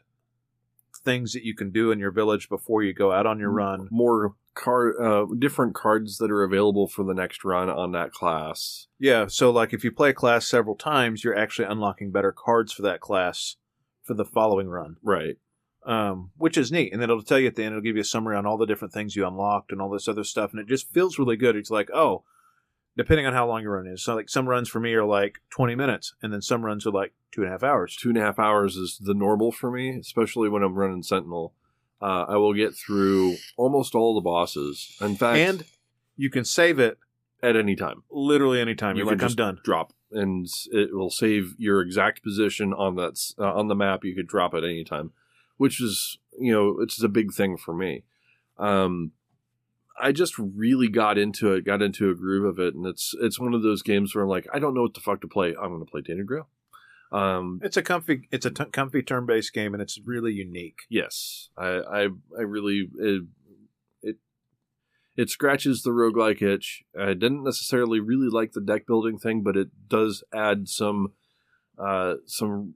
things 1.04 1.34
that 1.34 1.44
you 1.44 1.54
can 1.56 1.72
do 1.72 1.92
in 1.92 2.00
your 2.00 2.12
village 2.12 2.50
before 2.50 2.84
you 2.84 2.94
go 2.94 3.12
out 3.12 3.26
on 3.26 3.40
your 3.40 3.52
run. 3.52 3.88
More 3.92 4.36
card, 4.54 4.96
uh, 5.02 5.26
different 5.38 5.76
cards 5.76 6.18
that 6.18 6.32
are 6.32 6.44
available 6.44 6.88
for 6.88 7.04
the 7.04 7.14
next 7.14 7.44
run 7.44 7.70
on 7.70 7.92
that 7.92 8.12
class. 8.12 8.88
Yeah, 9.00 9.28
so 9.28 9.52
like 9.52 9.74
if 9.74 9.84
you 9.84 9.92
play 9.92 10.10
a 10.10 10.14
class 10.14 10.48
several 10.48 10.76
times, 10.76 11.24
you're 11.24 11.38
actually 11.38 11.68
unlocking 11.68 12.12
better 12.12 12.32
cards 12.32 12.72
for 12.72 12.82
that 12.84 13.02
class 13.02 13.56
for 14.02 14.14
the 14.14 14.26
following 14.26 14.68
run. 14.70 14.98
Right. 15.04 15.38
um, 15.86 16.32
which 16.38 16.58
is 16.58 16.72
neat. 16.72 16.94
And 16.94 17.02
then 17.02 17.10
it'll 17.10 17.24
tell 17.24 17.40
you 17.40 17.48
at 17.48 17.56
the 17.56 17.64
end, 17.64 17.74
it'll 17.74 17.82
give 17.84 17.96
you 17.96 18.02
a 18.02 18.06
summary 18.06 18.36
on 18.36 18.46
all 18.46 18.58
the 18.58 18.66
different 18.66 18.94
things 18.94 19.16
you 19.16 19.28
unlocked 19.28 19.72
and 19.72 19.82
all 19.82 19.90
this 19.90 20.08
other 20.08 20.24
stuff. 20.24 20.52
And 20.52 20.60
it 20.60 20.68
just 20.68 20.92
feels 20.94 21.20
really 21.20 21.36
good. 21.36 21.56
It's 21.56 21.72
like, 21.72 21.90
oh, 21.94 22.24
depending 22.98 23.26
on 23.26 23.34
how 23.34 23.48
long 23.48 23.62
your 23.62 23.74
run 23.74 23.88
is. 23.88 24.04
So, 24.04 24.16
like, 24.16 24.30
some 24.30 24.48
runs 24.48 24.70
for 24.70 24.80
me 24.80 24.94
are 24.94 25.06
like 25.06 25.40
20 25.52 25.76
minutes, 25.76 26.14
and 26.22 26.32
then 26.34 26.42
some 26.42 26.64
runs 26.64 26.86
are 26.86 26.92
like 26.92 27.14
two 27.32 27.42
and 27.42 27.50
a 27.50 27.52
half 27.52 27.64
hours. 27.64 27.96
Two 27.96 28.10
and 28.10 28.18
a 28.18 28.22
half 28.22 28.40
hours 28.40 28.76
is 28.76 28.98
the 29.00 29.14
normal 29.14 29.52
for 29.52 29.72
me, 29.72 29.98
especially 29.98 30.50
when 30.50 30.64
I'm 30.64 30.76
running 30.76 31.04
Sentinel. 31.04 31.54
Uh, 32.02 32.26
I 32.28 32.36
will 32.36 32.54
get 32.54 32.76
through 32.76 33.36
almost 33.58 33.96
all 33.96 34.14
the 34.14 34.22
bosses. 34.22 34.98
In 35.00 35.16
fact, 35.16 35.38
And 35.38 35.64
you 36.18 36.30
can 36.30 36.44
save 36.44 36.78
it 36.78 36.98
at 37.42 37.56
any 37.56 37.76
time. 37.76 38.04
literally 38.12 38.60
anytime. 38.60 38.96
You 38.96 39.04
You're 39.04 39.12
can 39.12 39.18
like, 39.18 39.24
I'm 39.24 39.28
just 39.30 39.38
done. 39.38 39.60
Drop, 39.64 39.94
and 40.12 40.48
it 40.72 40.94
will 40.94 41.10
save 41.10 41.56
your 41.58 41.82
exact 41.82 42.22
position 42.24 42.74
on 42.74 42.96
that 42.96 43.20
uh, 43.40 43.54
on 43.54 43.68
the 43.70 43.76
map. 43.76 44.04
You 44.04 44.14
could 44.16 44.28
drop 44.28 44.54
at 44.54 44.64
any 44.64 44.84
time, 44.84 45.12
which 45.58 45.82
is 45.82 46.18
you 46.38 46.52
know 46.52 46.78
it's 46.82 47.02
a 47.02 47.08
big 47.10 47.34
thing 47.34 47.58
for 47.58 47.74
me. 47.74 48.04
Um, 48.58 49.12
I 50.00 50.12
just 50.12 50.38
really 50.40 50.88
got 50.88 51.18
into 51.18 51.54
it, 51.54 51.66
got 51.66 51.82
into 51.82 52.10
a 52.10 52.16
groove 52.16 52.46
of 52.46 52.60
it, 52.60 52.74
and 52.76 52.86
it's 52.86 53.14
it's 53.22 53.40
one 53.40 53.54
of 53.54 53.62
those 53.62 53.82
games 53.84 54.14
where 54.16 54.24
I'm 54.24 54.30
like, 54.30 54.48
I 54.54 54.60
don't 54.60 54.74
know 54.74 54.82
what 54.82 54.94
the 54.96 55.00
fuck 55.02 55.22
to 55.22 55.28
play. 55.28 55.50
I'm 55.50 55.70
going 55.70 55.86
to 55.86 55.90
play 55.92 56.02
Tainted 56.02 56.26
Grail. 56.28 56.48
Um, 57.12 57.60
It's 57.64 57.78
a 57.78 57.84
comfy, 57.84 58.28
it's 58.32 58.46
a 58.46 58.50
t- 58.50 58.66
comfy 58.66 59.04
turn-based 59.04 59.54
game, 59.54 59.74
and 59.76 59.84
it's 59.84 60.00
really 60.04 60.34
unique. 60.34 60.80
yes, 60.90 61.50
I 61.58 61.68
I, 61.68 62.02
I 62.38 62.42
really 62.42 62.90
it, 62.98 63.24
it 64.02 64.16
it 65.16 65.30
scratches 65.30 65.84
the 65.84 65.92
roguelike 65.92 66.42
itch. 66.42 66.84
I 67.00 67.14
didn't 67.14 67.44
necessarily 67.44 68.00
really 68.00 68.30
like 68.30 68.54
the 68.54 68.62
deck 68.62 68.88
building 68.88 69.20
thing, 69.20 69.44
but 69.44 69.56
it 69.56 69.70
does 69.88 70.24
add 70.34 70.68
some 70.68 71.14
uh 71.78 72.16
some 72.26 72.74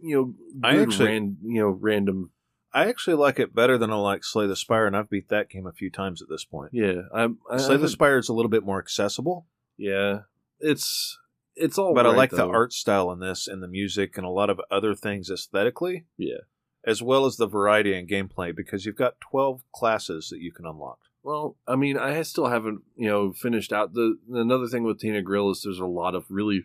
you 0.00 0.14
know 0.16 0.34
I 0.68 0.78
actually- 0.80 1.06
ran, 1.06 1.36
you 1.42 1.60
know 1.60 1.70
random 1.70 2.30
I 2.72 2.86
actually 2.86 3.16
like 3.16 3.38
it 3.38 3.54
better 3.54 3.76
than 3.76 3.90
I 3.90 3.96
like 3.96 4.24
Slay 4.24 4.46
the 4.46 4.56
Spire, 4.56 4.86
and 4.86 4.96
I've 4.96 5.10
beat 5.10 5.28
that 5.28 5.48
game 5.48 5.66
a 5.66 5.72
few 5.72 5.90
times 5.90 6.22
at 6.22 6.28
this 6.28 6.44
point. 6.44 6.70
yeah 6.72 7.02
I, 7.14 7.28
I 7.50 7.56
Slay 7.56 7.76
the 7.76 7.88
Spire 7.88 8.18
is 8.18 8.28
a 8.28 8.34
little 8.34 8.50
bit 8.50 8.64
more 8.64 8.78
accessible, 8.78 9.46
yeah 9.76 10.20
it's 10.60 11.18
it's 11.56 11.78
all 11.78 11.94
but 11.94 12.06
I 12.06 12.10
right, 12.10 12.18
like 12.18 12.30
the 12.30 12.46
art 12.46 12.72
style 12.72 13.10
in 13.12 13.18
this 13.20 13.48
and 13.48 13.62
the 13.62 13.68
music 13.68 14.16
and 14.16 14.26
a 14.26 14.30
lot 14.30 14.50
of 14.50 14.60
other 14.70 14.94
things 14.94 15.30
aesthetically. 15.30 16.06
Yeah. 16.16 16.38
As 16.86 17.02
well 17.02 17.26
as 17.26 17.36
the 17.36 17.46
variety 17.46 17.94
in 17.94 18.06
gameplay 18.06 18.56
because 18.56 18.86
you've 18.86 18.96
got 18.96 19.20
12 19.20 19.62
classes 19.74 20.28
that 20.30 20.40
you 20.40 20.50
can 20.52 20.64
unlock. 20.64 20.98
Well, 21.22 21.56
I 21.68 21.76
mean, 21.76 21.98
I 21.98 22.22
still 22.22 22.46
haven't, 22.46 22.80
you 22.96 23.08
know, 23.08 23.32
finished 23.32 23.72
out 23.72 23.92
the 23.92 24.16
another 24.30 24.66
thing 24.66 24.84
with 24.84 24.98
Tainted 24.98 25.26
Grail 25.26 25.50
is 25.50 25.62
there's 25.62 25.78
a 25.78 25.86
lot 25.86 26.14
of 26.14 26.24
really 26.30 26.64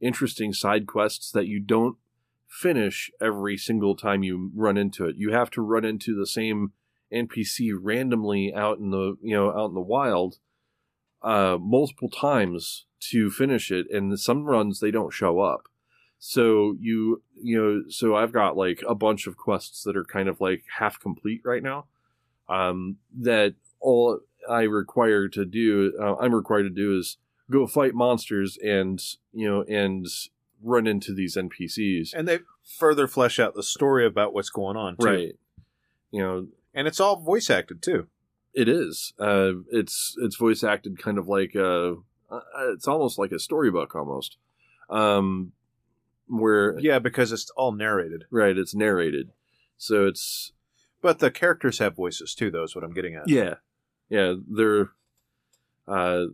interesting 0.00 0.52
side 0.52 0.86
quests 0.86 1.32
that 1.32 1.46
you 1.46 1.58
don't 1.58 1.96
finish 2.48 3.10
every 3.20 3.56
single 3.56 3.96
time 3.96 4.22
you 4.22 4.50
run 4.54 4.76
into 4.76 5.06
it. 5.06 5.16
You 5.16 5.32
have 5.32 5.50
to 5.50 5.62
run 5.62 5.84
into 5.84 6.14
the 6.14 6.26
same 6.26 6.72
NPC 7.12 7.72
randomly 7.80 8.52
out 8.54 8.78
in 8.78 8.90
the, 8.90 9.16
you 9.22 9.34
know, 9.34 9.50
out 9.50 9.68
in 9.68 9.74
the 9.74 9.80
wild 9.80 10.38
uh 11.22 11.56
multiple 11.58 12.10
times 12.10 12.84
to 13.00 13.30
finish 13.30 13.70
it 13.70 13.86
and 13.90 14.18
some 14.20 14.44
runs 14.44 14.80
they 14.80 14.90
don't 14.90 15.12
show 15.12 15.40
up. 15.40 15.68
So 16.18 16.76
you 16.80 17.22
you 17.34 17.56
know, 17.60 17.82
so 17.88 18.14
I've 18.16 18.32
got 18.32 18.56
like 18.56 18.82
a 18.88 18.94
bunch 18.94 19.26
of 19.26 19.36
quests 19.36 19.82
that 19.84 19.96
are 19.96 20.04
kind 20.04 20.28
of 20.28 20.40
like 20.40 20.64
half 20.78 21.00
complete 21.00 21.42
right 21.44 21.62
now. 21.62 21.86
Um 22.48 22.96
that 23.18 23.54
all 23.80 24.20
I 24.48 24.62
require 24.62 25.28
to 25.28 25.44
do, 25.44 25.92
uh, 26.00 26.16
I'm 26.16 26.34
required 26.34 26.64
to 26.64 26.70
do 26.70 26.96
is 26.96 27.18
go 27.50 27.66
fight 27.66 27.94
monsters 27.94 28.58
and 28.62 29.00
you 29.32 29.48
know 29.48 29.62
and 29.62 30.06
run 30.62 30.86
into 30.86 31.12
these 31.14 31.36
NPCs. 31.36 32.14
And 32.14 32.26
they 32.26 32.40
further 32.64 33.06
flesh 33.06 33.38
out 33.38 33.54
the 33.54 33.62
story 33.62 34.06
about 34.06 34.32
what's 34.34 34.50
going 34.50 34.76
on, 34.76 34.96
too. 34.96 35.06
Right. 35.06 35.36
You 36.10 36.20
know, 36.22 36.46
And 36.74 36.86
it's 36.88 37.00
all 37.00 37.16
voice 37.16 37.50
acted, 37.50 37.82
too. 37.82 38.06
It 38.54 38.68
is. 38.68 39.12
Uh, 39.18 39.52
it's 39.70 40.16
it's 40.18 40.36
voice 40.36 40.64
acted 40.64 40.98
kind 40.98 41.18
of 41.18 41.28
like 41.28 41.54
a. 41.54 41.96
Uh, 42.30 42.40
it's 42.72 42.88
almost 42.88 43.18
like 43.18 43.30
a 43.30 43.38
storybook 43.38 43.94
almost. 43.94 44.38
Um, 44.88 45.52
where 46.26 46.78
Yeah, 46.78 46.98
because 46.98 47.32
it's 47.32 47.50
all 47.50 47.72
narrated. 47.72 48.24
right, 48.30 48.56
it's 48.56 48.74
narrated, 48.74 49.30
so 49.76 50.06
it's 50.06 50.52
But 51.02 51.18
the 51.18 51.30
characters 51.30 51.80
have 51.80 51.94
voices 51.96 52.34
too, 52.34 52.50
though, 52.50 52.62
is 52.64 52.74
what 52.74 52.82
I'm 52.82 52.94
getting 52.94 53.14
at. 53.14 53.28
yeah, 53.28 53.56
yeah. 54.08 54.34
They're. 54.48 54.90
Uh, 55.86 56.26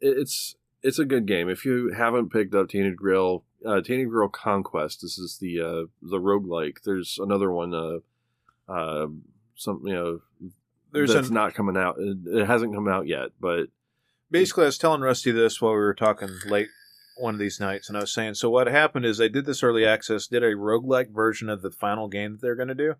it's 0.00 0.54
it's 0.82 0.98
a 0.98 1.04
good 1.04 1.26
game. 1.26 1.48
If 1.48 1.64
you 1.64 1.92
haven't 1.96 2.30
picked 2.30 2.54
up 2.54 2.68
Tainted 2.68 2.96
Grail, 2.96 3.44
uh, 3.64 3.80
Tainted 3.80 4.10
Grail 4.10 4.28
Conquest. 4.28 5.02
This 5.02 5.18
is 5.18 5.38
the 5.38 5.60
uh, 5.60 5.86
the 6.02 6.18
roguelike. 6.18 6.82
There's 6.84 7.18
another 7.20 7.50
one. 7.50 7.74
Uh, 7.74 7.98
uh, 8.70 9.08
some 9.54 9.82
you 9.84 9.92
know 9.92 10.20
There's 10.92 11.12
that's 11.12 11.28
an, 11.28 11.34
not 11.34 11.54
coming 11.54 11.76
out. 11.76 11.96
It, 11.98 12.18
it 12.26 12.46
hasn't 12.46 12.74
come 12.74 12.88
out 12.88 13.06
yet, 13.06 13.30
but 13.40 13.68
basically, 14.30 14.64
I 14.64 14.66
was 14.66 14.78
telling 14.78 15.00
Rusty 15.00 15.32
this 15.32 15.60
while 15.60 15.72
we 15.72 15.78
were 15.78 15.94
talking 15.94 16.30
late 16.46 16.68
one 17.16 17.34
of 17.34 17.40
these 17.40 17.60
nights, 17.60 17.88
and 17.88 17.98
I 17.98 18.00
was 18.00 18.12
saying, 18.14 18.34
so 18.34 18.48
what 18.48 18.66
happened 18.66 19.04
is 19.04 19.18
they 19.18 19.28
did 19.28 19.44
this 19.44 19.62
early 19.62 19.84
access, 19.84 20.26
did 20.26 20.42
a 20.42 20.54
roguelike 20.54 21.12
version 21.12 21.50
of 21.50 21.60
the 21.60 21.70
final 21.70 22.08
game 22.08 22.32
that 22.32 22.40
they're 22.40 22.56
going 22.56 22.68
to 22.68 22.74
do 22.74 22.94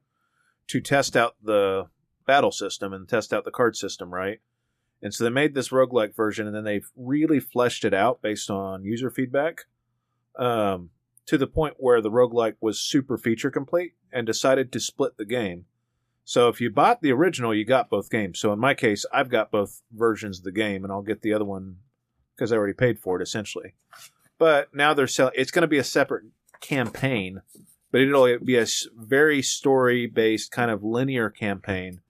to 0.68 0.80
test 0.80 1.16
out 1.16 1.36
the 1.42 1.86
battle 2.26 2.52
system 2.52 2.92
and 2.92 3.08
test 3.08 3.32
out 3.32 3.44
the 3.44 3.50
card 3.50 3.76
system, 3.76 4.12
right? 4.12 4.40
And 5.02 5.14
so 5.14 5.24
they 5.24 5.30
made 5.30 5.54
this 5.54 5.70
roguelike 5.70 6.14
version, 6.14 6.46
and 6.46 6.54
then 6.54 6.64
they 6.64 6.82
really 6.96 7.40
fleshed 7.40 7.84
it 7.84 7.94
out 7.94 8.20
based 8.20 8.50
on 8.50 8.84
user 8.84 9.10
feedback 9.10 9.62
um, 10.38 10.90
to 11.26 11.38
the 11.38 11.46
point 11.46 11.74
where 11.78 12.00
the 12.00 12.10
roguelike 12.10 12.56
was 12.60 12.80
super 12.80 13.16
feature 13.16 13.50
complete 13.50 13.94
and 14.12 14.26
decided 14.26 14.72
to 14.72 14.80
split 14.80 15.16
the 15.16 15.24
game. 15.24 15.64
So 16.24 16.48
if 16.48 16.60
you 16.60 16.70
bought 16.70 17.00
the 17.00 17.12
original, 17.12 17.54
you 17.54 17.64
got 17.64 17.90
both 17.90 18.10
games. 18.10 18.38
So 18.38 18.52
in 18.52 18.58
my 18.58 18.74
case, 18.74 19.06
I've 19.12 19.30
got 19.30 19.50
both 19.50 19.82
versions 19.90 20.38
of 20.38 20.44
the 20.44 20.52
game, 20.52 20.84
and 20.84 20.92
I'll 20.92 21.02
get 21.02 21.22
the 21.22 21.32
other 21.32 21.44
one 21.44 21.76
because 22.36 22.52
I 22.52 22.56
already 22.56 22.74
paid 22.74 22.98
for 22.98 23.20
it 23.20 23.22
essentially. 23.22 23.74
But 24.38 24.74
now 24.74 24.94
they're 24.94 25.06
selling. 25.06 25.34
It's 25.36 25.50
going 25.50 25.62
to 25.62 25.68
be 25.68 25.78
a 25.78 25.84
separate 25.84 26.24
campaign, 26.60 27.42
but 27.90 28.00
it'll 28.00 28.38
be 28.38 28.56
a 28.56 28.66
very 28.96 29.42
story 29.42 30.06
based 30.06 30.50
kind 30.50 30.70
of 30.70 30.84
linear 30.84 31.30
campaign 31.30 32.00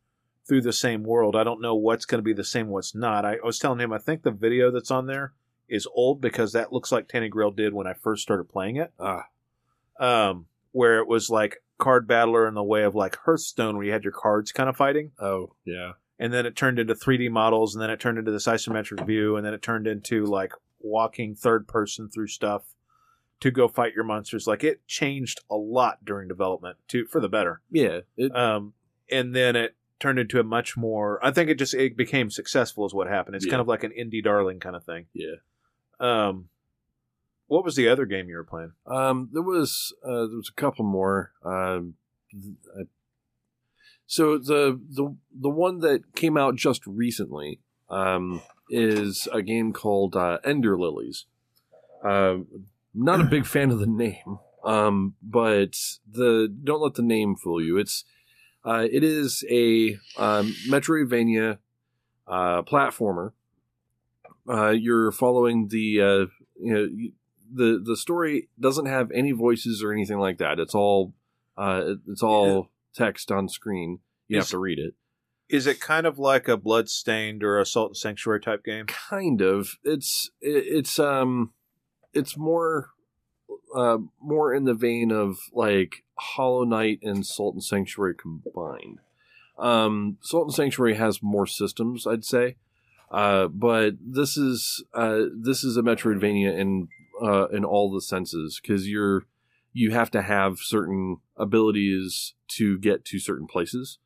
through 0.50 0.60
the 0.62 0.72
same 0.72 1.04
world. 1.04 1.36
I 1.36 1.44
don't 1.44 1.60
know 1.60 1.76
what's 1.76 2.04
going 2.04 2.18
to 2.18 2.22
be 2.24 2.32
the 2.32 2.42
same, 2.42 2.66
what's 2.66 2.92
not. 2.92 3.24
I, 3.24 3.34
I 3.36 3.44
was 3.44 3.60
telling 3.60 3.78
him 3.78 3.92
I 3.92 3.98
think 3.98 4.24
the 4.24 4.32
video 4.32 4.72
that's 4.72 4.90
on 4.90 5.06
there 5.06 5.32
is 5.68 5.86
old 5.94 6.20
because 6.20 6.52
that 6.52 6.72
looks 6.72 6.90
like 6.90 7.06
Tainted 7.08 7.30
Grail 7.30 7.52
did 7.52 7.72
when 7.72 7.86
I 7.86 7.92
first 7.94 8.22
started 8.22 8.48
playing 8.48 8.74
it. 8.74 8.92
ah, 8.98 9.26
Um, 10.00 10.46
where 10.72 10.98
it 10.98 11.06
was 11.06 11.30
like 11.30 11.62
card 11.78 12.08
battler 12.08 12.48
in 12.48 12.54
the 12.54 12.64
way 12.64 12.82
of 12.82 12.96
like 12.96 13.16
Hearthstone, 13.24 13.76
where 13.76 13.86
you 13.86 13.92
had 13.92 14.02
your 14.02 14.12
cards 14.12 14.50
kind 14.50 14.68
of 14.68 14.76
fighting 14.76 15.12
oh 15.20 15.54
yeah, 15.64 15.92
and 16.18 16.32
then 16.32 16.46
it 16.46 16.56
turned 16.56 16.80
into 16.80 16.94
3D 16.96 17.30
models, 17.30 17.74
and 17.74 17.80
then 17.82 17.90
it 17.90 18.00
turned 18.00 18.18
into 18.18 18.32
this 18.32 18.46
isometric 18.48 19.06
view, 19.06 19.36
and 19.36 19.46
then 19.46 19.54
it 19.54 19.62
turned 19.62 19.86
into 19.86 20.26
like 20.26 20.52
walking 20.80 21.34
third 21.36 21.68
person 21.68 22.08
through 22.08 22.26
stuff 22.26 22.74
to 23.38 23.50
go 23.52 23.68
fight 23.68 23.94
your 23.94 24.04
monsters. 24.04 24.46
Like 24.48 24.64
it 24.64 24.84
changed 24.88 25.40
a 25.48 25.56
lot 25.56 26.04
during 26.04 26.26
development 26.26 26.78
to 26.88 27.06
for 27.06 27.20
the 27.20 27.28
better. 27.28 27.60
yeah. 27.70 28.00
It, 28.16 28.34
Um, 28.34 28.74
and 29.10 29.34
then 29.34 29.54
it 29.56 29.76
turned 30.00 30.18
into 30.18 30.40
a 30.40 30.42
much 30.42 30.76
more. 30.76 31.24
I 31.24 31.30
think 31.30 31.50
it 31.50 31.58
just 31.58 31.74
it 31.74 31.96
became 31.96 32.30
successful 32.30 32.86
is 32.86 32.94
what 32.94 33.06
happened. 33.06 33.36
It's 33.36 33.46
Yeah. 33.46 33.50
kind 33.52 33.60
of 33.60 33.68
like 33.68 33.84
an 33.84 33.92
indie 33.92 34.24
darling 34.24 34.58
kind 34.58 34.74
of 34.74 34.84
thing. 34.84 35.06
yeah. 35.12 35.36
Um, 36.00 36.48
what 37.46 37.64
was 37.64 37.76
the 37.76 37.88
other 37.88 38.06
game 38.06 38.28
you 38.28 38.36
were 38.36 38.44
playing? 38.44 38.72
Um, 38.86 39.28
there 39.32 39.42
was 39.42 39.94
uh, 40.04 40.26
there 40.26 40.36
was 40.36 40.48
a 40.50 40.60
couple 40.60 40.84
more. 40.84 41.32
Um, 41.44 41.94
I, 42.78 42.84
so 44.06 44.38
the 44.38 44.80
the 44.88 45.14
the 45.34 45.50
one 45.50 45.80
that 45.80 46.14
came 46.14 46.36
out 46.36 46.56
just 46.56 46.86
recently 46.86 47.60
um, 47.88 48.40
is 48.70 49.28
a 49.32 49.42
game 49.42 49.72
called 49.72 50.16
uh, 50.16 50.38
Ender 50.44 50.78
Lilies. 50.78 51.26
Um, 52.02 52.46
not 52.94 53.20
a 53.20 53.24
big 53.24 53.44
fan 53.46 53.70
of 53.70 53.78
the 53.78 53.86
name, 53.86 54.38
um, 54.64 55.14
but 55.22 55.76
the 56.10 56.48
don't 56.64 56.80
let 56.82 56.94
the 56.94 57.02
name 57.02 57.36
fool 57.36 57.62
you. 57.62 57.76
It's 57.78 58.04
uh, 58.64 58.86
it 58.90 59.02
is 59.02 59.44
a 59.50 59.94
um, 60.16 60.54
Metroidvania 60.68 61.58
uh, 62.26 62.62
platformer. 62.62 63.32
Uh, 64.48 64.70
you're 64.70 65.12
following 65.12 65.68
the 65.68 66.00
uh, 66.00 66.26
you 66.60 66.74
know 66.74 66.88
the 67.52 67.82
the 67.84 67.96
story 67.96 68.48
doesn't 68.58 68.86
have 68.86 69.10
any 69.12 69.32
voices 69.32 69.82
or 69.82 69.92
anything 69.92 70.18
like 70.18 70.38
that. 70.38 70.58
It's 70.58 70.74
all 70.74 71.14
uh, 71.56 71.94
it's 72.08 72.22
all 72.22 72.70
text 72.94 73.30
on 73.30 73.48
screen. 73.48 74.00
You 74.28 74.38
Is- 74.38 74.44
have 74.46 74.50
to 74.50 74.58
read 74.58 74.78
it. 74.78 74.94
Is 75.48 75.66
it 75.66 75.80
kind 75.80 76.06
of 76.06 76.16
like 76.16 76.46
a 76.46 76.56
Bloodstained 76.56 77.42
or 77.42 77.58
a 77.58 77.66
Salt 77.66 77.90
and 77.90 77.96
Sanctuary 77.96 78.40
type 78.40 78.64
game? 78.64 78.86
Kind 78.86 79.40
of. 79.42 79.78
It's 79.82 80.30
it, 80.40 80.64
it's 80.66 80.98
um 81.00 81.52
it's 82.14 82.36
more 82.36 82.90
uh 83.74 83.98
more 84.20 84.54
in 84.54 84.62
the 84.64 84.74
vein 84.74 85.10
of 85.10 85.38
like 85.52 86.04
Hollow 86.20 86.64
Knight 86.64 87.00
and 87.02 87.24
Salt 87.24 87.54
and 87.54 87.64
Sanctuary 87.64 88.14
combined. 88.14 89.00
Um, 89.58 90.18
Salt 90.20 90.48
and 90.48 90.54
Sanctuary 90.54 90.94
has 90.94 91.22
more 91.22 91.46
systems, 91.46 92.06
I'd 92.06 92.24
say. 92.24 92.56
Uh, 93.10 93.48
but 93.48 93.94
this 94.00 94.36
is 94.36 94.84
uh, 94.94 95.22
this 95.34 95.64
is 95.64 95.76
a 95.76 95.82
Metroidvania 95.82 96.56
in 96.56 96.88
uh, 97.20 97.48
in 97.48 97.64
all 97.64 97.92
the 97.92 98.00
senses 98.00 98.60
because 98.62 98.88
you're 98.88 99.24
you 99.72 99.90
have 99.90 100.10
to 100.12 100.22
have 100.22 100.58
certain 100.58 101.18
abilities 101.36 102.34
to 102.48 102.78
get 102.78 103.04
to 103.06 103.18
certain 103.18 103.46
places. 103.46 103.98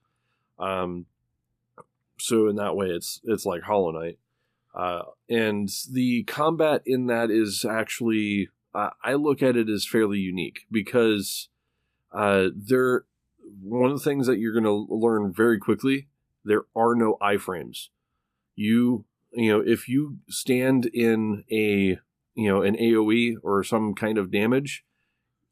Um, 0.59 1.07
so 2.19 2.49
in 2.49 2.57
that 2.57 2.77
way, 2.77 2.87
it's 2.87 3.21
it's 3.25 3.45
like 3.45 3.63
Hollow 3.63 3.91
Knight, 3.91 4.19
uh, 4.75 5.03
and 5.29 5.69
the 5.91 6.25
combat 6.25 6.83
in 6.87 7.07
that 7.07 7.31
is 7.31 7.67
actually 7.69 8.49
I 8.75 9.15
look 9.15 9.43
at 9.43 9.57
it 9.57 9.69
as 9.69 9.87
fairly 9.87 10.19
unique 10.19 10.67
because 10.71 11.49
uh, 12.15 12.49
there 12.55 13.05
one 13.63 13.91
of 13.91 13.99
the 13.99 14.05
things 14.05 14.27
that 14.27 14.39
you're 14.39 14.53
going 14.53 14.65
to 14.65 14.87
learn 14.93 15.33
very 15.33 15.59
quickly 15.59 16.09
there 16.45 16.65
are 16.77 16.95
no 16.95 17.17
iframes. 17.21 17.89
You 18.55 19.05
you 19.33 19.51
know 19.51 19.61
if 19.61 19.89
you 19.89 20.19
stand 20.29 20.87
in 20.87 21.45
a 21.51 21.99
you 22.35 22.49
know 22.49 22.63
an 22.63 22.77
aoe 22.77 23.35
or 23.43 23.65
some 23.65 23.95
kind 23.95 24.19
of 24.19 24.31
damage 24.31 24.85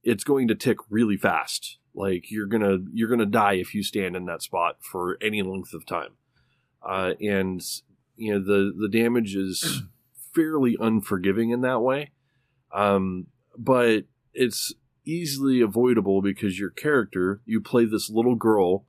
it's 0.02 0.24
going 0.24 0.48
to 0.48 0.54
tick 0.54 0.78
really 0.90 1.16
fast. 1.16 1.78
Like 1.94 2.30
you're 2.30 2.46
gonna 2.46 2.78
you're 2.92 3.08
gonna 3.08 3.26
die 3.26 3.54
if 3.54 3.74
you 3.74 3.82
stand 3.82 4.16
in 4.16 4.24
that 4.26 4.42
spot 4.42 4.78
for 4.80 5.18
any 5.20 5.42
length 5.42 5.74
of 5.74 5.86
time. 5.86 6.12
Uh, 6.82 7.14
and 7.20 7.62
you 8.16 8.32
know 8.32 8.40
the 8.40 8.72
the 8.76 8.88
damage 8.88 9.34
is 9.34 9.82
fairly 10.34 10.76
unforgiving 10.80 11.50
in 11.50 11.60
that 11.62 11.80
way. 11.80 12.10
Um, 12.72 13.26
but 13.56 14.04
it's 14.32 14.72
easily 15.04 15.60
avoidable 15.60 16.22
because 16.22 16.58
your 16.58 16.70
character 16.70 17.40
you 17.44 17.60
play 17.60 17.84
this 17.84 18.08
little 18.08 18.36
girl 18.36 18.84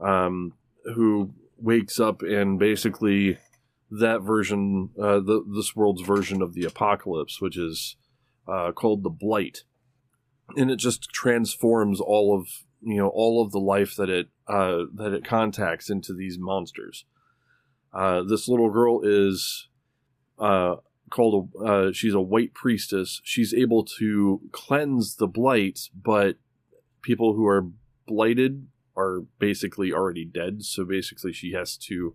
um, 0.00 0.52
who 0.94 1.32
wakes 1.58 1.98
up 1.98 2.22
and 2.22 2.58
basically 2.58 3.38
that 3.90 4.22
version 4.22 4.90
uh, 5.00 5.20
the 5.20 5.44
this 5.54 5.74
world's 5.76 6.02
version 6.02 6.42
of 6.42 6.54
the 6.54 6.64
apocalypse 6.64 7.40
which 7.40 7.56
is 7.56 7.96
uh, 8.48 8.72
called 8.72 9.02
the 9.02 9.10
blight. 9.10 9.64
And 10.56 10.70
it 10.70 10.76
just 10.76 11.10
transforms 11.10 12.00
all 12.00 12.38
of 12.38 12.48
you 12.82 12.96
know 12.96 13.08
all 13.08 13.42
of 13.42 13.52
the 13.52 13.60
life 13.60 13.94
that 13.96 14.10
it 14.10 14.28
uh, 14.48 14.84
that 14.94 15.12
it 15.12 15.24
contacts 15.24 15.88
into 15.88 16.12
these 16.12 16.38
monsters. 16.38 17.04
Uh, 17.94 18.22
this 18.22 18.48
little 18.48 18.70
girl 18.70 19.00
is 19.02 19.68
uh, 20.38 20.76
called 21.12 21.50
a 21.54 21.64
uh, 21.64 21.92
she's 21.92 22.14
a 22.14 22.20
white 22.20 22.52
priestess 22.54 23.20
she's 23.22 23.52
able 23.54 23.84
to 23.84 24.40
cleanse 24.50 25.16
the 25.16 25.28
blight 25.28 25.78
but 25.94 26.36
people 27.02 27.34
who 27.34 27.46
are 27.46 27.66
blighted 28.06 28.66
are 28.96 29.20
basically 29.38 29.92
already 29.92 30.24
dead 30.24 30.64
so 30.64 30.84
basically 30.84 31.32
she 31.32 31.52
has 31.52 31.76
to 31.76 32.14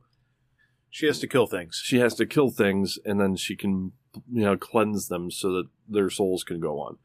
She 0.89 1.05
has 1.05 1.19
to 1.19 1.27
kill 1.27 1.47
things. 1.47 1.81
she 1.83 1.99
has 1.99 2.13
to 2.15 2.25
kill 2.25 2.49
things 2.49 2.97
and 3.05 3.19
then 3.21 3.35
she 3.35 3.55
can 3.55 3.93
you 4.31 4.43
know 4.43 4.57
cleanse 4.57 5.07
them 5.07 5.29
so 5.31 5.51
that 5.53 5.67
their 5.87 6.09
souls 6.09 6.43
can 6.43 6.59
go 6.59 6.79
on 6.79 6.97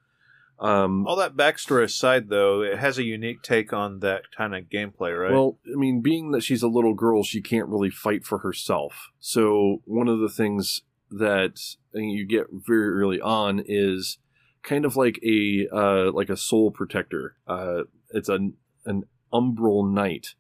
um 0.59 1.07
All 1.09 1.17
that 1.17 1.37
backstory 1.37 1.83
aside, 1.85 2.29
though, 2.29 2.63
it 2.63 2.79
has 2.79 2.97
a 2.99 3.03
unique 3.05 3.43
take 3.43 3.73
on 3.73 3.99
that 4.01 4.31
kind 4.37 4.55
of 4.55 4.65
gameplay, 4.67 5.13
right? 5.21 5.33
Well, 5.33 5.59
I 5.67 5.77
mean, 5.77 6.03
being 6.03 6.31
that 6.33 6.43
she's 6.43 6.63
a 6.63 6.69
little 6.69 6.95
girl, 6.95 7.25
she 7.25 7.41
can't 7.41 7.69
really 7.69 7.91
fight 7.91 8.25
for 8.25 8.39
herself. 8.39 9.09
So 9.19 9.83
one 9.87 10.07
of 10.07 10.21
the 10.21 10.29
things 10.29 10.83
that 11.13 11.61
you 11.93 12.27
get 12.27 12.47
very 12.51 12.89
early 12.89 13.21
on 13.21 13.63
is 13.65 14.19
kind 14.63 14.85
of 14.85 14.97
like 14.97 15.19
a 15.23 15.69
uh, 15.73 16.13
like 16.13 16.31
a 16.31 16.37
soul 16.37 16.71
protector. 16.71 17.37
Uh, 17.47 17.83
it's 18.11 18.29
an 18.29 18.55
an 18.85 19.05
umbral 19.33 19.91
knight 19.93 20.35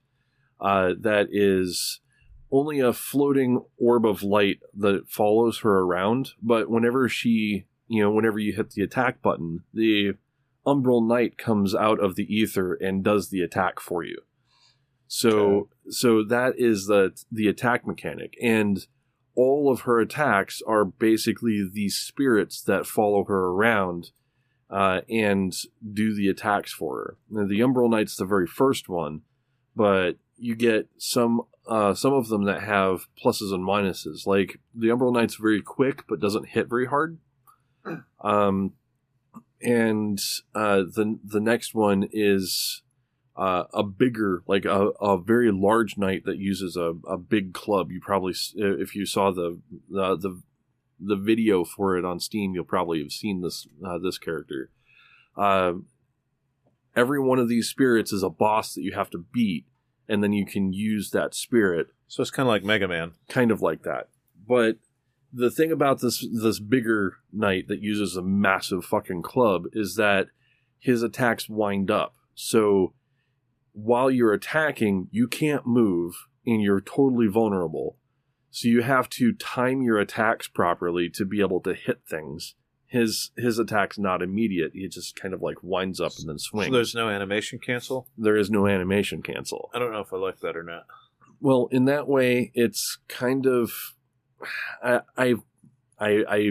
uh, 0.60 0.92
that 1.00 1.28
is 1.30 2.00
only 2.50 2.80
a 2.80 2.92
floating 2.92 3.64
orb 3.78 4.04
of 4.04 4.22
light 4.22 4.60
that 4.74 5.08
follows 5.08 5.60
her 5.60 5.80
around. 5.80 6.30
But 6.42 6.70
whenever 6.70 7.08
she, 7.08 7.66
you 7.88 8.02
know, 8.02 8.10
whenever 8.10 8.38
you 8.38 8.52
hit 8.52 8.70
the 8.70 8.82
attack 8.82 9.22
button, 9.22 9.60
the 9.72 10.12
umbral 10.66 11.06
knight 11.06 11.38
comes 11.38 11.74
out 11.74 11.98
of 11.98 12.14
the 12.14 12.32
ether 12.32 12.74
and 12.74 13.02
does 13.02 13.30
the 13.30 13.40
attack 13.40 13.80
for 13.80 14.04
you. 14.04 14.18
So 15.08 15.68
so 15.90 16.24
that 16.24 16.54
is 16.56 16.86
the 16.86 17.12
the 17.30 17.48
attack 17.48 17.86
mechanic, 17.86 18.34
and 18.42 18.86
all 19.34 19.70
of 19.70 19.82
her 19.82 20.00
attacks 20.00 20.60
are 20.66 20.84
basically 20.84 21.68
these 21.70 21.96
spirits 21.96 22.60
that 22.62 22.86
follow 22.86 23.24
her 23.24 23.46
around 23.46 24.10
uh, 24.70 25.02
and 25.08 25.54
do 25.92 26.14
the 26.14 26.28
attacks 26.28 26.72
for 26.72 26.96
her. 26.96 27.16
Now, 27.30 27.46
the 27.46 27.60
Umbral 27.60 27.90
Knight's 27.90 28.16
the 28.16 28.24
very 28.24 28.46
first 28.46 28.88
one, 28.88 29.22
but 29.76 30.16
you 30.36 30.54
get 30.54 30.88
some 30.98 31.42
uh, 31.68 31.94
some 31.94 32.12
of 32.12 32.28
them 32.28 32.44
that 32.44 32.62
have 32.62 33.06
pluses 33.22 33.54
and 33.54 33.66
minuses. 33.66 34.26
Like 34.26 34.58
the 34.74 34.88
Umbral 34.88 35.12
Knight's 35.12 35.36
very 35.36 35.62
quick, 35.62 36.04
but 36.08 36.20
doesn't 36.20 36.48
hit 36.48 36.68
very 36.68 36.86
hard. 36.86 37.18
Um, 38.20 38.72
and 39.60 40.20
uh, 40.54 40.78
the 40.78 41.18
the 41.24 41.40
next 41.40 41.74
one 41.74 42.08
is 42.10 42.82
uh, 43.36 43.64
a 43.72 43.82
bigger, 43.82 44.42
like 44.46 44.64
a, 44.64 44.88
a 45.00 45.18
very 45.18 45.50
large 45.50 45.96
knight 45.96 46.24
that 46.24 46.38
uses 46.38 46.76
a, 46.76 46.94
a 47.06 47.16
big 47.16 47.54
club. 47.54 47.90
You 47.90 48.00
probably, 48.00 48.34
if 48.54 48.94
you 48.94 49.06
saw 49.06 49.30
the 49.30 49.60
the 49.88 50.16
the, 50.16 50.42
the 51.00 51.16
video 51.16 51.64
for 51.64 51.96
it 51.96 52.04
on 52.04 52.20
Steam, 52.20 52.54
you'll 52.54 52.64
probably 52.64 53.00
have 53.02 53.12
seen 53.12 53.40
this 53.40 53.66
uh, 53.84 53.98
this 53.98 54.18
character. 54.18 54.70
Uh, 55.36 55.74
every 56.94 57.20
one 57.20 57.38
of 57.38 57.48
these 57.48 57.68
spirits 57.68 58.12
is 58.12 58.22
a 58.22 58.28
boss 58.28 58.74
that 58.74 58.82
you 58.82 58.92
have 58.92 59.10
to 59.10 59.24
beat, 59.32 59.66
and 60.08 60.22
then 60.22 60.32
you 60.32 60.44
can 60.44 60.72
use 60.72 61.10
that 61.10 61.34
spirit 61.34 61.88
So 62.06 62.20
it's 62.20 62.30
kind 62.30 62.46
of 62.46 62.50
like 62.50 62.64
Mega 62.64 62.86
Man. 62.86 63.12
kind 63.28 63.50
of 63.50 63.62
like 63.62 63.82
that. 63.84 64.08
But 64.46 64.76
the 65.32 65.50
thing 65.50 65.72
about 65.72 66.00
this 66.00 66.26
this 66.30 66.58
bigger 66.60 67.16
knight 67.32 67.68
that 67.68 67.80
uses 67.80 68.16
a 68.16 68.22
massive 68.22 68.84
fucking 68.84 69.22
club 69.22 69.64
is 69.72 69.96
that 69.96 70.26
his 70.78 71.02
attacks 71.02 71.48
wind 71.48 71.90
up. 71.90 72.14
So 72.34 72.92
while 73.72 74.10
you're 74.10 74.32
attacking, 74.32 75.08
you 75.10 75.26
can't 75.28 75.66
move 75.66 76.14
and 76.46 76.62
you're 76.62 76.80
totally 76.80 77.26
vulnerable. 77.26 77.96
So 78.50 78.68
you 78.68 78.82
have 78.82 79.08
to 79.10 79.32
time 79.32 79.82
your 79.82 79.98
attacks 79.98 80.46
properly 80.46 81.08
to 81.10 81.24
be 81.24 81.40
able 81.40 81.60
to 81.62 81.74
hit 81.74 82.02
things. 82.08 82.54
His 82.86 83.30
his 83.38 83.58
attack's 83.58 83.98
not 83.98 84.20
immediate. 84.20 84.72
He 84.74 84.86
just 84.88 85.16
kind 85.16 85.32
of 85.32 85.40
like 85.40 85.62
winds 85.62 85.98
up 85.98 86.12
and 86.18 86.28
then 86.28 86.38
swings. 86.38 86.68
So 86.68 86.74
there's 86.74 86.94
no 86.94 87.08
animation 87.08 87.58
cancel. 87.58 88.06
there 88.18 88.36
is 88.36 88.50
no 88.50 88.66
animation 88.66 89.22
cancel. 89.22 89.70
I 89.74 89.78
don't 89.78 89.92
know 89.92 90.00
if 90.00 90.12
I 90.12 90.18
like 90.18 90.40
that 90.40 90.56
or 90.56 90.62
not. 90.62 90.84
Well, 91.40 91.68
in 91.72 91.86
that 91.86 92.06
way, 92.06 92.52
it's 92.54 92.98
kind 93.08 93.46
of 93.46 93.72
I 94.82 95.00
I 95.16 95.34
I, 95.98 96.24
I 96.28 96.50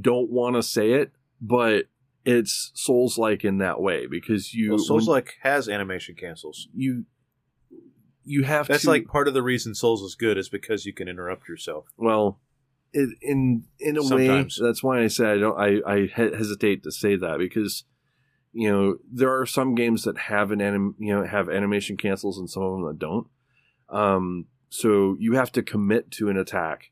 don't 0.00 0.30
want 0.30 0.54
to 0.54 0.62
say 0.62 0.92
it, 0.92 1.10
but 1.40 1.86
it's 2.24 2.70
Souls 2.74 3.18
like 3.18 3.44
in 3.44 3.58
that 3.58 3.80
way 3.80 4.06
because 4.06 4.54
you 4.54 4.70
Well, 4.70 4.78
Souls 4.78 5.08
like 5.08 5.34
has 5.42 5.68
animation 5.68 6.14
cancels. 6.14 6.68
you 6.74 7.04
you 8.24 8.44
have 8.44 8.68
That's 8.68 8.84
to 8.84 8.90
like 8.90 9.06
part 9.06 9.26
of 9.28 9.34
the 9.34 9.42
reason 9.42 9.74
Souls 9.74 10.02
is 10.02 10.14
good 10.14 10.38
is 10.38 10.48
because 10.48 10.86
you 10.86 10.92
can 10.92 11.08
interrupt 11.08 11.48
yourself. 11.48 11.86
well 11.96 12.38
it, 12.92 13.08
in 13.22 13.64
in 13.80 13.96
a 13.96 14.02
Sometimes. 14.02 14.58
way 14.60 14.66
that's 14.66 14.82
why 14.82 15.02
I 15.02 15.06
say 15.08 15.32
I 15.32 15.38
don't 15.38 15.58
I 15.58 15.80
I 15.86 16.06
hesitate 16.14 16.82
to 16.84 16.92
say 16.92 17.16
that 17.16 17.38
because 17.38 17.84
you 18.52 18.70
know 18.70 18.96
there 19.10 19.34
are 19.40 19.46
some 19.46 19.74
games 19.74 20.02
that 20.04 20.18
have 20.18 20.50
an 20.50 20.60
anim 20.60 20.94
you 20.98 21.14
know 21.14 21.24
have 21.26 21.48
animation 21.48 21.96
cancels 21.96 22.38
and 22.38 22.50
some 22.50 22.62
of 22.62 22.72
them 22.72 22.86
that 22.86 22.98
don't 22.98 23.26
um 23.88 24.46
so 24.68 25.16
you 25.18 25.34
have 25.34 25.50
to 25.52 25.62
commit 25.62 26.10
to 26.12 26.28
an 26.28 26.36
attack 26.36 26.90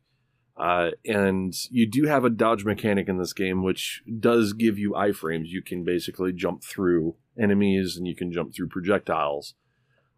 uh, 0.60 0.90
and 1.06 1.54
you 1.70 1.86
do 1.86 2.04
have 2.04 2.24
a 2.24 2.30
dodge 2.30 2.64
mechanic 2.64 3.08
in 3.08 3.18
this 3.18 3.32
game 3.32 3.62
which 3.62 4.02
does 4.18 4.52
give 4.52 4.78
you 4.78 4.92
iframes 4.92 5.46
you 5.46 5.62
can 5.62 5.84
basically 5.84 6.32
jump 6.32 6.62
through 6.62 7.16
enemies 7.40 7.96
and 7.96 8.06
you 8.06 8.14
can 8.14 8.30
jump 8.32 8.54
through 8.54 8.68
projectiles 8.68 9.54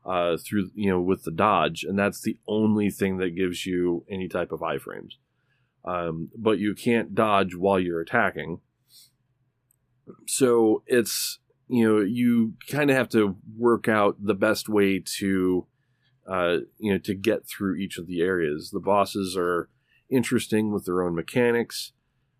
uh, 0.05 0.36
through 0.36 0.70
you 0.74 0.90
know 0.90 1.01
with 1.01 1.23
the 1.24 1.31
dodge 1.31 1.85
and 1.85 1.98
that's 1.98 2.23
the 2.23 2.39
only 2.48 2.90
thing 2.90 3.19
that 3.19 3.36
gives 3.36 3.66
you 3.66 4.05
any 4.10 4.28
type 4.28 4.51
of 4.51 4.60
iframes 4.60 5.12
um, 5.85 6.31
but 6.36 6.59
you 6.59 6.74
can't 6.74 7.14
dodge 7.14 7.55
while 7.55 7.81
you're 7.81 8.01
attacking. 8.01 8.60
So 10.27 10.82
it's 10.86 11.39
you 11.69 11.85
know 11.85 12.01
you 12.01 12.55
kind 12.69 12.90
of 12.90 12.97
have 12.97 13.09
to 13.10 13.36
work 13.56 13.89
out 13.89 14.16
the 14.20 14.35
best 14.35 14.69
way 14.69 15.02
to 15.19 15.66
uh, 16.28 16.56
you 16.78 16.93
know 16.93 16.98
to 16.98 17.14
get 17.14 17.48
through 17.48 17.77
each 17.77 17.98
of 17.98 18.06
the 18.06 18.20
areas. 18.20 18.70
The 18.70 18.81
bosses 18.81 19.36
are 19.36 19.69
interesting 20.12 20.72
with 20.72 20.84
their 20.84 21.02
own 21.02 21.14
mechanics. 21.14 21.93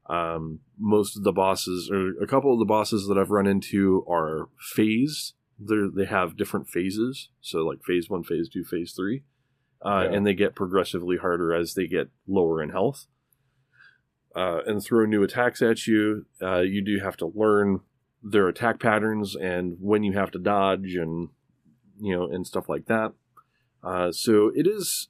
Um, 0.09 0.61
most 0.79 1.17
of 1.17 1.23
the 1.25 1.33
bosses, 1.33 1.91
or 1.91 2.11
a 2.23 2.27
couple 2.27 2.53
of 2.53 2.59
the 2.59 2.65
bosses 2.65 3.07
that 3.07 3.17
I've 3.17 3.31
run 3.31 3.47
into, 3.47 4.05
are 4.09 4.49
phased. 4.75 5.35
They're, 5.59 5.89
they 5.95 6.07
have 6.07 6.37
different 6.37 6.69
phases, 6.69 7.31
so 7.41 7.59
like 7.61 7.85
phase 7.85 8.11
one, 8.11 8.25
phase 8.25 8.49
two, 8.49 8.65
phase 8.65 8.93
three, 8.97 9.23
uh, 9.85 10.09
Yeah. 10.11 10.17
and 10.17 10.27
they 10.27 10.35
get 10.35 10.57
progressively 10.57 11.19
harder 11.19 11.55
as 11.55 11.75
they 11.75 11.87
get 11.87 12.11
lower 12.27 12.61
in 12.61 12.71
health 12.71 13.07
uh, 14.35 14.61
and 14.67 14.83
throw 14.83 15.05
new 15.07 15.23
attacks 15.23 15.63
at 15.63 15.87
you. 15.87 16.27
Uh, 16.43 16.61
you 16.61 16.83
do 16.85 16.99
have 16.99 17.17
to 17.19 17.33
learn 17.35 17.81
their 18.25 18.49
attack 18.49 18.81
patterns 18.81 19.37
and 19.37 19.77
when 19.81 20.03
you 20.03 20.13
have 20.13 20.31
to 20.33 20.39
dodge 20.39 20.95
and 20.95 21.29
you 22.01 22.17
know 22.17 22.27
and 22.27 22.47
stuff 22.47 22.69
like 22.69 22.87
that. 22.87 23.13
Uh, 23.85 24.11
so 24.11 24.51
it 24.55 24.67
is, 24.67 25.09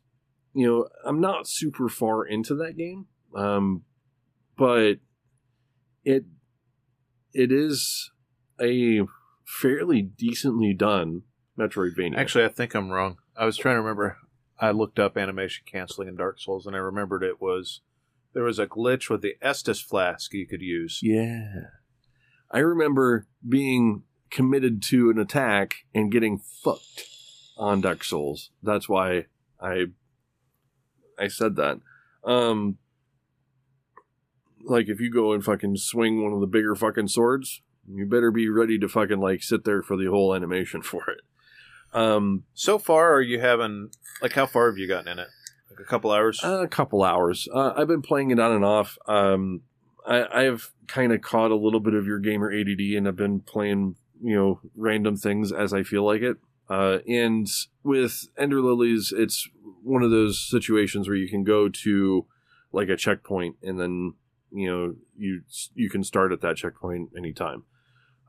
you 0.55 0.67
know, 0.67 0.89
I'm 1.05 1.21
not 1.21 1.49
super 1.49 1.89
far 1.89 2.25
into 2.25 2.55
that 2.57 2.77
game, 2.77 3.07
um, 3.35 3.83
but 4.57 4.95
it 6.05 6.25
it 7.33 7.51
is 7.51 8.11
a 8.61 9.03
fairly 9.47 10.03
decently 10.03 10.75
done 10.75 11.23
Metroidvania. 11.59 12.17
Actually, 12.17 12.45
I 12.45 12.49
think 12.49 12.75
I'm 12.75 12.91
wrong. 12.91 13.19
I 13.37 13.45
was 13.45 13.57
trying 13.57 13.77
to 13.77 13.81
remember. 13.81 14.19
I 14.61 14.71
looked 14.71 14.99
up 14.99 15.17
animation 15.17 15.65
canceling 15.67 16.09
in 16.09 16.17
Dark 16.17 16.39
Souls, 16.39 16.67
and 16.67 16.77
I 16.77 16.79
remembered 16.79 17.23
it 17.23 17.41
was 17.41 17.81
there 18.33 18.45
was 18.45 18.59
a 18.59 18.67
glitch 18.67 19.11
with 19.11 19.23
the 19.23 19.35
Estus 19.43 19.83
flask 19.85 20.33
you 20.33 20.47
could 20.47 20.63
use. 20.63 21.01
Yeah. 21.03 21.49
I 22.51 22.59
remember 22.59 23.27
being 23.47 24.03
committed 24.31 24.83
to 24.83 25.11
an 25.11 25.19
attack 25.19 25.75
and 25.95 26.13
getting 26.13 26.39
fucked 26.39 27.05
on 27.57 27.81
Dark 27.81 28.05
Souls. 28.05 28.51
That's 28.63 28.89
why 28.89 29.27
I 29.61 29.87
I 31.23 31.29
said 31.29 31.57
that. 31.57 31.79
Um 32.25 32.79
like 34.65 34.89
if 34.89 35.01
you 35.01 35.11
go 35.11 35.33
and 35.33 35.45
fucking 35.45 35.77
swing 35.77 36.23
one 36.23 36.33
of 36.33 36.41
the 36.41 36.47
bigger 36.47 36.75
fucking 36.75 37.09
swords, 37.09 37.63
you 37.89 38.07
better 38.07 38.31
be 38.31 38.49
ready 38.49 38.79
to 38.79 38.89
fucking 38.89 39.21
like 39.21 39.43
sit 39.43 39.65
there 39.65 39.83
for 39.83 39.97
the 39.97 40.07
whole 40.07 40.35
animation 40.35 40.83
for 40.93 41.05
it. 41.11 41.21
Um 41.93 42.45
So 42.55 42.79
far, 42.79 43.15
are 43.15 43.23
you 43.23 43.41
having 43.41 43.91
like 44.21 44.33
how 44.33 44.47
far 44.47 44.69
have 44.69 44.79
you 44.79 44.89
gotten 44.89 45.09
in 45.09 45.19
it? 45.19 45.29
Like 45.71 45.81
a 45.81 45.85
couple 45.85 46.11
hours. 46.11 46.41
A 46.45 46.69
couple 46.69 47.03
hours. 47.03 47.49
Uh, 47.53 47.73
I've 47.75 47.89
been 47.89 48.03
playing 48.03 48.31
it 48.31 48.39
on 48.39 48.53
and 48.53 48.65
off. 48.65 48.99
Um, 49.07 49.63
I, 50.07 50.27
I've 50.45 50.71
kind 50.87 51.13
of 51.13 51.23
caught 51.23 51.51
a 51.51 51.57
little 51.57 51.81
bit 51.81 51.95
of 51.95 52.07
your 52.07 52.19
gamer 52.19 52.53
ADD, 52.53 52.81
and 52.81 53.09
I've 53.09 53.17
been 53.17 53.41
playing, 53.41 53.97
you 54.23 54.37
know, 54.37 54.61
random 54.77 55.17
things 55.17 55.51
as 55.51 55.73
I 55.73 55.83
feel 55.83 56.05
like 56.05 56.21
it. 56.21 56.37
Uh, 56.73 57.01
and 57.07 57.47
with 57.83 58.29
Ender 58.39 58.63
Lilies, 58.63 59.13
it's 59.15 59.47
one 59.83 60.03
of 60.03 60.11
those 60.11 60.49
situations 60.49 61.07
where 61.07 61.19
you 61.19 61.29
can 61.29 61.45
go 61.45 61.69
to 61.69 62.27
like 62.73 62.89
a 62.89 62.97
checkpoint, 62.97 63.57
and 63.63 63.79
then 63.79 64.15
you 64.51 64.71
know 64.71 64.95
you 65.15 65.43
you 65.75 65.91
can 65.91 66.03
start 66.03 66.33
at 66.33 66.41
that 66.41 66.57
checkpoint 66.57 67.11
anytime. 67.15 67.65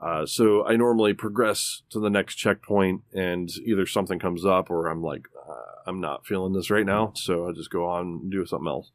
Uh, 0.01 0.25
so 0.25 0.65
I 0.65 0.75
normally 0.75 1.13
progress 1.13 1.83
to 1.91 2.01
the 2.01 2.09
next 2.09 2.35
checkpoint, 2.35 3.03
and 3.13 3.49
either 3.65 3.85
something 3.85 4.19
comes 4.19 4.45
up, 4.45 4.69
or 4.69 4.87
I'm 4.87 5.01
like, 5.01 5.25
uh, 5.49 5.79
I'm 5.87 6.01
not 6.01 6.25
feeling 6.25 6.51
this 6.51 6.69
right 6.69 6.85
now, 6.85 7.13
so 7.15 7.47
I 7.47 7.53
just 7.53 7.71
go 7.71 7.87
on 7.87 8.19
and 8.23 8.31
do 8.31 8.45
something 8.45 8.67
else. 8.67 8.91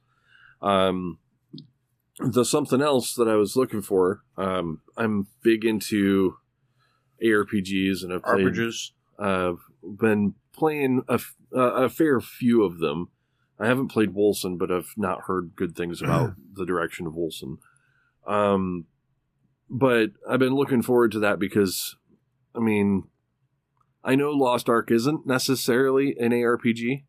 Um, 0.61 1.21
the 2.19 2.45
something 2.45 2.83
else 2.83 3.15
that 3.15 3.29
I 3.29 3.37
was 3.37 3.57
looking 3.57 3.81
for, 3.81 4.25
um, 4.37 4.83
I'm 4.99 5.29
big 5.43 5.65
into 5.65 6.37
ARPGs, 7.25 8.03
and 8.03 8.13
I've 8.13 8.23
played. 8.25 8.45
I've 9.19 9.59
been 9.83 10.35
playing 10.53 11.03
a 11.53 11.89
fair 11.89 12.21
few 12.21 12.63
of 12.63 12.79
them. 12.79 13.09
I 13.59 13.67
haven't 13.67 13.89
played 13.89 14.15
Wolcen, 14.15 14.59
but 14.59 14.71
I've 14.71 14.93
not 14.97 15.23
heard 15.23 15.53
good 15.57 15.75
things 15.75 16.01
about 16.01 16.35
the 16.55 16.65
direction 16.65 17.07
of 17.07 17.15
Wolcen. 17.15 17.59
Um, 18.27 18.87
but 19.69 20.11
I've 20.29 20.39
been 20.39 20.55
looking 20.55 20.83
forward 20.83 21.13
to 21.13 21.19
that 21.21 21.39
because, 21.39 21.97
I 22.55 22.61
mean, 22.61 23.05
I 24.05 24.15
know 24.15 24.31
Lost 24.31 24.69
Ark 24.69 24.91
isn't 24.91 25.27
necessarily 25.27 26.17
an 26.19 26.31
ARPG, 26.31 27.05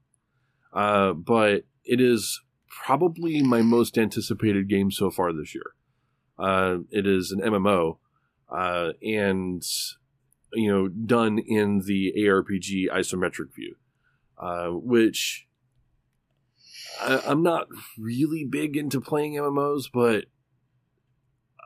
uh, 0.73 1.13
but 1.13 1.63
it 1.85 2.01
is 2.01 2.41
probably 2.85 3.41
my 3.41 3.61
most 3.61 3.97
anticipated 3.97 4.67
game 4.67 4.91
so 4.91 5.09
far 5.09 5.31
this 5.31 5.53
year. 5.53 5.73
Uh, 6.37 6.79
it 6.89 7.05
is 7.05 7.31
an 7.31 7.41
MMO, 7.41 7.97
uh, 8.49 8.93
and 9.03 9.63
you 10.53 10.71
know, 10.71 10.87
done 10.87 11.39
in 11.39 11.81
the 11.85 12.13
ARPG 12.17 12.89
isometric 12.91 13.53
view, 13.55 13.75
uh, 14.37 14.69
which 14.69 15.47
I, 17.01 17.21
I'm 17.27 17.43
not 17.43 17.67
really 17.97 18.45
big 18.45 18.75
into 18.75 18.99
playing 18.99 19.33
MMOs, 19.33 19.85
but 19.93 20.25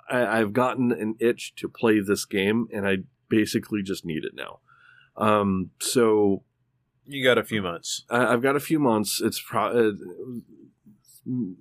I, 0.09 0.39
I've 0.39 0.53
gotten 0.53 0.91
an 0.91 1.15
itch 1.19 1.53
to 1.57 1.69
play 1.69 1.99
this 1.99 2.25
game, 2.25 2.67
and 2.73 2.87
I 2.87 2.97
basically 3.29 3.81
just 3.83 4.05
need 4.05 4.23
it 4.25 4.33
now. 4.35 4.59
Um, 5.15 5.71
so 5.79 6.43
You 7.05 7.23
got 7.23 7.37
a 7.37 7.43
few 7.43 7.61
months. 7.61 8.03
I, 8.09 8.33
I've 8.33 8.41
got 8.41 8.55
a 8.55 8.61
few 8.61 8.79
months. 8.79 9.21
It's 9.21 9.41
pro- 9.41 9.89
uh, 9.89 9.91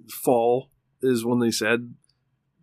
fall 0.09 0.71
is 1.03 1.25
when 1.25 1.39
they 1.39 1.51
said 1.51 1.95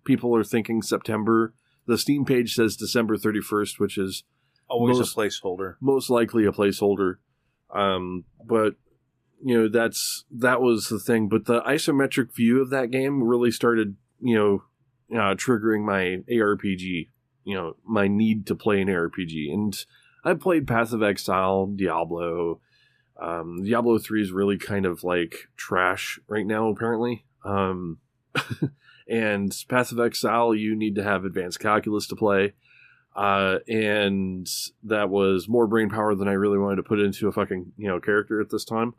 people 0.05 0.35
are 0.35 0.43
thinking 0.43 0.81
September. 0.81 1.53
The 1.85 1.97
Steam 1.97 2.25
page 2.25 2.53
says 2.53 2.75
December 2.75 3.17
31st, 3.17 3.79
which 3.79 3.97
is 3.97 4.23
Always 4.69 4.99
Most- 4.99 5.17
a 5.17 5.19
placeholder. 5.19 5.75
most 5.81 6.09
likely 6.09 6.45
a 6.45 6.51
placeholder. 6.51 7.15
Um, 7.73 8.25
but 8.45 8.75
you 9.43 9.57
know 9.57 9.67
that's 9.69 10.25
that 10.31 10.61
was 10.61 10.89
the 10.89 10.99
thing. 10.99 11.27
But 11.29 11.45
the 11.45 11.61
isometric 11.61 12.33
view 12.35 12.61
of 12.61 12.69
that 12.69 12.91
game 12.91 13.23
really 13.23 13.51
started, 13.51 13.95
you 14.21 14.35
know, 14.35 14.63
uh, 15.17 15.35
triggering 15.35 15.85
my 15.85 16.23
ARPG. 16.31 17.09
You 17.45 17.55
know, 17.55 17.75
my 17.85 18.07
need 18.07 18.45
to 18.47 18.55
play 18.55 18.81
an 18.81 18.89
ARPG, 18.89 19.51
and 19.51 19.73
I 20.23 20.33
played 20.35 20.67
Path 20.67 20.93
of 20.93 21.01
Exile, 21.01 21.67
Diablo. 21.67 22.59
Um, 23.19 23.63
Diablo 23.63 23.97
three 23.97 24.21
is 24.21 24.31
really 24.31 24.57
kind 24.57 24.85
of 24.85 25.03
like 25.03 25.47
trash 25.57 26.19
right 26.27 26.45
now, 26.45 26.67
apparently. 26.69 27.25
Um, 27.43 27.97
and 29.09 29.55
Path 29.67 29.91
of 29.91 29.99
Exile, 29.99 30.53
you 30.53 30.75
need 30.75 30.95
to 30.95 31.03
have 31.03 31.25
advanced 31.25 31.59
calculus 31.59 32.07
to 32.07 32.15
play 32.15 32.53
uh, 33.15 33.59
and 33.67 34.47
that 34.83 35.09
was 35.09 35.47
more 35.47 35.67
brain 35.67 35.89
power 35.89 36.15
than 36.15 36.27
I 36.27 36.33
really 36.33 36.57
wanted 36.57 36.77
to 36.77 36.83
put 36.83 36.99
into 36.99 37.27
a 37.27 37.31
fucking 37.31 37.73
you 37.77 37.87
know 37.87 37.99
character 37.99 38.39
at 38.41 38.49
this 38.49 38.65
time. 38.65 38.93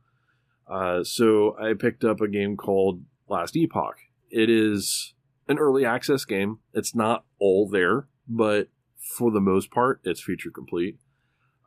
Uh, 0.69 1.03
so 1.03 1.57
I 1.59 1.75
picked 1.75 2.05
up 2.05 2.21
a 2.21 2.29
game 2.29 2.57
called 2.57 3.03
Last 3.29 3.57
Epoch. 3.57 3.97
It 4.31 4.49
is 4.49 5.15
an 5.49 5.59
early 5.59 5.85
access 5.85 6.25
game. 6.25 6.59
It's 6.73 6.95
not 6.95 7.25
all 7.41 7.69
there, 7.69 8.07
but 8.29 8.69
for 8.99 9.31
the 9.31 9.41
most 9.41 9.71
part, 9.71 10.01
it's 10.05 10.23
feature 10.23 10.51
complete. 10.51 10.99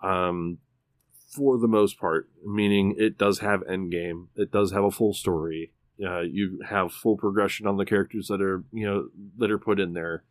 Um, 0.01 0.59
for 1.35 1.57
the 1.57 1.67
most 1.67 1.99
part, 1.99 2.29
meaning 2.45 2.95
it 2.97 3.17
does 3.17 3.39
have 3.39 3.63
end 3.67 3.91
game. 3.91 4.29
It 4.35 4.51
does 4.51 4.71
have 4.71 4.83
a 4.83 4.91
full 4.91 5.13
story. 5.13 5.73
Uh, 6.03 6.21
you 6.21 6.61
have 6.69 6.91
full 6.91 7.17
progression 7.17 7.67
on 7.67 7.77
the 7.77 7.85
characters 7.85 8.27
that 8.27 8.41
are 8.41 8.63
you 8.71 8.85
know 8.85 9.09
that 9.37 9.51
are 9.51 9.59
put 9.59 9.79
in 9.79 9.93
there 9.93 10.23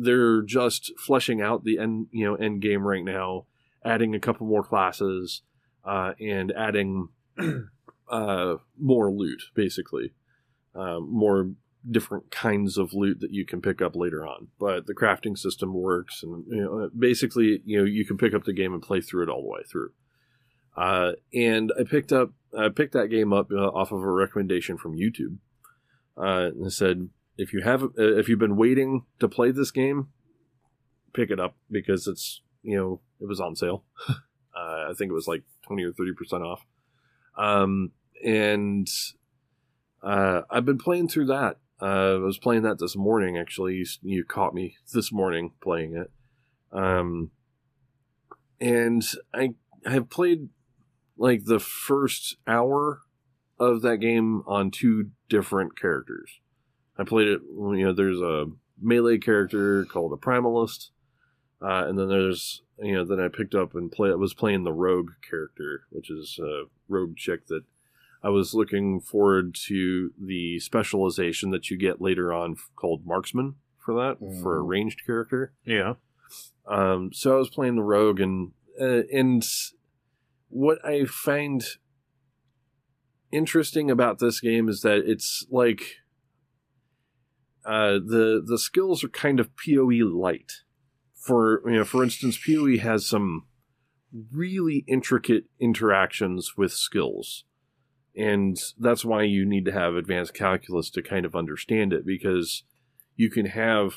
they're 0.00 0.42
just 0.42 0.92
fleshing 0.98 1.40
out 1.40 1.64
the 1.64 1.78
end 1.78 2.06
you 2.12 2.24
know 2.24 2.34
end 2.34 2.62
game 2.62 2.86
right 2.86 3.04
now 3.04 3.46
adding 3.84 4.14
a 4.14 4.20
couple 4.20 4.46
more 4.46 4.62
classes 4.62 5.42
uh, 5.84 6.12
and 6.20 6.52
adding 6.52 7.08
uh, 8.10 8.56
more 8.78 9.10
loot 9.10 9.42
basically. 9.54 10.12
Um, 10.74 11.08
more 11.10 11.50
different 11.90 12.30
kinds 12.30 12.76
of 12.76 12.92
loot 12.92 13.20
that 13.20 13.32
you 13.32 13.46
can 13.46 13.60
pick 13.60 13.80
up 13.80 13.96
later 13.96 14.26
on. 14.26 14.48
But 14.58 14.86
the 14.86 14.94
crafting 14.94 15.36
system 15.36 15.72
works 15.72 16.22
and 16.22 16.44
you 16.48 16.60
know 16.60 16.90
basically 16.96 17.60
you 17.64 17.78
know 17.78 17.84
you 17.84 18.04
can 18.04 18.18
pick 18.18 18.34
up 18.34 18.44
the 18.44 18.52
game 18.52 18.72
and 18.72 18.82
play 18.82 19.00
through 19.00 19.24
it 19.24 19.28
all 19.28 19.42
the 19.42 19.48
way 19.48 19.62
through. 19.70 19.90
Uh, 20.76 21.12
and 21.34 21.72
i 21.78 21.82
picked 21.82 22.12
up 22.12 22.30
i 22.56 22.68
picked 22.68 22.92
that 22.92 23.08
game 23.08 23.32
up 23.32 23.50
uh, 23.50 23.56
off 23.56 23.90
of 23.90 24.00
a 24.00 24.10
recommendation 24.12 24.78
from 24.78 24.96
youtube 24.96 25.38
uh, 26.16 26.50
and 26.54 26.72
said 26.72 27.08
if 27.38 27.52
you 27.52 27.62
have 27.62 27.82
uh, 27.82 27.88
if 27.96 28.28
you've 28.28 28.38
been 28.38 28.56
waiting 28.56 29.04
to 29.20 29.28
play 29.28 29.52
this 29.52 29.70
game, 29.70 30.08
pick 31.14 31.30
it 31.30 31.40
up 31.40 31.56
because 31.70 32.06
it's 32.06 32.42
you 32.62 32.76
know 32.76 33.00
it 33.20 33.26
was 33.26 33.40
on 33.40 33.56
sale. 33.56 33.84
uh, 34.08 34.14
I 34.54 34.92
think 34.98 35.10
it 35.10 35.14
was 35.14 35.28
like 35.28 35.44
twenty 35.62 35.84
or 35.84 35.92
thirty 35.92 36.12
percent 36.12 36.42
off. 36.42 36.66
Um, 37.38 37.92
and 38.22 38.88
uh, 40.02 40.42
I've 40.50 40.64
been 40.64 40.78
playing 40.78 41.08
through 41.08 41.26
that. 41.26 41.58
Uh, 41.80 42.16
I 42.16 42.18
was 42.18 42.38
playing 42.38 42.62
that 42.62 42.80
this 42.80 42.96
morning. 42.96 43.38
Actually, 43.38 43.84
you, 44.02 44.24
caught 44.24 44.52
me 44.52 44.76
this 44.92 45.12
morning 45.12 45.52
playing 45.62 45.96
it. 45.96 46.10
Um, 46.72 47.30
and 48.60 49.04
I 49.32 49.54
have 49.86 50.10
played 50.10 50.48
like 51.16 51.44
the 51.44 51.60
first 51.60 52.36
hour 52.46 53.02
of 53.58 53.82
that 53.82 53.98
game 53.98 54.42
on 54.46 54.70
two 54.70 55.10
different 55.28 55.78
characters. 55.78 56.40
I 56.98 57.04
played 57.04 57.28
it. 57.28 57.40
You 57.50 57.84
know, 57.84 57.92
there's 57.92 58.20
a 58.20 58.46
melee 58.80 59.18
character 59.18 59.84
called 59.84 60.12
a 60.12 60.16
primalist, 60.16 60.90
uh, 61.62 61.84
and 61.86 61.98
then 61.98 62.08
there's 62.08 62.62
you 62.80 62.94
know 62.94 63.04
then 63.04 63.20
I 63.20 63.28
picked 63.28 63.54
up 63.54 63.74
and 63.74 63.90
play. 63.90 64.10
I 64.10 64.14
was 64.14 64.34
playing 64.34 64.64
the 64.64 64.72
rogue 64.72 65.10
character, 65.28 65.82
which 65.90 66.10
is 66.10 66.38
a 66.42 66.64
rogue 66.88 67.16
chick 67.16 67.46
that 67.48 67.62
I 68.22 68.30
was 68.30 68.52
looking 68.54 69.00
forward 69.00 69.54
to 69.66 70.12
the 70.20 70.58
specialization 70.60 71.50
that 71.50 71.70
you 71.70 71.76
get 71.76 72.00
later 72.00 72.32
on 72.32 72.56
called 72.76 73.06
marksman 73.06 73.54
for 73.78 73.94
that 73.94 74.18
for 74.42 74.58
a 74.58 74.62
Mhm. 74.62 74.68
ranged 74.68 75.06
character. 75.06 75.52
Yeah. 75.64 75.94
Um, 76.66 77.12
so 77.12 77.34
I 77.34 77.38
was 77.38 77.48
playing 77.48 77.76
the 77.76 77.82
rogue, 77.82 78.20
and 78.20 78.52
uh, 78.80 79.02
and 79.12 79.44
what 80.50 80.84
I 80.84 81.04
find 81.04 81.64
interesting 83.30 83.90
about 83.90 84.18
this 84.18 84.40
game 84.40 84.68
is 84.68 84.80
that 84.82 84.98
it's 85.08 85.46
like 85.50 85.98
uh, 87.68 87.98
the 88.04 88.42
the 88.44 88.58
skills 88.58 89.04
are 89.04 89.08
kind 89.08 89.38
of 89.38 89.50
POE 89.56 90.04
light. 90.04 90.52
For 91.14 91.62
you 91.66 91.76
know, 91.76 91.84
for 91.84 92.02
instance, 92.02 92.38
POE 92.44 92.78
has 92.78 93.06
some 93.06 93.44
really 94.32 94.84
intricate 94.88 95.44
interactions 95.60 96.56
with 96.56 96.72
skills, 96.72 97.44
and 98.16 98.56
that's 98.78 99.04
why 99.04 99.22
you 99.24 99.44
need 99.44 99.64
to 99.66 99.72
have 99.72 99.94
advanced 99.94 100.32
calculus 100.34 100.88
to 100.90 101.02
kind 101.02 101.26
of 101.26 101.36
understand 101.36 101.92
it 101.92 102.06
because 102.06 102.62
you 103.16 103.30
can 103.30 103.46
have 103.46 103.92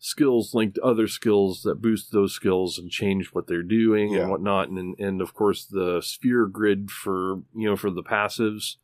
skills 0.00 0.52
linked 0.52 0.74
to 0.74 0.82
other 0.82 1.06
skills 1.06 1.62
that 1.62 1.80
boost 1.80 2.10
those 2.10 2.32
skills 2.34 2.76
and 2.76 2.90
change 2.90 3.28
what 3.28 3.46
they're 3.46 3.62
doing 3.62 4.14
Yeah. 4.14 4.22
and 4.22 4.30
whatnot 4.30 4.68
and 4.68 4.98
and 4.98 5.20
of 5.22 5.32
course 5.32 5.64
the 5.64 6.00
sphere 6.02 6.46
grid 6.46 6.90
for 6.90 7.42
you 7.54 7.68
know 7.68 7.76
for 7.76 7.88
the 7.90 8.02
passives 8.02 8.78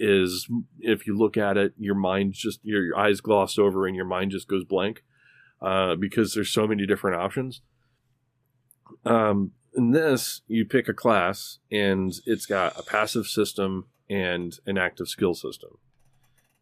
is 0.00 0.48
if 0.78 1.06
you 1.06 1.16
look 1.16 1.36
at 1.36 1.58
it 1.58 1.74
your 1.78 1.94
mind 1.94 2.32
just 2.32 2.58
your, 2.62 2.82
your 2.82 2.98
eyes 2.98 3.20
gloss 3.20 3.58
over 3.58 3.86
and 3.86 3.94
your 3.94 4.06
mind 4.06 4.30
just 4.30 4.48
goes 4.48 4.64
blank 4.64 5.04
uh, 5.60 5.94
because 5.94 6.32
there's 6.32 6.48
so 6.48 6.66
many 6.66 6.86
different 6.86 7.20
options. 7.20 7.60
Um, 9.04 9.52
in 9.74 9.92
this 9.92 10.40
you 10.48 10.64
pick 10.64 10.88
a 10.88 10.94
class 10.94 11.58
and 11.70 12.12
it's 12.24 12.46
got 12.46 12.78
a 12.78 12.82
passive 12.82 13.26
system 13.26 13.88
and 14.08 14.58
an 14.66 14.78
active 14.78 15.08
skill 15.08 15.34
system. 15.34 15.72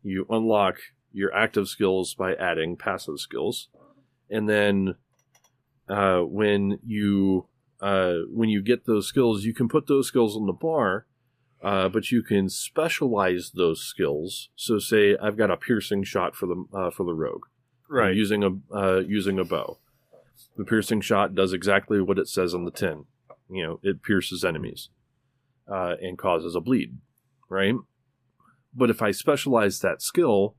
You 0.03 0.27
unlock 0.29 0.77
your 1.13 1.33
active 1.33 1.69
skills 1.69 2.15
by 2.15 2.35
adding 2.35 2.77
passive 2.77 3.21
skills. 3.21 3.69
And 4.29 4.49
then 4.49 4.97
uh, 5.89 6.21
when 6.21 6.81
you 6.85 7.47
uh, 7.81 8.15
when 8.33 8.49
you 8.49 8.63
get 8.63 8.85
those 8.85 9.07
skills 9.07 9.45
you 9.45 9.55
can 9.55 9.69
put 9.69 9.87
those 9.87 10.09
skills 10.09 10.37
on 10.37 10.47
the 10.47 10.53
bar 10.53 11.07
uh, 11.63 11.89
but 11.89 12.11
you 12.11 12.23
can 12.23 12.49
specialize 12.49 13.53
those 13.55 13.81
skills. 13.81 14.51
So 14.57 14.79
say 14.79 15.17
i've 15.17 15.37
got 15.37 15.51
a 15.51 15.57
piercing 15.57 16.05
shot 16.05 16.35
for 16.35 16.47
the 16.47 16.65
uh, 16.73 16.91
for 16.91 17.05
the 17.05 17.15
rogue. 17.15 17.47
Right. 17.91 18.15
using 18.15 18.45
a 18.45 18.77
uh, 18.77 19.01
using 19.01 19.39
a 19.39 19.45
bow. 19.45 19.79
The 20.57 20.65
piercing 20.65 21.01
shot 21.01 21.35
does 21.35 21.53
exactly 21.53 22.01
what 22.01 22.19
it 22.19 22.29
says 22.29 22.55
on 22.55 22.65
the 22.65 22.71
tin. 22.71 23.05
You 23.51 23.63
know 23.65 23.81
it 23.83 24.03
pierces 24.03 24.45
enemies 24.45 24.91
uh, 25.71 25.95
and 26.01 26.19
causes 26.19 26.55
a 26.55 26.61
bleed 26.61 26.99
right? 27.49 27.75
But 28.75 28.91
if 28.91 29.03
i 29.03 29.11
specialize 29.11 29.81
that 29.81 30.03
skill 30.03 30.57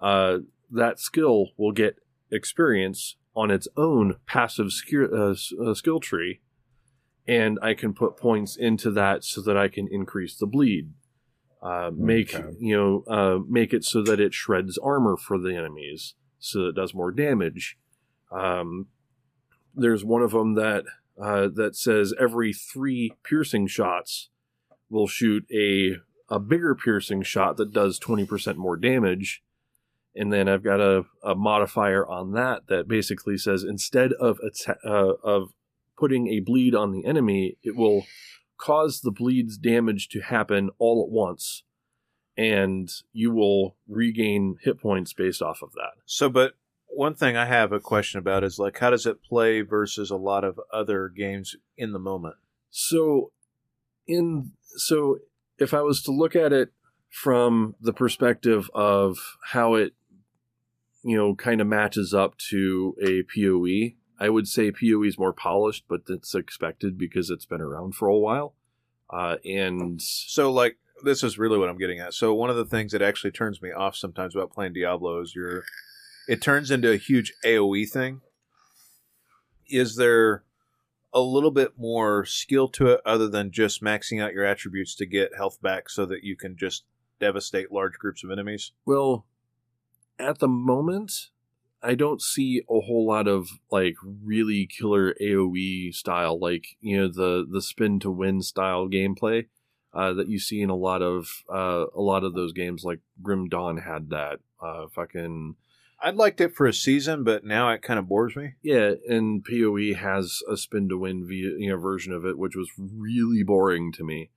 uh, 0.00 0.38
that 0.70 0.98
skill 0.98 1.48
will 1.56 1.72
get 1.72 1.96
experience 2.30 3.16
on 3.34 3.50
its 3.50 3.68
own 3.76 4.16
passive 4.26 4.72
skill, 4.72 5.08
uh, 5.14 5.74
skill 5.74 6.00
tree, 6.00 6.40
and 7.28 7.58
I 7.62 7.74
can 7.74 7.92
put 7.94 8.16
points 8.16 8.56
into 8.56 8.90
that 8.92 9.24
so 9.24 9.40
that 9.42 9.56
I 9.56 9.68
can 9.68 9.88
increase 9.90 10.36
the 10.36 10.46
bleed. 10.46 10.92
Uh, 11.62 11.90
make 11.94 12.34
Okay. 12.34 12.54
you 12.60 12.76
know 12.76 13.04
uh, 13.12 13.38
make 13.48 13.72
it 13.72 13.84
so 13.84 14.02
that 14.02 14.20
it 14.20 14.34
shreds 14.34 14.78
armor 14.78 15.16
for 15.16 15.38
the 15.38 15.56
enemies, 15.56 16.14
so 16.38 16.60
that 16.62 16.68
it 16.68 16.74
does 16.76 16.94
more 16.94 17.10
damage. 17.10 17.76
Um, 18.30 18.88
there's 19.74 20.04
one 20.04 20.22
of 20.22 20.32
them 20.32 20.54
that 20.54 20.84
uh, 21.20 21.48
that 21.54 21.74
says 21.76 22.12
every 22.20 22.52
three 22.52 23.12
piercing 23.24 23.66
shots 23.66 24.28
will 24.90 25.06
shoot 25.08 25.44
a 25.52 25.96
a 26.28 26.38
bigger 26.38 26.74
piercing 26.74 27.22
shot 27.22 27.56
that 27.56 27.72
does 27.72 28.00
20% 28.00 28.56
more 28.56 28.76
damage 28.76 29.44
and 30.14 30.32
then 30.32 30.48
I've 30.48 30.64
got 30.64 30.80
a, 30.80 31.04
a 31.22 31.36
modifier 31.36 32.04
on 32.04 32.32
that 32.32 32.66
that 32.66 32.88
basically 32.88 33.36
says 33.38 33.62
instead 33.62 34.12
of 34.14 34.40
atta- 34.44 34.78
uh, 34.84 35.12
of 35.22 35.50
putting 35.96 36.28
a 36.28 36.40
bleed 36.40 36.74
on 36.74 36.92
the 36.92 37.04
enemy, 37.04 37.56
it 37.62 37.76
will 37.76 38.06
cause 38.58 39.00
the 39.00 39.10
bleed's 39.10 39.56
damage 39.56 40.08
to 40.08 40.20
happen 40.20 40.70
all 40.78 41.02
at 41.02 41.10
once, 41.10 41.62
and 42.36 42.90
you 43.12 43.30
will 43.30 43.76
regain 43.88 44.56
hit 44.62 44.80
points 44.80 45.12
based 45.12 45.42
off 45.42 45.62
of 45.62 45.72
that. 45.72 45.92
So, 46.04 46.28
but 46.28 46.54
one 46.86 47.14
thing 47.14 47.36
I 47.36 47.46
have 47.46 47.72
a 47.72 47.80
question 47.80 48.18
about 48.18 48.44
is 48.44 48.58
like, 48.58 48.78
how 48.78 48.90
does 48.90 49.06
it 49.06 49.22
play 49.22 49.60
versus 49.60 50.10
a 50.10 50.16
lot 50.16 50.44
of 50.44 50.60
other 50.72 51.08
games 51.08 51.56
in 51.76 51.92
the 51.92 51.98
moment? 51.98 52.36
So, 52.70 53.32
in 54.06 54.52
so 54.76 55.18
if 55.58 55.74
I 55.74 55.80
was 55.82 56.02
to 56.02 56.12
look 56.12 56.36
at 56.36 56.52
it 56.52 56.72
from 57.10 57.74
the 57.80 57.92
perspective 57.92 58.70
of 58.74 59.18
how 59.42 59.74
it, 59.74 59.94
you 61.02 61.16
know, 61.16 61.34
kind 61.34 61.60
of 61.60 61.66
matches 61.66 62.12
up 62.12 62.36
to 62.50 62.94
a 63.02 63.22
POE, 63.22 63.96
I 64.18 64.28
would 64.28 64.48
say 64.48 64.70
POE 64.70 65.02
is 65.02 65.18
more 65.18 65.32
polished, 65.32 65.84
but 65.88 66.06
that's 66.06 66.34
expected 66.34 66.96
because 66.96 67.30
it's 67.30 67.44
been 67.44 67.60
around 67.60 67.94
for 67.94 68.08
a 68.08 68.16
while. 68.16 68.54
Uh, 69.10 69.36
and 69.44 70.00
So, 70.00 70.50
like, 70.50 70.78
this 71.04 71.22
is 71.22 71.38
really 71.38 71.58
what 71.58 71.68
I'm 71.68 71.78
getting 71.78 72.00
at. 72.00 72.14
So, 72.14 72.34
one 72.34 72.50
of 72.50 72.56
the 72.56 72.64
things 72.64 72.92
that 72.92 73.02
actually 73.02 73.30
turns 73.32 73.60
me 73.60 73.70
off 73.72 73.94
sometimes 73.94 74.34
about 74.34 74.52
playing 74.52 74.72
Diablo 74.72 75.20
is 75.20 75.34
your, 75.34 75.64
it 76.28 76.40
turns 76.40 76.70
into 76.70 76.90
a 76.90 76.96
huge 76.96 77.32
AOE 77.44 77.88
thing. 77.90 78.22
Is 79.68 79.96
there 79.96 80.44
a 81.12 81.20
little 81.20 81.50
bit 81.50 81.78
more 81.78 82.24
skill 82.24 82.68
to 82.68 82.88
it 82.88 83.00
other 83.04 83.28
than 83.28 83.50
just 83.50 83.82
maxing 83.82 84.22
out 84.22 84.32
your 84.32 84.44
attributes 84.44 84.94
to 84.96 85.06
get 85.06 85.36
health 85.36 85.60
back 85.62 85.88
so 85.88 86.06
that 86.06 86.24
you 86.24 86.36
can 86.36 86.56
just 86.56 86.84
devastate 87.20 87.72
large 87.72 87.94
groups 87.94 88.24
of 88.24 88.30
enemies? 88.30 88.72
Well, 88.84 89.26
at 90.18 90.38
the 90.38 90.48
moment, 90.48 91.30
I 91.86 91.94
don't 91.94 92.20
see 92.20 92.62
a 92.68 92.80
whole 92.80 93.06
lot 93.06 93.28
of 93.28 93.48
like 93.70 93.94
really 94.02 94.66
killer 94.66 95.14
AOE 95.22 95.94
style, 95.94 96.38
like 96.38 96.76
you 96.80 96.98
know 96.98 97.08
the 97.08 97.46
the 97.48 97.62
spin 97.62 98.00
to 98.00 98.10
win 98.10 98.42
style 98.42 98.88
gameplay 98.88 99.46
uh, 99.94 100.12
that 100.14 100.28
you 100.28 100.40
see 100.40 100.60
in 100.60 100.68
a 100.68 100.76
lot 100.76 101.00
of 101.00 101.44
uh, 101.48 101.86
a 101.94 102.00
lot 102.00 102.24
of 102.24 102.34
those 102.34 102.52
games. 102.52 102.82
Like 102.84 103.00
Grim 103.22 103.48
Dawn 103.48 103.78
had 103.78 104.10
that. 104.10 104.40
Uh, 104.60 104.86
fucking 104.92 105.54
I 106.02 106.10
liked 106.10 106.40
it 106.40 106.54
for 106.54 106.66
a 106.66 106.74
season, 106.74 107.22
but 107.22 107.44
now 107.44 107.70
it 107.70 107.82
kind 107.82 107.98
of 107.98 108.08
bores 108.08 108.34
me. 108.34 108.54
yeah, 108.62 108.92
and 109.08 109.44
Poe 109.44 109.94
has 109.94 110.42
a 110.50 110.56
spin 110.56 110.88
to 110.88 110.98
win 110.98 111.26
via, 111.26 111.52
you 111.56 111.70
know 111.70 111.78
version 111.78 112.12
of 112.12 112.26
it, 112.26 112.36
which 112.36 112.56
was 112.56 112.68
really 112.76 113.44
boring 113.44 113.92
to 113.92 114.02
me. 114.04 114.30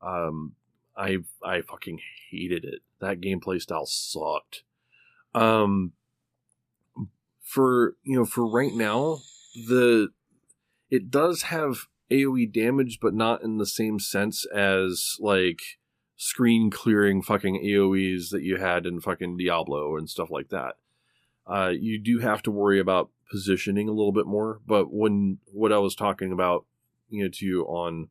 Um, 0.00 0.54
I 0.96 1.18
I 1.44 1.62
fucking 1.62 1.98
hated 2.30 2.64
it. 2.64 2.82
That 3.00 3.20
gameplay 3.20 3.60
style 3.60 3.86
sucked. 3.86 4.62
Um, 5.34 5.92
for 7.52 7.96
you 8.02 8.16
know 8.16 8.24
for 8.24 8.46
right 8.46 8.72
now, 8.72 9.18
the 9.54 10.08
it 10.90 11.10
does 11.10 11.42
have 11.42 11.86
AOE 12.10 12.50
damage, 12.50 12.98
but 13.00 13.12
not 13.12 13.42
in 13.42 13.58
the 13.58 13.66
same 13.66 13.98
sense 13.98 14.46
as 14.46 15.16
like 15.20 15.60
screen 16.16 16.70
clearing 16.70 17.20
fucking 17.20 17.62
AOEs 17.62 18.30
that 18.30 18.42
you 18.42 18.56
had 18.56 18.86
in 18.86 19.00
fucking 19.00 19.36
Diablo 19.36 19.96
and 19.96 20.08
stuff 20.08 20.30
like 20.30 20.48
that. 20.48 20.76
Uh, 21.46 21.72
you 21.78 21.98
do 21.98 22.20
have 22.20 22.42
to 22.42 22.50
worry 22.50 22.80
about 22.80 23.10
positioning 23.30 23.88
a 23.88 23.92
little 23.92 24.12
bit 24.12 24.26
more, 24.26 24.60
but 24.66 24.92
when 24.92 25.38
what 25.52 25.72
I 25.72 25.78
was 25.78 25.94
talking 25.94 26.32
about, 26.32 26.64
you 27.10 27.24
know, 27.24 27.28
to 27.28 27.44
you 27.44 27.64
on 27.64 28.08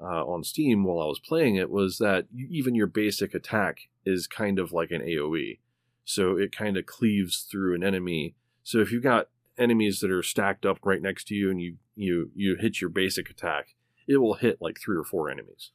uh, 0.00 0.24
on 0.24 0.44
Steam 0.44 0.84
while 0.84 1.00
I 1.00 1.08
was 1.08 1.18
playing 1.18 1.56
it 1.56 1.70
was 1.70 1.98
that 1.98 2.26
even 2.32 2.76
your 2.76 2.86
basic 2.86 3.34
attack 3.34 3.88
is 4.04 4.28
kind 4.28 4.60
of 4.60 4.70
like 4.70 4.92
an 4.92 5.02
AOE, 5.02 5.58
so 6.04 6.36
it 6.36 6.54
kind 6.54 6.76
of 6.76 6.86
cleaves 6.86 7.40
through 7.40 7.74
an 7.74 7.82
enemy. 7.82 8.36
So 8.68 8.80
if 8.80 8.92
you've 8.92 9.02
got 9.02 9.30
enemies 9.56 10.00
that 10.00 10.10
are 10.10 10.22
stacked 10.22 10.66
up 10.66 10.78
right 10.84 11.00
next 11.00 11.26
to 11.28 11.34
you 11.34 11.50
and 11.50 11.58
you 11.58 11.78
you 11.96 12.30
you 12.34 12.54
hit 12.56 12.82
your 12.82 12.90
basic 12.90 13.30
attack, 13.30 13.74
it 14.06 14.18
will 14.18 14.34
hit 14.34 14.60
like 14.60 14.78
three 14.78 14.98
or 14.98 15.04
four 15.04 15.30
enemies. 15.30 15.70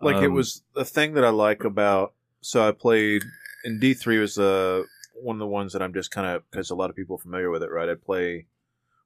Like 0.00 0.22
it 0.22 0.26
Um, 0.26 0.34
was 0.34 0.62
the 0.72 0.84
thing 0.84 1.14
that 1.14 1.24
I 1.24 1.30
like 1.30 1.64
about. 1.64 2.14
So 2.40 2.68
I 2.68 2.70
played 2.70 3.24
in 3.64 3.80
D 3.80 3.92
three 3.92 4.20
was 4.20 4.36
the 4.36 4.86
one 5.16 5.34
of 5.34 5.40
the 5.40 5.48
ones 5.48 5.72
that 5.72 5.82
I'm 5.82 5.92
just 5.92 6.12
kind 6.12 6.28
of 6.28 6.48
because 6.48 6.70
a 6.70 6.76
lot 6.76 6.90
of 6.90 6.94
people 6.94 7.16
are 7.16 7.22
familiar 7.22 7.50
with 7.50 7.64
it, 7.64 7.72
right? 7.72 7.88
I 7.88 7.96
play 7.96 8.46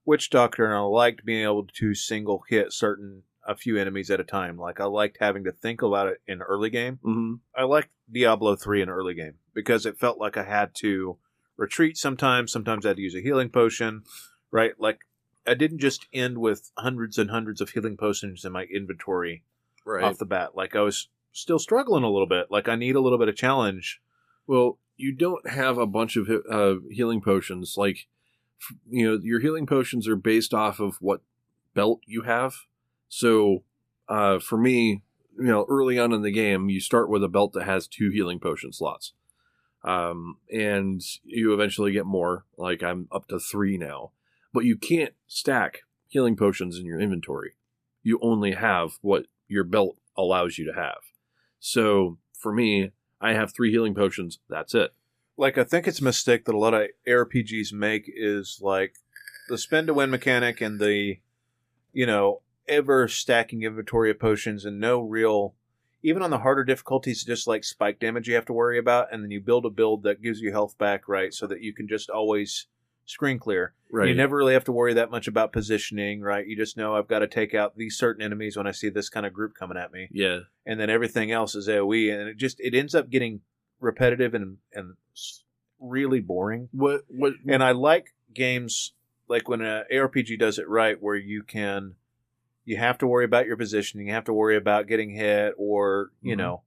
Witch 0.05 0.29
Doctor, 0.29 0.67
and 0.67 0.75
I 0.75 0.81
liked 0.81 1.25
being 1.25 1.45
able 1.45 1.67
to 1.67 1.95
single 1.95 2.45
hit 2.51 2.71
certain 2.71 3.23
a 3.49 3.57
few 3.57 3.79
enemies 3.79 4.11
at 4.11 4.21
a 4.21 4.25
time. 4.25 4.59
Like 4.59 4.79
I 4.79 4.85
liked 4.85 5.17
having 5.21 5.45
to 5.45 5.53
think 5.53 5.81
about 5.81 6.09
it 6.09 6.21
in 6.27 6.43
early 6.43 6.69
game. 6.69 6.99
mhm. 7.03 7.41
I 7.57 7.63
liked 7.63 7.89
Diablo 8.13 8.57
three 8.57 8.83
in 8.83 8.91
early 8.91 9.15
game 9.15 9.37
because 9.55 9.87
it 9.87 9.99
felt 9.99 10.19
like 10.19 10.37
I 10.37 10.43
had 10.45 10.75
to 10.83 11.17
retreat 11.57 11.97
sometimes. 11.97 12.53
Sometimes 12.53 12.85
I 12.85 12.91
had 12.91 12.97
to 12.97 13.03
use 13.03 13.15
a 13.15 13.21
healing 13.21 13.49
potion, 13.49 14.03
right? 14.51 14.73
Like 14.79 15.01
I 15.47 15.55
didn't 15.55 15.79
just 15.79 16.07
end 16.13 16.39
with 16.39 16.71
hundreds 16.77 17.19
and 17.19 17.31
hundreds 17.31 17.61
of 17.61 17.71
healing 17.71 17.97
potions 17.97 18.45
in 18.45 18.53
my 18.53 18.65
inventory 18.65 19.43
right. 19.85 20.05
off 20.05 20.19
the 20.19 20.27
bat. 20.27 20.57
Like 20.57 20.75
I 20.75 20.81
was 20.81 21.09
still 21.33 21.59
struggling 21.59 22.05
a 22.05 22.11
little 22.11 22.27
bit. 22.27 22.51
Like 22.51 22.69
I 22.69 22.77
need 22.77 22.97
a 22.97 23.01
little 23.01 23.19
bit 23.19 23.29
of 23.29 23.37
challenge. 23.37 24.01
Well, 24.47 24.79
you 24.97 25.13
don't 25.13 25.49
have 25.49 25.79
a 25.79 25.87
bunch 25.87 26.17
of 26.17 26.29
uh, 26.51 26.77
healing 26.91 27.21
potions. 27.21 27.75
Like, 27.77 28.07
you 28.89 29.07
know, 29.07 29.21
your 29.23 29.41
healing 29.41 29.67
potions 29.67 30.09
are 30.09 30.17
based 30.17 30.55
off 30.55 30.81
of 30.81 30.97
what 31.01 31.21
belt 31.75 32.01
you 32.07 32.23
have. 32.23 32.55
So, 33.09 33.65
uh, 34.09 34.39
for 34.39 34.57
me, 34.57 35.03
you 35.39 35.45
know, 35.45 35.67
early 35.69 35.99
on 35.99 36.13
in 36.13 36.23
the 36.23 36.31
game, 36.31 36.71
you 36.71 36.81
start 36.81 37.11
with 37.11 37.23
a 37.23 37.29
belt 37.29 37.53
that 37.53 37.65
has 37.65 37.87
two 37.87 38.11
healing 38.11 38.41
potion 38.41 38.73
slots. 38.73 39.13
Um, 39.87 40.39
and 40.53 41.01
you 41.25 41.55
eventually 41.55 41.93
get 41.93 42.05
more. 42.05 42.45
Like, 42.59 42.83
I'm 42.83 43.09
up 43.11 43.29
to 43.29 43.39
three 43.39 43.79
now. 43.79 44.11
But 44.53 44.65
you 44.65 44.77
can't 44.77 45.15
stack 45.27 45.83
healing 46.09 46.37
potions 46.37 46.79
in 46.79 46.85
your 46.85 47.01
inventory. 47.01 47.55
You 48.03 48.19
only 48.21 48.53
have 48.53 48.99
what 49.01 49.27
your 49.49 49.65
belt 49.65 49.97
allows 50.17 50.59
you 50.59 50.65
to 50.67 50.79
have. 50.79 50.99
So, 51.61 52.19
for 52.33 52.53
me, 52.53 52.91
I 53.21 53.33
have 53.33 53.53
three 53.53 53.71
healing 53.71 53.95
potions. 53.95 54.39
That's 54.49 54.75
it. 54.75 54.93
Like 55.37 55.59
I 55.59 55.65
think 55.65 55.87
it's 55.87 56.01
a 56.01 56.05
mistake 56.05 56.45
that 56.45 56.55
a 56.55 56.59
lot 56.59 56.75
of 56.75 56.89
RPGs 57.07 57.73
make 57.73 58.05
is 58.15 58.59
like 58.63 58.97
the 59.49 59.59
spend 59.59 59.87
to 59.89 59.95
win 59.95 60.11
mechanic 60.11 60.61
and 60.61 60.81
the 60.81 61.19
you 61.93 62.07
know 62.07 62.41
ever 62.69 63.07
stacking 63.07 63.63
inventory 63.63 64.11
of 64.11 64.19
potions 64.19 64.65
and 64.65 64.81
no 64.81 65.01
real 65.01 65.55
even 66.03 66.23
on 66.23 66.31
the 66.31 66.39
harder 66.39 66.65
difficulties 66.65 67.25
just 67.25 67.47
like 67.47 67.65
spike 67.65 67.99
damage 67.99 68.29
you 68.29 68.35
have 68.35 68.47
to 68.47 68.53
worry 68.53 68.79
about 68.79 69.13
and 69.13 69.23
then 69.23 69.31
you 69.31 69.41
build 69.41 69.67
a 69.67 69.71
build 69.71 70.03
that 70.03 70.23
gives 70.23 70.41
you 70.41 70.53
health 70.53 70.77
back 70.79 71.09
right 71.09 71.33
so 71.33 71.47
that 71.47 71.63
you 71.63 71.73
can 71.73 71.89
just 71.89 72.11
always 72.11 72.67
screen 73.05 73.39
clear 73.39 73.75
Right. 73.91 74.09
You 74.09 74.15
never 74.15 74.37
really 74.37 74.55
have 74.55 74.65
to 74.65 74.73
worry 74.73 74.95
that 74.95 75.11
much 75.11 75.29
about 75.29 75.53
positioning, 75.53 76.21
right? 76.21 76.47
You 76.47 76.57
just 76.57 76.77
know 76.77 76.97
I've 76.97 77.09
got 77.09 77.21
to 77.21 77.29
take 77.29 77.55
out 77.55 77.77
these 77.77 77.97
certain 77.97 78.23
enemies 78.23 78.57
when 78.57 78.67
I 78.67 78.73
see 78.73 78.89
this 78.89 79.09
kind 79.09 79.25
of 79.25 79.33
group 79.33 79.55
coming 79.55 79.77
at 79.77 79.93
me, 79.93 80.09
yeah. 80.11 80.41
and 80.65 80.81
then 80.81 80.91
everything 80.91 81.31
else 81.31 81.55
is 81.55 81.69
AOE, 81.69 82.13
and 82.13 82.29
it 82.29 82.37
just 82.37 82.59
it 82.61 82.75
ends 82.75 82.95
up 82.95 83.11
getting 83.11 83.43
repetitive 83.81 84.35
and 84.35 84.59
and 84.75 84.95
really 85.79 86.21
boring. 86.21 86.69
What? 86.73 87.03
What? 87.09 87.35
And 87.47 87.63
I 87.63 87.73
like 87.73 88.13
games 88.35 88.93
like 89.29 89.49
when 89.49 89.61
a 89.61 89.85
ARPG 89.93 90.39
does 90.39 90.59
it 90.59 90.69
right, 90.69 91.01
where 91.01 91.17
you 91.17 91.43
can 91.45 91.95
you 92.67 92.77
have 92.77 92.99
to 92.99 93.07
worry 93.07 93.25
about 93.25 93.47
your 93.47 93.57
positioning, 93.57 94.09
you 94.09 94.13
have 94.13 94.25
to 94.25 94.35
worry 94.35 94.57
about 94.57 94.87
getting 94.87 95.11
hit, 95.11 95.55
or 95.57 96.11
you 96.21 96.35
Mhm. 96.35 96.39
know, 96.39 96.63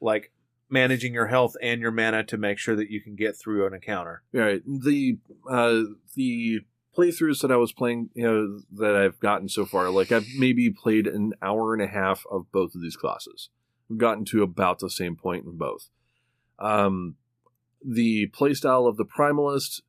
like 0.00 0.32
managing 0.68 1.14
your 1.14 1.26
health 1.26 1.54
and 1.62 1.80
your 1.80 1.92
mana 1.92 2.24
to 2.24 2.36
make 2.36 2.58
sure 2.58 2.74
that 2.74 2.90
you 2.90 3.00
can 3.00 3.14
get 3.14 3.36
through 3.36 3.66
an 3.66 3.74
encounter. 3.74 4.22
Right. 4.32 4.62
The 4.66 5.18
uh 5.48 5.82
the 6.16 6.62
playthroughs 6.96 7.42
that 7.42 7.52
I 7.52 7.56
was 7.56 7.72
playing, 7.72 8.10
you 8.14 8.24
know, 8.24 8.60
that 8.72 8.96
I've 8.96 9.20
gotten 9.20 9.48
so 9.48 9.66
far, 9.66 9.90
like 9.90 10.10
I've 10.10 10.26
maybe 10.38 10.70
played 10.70 11.06
an 11.06 11.34
hour 11.42 11.74
and 11.74 11.82
a 11.82 11.86
half 11.86 12.24
of 12.30 12.50
both 12.50 12.74
of 12.74 12.80
these 12.80 12.96
classes. 12.96 13.50
I've 13.90 13.98
gotten 13.98 14.24
to 14.26 14.42
about 14.42 14.78
the 14.78 14.90
same 14.90 15.14
point 15.14 15.44
in 15.44 15.56
both. 15.56 15.90
Um, 16.58 17.16
the 17.84 18.28
playstyle 18.28 18.88
of 18.88 18.96
the 18.96 19.04
primalist 19.04 19.82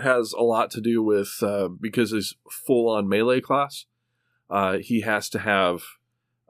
has 0.00 0.32
a 0.32 0.42
lot 0.42 0.70
to 0.70 0.80
do 0.80 1.02
with 1.02 1.42
uh, 1.42 1.68
because 1.68 2.12
he's 2.12 2.36
full 2.48 2.88
on 2.88 3.08
melee 3.08 3.40
class. 3.40 3.84
Uh, 4.52 4.76
he 4.78 5.00
has 5.00 5.30
to 5.30 5.38
have 5.38 5.82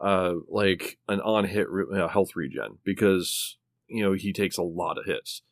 uh, 0.00 0.34
like 0.48 0.98
an 1.08 1.20
on 1.20 1.44
hit 1.44 1.70
re- 1.70 2.00
uh, 2.00 2.08
health 2.08 2.34
regen 2.34 2.78
because 2.82 3.58
you 3.86 4.02
know 4.02 4.12
he 4.12 4.32
takes 4.32 4.58
a 4.58 4.62
lot 4.62 4.98
of 4.98 5.04
hits. 5.06 5.42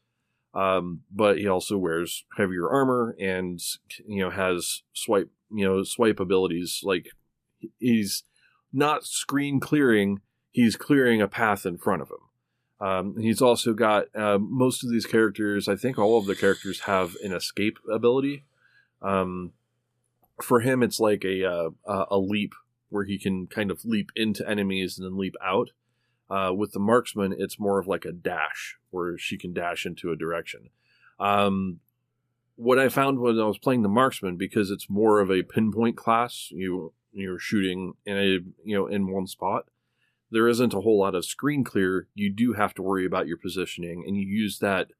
Um, 0.52 1.02
but 1.12 1.38
he 1.38 1.46
also 1.46 1.78
wears 1.78 2.24
heavier 2.36 2.68
armor 2.68 3.14
and 3.20 3.60
you 4.04 4.20
know 4.20 4.30
has 4.30 4.82
swipe 4.92 5.30
you 5.52 5.64
know 5.64 5.84
swipe 5.84 6.18
abilities. 6.18 6.80
Like 6.82 7.10
he's 7.78 8.24
not 8.72 9.04
screen 9.04 9.60
clearing 9.60 10.20
he's 10.50 10.74
clearing 10.74 11.22
a 11.22 11.28
path 11.28 11.64
in 11.64 11.78
front 11.78 12.02
of 12.02 12.08
him. 12.08 12.84
Um, 12.84 13.16
he's 13.16 13.40
also 13.40 13.74
got 13.74 14.06
uh, 14.16 14.38
most 14.40 14.82
of 14.82 14.90
these 14.90 15.04
characters 15.04 15.68
i 15.68 15.76
think 15.76 15.98
all 15.98 16.16
of 16.16 16.24
the 16.24 16.34
characters 16.34 16.80
have 16.80 17.14
an 17.22 17.32
escape 17.32 17.78
ability. 17.88 18.42
Um, 19.02 19.52
for 20.42 20.60
him 20.60 20.82
it's 20.82 21.00
like 21.00 21.24
a, 21.24 21.44
uh, 21.44 21.70
a 22.10 22.18
leap 22.18 22.54
where 22.88 23.04
he 23.04 23.18
can 23.18 23.46
kind 23.46 23.70
of 23.70 23.84
leap 23.84 24.10
into 24.16 24.48
enemies 24.48 24.98
and 24.98 25.06
then 25.06 25.16
leap 25.16 25.34
out 25.44 25.70
uh, 26.30 26.52
with 26.56 26.72
the 26.72 26.78
marksman, 26.78 27.34
it's 27.36 27.58
more 27.58 27.78
of 27.78 27.88
like 27.88 28.04
a 28.04 28.12
dash 28.12 28.78
where 28.90 29.18
she 29.18 29.36
can 29.36 29.52
dash 29.52 29.84
into 29.84 30.12
a 30.12 30.16
direction. 30.16 30.70
Um, 31.18 31.80
what 32.54 32.78
I 32.78 32.88
found 32.88 33.18
when 33.18 33.38
I 33.40 33.46
was 33.46 33.58
playing 33.58 33.82
the 33.82 33.88
marksman, 33.88 34.36
because 34.36 34.70
it's 34.70 34.88
more 34.88 35.18
of 35.18 35.30
a 35.30 35.42
pinpoint 35.42 35.96
class, 35.96 36.48
you 36.52 36.92
you're 37.12 37.40
shooting 37.40 37.94
in 38.06 38.16
a 38.16 38.38
you 38.64 38.76
know 38.76 38.86
in 38.86 39.10
one 39.10 39.26
spot. 39.26 39.64
There 40.30 40.46
isn't 40.46 40.74
a 40.74 40.82
whole 40.82 41.00
lot 41.00 41.16
of 41.16 41.24
screen 41.24 41.64
clear. 41.64 42.06
You 42.14 42.30
do 42.32 42.52
have 42.52 42.74
to 42.74 42.82
worry 42.82 43.04
about 43.04 43.26
your 43.26 43.36
positioning, 43.36 44.04
and 44.06 44.16
you 44.16 44.22
use 44.22 44.60
that 44.60 44.92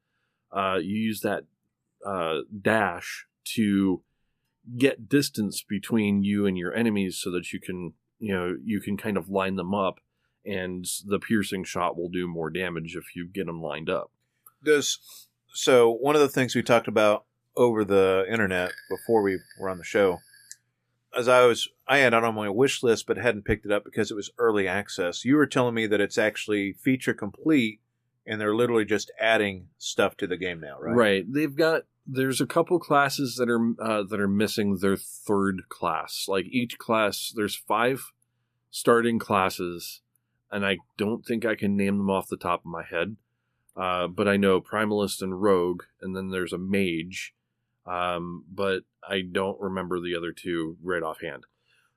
uh, 0.51 0.79
you 0.83 0.97
use 0.97 1.21
that 1.21 1.45
uh, 2.05 2.39
dash 2.61 3.27
to 3.55 4.03
get 4.79 5.09
distance 5.09 5.65
between 5.67 6.23
you 6.23 6.47
and 6.47 6.57
your 6.57 6.75
enemies, 6.75 7.19
so 7.19 7.31
that 7.31 7.53
you 7.53 7.61
can 7.61 7.95
you 8.19 8.35
know 8.35 8.57
you 8.65 8.81
can 8.81 8.97
kind 8.97 9.17
of 9.17 9.29
line 9.29 9.57
them 9.57 9.75
up 9.75 10.01
and 10.45 10.87
the 11.07 11.19
piercing 11.19 11.65
shot 11.65 11.97
will 11.97 12.09
do 12.09 12.27
more 12.27 12.49
damage 12.49 12.97
if 12.97 13.15
you 13.15 13.29
get 13.29 13.47
them 13.47 13.61
lined 13.61 13.91
up. 13.91 14.11
does 14.65 15.29
so 15.53 15.91
one 15.91 16.15
of 16.15 16.21
the 16.21 16.29
things 16.29 16.55
we 16.55 16.63
talked 16.63 16.89
about 16.89 17.25
over 17.57 17.85
the 17.85 18.25
internet 18.31 18.73
before 18.89 19.23
we 19.23 19.39
were 19.59 19.69
on 19.69 19.79
the 19.79 19.85
show 19.85 20.19
as 21.17 21.29
I 21.29 21.45
was, 21.47 21.69
I 21.89 21.99
had 21.99 22.15
it 22.15 22.25
on 22.25 22.35
my 22.35 22.49
wish 22.49 22.83
list, 22.83 23.07
but 23.07 23.17
hadn't 23.17 23.45
picked 23.45 23.67
it 23.67 23.73
up 23.73 23.85
because 23.85 24.11
it 24.11 24.15
was 24.15 24.31
early 24.39 24.69
access. 24.69 25.25
You 25.25 25.37
were 25.37 25.47
telling 25.47 25.75
me 25.75 25.87
that 25.87 26.01
it's 26.01 26.19
actually 26.19 26.73
feature 26.73 27.15
complete, 27.15 27.81
and 28.27 28.41
they're 28.41 28.55
literally 28.55 28.85
just 28.85 29.11
adding 29.19 29.69
stuff 29.79 30.17
to 30.19 30.27
the 30.27 30.37
game 30.37 30.61
now, 30.61 30.79
right? 30.79 30.95
Right. 30.95 31.33
They've 31.33 31.55
got 31.55 31.83
there's 32.13 32.41
a 32.41 32.47
couple 32.47 32.79
classes 32.79 33.37
that 33.37 33.49
are 33.49 33.75
uh, 33.81 34.03
that 34.03 34.21
are 34.21 34.29
missing 34.29 34.77
their 34.77 34.97
third 34.97 35.69
class. 35.69 36.27
Like 36.29 36.47
each 36.47 36.79
class, 36.79 37.33
there's 37.35 37.55
five 37.55 38.13
starting 38.71 39.19
classes, 39.19 40.01
and 40.51 40.67
I 40.67 40.79
don't 40.97 41.25
think 41.25 41.45
I 41.45 41.55
can 41.55 41.77
name 41.77 41.99
them 41.99 42.11
off 42.11 42.29
the 42.29 42.37
top 42.37 42.61
of 42.61 42.71
my 42.71 42.83
head. 42.83 43.17
Uh, 43.77 44.09
but 44.09 44.27
I 44.27 44.37
know 44.37 44.61
Primalist 44.61 45.23
and 45.23 45.41
Rogue, 45.41 45.85
and 46.03 46.17
then 46.17 46.31
there's 46.31 46.53
a 46.53 46.59
Mage. 46.59 47.35
Um, 47.87 48.45
but 48.53 48.83
I 49.09 49.23
don't 49.23 49.61
remember 49.61 50.01
the 50.01 50.15
other 50.17 50.33
two 50.33 50.77
right 50.83 51.03
offhand. 51.03 51.47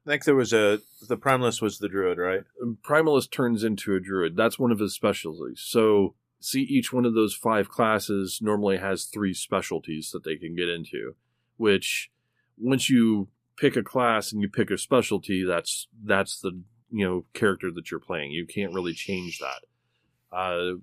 I 0.06 0.10
think 0.10 0.26
there 0.26 0.36
was 0.36 0.54
a 0.54 0.80
the 1.08 1.18
Primalist 1.18 1.62
was 1.62 1.80
the 1.80 1.90
Druid, 1.90 2.18
right? 2.18 2.44
Primalist 2.88 3.32
turns 3.32 3.64
into 3.64 3.96
a 3.96 4.00
Druid. 4.00 4.36
That's 4.36 4.60
one 4.60 4.72
of 4.72 4.80
his 4.80 4.94
specialties. 4.94 5.62
So 5.66 6.16
see 6.44 6.62
each 6.62 6.92
one 6.92 7.06
of 7.06 7.14
those 7.14 7.34
five 7.34 7.70
classes 7.70 8.40
normally 8.42 8.78
has 8.78 9.06
three 9.06 9.34
specialties 9.34 10.12
that 10.12 10.24
they 10.24 10.36
can 10.36 10.56
get 10.56 10.70
into 10.70 11.16
which 11.58 12.12
once 12.58 12.90
you 12.90 13.28
pick 13.56 13.76
a 13.76 13.84
class 13.84 14.32
and 14.32 14.42
you 14.42 14.50
pick 14.50 14.72
a 14.72 14.78
specialty 14.78 15.44
that's 15.44 15.88
that's 16.04 16.40
the 16.40 16.64
you 16.92 17.06
know 17.06 17.26
character 17.34 17.72
that 17.72 17.90
you're 17.90 18.00
playing. 18.00 18.32
You 18.32 18.46
can't 18.46 18.74
really 18.74 18.94
change 18.94 19.40
that. 19.40 20.36
Uh, 20.36 20.78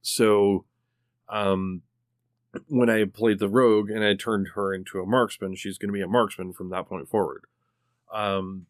so 0.00 0.64
um 1.28 1.82
when 2.66 2.90
i 2.90 3.04
played 3.04 3.38
the 3.38 3.48
rogue 3.48 3.88
and 3.88 4.04
i 4.04 4.14
turned 4.14 4.48
her 4.54 4.74
into 4.74 5.00
a 5.00 5.06
marksman 5.06 5.54
she's 5.54 5.78
going 5.78 5.88
to 5.88 5.92
be 5.92 6.02
a 6.02 6.08
marksman 6.08 6.52
from 6.52 6.70
that 6.70 6.86
point 6.88 7.08
forward. 7.08 7.44
Um 8.12 8.66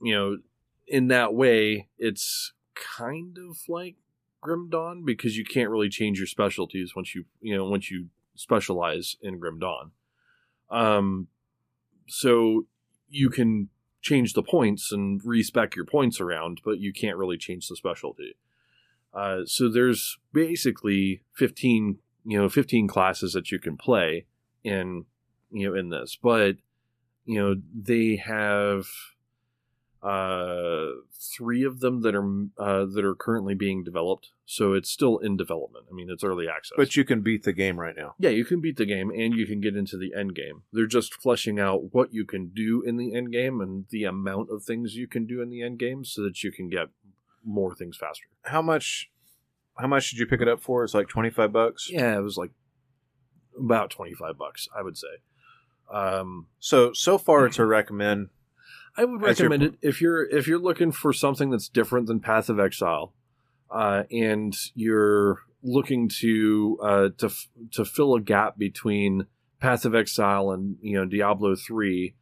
you 0.00 0.14
know 0.14 0.38
in 0.86 1.08
that 1.08 1.34
way 1.34 1.88
it's 1.98 2.52
kind 2.74 3.38
of 3.38 3.58
like 3.68 3.96
Grim 4.42 4.68
Dawn 4.68 5.04
because 5.04 5.38
you 5.38 5.44
can't 5.44 5.70
really 5.70 5.88
change 5.88 6.18
your 6.18 6.26
specialties 6.26 6.94
once 6.94 7.14
you 7.14 7.24
you 7.40 7.56
know 7.56 7.64
once 7.64 7.90
you 7.90 8.08
specialize 8.34 9.16
in 9.22 9.38
Grim 9.38 9.58
Dawn. 9.58 9.92
Um, 10.68 11.28
so 12.08 12.66
you 13.08 13.30
can 13.30 13.68
change 14.00 14.32
the 14.34 14.42
points 14.42 14.90
and 14.90 15.20
respec 15.24 15.76
your 15.76 15.84
points 15.84 16.20
around, 16.20 16.60
but 16.64 16.80
you 16.80 16.92
can't 16.92 17.16
really 17.16 17.38
change 17.38 17.68
the 17.68 17.76
specialty. 17.76 18.36
Uh, 19.14 19.42
so 19.44 19.68
there's 19.68 20.18
basically 20.32 21.22
15 21.34 21.98
you 22.24 22.38
know 22.38 22.48
15 22.48 22.88
classes 22.88 23.32
that 23.32 23.50
you 23.50 23.58
can 23.58 23.76
play 23.76 24.26
in 24.64 25.04
you 25.50 25.68
know 25.68 25.78
in 25.78 25.90
this, 25.90 26.18
but 26.20 26.56
you 27.24 27.38
know 27.38 27.54
they 27.72 28.16
have 28.16 28.86
uh, 30.02 30.86
three 31.12 31.62
of 31.64 31.80
them 31.80 32.02
that 32.02 32.14
are 32.14 32.26
uh, 32.58 32.86
that 32.86 33.04
are 33.04 33.14
currently 33.14 33.54
being 33.54 33.84
developed. 33.84 34.30
So 34.44 34.72
it's 34.72 34.90
still 34.90 35.18
in 35.18 35.36
development. 35.36 35.86
I 35.90 35.94
mean, 35.94 36.08
it's 36.10 36.24
early 36.24 36.48
access. 36.48 36.74
But 36.76 36.96
you 36.96 37.04
can 37.04 37.20
beat 37.20 37.44
the 37.44 37.52
game 37.52 37.78
right 37.78 37.94
now. 37.96 38.14
Yeah, 38.18 38.30
you 38.30 38.44
can 38.44 38.60
beat 38.60 38.76
the 38.76 38.84
game 38.84 39.10
and 39.10 39.34
you 39.34 39.46
can 39.46 39.60
get 39.60 39.76
into 39.76 39.96
the 39.96 40.12
end 40.18 40.34
game. 40.34 40.62
They're 40.72 40.86
just 40.86 41.14
fleshing 41.14 41.60
out 41.60 41.94
what 41.94 42.12
you 42.12 42.24
can 42.24 42.48
do 42.48 42.82
in 42.82 42.96
the 42.96 43.14
end 43.14 43.32
game 43.32 43.60
and 43.60 43.86
the 43.90 44.04
amount 44.04 44.50
of 44.50 44.64
things 44.64 44.96
you 44.96 45.06
can 45.06 45.24
do 45.24 45.40
in 45.40 45.50
the 45.50 45.62
end 45.62 45.78
game 45.78 46.04
so 46.04 46.22
that 46.22 46.42
you 46.42 46.50
can 46.50 46.68
get 46.68 46.88
more 47.44 47.74
things 47.74 47.96
faster. 47.96 48.26
How 48.42 48.62
much? 48.62 49.10
How 49.78 49.86
much 49.86 50.10
did 50.10 50.18
you 50.18 50.26
pick 50.26 50.40
it 50.40 50.48
up 50.48 50.60
for? 50.60 50.84
It's 50.84 50.94
like 50.94 51.08
twenty 51.08 51.30
five 51.30 51.52
bucks. 51.52 51.88
Yeah, 51.88 52.16
it 52.18 52.22
was 52.22 52.36
like 52.36 52.50
about 53.56 53.90
twenty 53.90 54.14
five 54.14 54.36
bucks, 54.36 54.68
I 54.76 54.82
would 54.82 54.98
say. 54.98 55.08
Um, 55.92 56.48
so 56.58 56.92
so 56.92 57.18
far, 57.18 57.46
it's 57.46 57.58
a 57.58 57.64
recommend. 57.78 58.30
I 58.96 59.04
would 59.04 59.22
recommend 59.22 59.62
it 59.62 59.74
if 59.80 60.00
you're 60.00 60.24
if 60.24 60.46
you're 60.46 60.58
looking 60.58 60.92
for 60.92 61.12
something 61.12 61.50
that's 61.50 61.68
different 61.68 62.06
than 62.06 62.20
Path 62.20 62.48
of 62.48 62.60
Exile, 62.60 63.14
uh, 63.70 64.02
and 64.10 64.54
you're 64.74 65.40
looking 65.62 66.08
to 66.20 66.78
uh, 66.82 67.08
to 67.18 67.26
f- 67.26 67.48
to 67.72 67.84
fill 67.84 68.14
a 68.14 68.20
gap 68.20 68.58
between 68.58 69.26
Path 69.60 69.84
of 69.84 69.94
Exile 69.94 70.50
and 70.50 70.76
you 70.82 70.94
know 70.94 71.06
Diablo 71.06 71.56
three, 71.56 72.16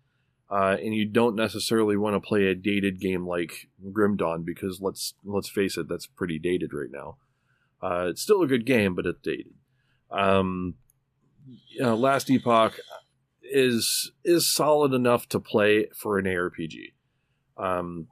uh, 0.49 0.77
and 0.81 0.95
you 0.95 1.07
don't 1.07 1.35
necessarily 1.35 1.97
want 1.97 2.15
to 2.15 2.21
play 2.21 2.47
a 2.47 2.55
dated 2.55 3.01
game 3.01 3.27
like 3.27 3.69
Grim 3.93 4.17
Dawn 4.17 4.45
because 4.45 4.81
let's 4.81 5.15
let's 5.25 5.49
face 5.49 5.77
it, 5.77 5.89
that's 5.89 6.07
pretty 6.07 6.39
dated 6.39 6.73
right 6.73 6.91
now. 6.91 7.17
Uh, 7.83 8.07
it's 8.11 8.23
still 8.23 8.43
a 8.43 8.47
good 8.47 8.67
game, 8.67 8.95
but 8.95 9.07
it's 9.07 9.21
dated. 9.23 9.55
Um, 10.11 10.75
you 11.69 11.83
know, 11.83 11.97
Last 11.97 12.31
Epoch 12.31 12.79
is 13.51 14.13
is 14.25 14.53
solid 14.53 14.93
enough 14.95 15.29
to 15.29 15.41
play 15.41 15.89
for 15.95 16.19
an 16.19 16.25
ARPG. 16.25 16.93
Um, 17.57 18.09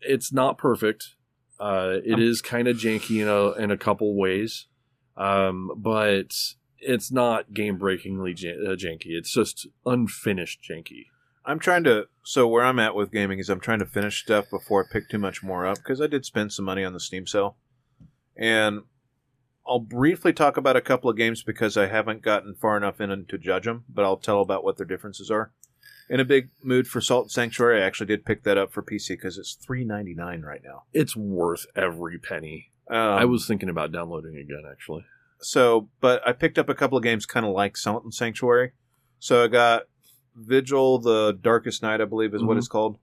it's 0.00 0.32
not 0.32 0.58
perfect. 0.58 1.16
Uh, 1.58 1.98
it 2.04 2.18
is 2.18 2.40
kind 2.40 2.68
of 2.68 2.76
janky 2.76 3.20
in 3.20 3.28
a 3.28 3.52
in 3.62 3.70
a 3.70 3.76
couple 3.76 4.16
ways, 4.16 4.66
um, 5.16 5.70
but 5.76 6.34
it's 6.78 7.12
not 7.12 7.52
game 7.52 7.76
breakingly 7.76 8.32
jan- 8.32 8.64
uh, 8.66 8.70
janky. 8.70 9.08
It's 9.08 9.32
just 9.32 9.66
unfinished 9.84 10.60
janky. 10.62 11.06
I'm 11.44 11.58
trying 11.58 11.84
to. 11.84 12.06
So 12.24 12.46
where 12.46 12.64
I'm 12.64 12.78
at 12.78 12.94
with 12.94 13.12
gaming 13.12 13.38
is 13.38 13.50
I'm 13.50 13.60
trying 13.60 13.80
to 13.80 13.86
finish 13.86 14.22
stuff 14.22 14.46
before 14.50 14.84
I 14.84 14.92
pick 14.92 15.08
too 15.08 15.18
much 15.18 15.42
more 15.42 15.66
up 15.66 15.78
because 15.78 16.00
I 16.00 16.06
did 16.06 16.24
spend 16.24 16.52
some 16.52 16.64
money 16.64 16.84
on 16.84 16.92
the 16.92 17.00
Steam 17.00 17.26
sale, 17.26 17.56
and 18.36 18.82
I'll 19.66 19.78
briefly 19.78 20.32
talk 20.32 20.56
about 20.56 20.76
a 20.76 20.80
couple 20.80 21.08
of 21.10 21.16
games 21.16 21.42
because 21.42 21.76
I 21.76 21.86
haven't 21.86 22.22
gotten 22.22 22.54
far 22.54 22.76
enough 22.76 23.00
in 23.00 23.26
to 23.26 23.38
judge 23.38 23.64
them, 23.64 23.84
but 23.88 24.04
I'll 24.04 24.16
tell 24.16 24.40
about 24.40 24.64
what 24.64 24.76
their 24.76 24.86
differences 24.86 25.30
are. 25.30 25.52
In 26.08 26.18
a 26.18 26.24
big 26.24 26.48
mood 26.62 26.88
for 26.88 27.00
Salt 27.00 27.26
and 27.26 27.30
Sanctuary, 27.30 27.80
I 27.80 27.86
actually 27.86 28.06
did 28.08 28.24
pick 28.24 28.42
that 28.42 28.58
up 28.58 28.72
for 28.72 28.82
PC 28.82 29.10
because 29.10 29.38
it's 29.38 29.54
three 29.54 29.84
ninety 29.84 30.12
nine 30.14 30.42
right 30.42 30.62
now. 30.64 30.82
It's 30.92 31.14
worth 31.16 31.66
every 31.76 32.18
penny. 32.18 32.72
Um, 32.90 32.96
I 32.96 33.24
was 33.26 33.46
thinking 33.46 33.68
about 33.68 33.92
downloading 33.92 34.36
again, 34.36 34.64
actually. 34.68 35.04
so, 35.40 35.88
but 36.00 36.26
I 36.26 36.32
picked 36.32 36.58
up 36.58 36.68
a 36.68 36.74
couple 36.74 36.98
of 36.98 37.04
games 37.04 37.24
kind 37.26 37.46
of 37.46 37.52
like 37.52 37.76
Salt 37.76 38.02
and 38.02 38.12
Sanctuary. 38.12 38.72
So 39.20 39.44
I 39.44 39.46
got 39.48 39.82
Vigil, 40.34 40.98
the 40.98 41.38
Darkest 41.40 41.82
Night, 41.82 42.00
I 42.00 42.04
believe 42.06 42.34
is 42.34 42.42
what 42.42 42.56
Mhm. 42.56 42.58
it's 42.58 42.68
called, 42.68 42.98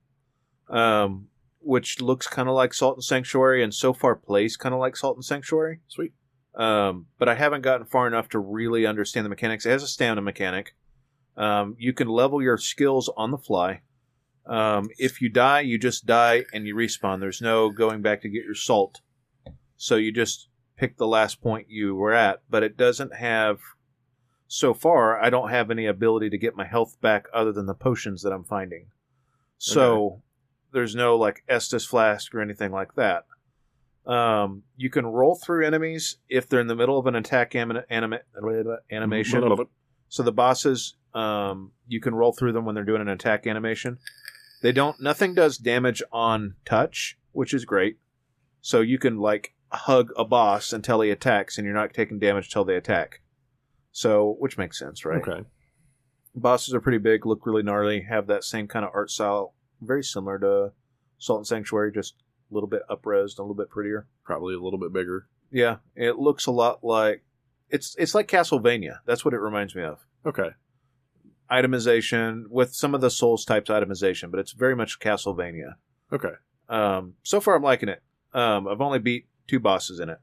um, 0.68 1.28
which 1.60 2.00
looks 2.00 2.26
kind 2.26 2.48
of 2.48 2.54
like 2.54 2.74
Salt 2.74 2.96
and 2.96 3.04
Sanctuary, 3.04 3.62
and 3.62 3.72
so 3.72 3.92
far 3.94 4.14
plays 4.14 4.56
kind 4.58 4.74
of 4.74 4.80
like 4.80 4.96
Salt 4.96 5.16
and 5.16 5.24
Sanctuary. 5.24 5.80
Sweet. 5.88 6.12
Um, 6.58 7.06
but 7.18 7.28
I 7.28 7.36
haven't 7.36 7.62
gotten 7.62 7.86
far 7.86 8.06
enough 8.06 8.28
to 8.30 8.38
really 8.38 8.84
understand 8.84 9.24
the 9.24 9.30
mechanics. 9.30 9.64
As 9.64 9.82
a 9.82 9.88
stamina 9.88 10.20
mechanic. 10.20 10.74
Um, 11.36 11.76
you 11.78 11.92
can 11.92 12.08
level 12.08 12.42
your 12.42 12.58
skills 12.58 13.08
on 13.16 13.30
the 13.30 13.38
fly. 13.38 13.82
Um, 14.44 14.88
if 14.98 15.22
you 15.22 15.28
die, 15.28 15.60
you 15.60 15.78
just 15.78 16.04
die 16.04 16.44
and 16.52 16.66
you 16.66 16.74
respawn. 16.74 17.20
There's 17.20 17.40
no 17.40 17.70
going 17.70 18.02
back 18.02 18.22
to 18.22 18.28
get 18.28 18.44
your 18.44 18.56
salt. 18.56 19.00
So 19.76 19.94
you 19.94 20.10
just 20.10 20.48
pick 20.76 20.96
the 20.96 21.06
last 21.06 21.40
point 21.40 21.70
you 21.70 21.94
were 21.94 22.12
at, 22.12 22.42
but 22.50 22.64
it 22.64 22.76
doesn't 22.76 23.14
have. 23.14 23.60
So 24.48 24.74
far, 24.74 25.22
I 25.22 25.30
don't 25.30 25.50
have 25.50 25.70
any 25.70 25.86
ability 25.86 26.30
to 26.30 26.38
get 26.38 26.56
my 26.56 26.64
health 26.64 26.98
back 27.00 27.26
other 27.34 27.52
than 27.52 27.66
the 27.66 27.74
potions 27.74 28.22
that 28.22 28.32
I'm 28.32 28.44
finding. 28.44 28.86
So 29.58 30.22
there's 30.72 30.94
no 30.94 31.16
like 31.16 31.44
Estus 31.48 31.86
flask 31.86 32.34
or 32.34 32.40
anything 32.40 32.72
like 32.72 32.94
that. 32.94 33.26
Um, 34.08 34.62
you 34.76 34.88
can 34.88 35.06
roll 35.06 35.34
through 35.36 35.66
enemies 35.66 36.16
if 36.28 36.48
they're 36.48 36.60
in 36.60 36.66
the 36.66 36.74
middle 36.74 36.98
of 36.98 37.06
an 37.06 37.14
attack 37.14 37.54
anim- 37.54 37.84
anima- 37.90 38.20
animation. 38.90 39.40
So 40.08 40.22
the 40.22 40.32
bosses, 40.32 40.96
um, 41.14 41.72
you 41.86 42.00
can 42.00 42.14
roll 42.14 42.32
through 42.32 42.52
them 42.52 42.64
when 42.64 42.74
they're 42.74 42.84
doing 42.84 43.02
an 43.02 43.08
attack 43.08 43.46
animation. 43.46 43.98
They 44.62 44.72
don't. 44.72 44.98
Nothing 45.00 45.34
does 45.34 45.58
damage 45.58 46.02
on 46.10 46.54
touch, 46.64 47.18
which 47.32 47.52
is 47.52 47.64
great. 47.66 47.98
So 48.62 48.80
you 48.80 48.98
can 48.98 49.18
like 49.18 49.54
hug 49.70 50.10
a 50.16 50.24
boss 50.24 50.72
until 50.72 51.02
he 51.02 51.10
attacks, 51.10 51.58
and 51.58 51.66
you're 51.66 51.74
not 51.74 51.92
taking 51.92 52.18
damage 52.18 52.50
till 52.50 52.64
they 52.64 52.76
attack. 52.76 53.20
So, 53.92 54.36
which 54.38 54.56
makes 54.56 54.78
sense, 54.78 55.04
right? 55.04 55.20
Okay. 55.20 55.46
Bosses 56.34 56.72
are 56.72 56.80
pretty 56.80 56.98
big, 56.98 57.26
look 57.26 57.44
really 57.44 57.62
gnarly, 57.62 58.02
have 58.08 58.26
that 58.28 58.44
same 58.44 58.68
kind 58.68 58.84
of 58.84 58.92
art 58.94 59.10
style, 59.10 59.54
very 59.80 60.04
similar 60.04 60.38
to 60.38 60.72
Salt 61.18 61.40
and 61.40 61.46
Sanctuary, 61.46 61.92
just 61.92 62.14
a 62.50 62.54
little 62.54 62.68
bit 62.68 62.82
upresed, 62.90 63.38
a 63.38 63.42
little 63.42 63.54
bit 63.54 63.70
prettier. 63.70 64.06
Probably 64.24 64.54
a 64.54 64.60
little 64.60 64.78
bit 64.78 64.92
bigger. 64.92 65.26
Yeah, 65.50 65.76
it 65.96 66.18
looks 66.18 66.46
a 66.46 66.50
lot 66.50 66.84
like 66.84 67.22
it's 67.70 67.94
it's 67.98 68.14
like 68.14 68.28
Castlevania. 68.28 68.98
That's 69.06 69.24
what 69.24 69.34
it 69.34 69.38
reminds 69.38 69.74
me 69.74 69.82
of. 69.82 70.04
Okay. 70.26 70.50
Itemization 71.50 72.44
with 72.50 72.74
some 72.74 72.94
of 72.94 73.00
the 73.00 73.10
Souls 73.10 73.44
types 73.44 73.70
itemization, 73.70 74.30
but 74.30 74.40
it's 74.40 74.52
very 74.52 74.76
much 74.76 75.00
Castlevania. 75.00 75.74
Okay. 76.12 76.32
Um, 76.68 77.14
so 77.22 77.40
far, 77.40 77.56
I'm 77.56 77.62
liking 77.62 77.88
it. 77.88 78.02
Um, 78.34 78.68
I've 78.68 78.82
only 78.82 78.98
beat 78.98 79.28
two 79.46 79.58
bosses 79.58 80.00
in 80.00 80.10
it. 80.10 80.18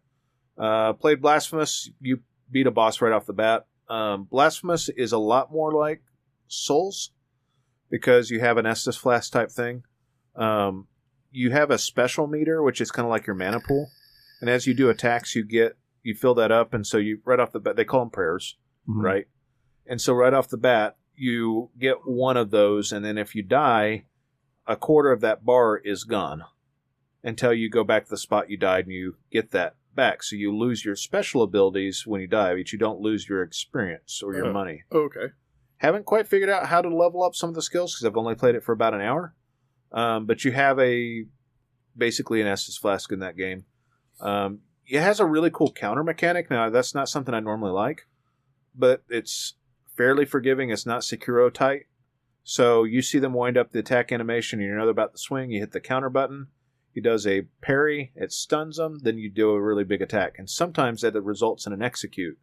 Uh, 0.57 0.93
played 0.93 1.21
Blasphemous. 1.21 1.89
You 1.99 2.19
beat 2.51 2.67
a 2.67 2.71
boss 2.71 3.01
right 3.01 3.11
off 3.11 3.25
the 3.25 3.33
bat. 3.33 3.65
Um, 3.89 4.25
Blasphemous 4.25 4.89
is 4.89 5.11
a 5.11 5.17
lot 5.17 5.51
more 5.51 5.73
like 5.73 6.03
Souls 6.47 7.11
because 7.89 8.29
you 8.29 8.39
have 8.39 8.57
an 8.57 8.65
Estus 8.65 8.97
Flask 8.97 9.31
type 9.31 9.51
thing. 9.51 9.83
Um, 10.35 10.87
you 11.35 11.51
have 11.51 11.69
a 11.71 11.77
special 11.77 12.27
meter, 12.27 12.63
which 12.63 12.79
is 12.81 12.91
kind 12.91 13.05
of 13.05 13.09
like 13.09 13.27
your 13.27 13.35
mana 13.35 13.59
pool, 13.59 13.89
and 14.41 14.49
as 14.49 14.65
you 14.67 14.73
do 14.73 14.89
attacks, 14.89 15.35
you 15.35 15.43
get 15.43 15.77
you 16.03 16.13
fill 16.15 16.35
that 16.35 16.51
up, 16.51 16.73
and 16.73 16.85
so 16.85 16.97
you 16.97 17.19
right 17.25 17.39
off 17.39 17.51
the 17.51 17.59
bat 17.59 17.75
they 17.75 17.83
call 17.85 18.01
them 18.01 18.09
prayers 18.11 18.57
Mhm. 18.87 19.03
right? 19.03 19.27
And 19.87 19.99
so 19.99 20.13
right 20.13 20.33
off 20.33 20.47
the 20.49 20.57
bat, 20.57 20.97
you 21.15 21.71
get 21.79 22.05
one 22.05 22.37
of 22.37 22.51
those, 22.51 22.91
and 22.91 23.03
then 23.03 23.17
if 23.17 23.33
you 23.35 23.41
die, 23.43 24.05
a 24.67 24.75
quarter 24.75 25.11
of 25.11 25.21
that 25.21 25.43
bar 25.45 25.77
is 25.77 26.03
gone 26.03 26.43
until 27.23 27.53
you 27.53 27.69
go 27.69 27.83
back 27.83 28.03
to 28.05 28.09
the 28.11 28.17
spot 28.17 28.49
you 28.49 28.57
died 28.57 28.85
and 28.85 28.93
you 28.93 29.15
get 29.31 29.49
that 29.51 29.75
back. 29.95 30.21
So 30.23 30.35
you 30.35 30.55
lose 30.55 30.85
your 30.85 30.95
special 30.95 31.41
abilities 31.41 32.05
when 32.05 32.21
you 32.21 32.27
die, 32.27 32.53
but 32.55 32.71
you 32.71 32.77
don't 32.77 32.99
lose 32.99 33.27
your 33.29 33.41
experience 33.41 34.21
or 34.21 34.35
your 34.35 34.47
Oh. 34.47 34.53
money. 34.53 34.83
Okay. 34.91 35.27
Haven't 35.77 36.05
quite 36.05 36.27
figured 36.27 36.49
out 36.49 36.67
how 36.67 36.81
to 36.81 36.89
level 36.95 37.23
up 37.23 37.33
some 37.35 37.49
of 37.49 37.55
the 37.55 37.61
skills 37.61 37.93
because 37.95 38.05
I've 38.05 38.17
only 38.17 38.35
played 38.35 38.55
it 38.55 38.63
for 38.63 38.73
about 38.73 38.93
an 38.93 39.01
hour. 39.01 39.33
Um, 39.95 40.25
but 40.25 40.43
you 40.43 40.51
have 40.51 40.77
a 40.77 41.25
basically 41.97 42.41
an 42.41 42.47
Estus 42.47 42.77
flask 42.77 43.11
in 43.11 43.19
that 43.19 43.37
game. 43.37 43.65
Um, 44.19 44.59
it 44.85 45.01
has 45.01 45.19
a 45.19 45.25
really 45.25 45.49
cool 45.49 45.71
counter 45.71 46.03
mechanic. 46.03 46.51
Now 46.51 46.69
that's 46.69 46.93
not 46.93 47.09
something 47.09 47.33
I 47.33 47.39
normally 47.39 47.71
like, 47.71 48.05
but 48.75 49.03
it's 49.09 49.55
fairly 49.97 50.25
forgiving. 50.25 50.69
It's 50.69 50.85
not 50.85 51.01
Sekiro 51.01 51.51
tight. 51.51 51.83
So 52.43 52.83
you 52.83 53.01
see 53.01 53.17
them 53.17 53.33
wind 53.33 53.57
up 53.57 53.71
the 53.71 53.79
attack 53.79 54.11
animation, 54.11 54.59
you 54.59 54.75
know 54.75 54.81
they're 54.81 54.91
about 54.91 55.13
to 55.13 55.17
swing. 55.17 55.49
You 55.49 55.61
hit 55.61 55.71
the 55.71 55.79
counter 55.79 56.11
button. 56.11 56.47
He 56.91 57.01
does 57.01 57.25
a 57.25 57.47
parry. 57.61 58.11
It 58.15 58.31
stuns 58.31 58.77
them. 58.77 58.99
Then 59.01 59.17
you 59.17 59.29
do 59.29 59.49
a 59.49 59.61
really 59.61 59.83
big 59.83 60.01
attack, 60.01 60.35
and 60.37 60.49
sometimes 60.49 61.01
that 61.01 61.19
results 61.19 61.65
in 61.65 61.73
an 61.73 61.81
execute. 61.81 62.37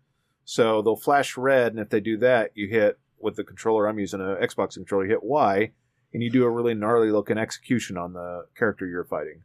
So 0.45 0.83
they'll 0.83 0.97
flash 0.97 1.37
red, 1.37 1.73
and 1.73 1.81
if 1.81 1.91
they 1.91 2.01
do 2.01 2.19
that, 2.19 2.51
you 2.55 2.69
hit 2.69 2.99
with 3.21 3.37
the 3.37 3.45
controller. 3.45 3.87
I'm 3.87 4.01
using 4.01 4.21
an 4.21 4.37
Xbox 4.43 4.75
controller. 4.75 5.05
You 5.05 5.11
hit 5.13 5.23
Y, 5.23 5.71
and 6.13 6.23
you 6.23 6.31
do 6.31 6.45
a 6.45 6.51
really 6.51 6.75
gnarly 6.75 7.11
looking 7.11 7.39
execution 7.39 7.97
on 7.97 8.13
the 8.13 8.47
character 8.57 8.87
you're 8.87 9.05
fighting. 9.05 9.43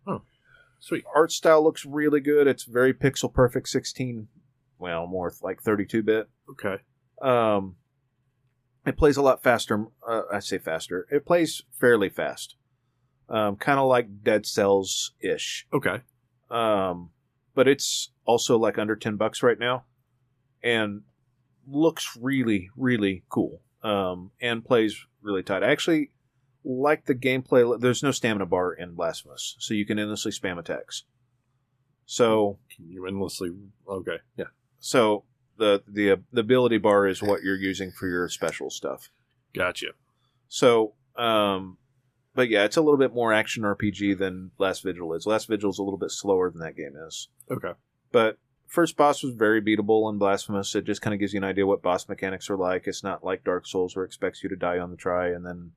Sweet. 0.79 1.05
Art 1.15 1.31
style 1.31 1.63
looks 1.63 1.85
really 1.85 2.19
good. 2.19 2.47
It's 2.47 2.63
very 2.63 2.93
pixel 2.93 3.33
perfect, 3.33 3.69
16, 3.69 4.27
well, 4.79 5.07
more 5.07 5.33
like 5.41 5.61
32 5.61 6.03
bit. 6.03 6.29
Okay. 6.51 6.77
Um, 7.21 7.75
it 8.85 8.97
plays 8.97 9.17
a 9.17 9.21
lot 9.21 9.43
faster. 9.43 9.87
Uh, 10.07 10.21
I 10.31 10.39
say 10.39 10.59
faster. 10.59 11.07
It 11.11 11.25
plays 11.25 11.63
fairly 11.79 12.09
fast, 12.09 12.55
um, 13.29 13.55
kind 13.55 13.79
of 13.79 13.87
like 13.87 14.23
Dead 14.23 14.45
Cells 14.45 15.13
ish. 15.19 15.67
Okay. 15.73 16.01
Um, 16.49 17.09
but 17.55 17.67
it's 17.67 18.11
also 18.25 18.57
like 18.57 18.77
under 18.77 18.95
10 18.95 19.17
bucks 19.17 19.41
right 19.41 19.59
now 19.59 19.85
and 20.63 21.01
looks 21.67 22.15
really, 22.19 22.69
really 22.77 23.23
cool. 23.29 23.61
Um, 23.83 24.31
and 24.41 24.63
plays 24.63 25.05
really 25.21 25.43
tight. 25.43 25.63
I 25.63 25.71
actually 25.71 26.11
like 26.67 27.05
the 27.05 27.15
gameplay. 27.15 27.79
There's 27.79 28.03
no 28.03 28.11
stamina 28.11 28.45
bar 28.45 28.73
in 28.73 28.93
Blasphemous, 28.93 29.55
so 29.59 29.73
you 29.73 29.85
can 29.85 29.97
endlessly 29.97 30.31
spam 30.31 30.59
attacks. 30.59 31.03
So, 32.05 32.59
Can 32.75 32.89
you 32.89 33.05
endlessly? 33.07 33.51
Okay. 33.87 34.17
Yeah. 34.35 34.45
so 34.79 35.23
the 35.57 35.83
the 35.87 36.21
the 36.31 36.41
ability 36.41 36.77
bar 36.77 37.07
is 37.07 37.21
what 37.23 37.41
you're 37.41 37.55
using 37.55 37.91
for 37.91 38.07
your 38.07 38.29
special 38.29 38.69
stuff. 38.69 39.09
Gotcha. 39.53 39.87
So, 40.47 40.93
um, 41.15 41.77
but 42.35 42.49
yeah, 42.49 42.63
it's 42.65 42.77
a 42.77 42.81
little 42.81 42.97
bit 42.97 43.13
more 43.13 43.33
action 43.33 43.63
RPG 43.63 44.17
than 44.19 44.51
Last 44.57 44.83
Vigil 44.83 45.13
is. 45.13 45.25
Last 45.25 45.47
Vigil 45.47 45.69
is 45.69 45.79
a 45.79 45.83
little 45.83 45.97
bit 45.97 46.11
slower 46.11 46.49
than 46.51 46.61
that 46.61 46.75
game 46.75 46.93
is. 47.07 47.29
Okay. 47.49 47.71
But 48.11 48.37
first 48.67 48.95
boss 48.95 49.23
was 49.23 49.33
very 49.33 49.61
beatable 49.61 50.09
in 50.11 50.17
Blasphemous. 50.19 50.75
It 50.75 50.85
just 50.85 51.01
kind 51.01 51.13
of 51.13 51.19
gives 51.19 51.33
you 51.33 51.39
an 51.39 51.43
idea 51.43 51.65
what 51.65 51.81
boss 51.81 52.07
mechanics 52.07 52.49
are 52.49 52.57
like. 52.57 52.83
It's 52.87 53.03
not 53.03 53.23
like 53.23 53.43
Dark 53.43 53.65
Souls 53.67 53.95
where 53.95 54.05
it 54.05 54.09
expects 54.09 54.43
you 54.43 54.49
to 54.49 54.55
die 54.55 54.79
on 54.79 54.91
the 54.91 54.97
try 54.97 55.29
and 55.29 55.45
then 55.45 55.71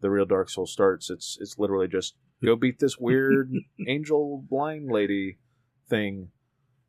the 0.00 0.10
real 0.10 0.26
Dark 0.26 0.50
Souls 0.50 0.72
starts. 0.72 1.10
It's 1.10 1.38
it's 1.40 1.58
literally 1.58 1.88
just 1.88 2.14
go 2.44 2.56
beat 2.56 2.78
this 2.78 2.98
weird 3.00 3.52
angel 3.86 4.44
blind 4.48 4.90
lady 4.90 5.38
thing. 5.88 6.30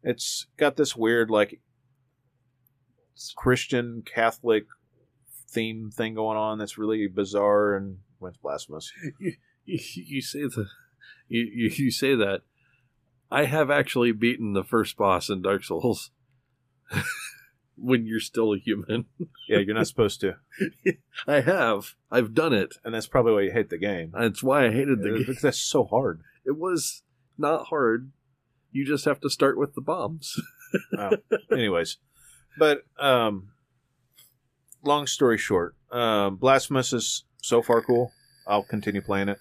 It's 0.04 0.48
got 0.58 0.78
this 0.78 0.96
weird 0.96 1.30
like 1.30 1.62
Christian 3.36 4.04
Catholic 4.06 4.66
theme 5.50 5.92
thing 5.92 6.14
going 6.14 6.38
on 6.38 6.58
that's 6.58 6.78
really 6.78 7.08
bizarre 7.08 7.76
and 7.76 7.98
well, 8.20 8.30
it's 8.30 8.38
blasphemous. 8.38 8.92
You, 9.20 9.34
you, 9.66 9.80
you 9.96 10.22
say 10.22 10.42
the 10.42 10.68
you, 11.28 11.42
you 11.54 11.70
you 11.76 11.92
say 11.92 12.16
that. 12.16 12.42
I 13.32 13.46
have 13.46 13.70
actually 13.70 14.12
beaten 14.12 14.54
the 14.54 14.64
first 14.64 14.98
boss 14.98 15.30
in 15.30 15.44
Dark 15.44 15.64
Souls. 15.64 16.12
when 17.82 18.06
you're 18.06 18.20
still 18.20 18.54
a 18.54 18.58
human, 18.58 19.06
Yeah, 19.48 19.60
you're 19.60 19.76
not 19.76 19.88
supposed 19.88 20.22
to, 20.22 20.36
I 21.28 21.42
have. 21.42 21.96
I've 22.12 22.34
done 22.34 22.54
it. 22.54 22.76
and 22.84 22.94
that's 22.94 23.08
probably 23.08 23.34
why 23.34 23.42
you 23.42 23.52
hate 23.52 23.70
the 23.70 23.78
game. 23.78 24.14
That's 24.18 24.44
why 24.44 24.66
I 24.66 24.72
hated 24.72 25.02
the 25.02 25.10
game. 25.10 25.18
Because 25.20 25.42
that's 25.42 25.60
so 25.60 25.84
hard. 25.86 26.22
It 26.46 26.58
was 26.58 27.04
not 27.38 27.68
hard. 27.68 28.12
You 28.72 28.84
just 28.84 29.06
have 29.06 29.20
to 29.20 29.30
start 29.30 29.58
with 29.58 29.76
the 29.76 29.82
bombs. 29.82 30.36
anyways 31.52 31.98
but 32.58 32.84
um 33.00 33.50
long 34.84 35.08
story 35.08 35.38
short 35.38 35.76
um 35.92 36.36
blasphemous 36.36 36.94
is 36.94 37.24
so 37.42 37.62
far 37.62 37.82
cool 37.82 38.12
i'll 38.48 38.64
continue 38.64 39.02
playing 39.02 39.30
it 39.30 39.40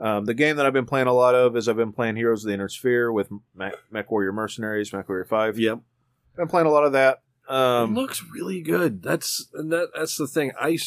um, 0.00 0.24
the 0.24 0.34
game 0.34 0.56
that 0.56 0.66
I've 0.66 0.72
been 0.72 0.86
playing 0.86 1.06
a 1.06 1.12
lot 1.12 1.36
of 1.36 1.56
is 1.56 1.68
I've 1.68 1.76
been 1.76 1.92
playing 1.92 2.16
Heroes 2.16 2.42
of 2.44 2.48
the 2.48 2.54
Inner 2.54 2.68
Sphere 2.68 3.12
with 3.12 3.28
Mech, 3.54 3.74
MechWarrior 3.94 4.34
Mercenaries, 4.34 4.90
MechWarrior 4.90 5.28
Five. 5.28 5.60
Yep. 5.60 5.78
I've 5.78 6.36
been 6.36 6.48
playing 6.48 6.66
a 6.66 6.70
lot 6.70 6.82
of 6.82 6.90
that. 6.94 7.22
It 7.52 7.56
Um, 7.56 7.94
looks 7.94 8.22
really 8.32 8.60
good. 8.62 9.02
That's 9.02 9.48
and 9.54 9.72
that 9.72 9.88
that's 9.94 10.16
the 10.16 10.26
thing. 10.26 10.52
I 10.60 10.78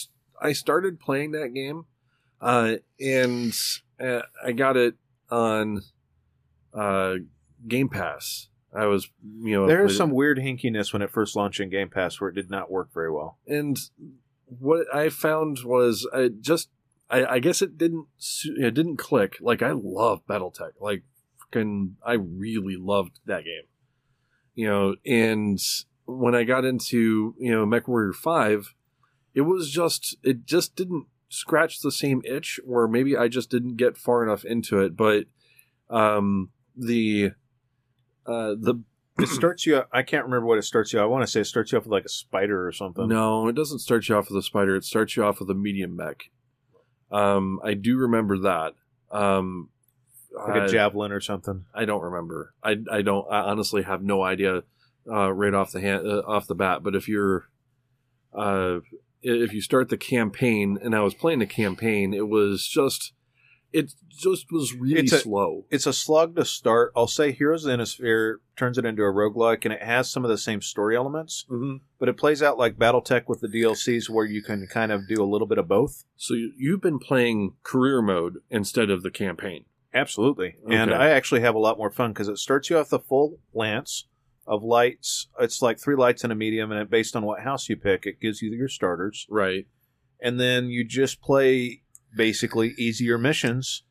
I 0.41 0.53
started 0.53 0.99
playing 0.99 1.31
that 1.31 1.53
game, 1.53 1.85
uh, 2.41 2.75
and 2.99 3.53
uh, 3.99 4.21
I 4.43 4.51
got 4.51 4.75
it 4.77 4.95
on 5.29 5.81
uh, 6.73 7.15
Game 7.67 7.89
Pass. 7.89 8.49
I 8.73 8.85
was 8.87 9.09
you 9.41 9.53
know 9.55 9.67
there 9.67 9.85
is 9.85 9.95
some 9.95 10.11
weird 10.11 10.37
hinkiness 10.37 10.91
when 10.91 11.01
it 11.01 11.09
first 11.11 11.35
launched 11.35 11.59
in 11.61 11.69
Game 11.69 11.89
Pass 11.89 12.19
where 12.19 12.29
it 12.29 12.35
did 12.35 12.49
not 12.49 12.69
work 12.69 12.89
very 12.93 13.11
well. 13.11 13.37
and 13.47 13.77
what 14.59 14.85
I 14.93 15.09
found 15.09 15.59
was 15.63 16.07
I 16.13 16.29
just 16.39 16.69
I, 17.09 17.25
I 17.25 17.39
guess 17.39 17.61
it 17.61 17.77
didn't 17.77 18.07
it 18.57 18.73
didn't 18.73 18.97
click. 18.97 19.37
Like 19.41 19.61
I 19.63 19.71
love 19.71 20.21
BattleTech. 20.27 20.73
Like 20.81 21.03
fucking 21.39 21.95
I 22.05 22.13
really 22.13 22.75
loved 22.75 23.19
that 23.25 23.45
game. 23.45 23.63
You 24.55 24.67
know, 24.67 24.95
and 25.05 25.59
when 26.05 26.35
I 26.35 26.43
got 26.43 26.65
into 26.65 27.35
you 27.37 27.51
know 27.51 27.65
MechWarrior 27.65 28.13
Five, 28.13 28.73
it 29.33 29.41
was 29.41 29.69
just 29.69 30.15
it 30.23 30.45
just 30.45 30.75
didn't 30.75 31.05
scratch 31.29 31.81
the 31.81 31.91
same 31.91 32.21
itch, 32.25 32.59
or 32.67 32.87
maybe 32.87 33.17
I 33.17 33.27
just 33.27 33.49
didn't 33.49 33.75
get 33.75 33.97
far 33.97 34.23
enough 34.23 34.45
into 34.45 34.79
it. 34.79 34.95
But 34.95 35.25
um, 35.89 36.51
the 36.75 37.31
uh, 38.25 38.55
the 38.59 38.83
It 39.17 39.27
starts 39.27 39.65
you. 39.65 39.83
I 39.91 40.03
can't 40.03 40.25
remember 40.25 40.45
what 40.45 40.57
it 40.57 40.63
starts 40.63 40.91
you. 40.91 40.99
I 40.99 41.05
want 41.05 41.23
to 41.23 41.27
say 41.31 41.41
it 41.41 41.45
starts 41.45 41.71
you 41.71 41.77
off 41.77 41.85
with 41.85 41.91
like 41.91 42.05
a 42.05 42.09
spider 42.09 42.67
or 42.67 42.71
something. 42.71 43.07
No, 43.07 43.47
it 43.47 43.55
doesn't 43.55 43.79
start 43.79 44.07
you 44.09 44.15
off 44.15 44.29
with 44.29 44.37
a 44.37 44.43
spider. 44.43 44.75
It 44.75 44.83
starts 44.83 45.15
you 45.15 45.23
off 45.23 45.39
with 45.39 45.49
a 45.49 45.53
medium 45.53 45.95
mech. 45.95 46.29
Um, 47.11 47.59
I 47.63 47.75
do 47.75 47.97
remember 47.97 48.37
that. 48.39 48.73
Um, 49.11 49.69
like 50.35 50.55
a 50.55 50.63
I- 50.63 50.67
javelin 50.67 51.13
or 51.13 51.21
something. 51.21 51.65
I 51.73 51.85
don't 51.85 52.01
remember. 52.01 52.53
I, 52.61 52.77
I 52.91 53.01
don't. 53.03 53.25
I 53.31 53.39
honestly 53.39 53.83
have 53.83 54.03
no 54.03 54.21
idea 54.21 54.63
uh, 55.09 55.31
right 55.33 55.53
off 55.53 55.71
the 55.71 55.81
hand 55.81 56.07
uh, 56.07 56.21
off 56.27 56.47
the 56.47 56.55
bat. 56.55 56.83
But 56.83 56.95
if 56.95 57.07
you're, 57.07 57.47
uh, 58.33 58.79
if 59.21 59.53
you 59.53 59.61
start 59.61 59.89
the 59.89 59.97
campaign, 59.97 60.77
and 60.81 60.95
I 60.95 61.01
was 61.01 61.13
playing 61.13 61.39
the 61.39 61.45
campaign, 61.47 62.13
it 62.13 62.27
was 62.27 62.67
just, 62.67 63.13
it 63.73 63.93
just 64.09 64.51
was 64.51 64.73
really 64.73 65.01
It's 65.01 65.11
a- 65.13 65.19
slow. 65.19 65.65
It's 65.69 65.85
a 65.87 65.93
slug 65.93 66.35
to 66.35 66.45
start. 66.45 66.91
I'll 66.95 67.07
say 67.07 67.31
Heroes 67.31 67.63
of 67.65 67.69
the 67.69 67.73
Inner 67.73 67.85
Sphere 67.85 68.39
turns 68.55 68.77
it 68.77 68.85
into 68.85 69.01
a 69.03 69.07
roguelike, 69.11 69.65
and 69.65 69.73
it 69.73 69.81
has 69.83 70.09
some 70.09 70.23
of 70.23 70.29
the 70.29 70.37
same 70.37 70.61
story 70.61 70.95
elements, 70.95 71.45
Mm-hmm. 71.49 71.77
but 71.99 72.07
it 72.09 72.17
plays 72.17 72.41
out 72.43 72.57
like 72.57 72.77
BattleTech 72.77 73.23
with 73.27 73.41
the 73.41 73.47
DLCs, 73.47 74.09
where 74.09 74.25
you 74.25 74.41
can 74.43 74.67
kind 74.67 74.91
of 74.91 75.07
do 75.07 75.21
a 75.21 75.25
little 75.25 75.47
bit 75.47 75.57
of 75.57 75.67
both. 75.67 76.05
So 76.15 76.33
you, 76.35 76.53
you've 76.57 76.81
been 76.81 76.99
playing 76.99 77.53
career 77.63 78.01
mode 78.01 78.37
instead 78.49 78.89
of 78.89 79.01
the 79.03 79.11
campaign. 79.11 79.65
Absolutely, 79.93 80.55
and 80.69 80.93
I 80.93 81.07
actually 81.11 81.39
have 81.41 81.55
a 81.55 81.59
lot 81.59 81.77
more 81.77 81.89
fun 81.89 82.11
because 82.11 82.27
it 82.27 82.37
starts 82.37 82.69
you 82.69 82.77
off 82.77 82.89
the 82.89 82.99
full 82.99 83.39
lance 83.53 84.05
of 84.47 84.63
lights. 84.63 85.27
It's 85.39 85.61
like 85.61 85.79
three 85.79 85.95
lights 85.95 86.23
and 86.23 86.31
a 86.31 86.35
medium, 86.35 86.71
and 86.71 86.81
it, 86.81 86.89
based 86.89 87.15
on 87.15 87.25
what 87.25 87.41
house 87.41 87.67
you 87.69 87.75
pick, 87.75 88.05
it 88.05 88.21
gives 88.21 88.41
you 88.41 88.51
your 88.51 88.67
starters, 88.67 89.25
Right. 89.29 89.67
and 90.21 90.39
then 90.39 90.69
you 90.69 90.83
just 90.83 91.21
play 91.21 91.81
basically 92.15 92.73
easier 92.77 93.17
missions. 93.17 93.83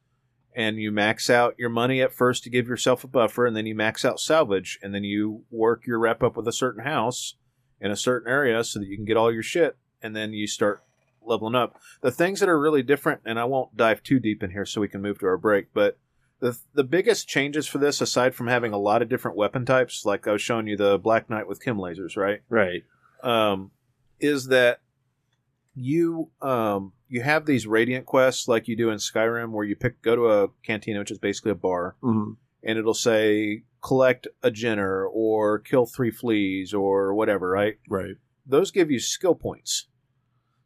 And 0.57 0.77
you 0.77 0.93
max 0.93 1.29
out 1.29 1.57
your 1.59 1.69
money 1.69 2.01
at 2.01 2.13
first 2.13 2.45
to 2.45 2.51
give 2.51 2.69
yourself 2.69 3.03
a 3.03 3.09
buffer, 3.09 3.45
and 3.45 3.57
then 3.57 3.67
you 3.67 3.75
max 3.75 4.05
out 4.05 4.21
salvage, 4.21 4.79
and 4.85 4.95
then 4.95 5.03
you 5.03 5.43
work 5.51 5.85
your 5.85 5.99
rep 5.99 6.23
up 6.23 6.37
with 6.37 6.47
a 6.47 6.53
certain 6.53 6.85
house 6.85 7.35
in 7.81 7.91
a 7.91 7.97
certain 7.97 8.31
area 8.31 8.63
so 8.63 8.79
that 8.79 8.87
you 8.87 8.95
can 8.97 9.05
get 9.05 9.17
all 9.17 9.33
your 9.33 9.43
shit, 9.43 9.77
and 10.01 10.15
then 10.15 10.33
you 10.33 10.47
start 10.47 10.85
leveling 11.21 11.57
up. 11.57 11.81
The 12.03 12.13
things 12.13 12.39
that 12.39 12.49
are 12.49 12.61
really 12.61 12.85
different, 12.85 13.23
and 13.25 13.41
I 13.41 13.47
won't 13.47 13.77
dive 13.77 14.05
too 14.05 14.21
deep 14.21 14.45
in 14.45 14.53
here 14.53 14.65
so 14.65 14.81
we 14.81 14.87
can 14.87 15.03
move 15.03 15.19
to 15.19 15.27
our 15.27 15.37
break, 15.37 15.75
but 15.75 15.99
the 16.41 16.59
the 16.75 16.85
biggest 16.85 17.29
changes 17.29 17.67
for 17.67 17.79
this, 17.79 18.01
aside 18.01 18.35
from 18.35 18.49
having 18.49 18.73
a 18.73 18.79
lot 18.79 19.03
of 19.03 19.09
different 19.09 19.37
weapon 19.37 19.65
types, 19.65 20.05
like 20.05 20.27
I 20.27 20.33
was 20.33 20.43
showing 20.43 20.67
you 20.67 20.77
the 20.77 20.99
Black 20.99 21.31
Knight 21.31 21.49
with 21.49 21.63
Kim 21.63 21.77
lasers, 21.79 22.17
right? 22.17 22.41
Right. 22.49 22.83
um, 23.23 23.71
is 24.21 24.47
that 24.49 24.81
you 25.75 26.31
um, 26.41 26.93
you 27.09 27.23
have 27.23 27.47
these 27.47 27.67
radiant 27.67 28.07
quests 28.07 28.47
like 28.49 28.69
you 28.69 28.77
do 28.77 28.91
in 28.91 28.99
Skyrim, 28.99 29.51
where 29.51 29.65
you 29.65 29.77
pick 29.77 30.03
go 30.03 30.15
to 30.17 30.27
a 30.31 30.49
cantina, 30.65 30.99
which 31.01 31.11
is 31.11 31.19
basically 31.19 31.53
a 31.53 31.57
bar, 31.57 31.97
Mm-hmm. 32.03 32.33
and 32.63 32.79
it'll 32.79 32.95
say 32.95 33.63
collect 33.83 34.27
a 34.43 34.51
Jenner 34.51 35.05
or 35.05 35.59
kill 35.59 35.85
three 35.87 36.11
fleas 36.11 36.73
or 36.73 37.13
whatever, 37.15 37.51
right? 37.51 37.79
Right. 37.89 38.17
Those 38.47 38.71
give 38.71 38.91
you 38.91 38.99
skill 38.99 39.35
points. 39.35 39.89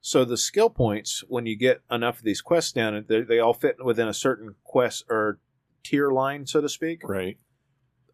So 0.00 0.24
the 0.24 0.36
skill 0.36 0.70
points, 0.70 1.24
when 1.28 1.44
you 1.46 1.56
get 1.56 1.82
enough 1.90 2.18
of 2.18 2.24
these 2.24 2.40
quests 2.40 2.70
down, 2.72 3.04
they, 3.08 3.22
they 3.22 3.40
all 3.40 3.52
fit 3.54 3.84
within 3.84 4.06
a 4.08 4.14
certain 4.14 4.54
quest 4.62 5.04
or 5.10 5.40
tier 5.88 6.10
line, 6.10 6.46
so 6.46 6.60
to 6.60 6.68
speak. 6.68 7.00
Right. 7.08 7.38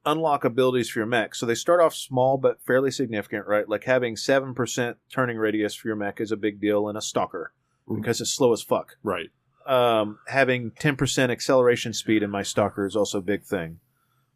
Unlock 0.07 0.45
abilities 0.45 0.91
for 0.91 0.99
your 0.99 1.07
mech. 1.07 1.35
So 1.35 1.47
they 1.47 1.55
start 1.55 1.81
off 1.81 1.95
small 1.95 2.37
but 2.37 2.61
fairly 2.67 2.91
significant, 2.91 3.47
right? 3.47 3.67
Like 3.69 3.85
having 3.85 4.17
seven 4.17 4.55
percent 4.55 4.99
turning 5.11 5.39
radius 5.39 5.75
for 5.75 5.89
your 5.89 5.97
mech 5.97 6.21
is 6.21 6.31
a 6.31 6.37
big 6.37 6.61
deal 6.61 6.89
in 6.89 6.97
a 6.97 7.01
stalker 7.01 7.53
Mhm. 7.89 7.97
because 7.97 8.21
it's 8.21 8.31
slow 8.31 8.53
as 8.53 8.63
fuck. 8.63 8.97
Right. 9.03 9.31
Um, 9.67 10.19
having 10.29 10.73
ten 10.73 10.97
percent 10.97 11.33
acceleration 11.33 11.95
speed 11.95 12.23
in 12.23 12.29
my 12.31 12.43
stalker 12.43 12.85
is 12.87 12.95
also 12.97 13.19
a 13.19 13.23
big 13.23 13.45
thing. 13.45 13.81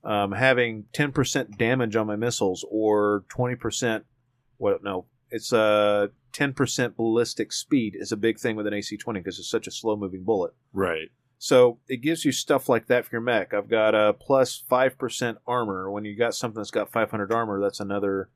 Um, 0.04 0.32
having 0.32 0.86
ten 0.94 1.12
percent 1.12 1.58
damage 1.58 1.96
on 1.96 2.06
my 2.06 2.16
missiles 2.16 2.64
or 2.70 3.24
twenty 3.28 3.56
percent, 3.56 4.06
what? 4.56 4.82
No, 4.82 5.04
it's 5.30 5.52
uh 5.52 6.06
ten 6.32 6.54
percent 6.54 6.96
ballistic 6.96 7.52
speed 7.52 7.94
is 7.94 8.10
a 8.10 8.16
big 8.16 8.38
thing 8.38 8.56
with 8.56 8.66
an 8.66 8.72
AC 8.72 8.96
twenty 8.96 9.20
because 9.20 9.38
it's 9.38 9.50
such 9.50 9.66
a 9.66 9.70
slow 9.70 9.96
moving 9.96 10.24
bullet. 10.24 10.54
Right. 10.72 11.10
So 11.38 11.78
it 11.88 11.98
gives 11.98 12.24
you 12.24 12.32
stuff 12.32 12.68
like 12.68 12.86
that 12.88 13.04
for 13.06 13.14
your 13.14 13.20
mech. 13.20 13.54
I've 13.54 13.68
got 13.68 13.94
a 13.94 14.12
plus 14.12 14.64
five 14.68 14.98
percent 14.98 15.38
armor. 15.46 15.90
When 15.90 16.04
you 16.04 16.16
got 16.16 16.34
something 16.34 16.58
that's 16.58 16.70
got 16.72 16.90
five 16.90 17.10
hundred 17.10 17.32
armor, 17.32 17.60
that's 17.60 17.80
another 17.80 18.28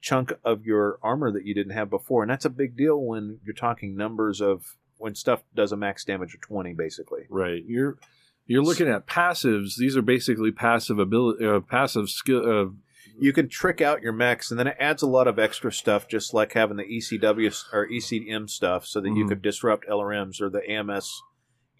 chunk 0.00 0.32
of 0.44 0.64
your 0.64 0.98
armor 1.02 1.30
that 1.32 1.44
you 1.46 1.54
didn't 1.54 1.72
have 1.74 1.90
before, 1.90 2.22
and 2.22 2.30
that's 2.30 2.44
a 2.44 2.50
big 2.50 2.76
deal 2.76 3.00
when 3.00 3.38
you're 3.44 3.54
talking 3.54 3.96
numbers 3.96 4.40
of 4.40 4.76
when 4.98 5.14
stuff 5.14 5.42
does 5.54 5.72
a 5.72 5.76
max 5.76 6.04
damage 6.04 6.34
of 6.34 6.40
twenty, 6.40 6.72
basically. 6.72 7.22
Right. 7.28 7.64
You're 7.66 7.98
you're 8.46 8.62
looking 8.62 8.88
at 8.88 9.06
passives. 9.06 9.76
These 9.76 9.96
are 9.96 10.02
basically 10.02 10.50
passive 10.52 10.98
ability, 10.98 11.44
uh, 11.44 11.60
passive 11.60 12.08
skill. 12.08 12.48
Uh, 12.66 12.70
You 13.18 13.32
can 13.32 13.48
trick 13.48 13.80
out 13.80 14.00
your 14.02 14.12
mechs, 14.12 14.50
and 14.50 14.58
then 14.58 14.66
it 14.68 14.76
adds 14.80 15.02
a 15.02 15.06
lot 15.06 15.28
of 15.28 15.38
extra 15.38 15.70
stuff, 15.72 16.08
just 16.08 16.32
like 16.32 16.52
having 16.54 16.76
the 16.76 16.84
ECW 16.84 17.52
or 17.72 17.86
ECM 17.88 18.48
stuff, 18.48 18.86
so 18.86 19.00
that 19.00 19.08
you 19.10 19.24
Mhm. 19.24 19.28
could 19.28 19.42
disrupt 19.42 19.86
LRMs 19.88 20.40
or 20.40 20.48
the 20.48 20.68
AMS 20.68 21.22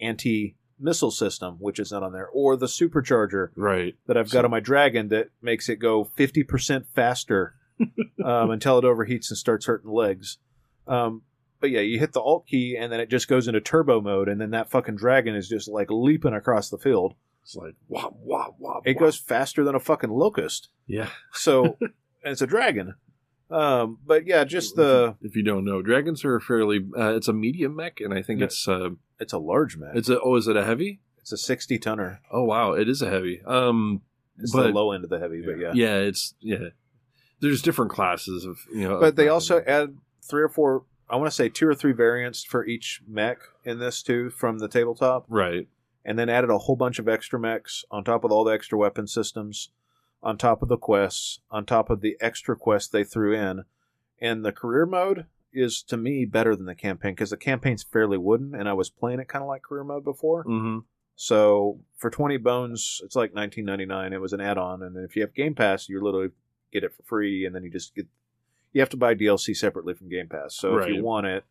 anti 0.03 0.57
missile 0.79 1.11
system, 1.11 1.57
which 1.61 1.79
is 1.79 1.93
not 1.93 2.03
on 2.03 2.13
there, 2.13 2.29
or 2.29 2.57
the 2.57 2.67
supercharger 2.67 3.51
right. 3.57 3.95
that 4.07 4.17
I've 4.17 4.31
got 4.31 4.45
on 4.45 4.51
my 4.51 4.61
dragon 4.61 5.09
that 5.09 5.29
makes 5.41 5.69
it 5.69 5.77
go 5.77 6.11
50% 6.19 6.87
faster 6.95 7.55
um, 8.25 8.51
until 8.51 8.79
it 8.79 8.85
overheats 8.85 9.31
and 9.31 9.39
starts 9.39 9.67
hurting 9.67 9.91
legs. 9.91 10.39
Um, 10.87 11.23
but 11.61 11.71
yeah, 11.71 11.81
you 11.81 12.01
hit 12.01 12.13
the 12.13 12.21
alt 12.21 12.47
key 12.49 12.77
and 12.77 12.93
then 12.93 12.99
it 12.99 13.09
just 13.09 13.29
goes 13.29 13.47
into 13.47 13.61
turbo 13.61 14.01
mode, 14.01 14.29
and 14.29 14.41
then 14.41 14.51
that 14.51 14.71
fucking 14.71 14.97
dragon 14.97 15.37
is 15.37 15.49
just 15.49 15.69
like 15.69 15.89
leaping 15.91 16.35
across 16.35 16.69
the 16.69 16.79
field. 16.79 17.15
It's 17.45 17.57
like 17.57 17.75
wah 17.89 18.11
wah 18.13 18.49
wah. 18.59 18.81
It 18.85 18.97
wah. 18.97 19.07
goes 19.07 19.17
faster 19.17 19.65
than 19.65 19.75
a 19.75 19.81
fucking 19.81 20.11
locust. 20.11 20.69
Yeah. 20.87 21.09
So, 21.33 21.65
and 21.81 21.93
it's 22.25 22.43
a 22.43 22.47
dragon. 22.47 22.95
Um, 23.51 23.99
but 24.05 24.27
yeah, 24.27 24.45
just 24.45 24.77
the 24.77 25.17
If 25.21 25.37
you 25.37 25.43
don't 25.43 25.65
know, 25.65 25.83
dragons 25.83 26.25
are 26.25 26.41
fairly. 26.41 26.81
Uh, 26.97 27.15
it's 27.15 27.29
a 27.29 27.33
medium 27.33 27.77
mech, 27.77 28.01
and 28.01 28.13
I 28.15 28.23
think 28.23 28.41
Yeah. 28.41 28.47
it's. 28.47 28.67
Uh, 28.67 28.91
it's 29.23 29.33
a 29.33 29.39
large 29.39 29.77
mech. 29.77 29.95
it's 29.95 30.09
a. 30.09 30.21
Oh, 30.21 30.37
is 30.37 30.47
it 30.49 30.57
a 30.57 30.65
heavy? 30.65 31.01
It's 31.19 31.33
a 31.33 31.37
60 31.37 31.79
tonner. 31.79 32.21
Oh 32.31 32.45
wow, 32.45 32.73
it 32.73 32.89
is 32.89 33.01
a 33.01 33.09
heavy. 33.09 33.41
Um, 33.47 34.03
It's 34.39 34.53
but 34.53 34.65
the 34.65 34.69
low 34.73 34.93
end 34.93 35.05
of 35.05 35.11
the 35.11 35.19
heavy, 35.21 35.41
but 35.45 35.59
yeah. 35.59 35.73
yeah, 35.75 35.97
it's 35.99 36.35
yeah. 36.41 36.69
There's 37.41 37.63
different 37.63 37.91
classes 37.91 38.45
of 38.45 38.59
you 38.73 38.89
know. 38.89 39.01
But 39.01 39.17
they 39.17 39.29
also 39.29 39.63
add 39.67 39.97
three 40.23 40.43
or 40.43 40.49
four, 40.49 40.85
I 41.09 41.17
want 41.17 41.31
to 41.31 41.35
say 41.35 41.49
two 41.49 41.67
or 41.69 41.75
three 41.75 41.93
variants 41.93 42.43
for 42.45 42.65
each 42.67 43.03
mech 43.07 43.39
in 43.65 43.79
this 43.79 44.03
too 44.03 44.31
from 44.31 44.59
the 44.59 44.69
tabletop. 44.69 45.25
right. 45.29 45.67
and 46.05 46.19
then 46.19 46.29
added 46.29 46.51
a 46.51 46.59
whole 46.59 46.77
bunch 46.77 46.99
of 46.99 47.09
extra 47.09 47.39
mechs 47.39 47.85
on 47.91 48.03
top 48.05 48.25
of 48.25 48.33
all 48.33 48.45
the 48.45 48.53
extra 48.53 48.77
weapon 48.79 49.07
systems, 49.07 49.71
on 50.23 50.37
top 50.39 50.63
of 50.63 50.69
the 50.69 50.77
quests, 50.77 51.41
on 51.51 51.65
top 51.65 51.91
of 51.91 52.01
the 52.01 52.17
extra 52.21 52.57
quests 52.57 52.89
they 52.89 53.05
threw 53.05 53.33
in. 53.35 53.65
And 54.21 54.45
the 54.45 54.53
career 54.53 54.87
mode 54.87 55.27
is 55.53 55.83
to 55.85 55.97
me 55.97 56.25
better 56.25 56.57
than 56.57 56.67
the 56.67 56.75
campaign 56.75 57.13
because 57.13 57.31
the 57.31 57.37
campaign's 57.37 57.83
fairly 57.83 58.19
wooden, 58.19 58.55
and 58.55 58.69
I 58.69 58.73
was 58.73 58.91
playing 58.91 59.21
it 59.21 59.29
kind 59.29 59.43
of 59.43 59.49
like 59.49 59.63
career 59.63 59.85
mode 59.85 60.05
before. 60.05 60.45
Mm-hmm. 60.45 60.79
So 61.17 61.81
for 61.97 62.11
twenty 62.11 62.37
bones, 62.39 63.01
it's 63.05 63.15
like 63.17 63.35
nineteen 63.35 63.65
ninety 63.65 63.85
nine. 63.87 64.13
It 64.13 64.21
was 64.21 64.33
an 64.33 64.41
add 64.41 64.59
on, 64.59 64.83
and 64.83 64.97
if 64.97 65.15
you 65.17 65.23
have 65.23 65.35
Game 65.35 65.55
Pass, 65.55 65.89
you 65.89 66.03
literally 66.03 66.31
get 66.73 66.85
it 66.85 66.95
for 66.95 67.03
free, 67.03 67.45
and 67.45 67.55
then 67.55 67.63
you 67.63 67.71
just 67.71 67.95
get 67.95 68.07
you 68.73 68.81
have 68.81 68.89
to 68.91 68.97
buy 68.97 69.15
DLC 69.15 69.55
separately 69.57 69.95
from 69.95 70.09
Game 70.09 70.29
Pass. 70.29 70.57
So 70.57 70.79
if 70.79 70.89
you 70.89 71.03
want 71.05 71.27
it, 71.27 71.45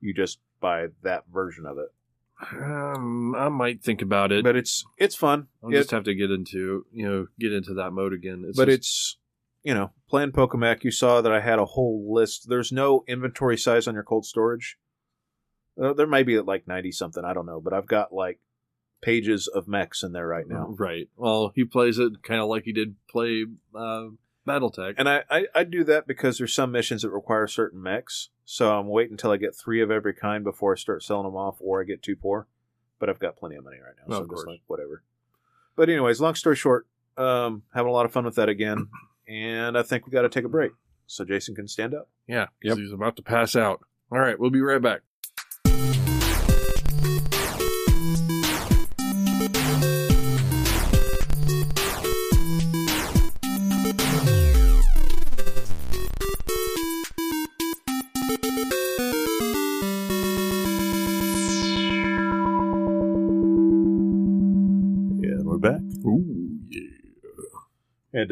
you 0.00 0.12
just 0.12 0.38
buy 0.60 0.88
that 1.02 1.24
version 1.32 1.64
of 1.66 1.78
it. 1.78 1.88
Um, 2.52 3.34
I 3.34 3.48
might 3.48 3.82
think 3.82 4.00
about 4.02 4.30
it. 4.30 4.44
But 4.44 4.56
it's 4.56 4.84
it's 4.96 5.16
fun. 5.16 5.48
I'll 5.62 5.70
It- 5.70 5.74
just 5.78 5.90
have 5.90 6.04
to 6.04 6.14
get 6.14 6.30
into 6.30 6.86
you 6.92 7.08
know 7.08 7.26
get 7.38 7.52
into 7.52 7.74
that 7.74 7.92
mode 7.92 8.12
again. 8.12 8.44
It's 8.46 8.56
but 8.56 8.66
just- 8.68 8.78
it's 8.78 9.16
you 9.68 9.74
know 9.74 9.90
playing 10.08 10.32
Pokemon. 10.32 10.82
You 10.82 10.90
saw 10.90 11.20
that 11.20 11.30
I 11.30 11.40
had 11.40 11.58
a 11.58 11.66
whole 11.66 12.10
list. 12.10 12.48
There's 12.48 12.72
no 12.72 13.04
inventory 13.06 13.58
size 13.58 13.86
on 13.86 13.92
your 13.92 14.02
cold 14.02 14.24
storage. 14.24 14.78
Uh, 15.80 15.92
there 15.92 16.06
might 16.06 16.24
be 16.24 16.36
at 16.36 16.46
like 16.46 16.66
ninety 16.66 16.90
something. 16.90 17.22
I 17.22 17.34
don't 17.34 17.44
know, 17.44 17.60
but 17.60 17.74
I've 17.74 17.86
got 17.86 18.10
like 18.10 18.40
pages 19.02 19.46
of 19.46 19.68
mechs 19.68 20.02
in 20.02 20.12
there 20.12 20.26
right 20.26 20.48
now. 20.48 20.74
right. 20.78 21.10
Well, 21.16 21.52
he 21.54 21.64
plays 21.64 21.98
it 21.98 22.22
kind 22.22 22.40
of 22.40 22.48
like 22.48 22.64
he 22.64 22.72
did 22.72 22.96
play 23.10 23.44
uh, 23.74 24.06
BattleTech. 24.46 24.94
And 24.96 25.06
I, 25.06 25.24
I 25.30 25.46
I 25.54 25.64
do 25.64 25.84
that 25.84 26.06
because 26.06 26.38
there's 26.38 26.54
some 26.54 26.72
missions 26.72 27.02
that 27.02 27.10
require 27.10 27.46
certain 27.46 27.82
mechs. 27.82 28.30
So 28.46 28.74
I'm 28.74 28.88
waiting 28.88 29.12
until 29.12 29.32
I 29.32 29.36
get 29.36 29.54
three 29.54 29.82
of 29.82 29.90
every 29.90 30.14
kind 30.14 30.44
before 30.44 30.72
I 30.72 30.76
start 30.76 31.02
selling 31.02 31.26
them 31.26 31.36
off, 31.36 31.56
or 31.60 31.82
I 31.82 31.84
get 31.84 32.02
too 32.02 32.16
poor. 32.16 32.48
But 32.98 33.10
I've 33.10 33.20
got 33.20 33.36
plenty 33.36 33.56
of 33.56 33.64
money 33.64 33.76
right 33.84 33.94
now, 33.98 34.16
so 34.16 34.22
of 34.22 34.30
I'm 34.30 34.34
just 34.34 34.46
like 34.46 34.62
whatever. 34.66 35.02
But 35.76 35.90
anyways, 35.90 36.22
long 36.22 36.36
story 36.36 36.56
short, 36.56 36.86
um, 37.18 37.64
having 37.74 37.90
a 37.90 37.92
lot 37.92 38.06
of 38.06 38.12
fun 38.12 38.24
with 38.24 38.36
that 38.36 38.48
again, 38.48 38.88
and 39.28 39.76
I 39.76 39.82
think 39.82 40.06
we 40.06 40.12
got 40.12 40.22
to 40.22 40.28
take 40.28 40.44
a 40.44 40.48
break 40.48 40.72
so 41.06 41.24
Jason 41.24 41.54
can 41.54 41.68
stand 41.68 41.94
up. 41.94 42.08
yeah, 42.26 42.46
'cause 42.66 42.78
he's 42.78 42.92
about 42.92 43.16
to 43.16 43.22
pass 43.22 43.54
out. 43.56 43.80
All 44.10 44.18
right, 44.18 44.38
we'll 44.38 44.50
be 44.50 44.60
right 44.60 44.80
back. 44.80 45.02
And 65.20 65.44
we're 65.44 65.58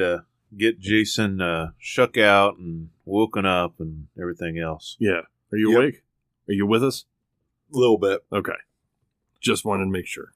uh, 0.00 0.18
back. 0.58 0.62
Ooh, 0.64 0.66
yeah. 0.66 0.72
Had 0.72 0.78
to 0.78 0.80
get 0.80 0.80
Jason 0.80 1.40
uh, 1.40 1.70
shook 1.78 2.16
out 2.16 2.56
and 2.58 2.90
woken 3.04 3.46
up 3.46 3.74
and 3.80 4.08
everything 4.20 4.58
else. 4.58 4.96
Yeah. 4.98 5.22
Are 5.52 5.58
you 5.58 5.70
Yep. 5.70 5.78
awake? 5.78 6.02
Are 6.48 6.52
you 6.54 6.66
with 6.66 6.84
us? 6.84 7.04
A 7.74 7.78
little 7.78 7.98
bit. 7.98 8.24
Okay. 8.32 8.52
Just 9.40 9.64
wanted 9.64 9.84
to 9.84 9.90
make 9.90 10.06
sure. 10.06 10.32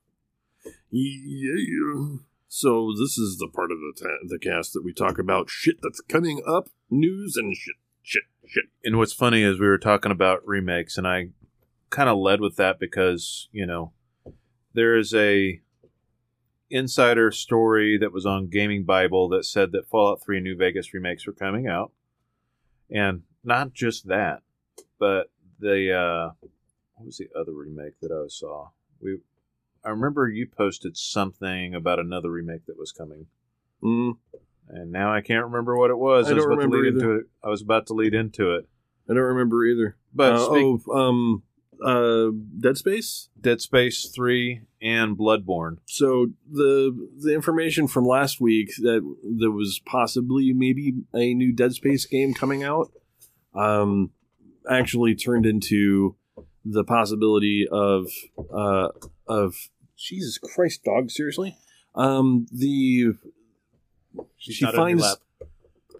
Yeah. 0.91 2.17
So 2.49 2.93
this 2.99 3.17
is 3.17 3.39
the 3.39 3.49
part 3.49 3.71
of 3.71 3.79
the 3.79 3.93
ta- 3.97 4.27
the 4.27 4.39
cast 4.39 4.73
that 4.73 4.85
we 4.85 4.93
talk 4.93 5.19
about 5.19 5.49
shit 5.49 5.77
that's 5.81 6.01
coming 6.01 6.43
up, 6.47 6.69
news 6.91 7.37
and 7.37 7.57
shit, 7.57 7.77
shit, 8.03 8.25
shit. 8.47 8.65
And 8.85 8.99
what's 8.99 9.13
funny 9.13 9.43
is 9.43 9.61
we 9.61 9.69
were 9.69 9.79
talking 9.79 10.11
about 10.11 10.45
remakes, 10.47 10.99
and 10.99 11.07
I 11.07 11.29
kind 11.91 12.09
of 12.09 12.19
led 12.19 12.41
with 12.41 12.57
that 12.57 12.81
because 12.81 13.49
you 13.53 13.67
know 13.67 13.93
there 14.75 14.97
is 14.97 15.15
a 15.15 15.61
insider 16.71 17.31
story 17.33 17.99
that 17.99 18.13
was 18.13 18.25
on 18.27 18.49
Gaming 18.49 18.85
Bible 18.85 19.29
that 19.31 19.45
said 19.45 19.73
that 19.73 19.89
Fallout 19.89 20.23
3 20.23 20.41
New 20.41 20.57
Vegas 20.57 20.95
remakes 20.95 21.27
were 21.27 21.33
coming 21.33 21.67
out, 21.67 21.93
and 22.91 23.23
not 23.45 23.73
just 23.73 24.07
that, 24.09 24.43
but 24.99 25.31
the 25.59 25.93
uh, 25.93 26.31
what 26.95 27.07
was 27.07 27.19
the 27.19 27.29
other 27.39 27.53
remake 27.53 27.99
that 28.01 28.11
I 28.13 28.29
saw? 28.29 28.69
We 29.01 29.19
I 29.85 29.91
remember 29.91 30.29
you 30.29 30.47
posted 30.47 30.97
something 30.97 31.75
about 31.75 31.99
another 31.99 32.31
remake 32.31 32.67
that 32.67 32.79
was 32.79 32.93
coming. 32.93 33.27
Mm, 33.83 34.19
And 34.69 34.93
now 34.93 35.11
I 35.13 35.23
can't 35.23 35.45
remember 35.47 35.75
what 35.77 35.91
it 35.91 35.97
was. 35.99 36.27
I 36.29 36.35
was 36.35 36.45
don't 36.45 36.53
about 36.53 36.61
to 36.63 36.67
remember 36.69 36.77
lead 36.85 36.97
either. 36.97 36.99
into 37.13 37.21
it. 37.21 37.27
I 37.43 37.49
was 37.49 37.63
about 37.63 37.87
to 37.87 37.95
lead 37.95 38.13
into 38.13 38.55
it. 38.57 38.69
I 39.09 39.15
don't 39.15 39.23
remember 39.23 39.65
either. 39.65 39.97
But 40.15 40.35
Uh, 40.35 40.39
speak- 40.51 40.83
oh, 40.89 40.93
um, 40.99 41.43
uh, 41.85 42.29
Dead 42.59 42.77
Space. 42.77 43.29
Dead 43.41 43.61
Space 43.61 44.11
3 44.15 44.63
and 44.83 45.17
Bloodborne. 45.17 45.79
So 45.87 46.29
the 46.51 47.09
the 47.19 47.35
information 47.35 47.87
from 47.87 48.05
last 48.05 48.41
week 48.41 48.71
that 48.79 49.01
there 49.23 49.51
was 49.51 49.81
possibly 49.85 50.53
maybe 50.53 50.95
a 51.15 51.35
new 51.35 51.53
Dead 51.53 51.73
Space 51.73 52.07
game 52.07 52.35
coming 52.35 52.63
out, 52.63 52.93
um, 53.55 54.11
actually 54.71 55.15
turned 55.15 55.47
into 55.47 56.17
the 56.65 56.85
possibility 56.85 57.67
of 57.71 58.09
uh 58.55 58.89
of 59.27 59.55
Jesus 59.97 60.39
Christ, 60.39 60.85
dog, 60.85 61.11
seriously. 61.11 61.57
Um, 61.95 62.47
the 62.53 63.15
She's 64.37 64.57
she 64.57 64.65
not 64.65 64.75
on 64.75 64.89
your 64.91 64.99
finds 64.99 65.19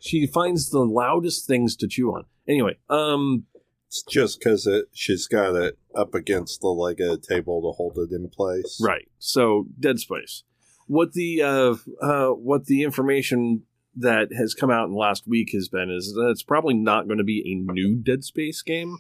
she 0.01 0.27
finds 0.27 0.71
the 0.71 0.81
loudest 0.81 1.47
things 1.47 1.77
to 1.77 1.87
chew 1.87 2.13
on. 2.13 2.25
Anyway, 2.49 2.79
um, 2.89 3.45
It's 3.91 4.05
just 4.05 4.39
because 4.39 4.69
it 4.69 4.85
she's 4.93 5.27
got 5.27 5.57
it 5.57 5.77
up 5.97 6.15
against 6.15 6.61
the 6.61 6.69
leg 6.69 7.01
of 7.01 7.11
the 7.11 7.27
table 7.35 7.61
to 7.61 7.77
hold 7.77 7.99
it 7.99 8.15
in 8.15 8.29
place. 8.29 8.81
Right. 8.81 9.09
So 9.19 9.67
Dead 9.81 9.99
Space. 9.99 10.45
What 10.87 11.13
the 11.13 11.43
uh, 11.43 11.75
uh, 12.01 12.29
what 12.29 12.67
the 12.67 12.85
information 12.85 13.63
that 13.97 14.29
has 14.33 14.55
come 14.55 14.71
out 14.71 14.85
in 14.85 14.93
the 14.93 14.97
last 14.97 15.27
week 15.27 15.51
has 15.55 15.69
been 15.69 15.91
is 15.91 16.13
that 16.15 16.29
it's 16.31 16.45
probably 16.45 16.75
not 16.75 17.09
going 17.09 17.19
to 17.19 17.25
be 17.25 17.43
a 17.45 17.73
new 17.73 17.97
Dead 17.97 18.23
Space 18.23 18.63
game. 18.63 18.97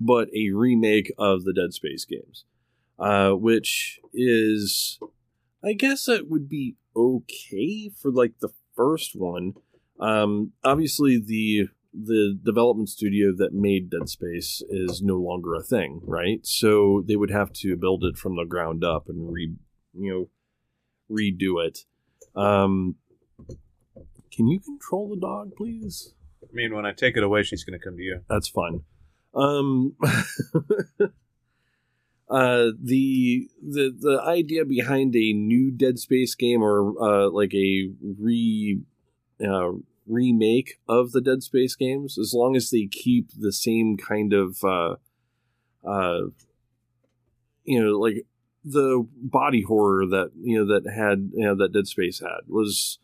but 0.00 0.28
a 0.34 0.50
remake 0.50 1.12
of 1.18 1.44
the 1.44 1.52
Dead 1.52 1.72
Space 1.72 2.04
games, 2.04 2.44
uh, 2.98 3.30
which 3.30 4.00
is, 4.12 4.98
I 5.64 5.72
guess, 5.72 6.08
it 6.08 6.28
would 6.30 6.48
be 6.48 6.76
okay 6.96 7.90
for 8.00 8.10
like 8.10 8.34
the 8.40 8.50
first 8.76 9.12
one. 9.14 9.54
Um, 10.00 10.52
obviously, 10.62 11.22
the 11.24 11.68
the 11.94 12.38
development 12.42 12.88
studio 12.88 13.32
that 13.36 13.52
made 13.52 13.90
Dead 13.90 14.08
Space 14.08 14.62
is 14.68 15.00
no 15.02 15.16
longer 15.16 15.54
a 15.54 15.62
thing, 15.62 16.00
right? 16.02 16.44
So 16.44 17.04
they 17.06 17.16
would 17.16 17.30
have 17.30 17.52
to 17.54 17.76
build 17.76 18.04
it 18.04 18.16
from 18.16 18.36
the 18.36 18.44
ground 18.44 18.82
up 18.82 19.08
and 19.08 19.32
re, 19.32 19.54
you 19.92 20.12
know, 20.12 20.28
redo 21.16 21.64
it. 21.64 21.84
Um, 22.34 22.96
can 24.32 24.48
you 24.48 24.58
control 24.58 25.08
the 25.10 25.20
dog, 25.20 25.52
please? 25.56 26.14
I 26.42 26.46
mean, 26.52 26.74
when 26.74 26.84
I 26.84 26.92
take 26.92 27.16
it 27.16 27.22
away, 27.22 27.44
she's 27.44 27.62
going 27.64 27.78
to 27.78 27.84
come 27.84 27.96
to 27.96 28.02
you. 28.02 28.20
That's 28.28 28.48
fine. 28.48 28.82
Um, 29.34 29.94
uh, 32.30 32.70
the 32.82 33.48
the 33.62 33.94
the 33.98 34.22
idea 34.24 34.64
behind 34.64 35.14
a 35.16 35.32
new 35.32 35.70
Dead 35.70 35.98
Space 35.98 36.34
game 36.34 36.62
or 36.62 36.94
uh, 37.00 37.30
like 37.30 37.54
a 37.54 37.90
re 38.18 38.80
uh, 39.44 39.72
remake 40.06 40.78
of 40.88 41.12
the 41.12 41.20
Dead 41.20 41.42
Space 41.42 41.74
games, 41.74 42.18
as 42.18 42.32
long 42.34 42.56
as 42.56 42.70
they 42.70 42.86
keep 42.90 43.30
the 43.36 43.52
same 43.52 43.96
kind 43.96 44.32
of 44.32 44.62
uh, 44.64 44.96
uh, 45.86 46.28
you 47.64 47.82
know, 47.82 47.98
like 47.98 48.26
the 48.64 49.06
body 49.16 49.62
horror 49.62 50.06
that 50.06 50.30
you 50.40 50.58
know 50.58 50.66
that 50.66 50.90
had 50.90 51.30
you 51.34 51.44
know 51.44 51.54
that 51.54 51.72
Dead 51.72 51.86
Space 51.86 52.20
had 52.20 52.48
was 52.48 52.98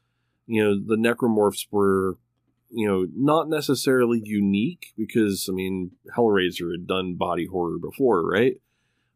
you 0.47 0.63
know 0.63 0.75
the 0.75 0.97
necromorphs 0.97 1.67
were 1.71 2.19
you 2.71 2.87
know 2.89 3.07
not 3.15 3.49
necessarily 3.49 4.21
unique 4.25 4.93
because 4.97 5.49
I 5.51 5.53
mean 5.53 5.93
Hellraiser 6.17 6.73
had 6.73 6.87
done 6.87 7.17
body 7.17 7.47
horror 7.47 7.79
before, 7.79 8.27
right? 8.27 8.55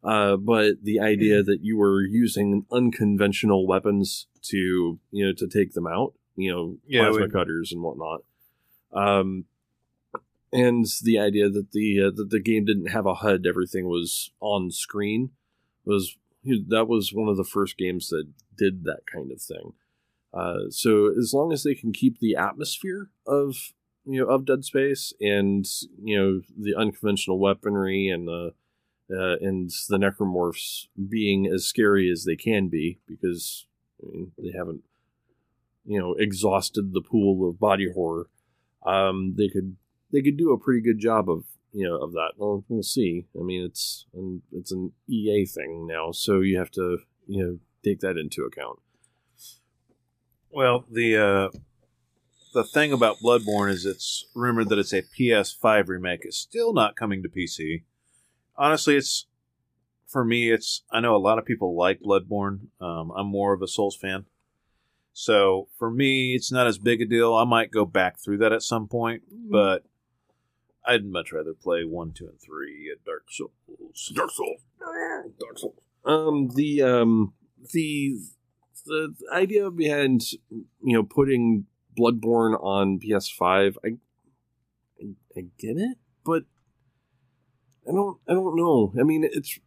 Uh, 0.02 0.36
but 0.36 0.82
the 0.82 1.01
idea 1.01 1.43
that 1.43 1.61
you 1.62 1.78
were 1.78 2.02
using 2.02 2.66
unconventional 2.70 3.66
weapons 3.66 4.27
to 4.43 4.98
you 5.11 5.27
know 5.27 5.32
to 5.32 5.48
take 5.48 5.73
them 5.73 5.86
out, 5.86 6.12
you 6.36 6.51
know, 6.52 6.77
Yeah, 6.86 7.02
plasma 7.09 7.24
we- 7.27 7.31
cutters 7.31 7.73
and 7.73 7.82
whatnot. 7.82 8.23
Um, 8.93 9.47
and 10.52 10.86
the 11.02 11.19
idea 11.19 11.48
that 11.51 11.73
the 11.73 12.01
uh, 12.01 12.11
that 12.15 12.31
the 12.31 12.40
game 12.40 12.65
didn't 12.65 12.86
have 12.90 13.06
a 13.06 13.15
HUD, 13.15 13.44
everything 13.47 13.86
was 13.86 14.31
on 14.40 14.70
screen, 14.70 15.31
was 15.85 16.16
that 16.44 16.86
was 16.89 17.12
one 17.12 17.28
of 17.28 17.36
the 17.36 17.44
first 17.44 17.77
games 17.77 18.09
that 18.11 18.27
did 18.56 18.85
that 18.85 19.01
kind 19.12 19.32
of 19.32 19.40
thing. 19.43 19.73
Uh, 20.32 20.69
so 20.70 21.09
as 21.19 21.32
long 21.35 21.52
as 21.52 21.62
they 21.65 21.74
can 21.74 21.93
keep 21.93 22.19
the 22.19 22.36
atmosphere 22.36 23.11
of 23.27 23.73
you 24.05 24.20
know 24.20 24.27
of 24.27 24.44
Dead 24.44 24.65
Space 24.65 25.12
and 25.20 25.66
you 26.02 26.16
know 26.19 26.40
the 26.56 26.74
unconventional 26.77 27.39
weaponry 27.39 28.09
and 28.09 28.28
the 28.28 28.52
uh, 29.11 29.36
and 29.40 29.70
the 29.89 29.98
necromorphs 29.98 30.86
being 31.09 31.47
as 31.47 31.65
scary 31.65 32.09
as 32.11 32.24
they 32.24 32.36
can 32.36 32.69
be 32.69 32.98
because 33.09 33.66
I 34.02 34.06
mean, 34.11 34.32
they 34.39 34.52
haven't 34.56 34.82
you 35.85 35.98
know 35.98 36.15
exhausted 36.15 36.93
the 36.93 37.02
pool 37.02 37.48
of 37.48 37.59
body 37.59 37.90
horror. 37.93 38.28
Um, 38.85 39.35
they 39.36 39.48
could 39.48 39.77
they 40.12 40.23
could 40.23 40.36
do 40.36 40.52
a 40.52 40.59
pretty 40.59 40.81
good 40.81 40.98
job 40.98 41.28
of 41.28 41.44
you 41.73 41.86
know 41.86 41.97
of 41.97 42.12
that. 42.12 42.32
Well, 42.36 42.65
we'll 42.69 42.82
see. 42.82 43.27
I 43.39 43.43
mean, 43.43 43.65
it's 43.65 44.06
an, 44.15 44.43
it's 44.52 44.73
an 44.73 44.93
EA 45.09 45.44
thing 45.44 45.86
now, 45.86 46.12
so 46.12 46.40
you 46.40 46.59
have 46.59 46.70
to 46.73 46.98
you 47.27 47.44
know 47.44 47.59
take 47.85 48.01
that 48.01 48.16
into 48.16 48.44
account. 48.44 48.78
Well, 50.51 50.86
the 50.90 51.16
uh, 51.16 51.59
the 52.55 52.65
thing 52.65 52.93
about 52.93 53.19
Bloodborne 53.19 53.70
is 53.70 53.85
it's 53.85 54.27
rumored 54.35 54.69
that 54.69 54.78
it's 54.78 54.93
a 54.93 55.02
PS5 55.02 55.89
remake. 55.89 56.20
It's 56.23 56.39
still 56.39 56.73
not 56.73 56.97
coming 56.97 57.23
to 57.24 57.28
PC. 57.28 57.82
Honestly, 58.56 58.97
it's 58.97 59.27
for 60.06 60.24
me. 60.24 60.52
It's 60.52 60.85
I 60.93 61.01
know 61.01 61.16
a 61.16 61.19
lot 61.19 61.39
of 61.39 61.44
people 61.44 61.77
like 61.77 62.01
Bloodborne. 62.01 62.69
Um, 62.81 63.11
I'm 63.16 63.27
more 63.27 63.52
of 63.52 63.62
a 63.62 63.66
Souls 63.66 63.97
fan, 63.97 64.27
so 65.15 65.69
for 65.78 65.93
me, 65.93 66.35
it's 66.35 66.51
not 66.51 66.66
as 66.66 66.77
big 66.77 67.01
a 67.01 67.07
deal. 67.07 67.35
I 67.35 67.45
might 67.45 67.70
go 67.70 67.85
back 67.86 68.19
through 68.19 68.39
that 68.39 68.53
at 68.53 68.62
some 68.62 68.89
point, 68.89 69.23
but 69.31 69.85
I'd 70.85 71.07
much 71.07 71.32
rather 71.32 71.55
play 71.55 71.85
one, 71.85 72.12
two, 72.12 72.27
and 72.27 72.39
three 72.45 72.91
at 72.93 73.05
Dark 73.05 73.23
Souls. 73.31 74.12
Dark 74.12 74.32
Souls. 74.32 74.61
Dark 75.41 75.59
Souls. 75.59 75.77
Um, 76.05 76.51
the 76.57 76.82
um, 76.82 77.32
the 77.73 78.19
the 78.86 79.15
idea 79.32 79.70
behind 79.70 80.32
you 80.51 80.66
know 80.82 81.05
putting 81.05 81.66
Bloodborne 81.97 82.61
on 82.61 82.99
PS5, 82.99 83.77
I, 83.85 83.89
I 85.01 85.07
I 85.36 85.45
get 85.59 85.77
it, 85.78 85.97
but 86.24 86.43
I 87.89 87.93
don't 87.93 88.19
I 88.28 88.32
don't 88.35 88.57
know. 88.57 88.93
I 88.99 89.05
mean, 89.05 89.24
it's 89.24 89.61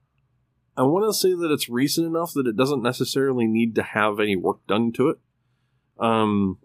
I 0.76 0.84
want 0.84 1.06
to 1.10 1.14
say 1.18 1.34
that 1.34 1.52
it's 1.52 1.70
recent 1.70 2.06
enough 2.06 2.34
that 2.34 2.48
it 2.48 2.58
doesn't 2.58 2.84
necessarily 2.84 3.48
need 3.48 3.76
to 3.76 3.84
have 3.84 4.20
any 4.20 4.36
work 4.36 4.60
done 4.68 4.92
to 4.94 5.08
it. 5.08 5.20
Um, 6.00 6.58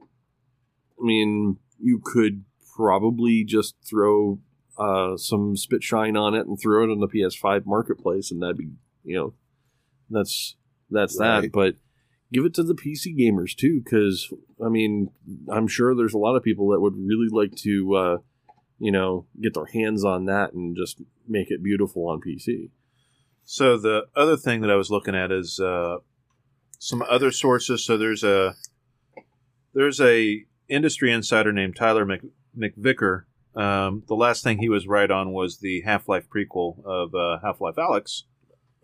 I 1.00 1.04
mean, 1.04 1.58
you 1.78 2.00
could 2.02 2.44
probably 2.76 3.44
just 3.44 3.74
throw 3.88 4.38
uh, 4.78 5.16
some 5.16 5.56
spit 5.56 5.82
shine 5.82 6.16
on 6.16 6.34
it 6.34 6.46
and 6.46 6.58
throw 6.60 6.84
it 6.84 6.90
on 6.92 7.00
the 7.00 7.08
PS5 7.08 7.66
marketplace, 7.66 8.30
and 8.30 8.42
that'd 8.42 8.56
be 8.56 8.70
you 9.04 9.16
know 9.16 9.34
that's 10.10 10.56
that's 10.90 11.18
that. 11.18 11.50
But 11.52 11.76
give 12.32 12.44
it 12.44 12.54
to 12.54 12.62
the 12.62 12.74
PC 12.74 13.18
gamers 13.18 13.54
too, 13.54 13.82
because 13.84 14.32
I 14.64 14.68
mean, 14.68 15.10
I'm 15.50 15.68
sure 15.68 15.94
there's 15.94 16.14
a 16.14 16.18
lot 16.18 16.36
of 16.36 16.42
people 16.42 16.70
that 16.70 16.80
would 16.80 16.96
really 16.96 17.28
like 17.30 17.54
to 17.56 17.94
uh, 17.94 18.16
you 18.78 18.92
know 18.92 19.26
get 19.40 19.54
their 19.54 19.66
hands 19.66 20.04
on 20.04 20.26
that 20.26 20.52
and 20.52 20.76
just 20.76 21.02
make 21.28 21.50
it 21.50 21.62
beautiful 21.62 22.08
on 22.08 22.20
PC. 22.20 22.70
So 23.44 23.76
the 23.76 24.06
other 24.14 24.36
thing 24.36 24.60
that 24.60 24.70
I 24.70 24.76
was 24.76 24.90
looking 24.90 25.14
at 25.14 25.32
is 25.32 25.58
uh, 25.60 25.98
some 26.78 27.02
other 27.02 27.30
sources. 27.30 27.84
So 27.84 27.96
there's 27.96 28.22
a 28.22 28.54
there's 29.74 30.00
a 30.00 30.44
industry 30.68 31.12
insider 31.12 31.52
named 31.52 31.76
Tyler 31.76 32.04
Mc, 32.04 32.22
McVicker. 32.56 33.24
Um, 33.54 34.02
the 34.08 34.14
last 34.14 34.42
thing 34.42 34.58
he 34.58 34.68
was 34.68 34.86
right 34.86 35.10
on 35.10 35.32
was 35.32 35.58
the 35.58 35.82
Half 35.82 36.08
Life 36.08 36.26
prequel 36.34 36.82
of 36.84 37.14
uh, 37.14 37.38
Half 37.44 37.60
Life 37.60 37.76
Alyx, 37.76 38.22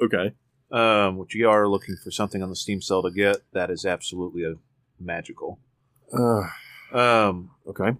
Okay. 0.00 0.34
um, 0.70 1.16
which 1.16 1.34
you 1.34 1.48
are 1.48 1.66
looking 1.68 1.96
for 2.02 2.10
something 2.10 2.42
on 2.42 2.50
the 2.50 2.56
Steam 2.56 2.82
sale 2.82 3.02
to 3.02 3.10
get. 3.10 3.38
That 3.52 3.70
is 3.70 3.84
absolutely 3.86 4.44
a 4.44 4.54
magical. 5.00 5.58
Uh, 6.12 6.48
Um, 6.96 7.50
okay. 7.66 7.92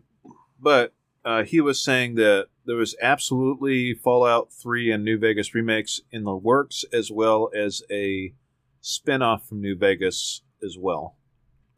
but 0.60 0.92
uh, 1.24 1.42
he 1.44 1.60
was 1.60 1.82
saying 1.82 2.14
that 2.16 2.48
there 2.66 2.76
was 2.76 2.96
absolutely 3.02 3.94
Fallout 3.94 4.52
3 4.52 4.90
and 4.92 5.04
New 5.04 5.18
Vegas 5.18 5.54
remakes 5.54 6.00
in 6.10 6.24
the 6.24 6.36
works, 6.36 6.84
as 6.92 7.10
well 7.10 7.50
as 7.56 7.82
a 7.90 8.34
spin 8.82 9.22
off 9.22 9.46
from 9.48 9.60
New 9.62 9.76
Vegas 9.76 10.42
as 10.62 10.76
well. 10.78 11.16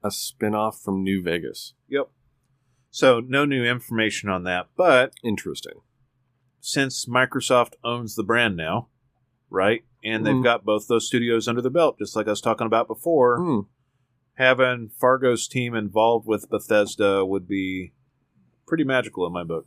A 0.03 0.11
spin-off 0.11 0.81
from 0.81 1.03
New 1.03 1.23
Vegas. 1.23 1.75
Yep. 1.89 2.09
So, 2.91 3.21
no 3.21 3.45
new 3.45 3.65
information 3.65 4.29
on 4.29 4.45
that. 4.45 4.69
But 4.77 5.13
Interesting. 5.23 5.81
since 6.61 7.07
Microsoft 7.07 7.75
owns 7.85 8.15
the 8.17 8.23
brand 8.25 8.57
now, 8.57 8.89
right? 9.51 9.85
And 10.03 10.25
they've 10.27 10.35
Mhm. 10.35 10.43
got 10.43 10.65
both 10.65 10.89
those 10.89 11.07
studios 11.07 11.47
under 11.47 11.61
their 11.63 11.71
belt, 11.71 11.99
just 11.99 12.17
like 12.17 12.27
I 12.27 12.31
was 12.31 12.41
talking 12.41 12.67
about 12.67 12.87
before. 12.89 13.39
Hmm. 13.39 13.61
Having 14.35 14.89
Fargo's 14.99 15.47
team 15.47 15.75
involved 15.75 16.27
with 16.27 16.49
Bethesda 16.49 17.25
would 17.27 17.47
be 17.47 17.93
pretty 18.67 18.85
magical 18.85 19.27
in 19.27 19.33
my 19.33 19.45
book. 19.45 19.67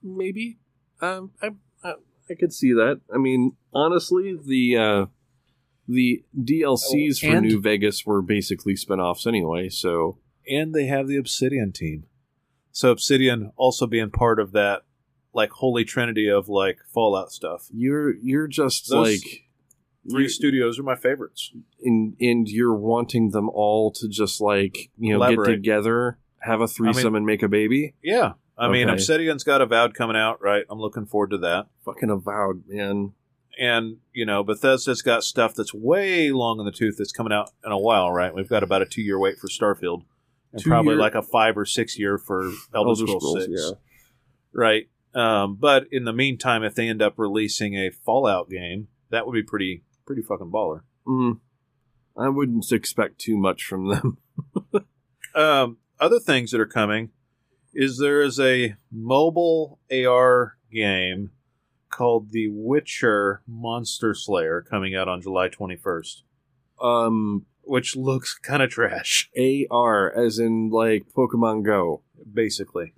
maybe 0.00 0.58
um 1.00 1.32
I, 1.42 1.50
I 1.82 1.94
i 2.30 2.34
could 2.38 2.52
see 2.52 2.72
that 2.72 3.00
i 3.12 3.18
mean 3.18 3.56
honestly 3.74 4.38
the 4.40 4.76
uh 4.76 5.06
the 5.88 6.22
dlcs 6.38 7.20
for 7.20 7.26
And- 7.36 7.46
new 7.46 7.60
vegas 7.60 8.04
were 8.04 8.20
basically 8.22 8.76
spin-offs 8.76 9.26
anyway 9.26 9.68
so 9.70 10.18
and 10.50 10.74
they 10.74 10.86
have 10.86 11.08
the 11.08 11.16
Obsidian 11.18 11.72
team. 11.72 12.04
So 12.72 12.90
Obsidian 12.90 13.52
also 13.56 13.86
being 13.86 14.10
part 14.10 14.38
of 14.40 14.52
that 14.52 14.82
like 15.34 15.50
holy 15.50 15.84
trinity 15.84 16.28
of 16.28 16.48
like 16.48 16.78
Fallout 16.94 17.32
stuff. 17.32 17.68
you're 17.72 18.14
you're 18.16 18.46
just 18.48 18.88
Those 18.88 19.06
like 19.22 19.44
Three 20.10 20.28
studios 20.28 20.78
are 20.78 20.82
my 20.82 20.94
favorites. 20.94 21.52
and 21.82 22.16
and 22.20 22.48
you're 22.48 22.74
wanting 22.74 23.30
them 23.30 23.50
all 23.50 23.90
to 23.92 24.08
just 24.08 24.40
like 24.40 24.90
you 24.98 25.18
know 25.18 25.28
get 25.36 25.44
together 25.44 26.18
have 26.40 26.60
a 26.62 26.68
threesome 26.68 27.14
and 27.14 27.26
make 27.26 27.42
a 27.42 27.48
baby 27.48 27.94
Yeah. 28.02 28.32
I 28.60 28.68
mean, 28.68 28.88
Obsidian's 28.88 29.44
got 29.44 29.60
Avowed 29.60 29.94
coming 29.94 30.16
out, 30.16 30.42
right? 30.42 30.64
I'm 30.68 30.80
looking 30.80 31.06
forward 31.06 31.30
to 31.30 31.38
that. 31.38 31.66
fucking 31.84 32.10
avowed 32.10 32.64
man 32.66 33.12
And, 33.58 33.96
you 34.12 34.24
know, 34.24 34.44
Bethesda's 34.44 35.02
got 35.02 35.24
stuff 35.24 35.54
that's 35.54 35.74
way 35.74 36.30
long 36.30 36.60
in 36.60 36.64
the 36.66 36.70
tooth 36.72 36.96
that's 36.98 37.10
coming 37.12 37.32
out 37.32 37.50
in 37.64 37.72
a 37.72 37.78
while, 37.78 38.12
right? 38.12 38.32
We've 38.34 38.48
got 38.48 38.62
about 38.62 38.82
a 38.82 38.86
two 38.86 39.02
year 39.02 39.18
wait 39.18 39.38
for 39.38 39.48
Starfield. 39.48 40.02
And 40.52 40.62
Two 40.62 40.70
probably 40.70 40.92
year- 40.94 41.00
like 41.00 41.14
a 41.16 41.22
five 41.22 41.58
or 41.58 41.64
six 41.64 41.98
year 41.98 42.18
for 42.18 42.50
Elder, 42.74 42.94
Scrolls, 42.94 43.22
Scrolls, 43.22 43.44
6. 43.44 43.48
yeah. 43.50 43.70
Right. 44.52 44.88
Um, 45.14 45.56
but 45.56 45.86
in 45.90 46.04
the 46.04 46.12
meantime, 46.12 46.62
if 46.62 46.74
they 46.74 46.88
end 46.88 47.02
up 47.02 47.14
releasing 47.16 47.74
a 47.74 47.90
Fallout 47.90 48.48
game, 48.48 48.88
that 49.10 49.26
would 49.26 49.32
be 49.34 49.42
pretty 49.42 49.82
pretty 50.06 50.22
fucking 50.22 50.50
baller. 50.50 50.82
mm, 51.06 51.38
i 52.16 52.28
wouldn't 52.30 52.70
expect 52.72 53.18
too 53.18 53.36
much 53.36 53.62
from 53.64 53.88
them 53.88 54.18
Um, 55.34 55.76
other 56.00 56.18
things 56.18 56.50
that 56.52 56.60
are 56.60 56.66
coming 56.66 57.10
is 57.74 57.98
there 57.98 58.22
is 58.22 58.40
a 58.40 58.76
mobile 58.90 59.78
AR 59.92 60.56
game 60.72 61.30
called 61.90 62.30
The 62.30 62.48
Witcher 62.48 63.42
Monster 63.46 64.14
Slayer 64.14 64.60
coming 64.62 64.94
out 64.94 65.08
on 65.08 65.20
July 65.22 65.48
21st, 65.48 66.22
Um, 66.80 67.46
which 67.62 67.96
looks 67.96 68.38
kind 68.38 68.62
of 68.62 68.70
trash, 68.70 69.30
AR, 69.36 70.10
as 70.12 70.38
in 70.38 70.70
like 70.70 71.12
Pokemon 71.16 71.64
Go. 71.64 72.02
basically. 72.32 72.92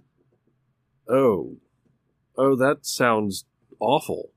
Oh, 1.08 1.56
oh, 2.36 2.54
that 2.56 2.86
sounds 2.86 3.44
awful. 3.80 4.30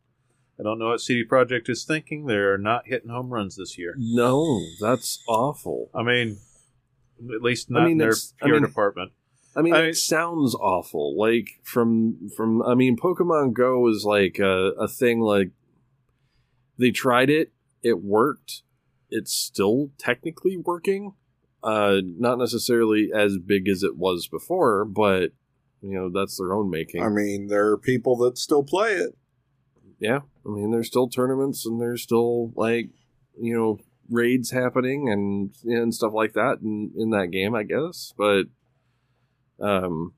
I 0.60 0.64
don't 0.64 0.78
know 0.80 0.90
what 0.90 1.02
CD 1.02 1.24
Projekt 1.28 1.70
is 1.70 1.84
thinking. 1.84 2.26
They're 2.26 2.58
not 2.58 2.88
hitting 2.88 3.10
home 3.10 3.32
runs 3.34 3.56
this 3.56 3.78
year. 3.78 3.96
No, 3.98 4.60
that's 4.80 5.24
awful. 5.28 5.90
I 5.96 6.04
mean, 6.04 6.38
at 7.34 7.42
least 7.42 7.70
not 7.72 7.84
mean, 7.84 7.94
in 7.94 7.98
their 8.00 8.10
it's- 8.10 8.34
I 8.42 8.48
mean- 8.48 8.62
department. 8.62 9.12
I 9.56 9.62
mean, 9.62 9.74
I- 9.76 9.88
it 9.90 9.96
sounds 9.98 10.56
awful. 10.56 11.18
Like 11.18 11.60
from 11.64 12.30
from. 12.36 12.62
I 12.64 12.74
mean, 12.76 12.98
Pokemon 12.98 13.54
Go 13.54 13.88
is 13.88 14.04
like 14.06 14.40
a, 14.40 14.72
a 14.80 14.88
thing. 14.88 15.20
Like 15.22 15.52
they 16.78 16.92
tried 16.92 17.30
it, 17.30 17.52
it 17.82 18.02
worked. 18.04 18.64
It's 19.10 19.32
still 19.34 19.92
technically 19.98 20.58
working. 20.58 21.14
Uh, 21.64 22.02
not 22.04 22.40
necessarily 22.40 23.12
as 23.16 23.38
big 23.38 23.70
as 23.70 23.84
it 23.84 23.96
was 23.96 24.28
before, 24.28 24.84
but 24.86 25.32
you 25.82 25.94
know 25.94 26.10
that's 26.10 26.38
their 26.38 26.54
own 26.54 26.70
making. 26.70 27.02
I 27.04 27.10
mean, 27.10 27.48
there 27.48 27.68
are 27.70 27.78
people 27.78 28.18
that 28.18 28.38
still 28.38 28.64
play 28.64 28.94
it. 28.94 29.16
yeah, 30.00 30.22
I 30.46 30.50
mean, 30.50 30.72
there's 30.72 30.88
still 30.88 31.08
tournaments 31.08 31.66
and 31.66 31.80
there's 31.80 32.02
still 32.02 32.52
like 32.56 32.90
you 33.40 33.54
know 33.56 33.80
raids 34.10 34.52
happening 34.52 35.10
and 35.10 35.56
and 35.64 35.94
stuff 35.94 36.12
like 36.14 36.34
that 36.34 36.58
in 36.62 36.92
in 36.98 37.12
that 37.12 37.28
game, 37.32 37.54
I 37.56 37.64
guess. 37.64 38.14
But 38.18 38.46
um, 39.64 40.14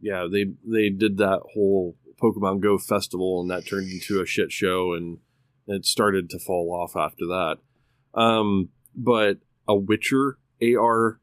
yeah, 0.00 0.26
they 0.30 0.46
they 0.64 0.88
did 0.88 1.18
that 1.18 1.40
whole 1.54 1.96
Pokemon 2.22 2.60
Go 2.60 2.78
festival 2.78 3.40
and 3.40 3.50
that 3.50 3.66
turned 3.66 3.90
into 3.90 4.22
a 4.22 4.26
shit 4.26 4.52
show 4.52 4.94
and 4.94 5.18
it 5.66 5.84
started 5.84 6.30
to 6.30 6.38
fall 6.38 6.72
off 6.72 6.96
after 6.96 7.26
that. 7.26 7.56
Um, 8.14 8.70
but 8.94 9.38
a 9.68 9.74
Witcher 9.74 10.38
AR 10.62 11.20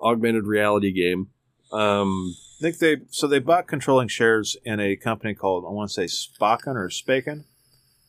augmented 0.00 0.46
reality 0.46 0.92
game. 0.92 1.28
Um, 1.72 2.34
I 2.60 2.62
think 2.62 2.78
they 2.78 2.96
so 3.10 3.26
they 3.26 3.38
bought 3.38 3.66
controlling 3.66 4.08
shares 4.08 4.56
in 4.64 4.80
a 4.80 4.96
company 4.96 5.34
called 5.34 5.64
I 5.66 5.70
want 5.70 5.90
to 5.90 5.94
say 5.94 6.04
Spaken 6.04 6.76
or 6.76 6.88
Spaken, 6.88 7.44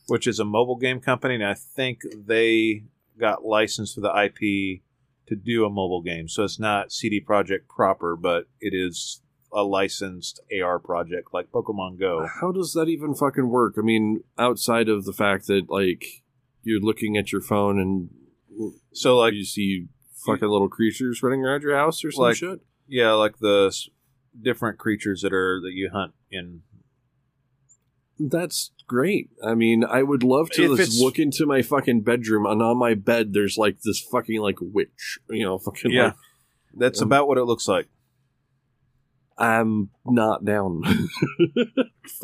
which 0.06 0.26
is 0.26 0.38
a 0.38 0.44
mobile 0.44 0.76
game 0.76 1.00
company, 1.00 1.36
and 1.36 1.44
I 1.44 1.54
think 1.54 2.00
they 2.26 2.84
got 3.18 3.44
licensed 3.44 3.94
for 3.94 4.00
the 4.00 4.24
IP 4.24 4.82
to 5.30 5.36
do 5.36 5.64
a 5.64 5.70
mobile 5.70 6.02
game. 6.02 6.28
So 6.28 6.44
it's 6.44 6.60
not 6.60 6.92
CD 6.92 7.20
Projekt 7.26 7.66
proper, 7.68 8.16
but 8.16 8.44
it 8.60 8.74
is 8.74 9.22
a 9.52 9.62
licensed 9.62 10.40
AR 10.62 10.78
project 10.78 11.28
like 11.32 11.50
Pokemon 11.50 11.98
Go. 11.98 12.26
How 12.40 12.52
does 12.52 12.72
that 12.74 12.88
even 12.88 13.14
fucking 13.14 13.48
work? 13.48 13.74
I 13.78 13.80
mean, 13.82 14.22
outside 14.38 14.88
of 14.88 15.04
the 15.06 15.12
fact 15.12 15.46
that 15.46 15.70
like 15.70 16.04
you're 16.62 16.80
looking 16.80 17.16
at 17.16 17.32
your 17.32 17.40
phone 17.40 17.78
and 17.80 18.10
So 18.92 19.18
like 19.18 19.32
you 19.34 19.44
see 19.44 19.86
fucking 20.26 20.46
little 20.48 20.68
creatures 20.68 21.22
running 21.22 21.42
around 21.44 21.62
your 21.62 21.74
house 21.76 22.04
or 22.04 22.10
some 22.12 22.22
Like- 22.24 22.36
shit. 22.36 22.60
yeah, 22.86 23.12
like 23.12 23.38
the 23.38 23.74
different 24.40 24.78
creatures 24.78 25.22
that 25.22 25.32
are 25.32 25.60
that 25.62 25.72
you 25.72 25.90
hunt 25.92 26.12
in. 26.30 26.62
That's 28.18 28.70
great. 28.90 29.30
I 29.44 29.54
mean, 29.54 29.84
I 29.84 30.02
would 30.02 30.24
love 30.24 30.50
to 30.50 30.72
If 30.72 30.78
just 30.78 31.00
look 31.00 31.16
into 31.20 31.46
my 31.46 31.62
fucking 31.62 32.00
bedroom 32.02 32.44
and 32.44 32.60
on 32.60 32.76
my 32.76 32.94
bed 32.94 33.32
there's 33.32 33.56
like 33.56 33.82
this 33.84 34.00
fucking 34.00 34.40
like 34.40 34.56
witch. 34.60 35.20
You 35.28 35.44
know, 35.44 35.58
fucking 35.58 35.92
Yeah. 35.92 36.04
like 36.06 36.14
That's 36.76 37.00
Um, 37.00 37.06
about 37.06 37.28
what 37.28 37.38
it 37.38 37.44
looks 37.44 37.68
like. 37.68 37.86
I'm 39.38 39.90
not 40.04 40.44
down. 40.44 40.82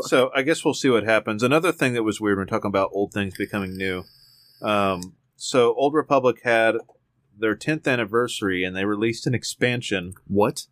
So 0.02 0.30
I 0.34 0.42
guess 0.42 0.64
we'll 0.64 0.74
see 0.74 0.90
what 0.90 1.04
happens. 1.04 1.42
Another 1.44 1.70
thing 1.70 1.94
that 1.94 2.02
was 2.02 2.20
weird 2.20 2.38
when 2.38 2.48
talking 2.48 2.68
about 2.68 2.90
old 2.92 3.12
things 3.12 3.36
becoming 3.38 3.76
new. 3.76 4.02
Um, 4.60 5.14
so 5.36 5.74
Old 5.74 5.94
Republic 5.94 6.38
had 6.42 6.74
their 7.38 7.54
10th 7.54 7.86
anniversary, 7.86 8.64
and 8.64 8.74
they 8.76 8.84
released 8.84 9.26
an 9.28 9.34
expansion 9.34 10.14
what? 10.26 10.66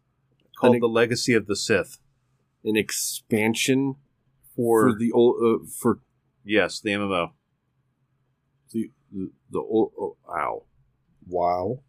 called 0.58 0.74
An- 0.74 0.80
The 0.80 0.88
Legacy 0.88 1.32
of 1.32 1.46
the 1.46 1.54
Sith. 1.54 1.98
An 2.64 2.76
expansion 2.76 3.94
For, 4.56 4.90
for 4.90 4.98
the 4.98 5.12
old 5.12 5.36
uh, 5.42 5.66
for 5.80 6.00
yes, 6.44 6.80
the 6.80 6.90
MMO. 6.90 7.30
the 8.72 8.90
the, 9.12 9.30
the 9.50 9.60
old 9.60 9.92
oh, 9.98 10.16
ow. 10.28 10.64
Wow. 11.26 11.80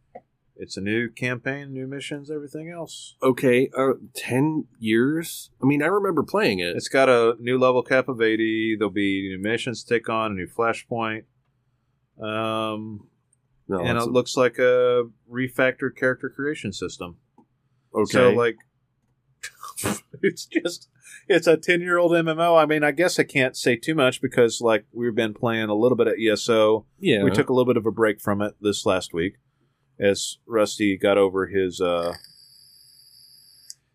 It's 0.57 0.77
a 0.77 0.81
new 0.81 1.09
campaign, 1.09 1.73
new 1.73 1.85
missions, 1.85 2.31
everything 2.31 2.69
else. 2.69 3.15
Okay, 3.21 3.69
uh, 3.77 3.93
10 4.15 4.67
years? 4.79 5.51
I 5.61 5.65
mean, 5.65 5.83
I 5.83 5.87
remember 5.87 6.23
playing 6.23 6.59
it. 6.59 6.77
It's 6.77 6.87
got 6.87 7.09
a 7.09 7.35
new 7.39 7.57
level 7.57 7.83
cap 7.83 8.07
of 8.07 8.21
80. 8.21 8.77
There'll 8.77 8.89
be 8.89 9.27
new 9.27 9.37
missions 9.37 9.83
to 9.83 9.95
take 9.95 10.07
on, 10.07 10.31
a 10.31 10.33
new 10.33 10.47
flashpoint. 10.47 11.23
Um, 12.21 13.09
No, 13.67 13.79
and 13.81 13.97
it's 13.97 14.07
it 14.07 14.11
looks 14.11 14.37
like 14.37 14.57
a 14.57 15.03
refactored 15.29 15.97
character 15.97 16.29
creation 16.29 16.71
system. 16.71 17.17
okay. 17.93 18.11
So 18.13 18.29
like 18.29 18.55
it's 20.21 20.45
just 20.45 20.89
it's 21.27 21.47
a 21.47 21.57
10 21.57 21.81
year 21.81 21.97
old 21.97 22.11
MMO. 22.11 22.61
I 22.61 22.65
mean, 22.65 22.83
I 22.83 22.91
guess 22.91 23.19
I 23.19 23.23
can't 23.23 23.57
say 23.57 23.75
too 23.75 23.95
much 23.95 24.21
because 24.21 24.61
like 24.61 24.85
we've 24.93 25.15
been 25.15 25.33
playing 25.33 25.69
a 25.69 25.75
little 25.75 25.97
bit 25.97 26.07
at 26.07 26.15
ESO. 26.19 26.85
yeah. 26.99 27.23
We 27.23 27.31
took 27.31 27.49
a 27.49 27.53
little 27.53 27.71
bit 27.71 27.77
of 27.77 27.85
a 27.85 27.91
break 27.91 28.21
from 28.21 28.41
it 28.41 28.55
this 28.61 28.85
last 28.85 29.13
week 29.13 29.35
as 29.99 30.37
Rusty 30.45 30.97
got 30.97 31.17
over 31.17 31.47
his 31.47 31.79
uh 31.81 32.13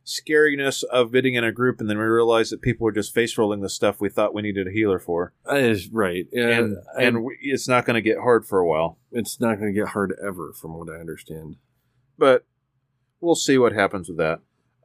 scariness 0.05 0.83
of 0.85 1.13
bidding 1.13 1.35
in 1.35 1.45
a 1.45 1.53
group 1.53 1.81
and 1.81 1.89
then 1.89 1.99
we 1.99 2.05
realized 2.05 2.53
that 2.53 2.63
people 2.63 2.85
were 2.85 2.93
just 2.93 3.15
face 3.15 3.39
rolling 3.39 3.61
the 3.61 3.69
stuff 3.69 4.01
we 4.01 4.09
thought 4.09 4.35
we 4.35 4.43
needed 4.43 4.67
a 4.67 4.73
healer 4.73 4.99
for. 4.99 5.33
Uh, 5.49 5.75
right. 5.93 6.27
Yeah, 6.33 6.49
And 6.49 6.77
and 6.99 7.25
we, 7.25 7.39
it's 7.43 7.69
not 7.69 7.85
going 7.85 7.95
to 7.95 8.01
get 8.01 8.19
hard 8.19 8.45
for 8.45 8.59
a 8.59 8.67
while. 8.67 8.99
it's 9.13 9.41
not 9.41 9.61
going 9.61 9.73
to 9.73 9.79
get 9.79 9.91
hard 9.91 10.15
ever, 10.27 10.53
from 10.53 10.77
what 10.77 10.89
I 10.89 10.99
understand. 10.99 11.57
but 12.19 12.45
we'll 13.21 13.35
see 13.35 13.59
what 13.59 13.73
happens 13.73 14.09
with 14.09 14.19
that. 14.19 14.41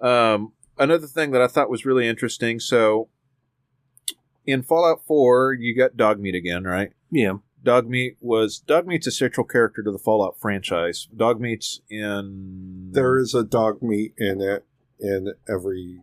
Um, 0.05 0.51
another 0.77 1.07
thing 1.07 1.31
that 1.31 1.41
I 1.41 1.47
thought 1.47 1.69
was 1.69 1.85
really 1.85 2.07
interesting. 2.07 2.60
So, 2.60 3.10
in 4.45 4.64
Fallout 4.64 5.06
Four, 5.06 5.53
you 5.53 5.76
got 5.76 5.97
Dogmeat 5.97 6.35
again, 6.35 6.64
right? 6.64 6.91
Yeah. 7.11 7.38
Dogmeat 7.64 8.18
was 8.22 8.61
Dogmeat's 8.65 9.07
a 9.07 9.11
central 9.11 9.45
character 9.45 9.81
to 9.81 9.91
the 9.91 9.97
Fallout 9.97 10.38
franchise. 10.39 11.07
Dogmeat's 11.15 11.81
in 11.89 12.89
There 12.91 13.18
is 13.18 13.34
a 13.34 13.43
Dogmeat 13.43 14.14
in 14.18 14.41
it 14.41 14.65
in 14.99 15.34
every 15.49 15.99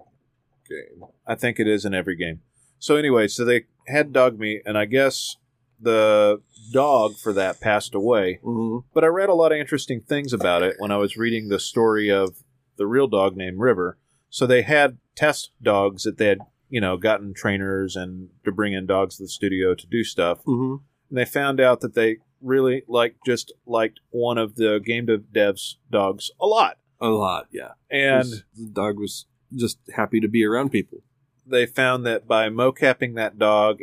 game. 0.68 1.04
I 1.26 1.34
think 1.36 1.60
it 1.60 1.68
is 1.68 1.84
in 1.84 1.94
every 1.94 2.16
game. 2.16 2.40
So 2.78 2.96
anyway, 2.96 3.28
so 3.28 3.44
they 3.44 3.66
had 3.86 4.12
Dogmeat, 4.12 4.62
and 4.66 4.76
I 4.76 4.86
guess 4.86 5.36
the 5.80 6.42
dog 6.72 7.16
for 7.16 7.32
that 7.32 7.60
passed 7.60 7.94
away. 7.94 8.40
hmm 8.42 8.78
But 8.92 9.04
I 9.04 9.08
read 9.08 9.28
a 9.28 9.34
lot 9.34 9.52
of 9.52 9.58
interesting 9.58 10.00
things 10.00 10.32
about 10.32 10.62
it 10.62 10.76
when 10.78 10.90
I 10.90 10.96
was 10.96 11.16
reading 11.16 11.48
the 11.48 11.60
story 11.60 12.10
of 12.10 12.42
the 12.76 12.86
real 12.86 13.06
dog 13.06 13.36
named 13.36 13.60
River. 13.60 13.98
So 14.32 14.46
they 14.46 14.62
had 14.62 14.96
test 15.14 15.50
dogs 15.62 16.04
that 16.04 16.16
they 16.16 16.28
had, 16.28 16.38
you 16.70 16.80
know, 16.80 16.96
gotten 16.96 17.34
trainers 17.34 17.96
and 17.96 18.30
to 18.46 18.50
bring 18.50 18.72
in 18.72 18.86
dogs 18.86 19.18
to 19.18 19.24
the 19.24 19.28
studio 19.28 19.74
to 19.74 19.86
do 19.86 20.02
stuff. 20.04 20.38
hmm 20.44 20.76
And 21.10 21.18
they 21.18 21.26
found 21.26 21.60
out 21.60 21.80
that 21.82 21.94
they 21.94 22.16
really 22.40 22.82
like 22.88 23.16
just 23.26 23.52
liked 23.66 24.00
one 24.10 24.38
of 24.38 24.56
the 24.56 24.80
game 24.82 25.04
dev- 25.06 25.24
devs 25.34 25.74
dogs 25.90 26.30
a 26.40 26.46
lot. 26.46 26.78
A 26.98 27.08
lot, 27.08 27.48
yeah. 27.52 27.72
And 27.90 28.24
the 28.56 28.70
dog 28.72 28.98
was 28.98 29.26
just 29.54 29.78
happy 29.94 30.18
to 30.20 30.28
be 30.28 30.44
around 30.44 30.70
people. 30.70 31.02
they 31.46 31.66
found 31.66 32.06
that 32.06 32.26
by 32.26 32.48
mocapping 32.48 33.14
that 33.16 33.38
dog 33.38 33.80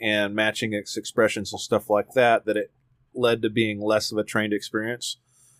and 0.00 0.32
matching 0.34 0.72
its 0.74 0.96
expressions 0.96 1.52
and 1.52 1.60
stuff 1.60 1.90
like 1.90 2.12
that, 2.12 2.44
that 2.44 2.56
it 2.56 2.70
led 3.14 3.42
to 3.42 3.50
being 3.50 3.80
less 3.80 4.12
of 4.12 4.18
a 4.18 4.22
trained 4.22 4.52
experience. 4.52 5.18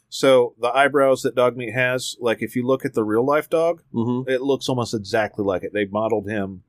So 0.09 0.55
the 0.61 0.69
eyebrows 0.69 1.23
that 1.23 1.35
Dogmeat 1.35 1.75
has, 1.75 2.17
like 2.21 2.43
if 2.43 2.57
you 2.57 2.67
look 2.67 2.85
at 2.85 2.95
the 2.95 3.05
real 3.05 3.25
life 3.25 3.49
dog, 3.51 3.83
Mm-hmm. 3.93 4.29
it 4.31 4.41
looks 4.43 4.69
almost 4.69 4.95
exactly 4.95 5.45
like 5.45 5.63
it. 5.63 5.73
They 5.73 5.85
modeled 5.85 6.29
him 6.29 6.63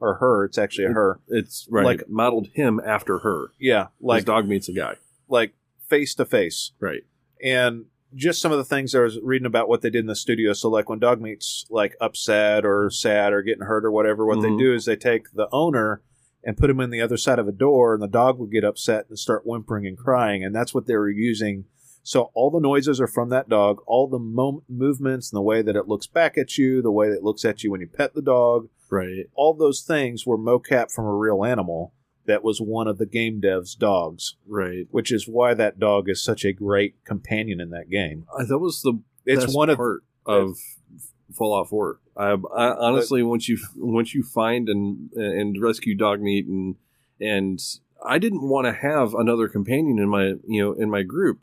or 0.00 0.14
her. 0.16 0.44
It's 0.44 0.58
actually 0.58 0.86
a 0.86 0.92
her. 0.92 1.20
It's 1.28 1.66
right. 1.70 1.84
Like- 1.84 2.08
modeled 2.08 2.48
him 2.48 2.80
after 2.84 3.20
her. 3.20 3.52
Yeah, 3.58 3.86
Like 4.00 4.24
dog 4.26 4.46
meets 4.46 4.68
a 4.68 4.72
guy. 4.72 4.96
like 5.28 5.54
face 5.88 6.14
to 6.16 6.24
face. 6.24 6.72
Right. 6.80 7.04
and 7.42 7.86
just 8.16 8.40
some 8.40 8.52
of 8.52 8.58
the 8.58 8.64
things 8.64 8.94
I 8.94 9.00
was 9.00 9.18
reading 9.24 9.44
about 9.44 9.68
what 9.68 9.80
they 9.82 9.90
did 9.90 10.00
in 10.02 10.06
the 10.06 10.14
studio. 10.14 10.52
So, 10.52 10.68
like 10.70 10.88
when 10.88 11.00
Dogmeat's 11.00 11.66
like 11.68 11.96
upset 12.00 12.64
or 12.64 12.88
sad 12.88 13.32
or 13.32 13.42
getting 13.42 13.64
hurt 13.64 13.84
or 13.84 13.90
whatever, 13.90 14.24
what 14.24 14.38
Mhm. 14.38 14.42
they 14.42 14.56
do 14.56 14.72
is 14.72 14.84
they 14.84 14.94
take 14.94 15.32
the 15.32 15.48
owner 15.50 16.00
and 16.44 16.56
put 16.56 16.70
him 16.70 16.78
in 16.78 16.90
the 16.90 17.00
other 17.00 17.16
side 17.16 17.40
of 17.40 17.48
a 17.48 17.52
door, 17.52 17.92
and 17.92 18.00
the 18.00 18.06
dog 18.06 18.38
would 18.38 18.52
get 18.52 18.62
upset 18.62 19.06
and 19.08 19.18
start 19.18 19.44
whimpering 19.44 19.84
and 19.84 19.98
crying, 19.98 20.44
and 20.44 20.54
that's 20.54 20.72
what 20.72 20.86
they 20.86 20.94
were 20.94 21.10
using. 21.10 21.64
So 22.06 22.30
all 22.34 22.50
the 22.50 22.60
noises 22.60 23.00
are 23.00 23.06
from 23.08 23.30
that 23.30 23.48
dog, 23.48 23.78
all 23.86 24.06
the 24.06 24.18
mo- 24.18 24.62
movements 24.68 25.32
and 25.32 25.36
the 25.38 25.42
way 25.42 25.62
that 25.62 25.74
it 25.74 25.88
looks 25.88 26.06
back 26.06 26.36
at 26.38 26.56
you, 26.58 26.82
the 26.82 26.92
way 26.92 27.08
that 27.08 27.16
it 27.16 27.22
looks 27.24 27.44
at 27.46 27.64
you 27.64 27.70
when 27.72 27.80
you 27.80 27.86
pet 27.88 28.14
the 28.14 28.22
dog, 28.22 28.68
Right. 28.90 29.24
all 29.34 29.54
those 29.54 29.80
things 29.80 30.26
were 30.26 30.36
mocap 30.38 30.92
from 30.92 31.06
a 31.06 31.14
real 31.16 31.44
animal 31.44 31.94
that 32.26 32.44
was 32.44 32.60
one 32.60 32.86
of 32.86 32.98
the 32.98 33.06
game 33.06 33.40
devs' 33.40 33.76
dogs, 33.76 34.36
Right. 34.46 34.86
which 34.90 35.10
is 35.10 35.26
why 35.26 35.54
that 35.54 35.78
dog 35.78 36.08
is 36.10 36.22
such 36.22 36.44
a 36.44 36.52
great 36.52 37.02
companion 37.04 37.58
in 37.60 37.70
that 37.70 37.88
game. 37.90 38.26
Uh, 38.38 38.44
that 38.44 38.58
was 38.58 38.82
the 38.82 39.00
It's 39.24 39.46
best 39.46 39.56
one 39.56 39.70
of 39.70 39.78
part 39.78 40.04
of 40.26 40.58
Fallout 41.32 41.70
Four. 41.70 42.00
I, 42.16 42.32
I 42.54 42.74
honestly, 42.76 43.22
once 43.22 43.48
you 43.48 43.58
once 43.76 44.14
you 44.14 44.22
find 44.22 44.68
and 44.68 45.10
and 45.14 45.60
rescue 45.60 45.96
Dogmeat 45.96 46.46
and 46.46 46.76
and 47.20 47.58
I 48.04 48.18
didn't 48.18 48.42
want 48.42 48.66
to 48.66 48.72
have 48.72 49.14
another 49.14 49.48
companion 49.48 49.98
in 49.98 50.08
my 50.08 50.34
you 50.46 50.62
know 50.62 50.72
in 50.74 50.90
my 50.90 51.02
group. 51.02 51.40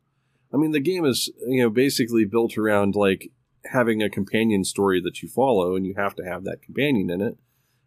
I 0.53 0.57
mean, 0.57 0.71
the 0.71 0.79
game 0.79 1.05
is 1.05 1.29
you 1.47 1.61
know 1.63 1.69
basically 1.69 2.25
built 2.25 2.57
around 2.57 2.95
like 2.95 3.31
having 3.65 4.01
a 4.01 4.09
companion 4.09 4.63
story 4.63 4.99
that 5.01 5.21
you 5.21 5.29
follow, 5.29 5.75
and 5.75 5.85
you 5.85 5.93
have 5.95 6.15
to 6.15 6.23
have 6.23 6.43
that 6.45 6.61
companion 6.61 7.09
in 7.09 7.21
it, 7.21 7.37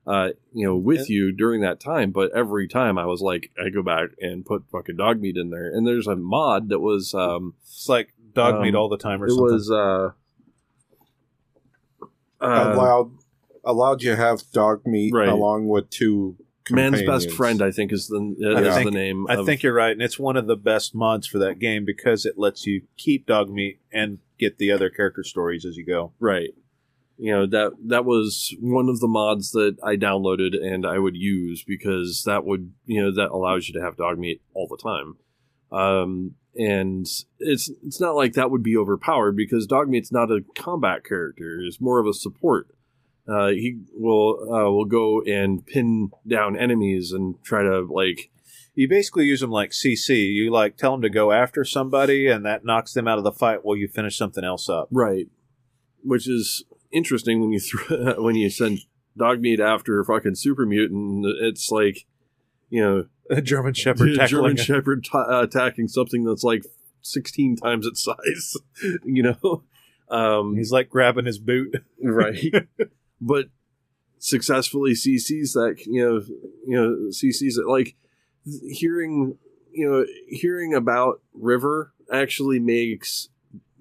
uh, 0.07 0.29
you 0.53 0.67
know, 0.67 0.77
with 0.77 1.11
you 1.11 1.33
during 1.33 1.61
that 1.63 1.81
time. 1.81 2.11
But 2.13 2.31
every 2.33 2.69
time 2.69 2.97
I 2.97 3.07
was 3.07 3.21
like, 3.21 3.51
I 3.63 3.71
go 3.71 3.83
back 3.83 4.11
and 4.21 4.47
put 4.47 4.65
fucking 4.71 4.97
Dogmeat 4.97 5.37
in 5.37 5.51
there, 5.51 5.67
and 5.69 5.87
there's 5.87 6.07
a 6.07 6.17
mod 6.17 6.69
that 6.69 6.81
was 6.81 7.13
um, 7.15 7.55
It's 7.63 7.89
like 7.89 8.15
Dogmeat 8.33 8.71
Um, 8.71 8.77
all 8.77 8.89
the 8.89 8.97
time 8.99 9.23
or 9.23 9.27
it 9.27 9.31
something. 9.31 9.45
was 9.45 9.71
uh, 9.71 10.13
uh, 12.41 12.73
allowed 12.73 13.13
allowed 13.65 14.03
you 14.03 14.11
to 14.11 14.17
have 14.17 14.43
Dogmeat 14.53 15.13
Right. 15.13 15.29
along 15.29 15.69
with 15.69 15.89
two 15.91 16.37
man's 16.71 17.03
best 17.03 17.31
friend. 17.31 17.63
I 17.63 17.71
think 17.71 17.93
is 17.93 18.09
the 18.09 18.55
I 18.57 18.61
is 18.69 18.75
think- 18.75 18.91
the 18.91 18.97
name. 18.97 19.27
I 19.29 19.37
of- 19.37 19.47
think 19.47 19.63
you're 19.63 19.75
right, 19.75 19.93
and 19.93 20.03
it's 20.03 20.19
one 20.19 20.37
of 20.37 20.47
the 20.47 20.57
best 20.57 20.95
mods 20.95 21.27
for 21.27 21.39
that 21.39 21.59
game 21.59 21.85
because 21.85 22.25
it 22.25 22.39
lets 22.39 22.67
you 22.67 22.83
keep 22.97 23.27
Dogmeat 23.27 23.79
and 23.93 24.19
get 24.39 24.59
the 24.59 24.71
other 24.73 24.91
character 24.91 25.23
stories 25.23 25.65
as 25.65 25.77
you 25.77 25.85
go. 25.85 26.13
Right. 26.21 26.51
You 27.17 27.31
know 27.33 27.47
that 27.47 27.73
that 27.87 28.05
was 28.05 28.55
one 28.61 28.89
of 28.89 28.99
the 28.99 29.07
mods 29.07 29.53
that 29.53 29.77
I 29.85 29.95
downloaded 29.97 30.61
and 30.61 30.85
I 30.85 30.99
would 30.99 31.17
use 31.17 31.63
because 31.63 32.25
that 32.27 32.45
would 32.45 32.73
you 32.87 33.01
know 33.01 33.15
that 33.15 33.31
allows 33.31 33.69
you 33.69 33.75
to 33.79 33.85
have 33.85 33.97
Dogmeat 33.97 34.41
all 34.53 34.67
the 34.67 34.77
time. 34.77 35.17
Um, 35.71 36.35
and 36.57 37.07
it's 37.39 37.71
it's 37.85 38.01
not 38.01 38.17
like 38.17 38.33
that 38.33 38.51
would 38.51 38.65
be 38.65 38.77
overpowered 38.77 39.37
because 39.37 39.67
Dogmeat's 39.69 40.11
not 40.11 40.33
a 40.33 40.45
combat 40.57 41.05
character; 41.05 41.61
it's 41.61 41.81
more 41.81 42.01
of 42.01 42.07
a 42.07 42.13
support. 42.13 42.69
Uh, 43.27 43.49
he 43.49 43.81
will 43.95 44.39
uh, 44.43 44.71
will 44.71 44.85
go 44.85 45.23
and 45.23 45.67
pin 45.67 46.11
down 46.27 46.57
enemies 46.57 47.11
and 47.13 47.43
try 47.43 47.63
to 47.63 47.81
like 47.91 48.31
You 48.75 48.87
basically 48.89 49.25
use 49.25 49.41
them 49.41 49.51
like 49.51 49.71
CC. 49.71 50.33
You 50.33 50.51
like 50.53 50.77
tell 50.77 50.93
them 50.93 51.03
to 51.03 51.09
go 51.11 51.33
after 51.33 51.65
somebody, 51.65 52.27
and 52.29 52.45
that 52.45 52.65
knocks 52.65 52.93
them 52.93 53.09
out 53.09 53.19
of 53.19 53.25
the 53.25 53.33
fight 53.33 53.65
while 53.65 53.77
you 53.77 53.89
finish 53.89 54.17
something 54.19 54.45
else 54.45 54.69
up. 54.69 54.89
right, 54.91 55.27
which 56.03 56.29
is 56.29 56.65
interesting 56.93 57.41
when 57.41 57.51
you 57.53 57.61
throw 57.61 58.15
when 58.23 58.35
you 58.37 58.51
send 58.51 58.81
Dogmeat 59.19 59.59
after 59.61 60.03
fucking 60.05 60.35
super 60.35 60.67
mutant. 60.67 61.25
It's 61.41 61.71
like 61.71 62.05
you 62.69 62.83
know 62.83 63.07
A 63.31 63.41
German 63.41 63.73
Shepherd 63.73 64.11
a. 64.19 64.27
German 64.27 64.57
Shepherd 64.57 65.05
t- 65.05 65.11
uh, 65.17 65.43
attacking 65.43 65.89
something 65.89 66.25
that's 66.25 66.45
like 66.45 66.65
16 67.01 67.57
times 67.57 67.87
its 67.87 68.03
size, 68.05 68.57
you 69.05 69.23
know? 69.23 69.63
Um, 70.09 70.57
He's 70.57 70.73
like 70.73 70.89
grabbing 70.91 71.27
his 71.27 71.39
boot. 71.39 71.75
right. 72.03 72.39
But 73.21 73.47
successfully 74.19 74.93
CCs 74.93 75.53
that, 75.53 75.77
you 75.87 76.05
know, 76.05 76.23
you 76.67 76.77
know, 76.81 76.97
CCs 77.11 77.57
that 77.57 77.69
like 77.69 77.97
hearing, 78.45 79.39
you 79.73 79.91
know, 79.91 80.05
hearing 80.29 80.75
about 80.75 81.21
River 81.33 81.93
actually 82.13 82.59
makes 82.59 83.29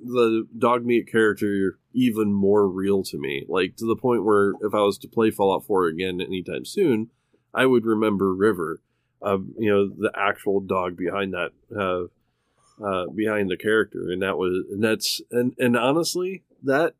the 0.03 0.47
Dogmeat 0.57 1.09
character 1.09 1.77
even 1.93 2.33
more 2.33 2.67
real 2.67 3.03
to 3.03 3.17
me. 3.17 3.45
Like 3.47 3.77
to 3.77 3.85
the 3.85 3.95
point 3.95 4.25
where 4.25 4.53
if 4.61 4.73
I 4.73 4.81
was 4.81 4.97
to 4.99 5.07
play 5.07 5.31
Fallout 5.31 5.65
4 5.65 5.87
again 5.87 6.19
anytime 6.19 6.65
soon, 6.65 7.09
I 7.53 7.65
would 7.65 7.85
remember 7.85 8.33
River 8.33 8.81
um, 9.23 9.53
you 9.57 9.71
know, 9.71 9.87
the 9.87 10.11
actual 10.15 10.59
dog 10.59 10.97
behind 10.97 11.33
that, 11.33 11.51
uh, 11.75 12.83
uh, 12.83 13.07
behind 13.07 13.49
the 13.49 13.57
character, 13.57 14.11
and 14.11 14.21
that 14.21 14.37
was, 14.37 14.65
and 14.69 14.83
that's, 14.83 15.21
and 15.31 15.53
and 15.57 15.77
honestly, 15.77 16.43
that 16.61 16.95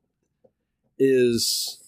is, 0.98 1.83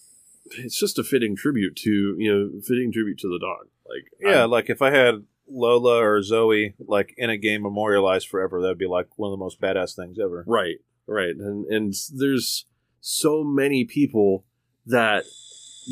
it's 0.58 0.78
just 0.78 0.98
a 0.98 1.04
fitting 1.04 1.36
tribute 1.36 1.76
to, 1.76 2.14
you 2.18 2.32
know, 2.32 2.60
fitting 2.60 2.92
tribute 2.92 3.18
to 3.18 3.28
the 3.28 3.38
dog. 3.38 3.68
Like, 3.88 4.04
Yeah, 4.20 4.40
I'm- 4.42 4.50
like 4.50 4.68
if 4.70 4.82
I 4.82 4.90
had 4.90 5.24
Lola 5.48 6.02
or 6.02 6.22
Zoe 6.22 6.74
like 6.80 7.14
in 7.16 7.30
a 7.30 7.36
game 7.36 7.62
memorialized 7.62 8.28
forever, 8.28 8.60
that'd 8.60 8.78
be 8.78 8.86
like 8.86 9.16
one 9.18 9.28
of 9.32 9.38
the 9.38 9.42
most 9.44 9.60
badass 9.60 9.94
things 9.94 10.18
ever. 10.18 10.44
right, 10.46 10.76
right, 11.06 11.36
and 11.36 11.66
and 11.66 11.94
there's 12.14 12.64
so 13.00 13.44
many 13.44 13.84
people 13.84 14.44
that 14.86 15.24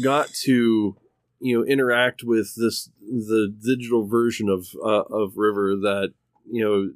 got 0.03 0.29
to 0.45 0.97
you 1.41 1.59
know 1.59 1.65
interact 1.65 2.23
with 2.25 2.55
this 2.57 2.91
the 3.01 3.55
digital 3.65 4.07
version 4.07 4.49
of 4.49 4.67
uh, 4.85 5.03
of 5.03 5.37
River 5.37 5.77
that 5.77 6.13
you 6.51 6.65
know 6.65 6.93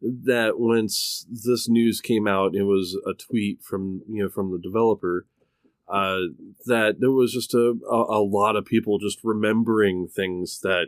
that 0.00 0.58
once 0.58 1.26
this 1.30 1.68
news 1.68 2.00
came 2.00 2.26
out, 2.26 2.56
it 2.56 2.64
was 2.64 2.98
a 3.06 3.14
tweet 3.14 3.62
from 3.62 4.02
you 4.08 4.24
know 4.24 4.28
from 4.28 4.50
the 4.50 4.58
developer 4.58 5.26
uh, 5.88 6.20
that 6.66 7.00
there 7.00 7.10
was 7.10 7.32
just 7.32 7.54
a, 7.54 7.74
a, 7.90 8.18
a 8.18 8.22
lot 8.22 8.56
of 8.56 8.64
people 8.64 8.98
just 8.98 9.18
remembering 9.22 10.08
things 10.08 10.60
that 10.60 10.86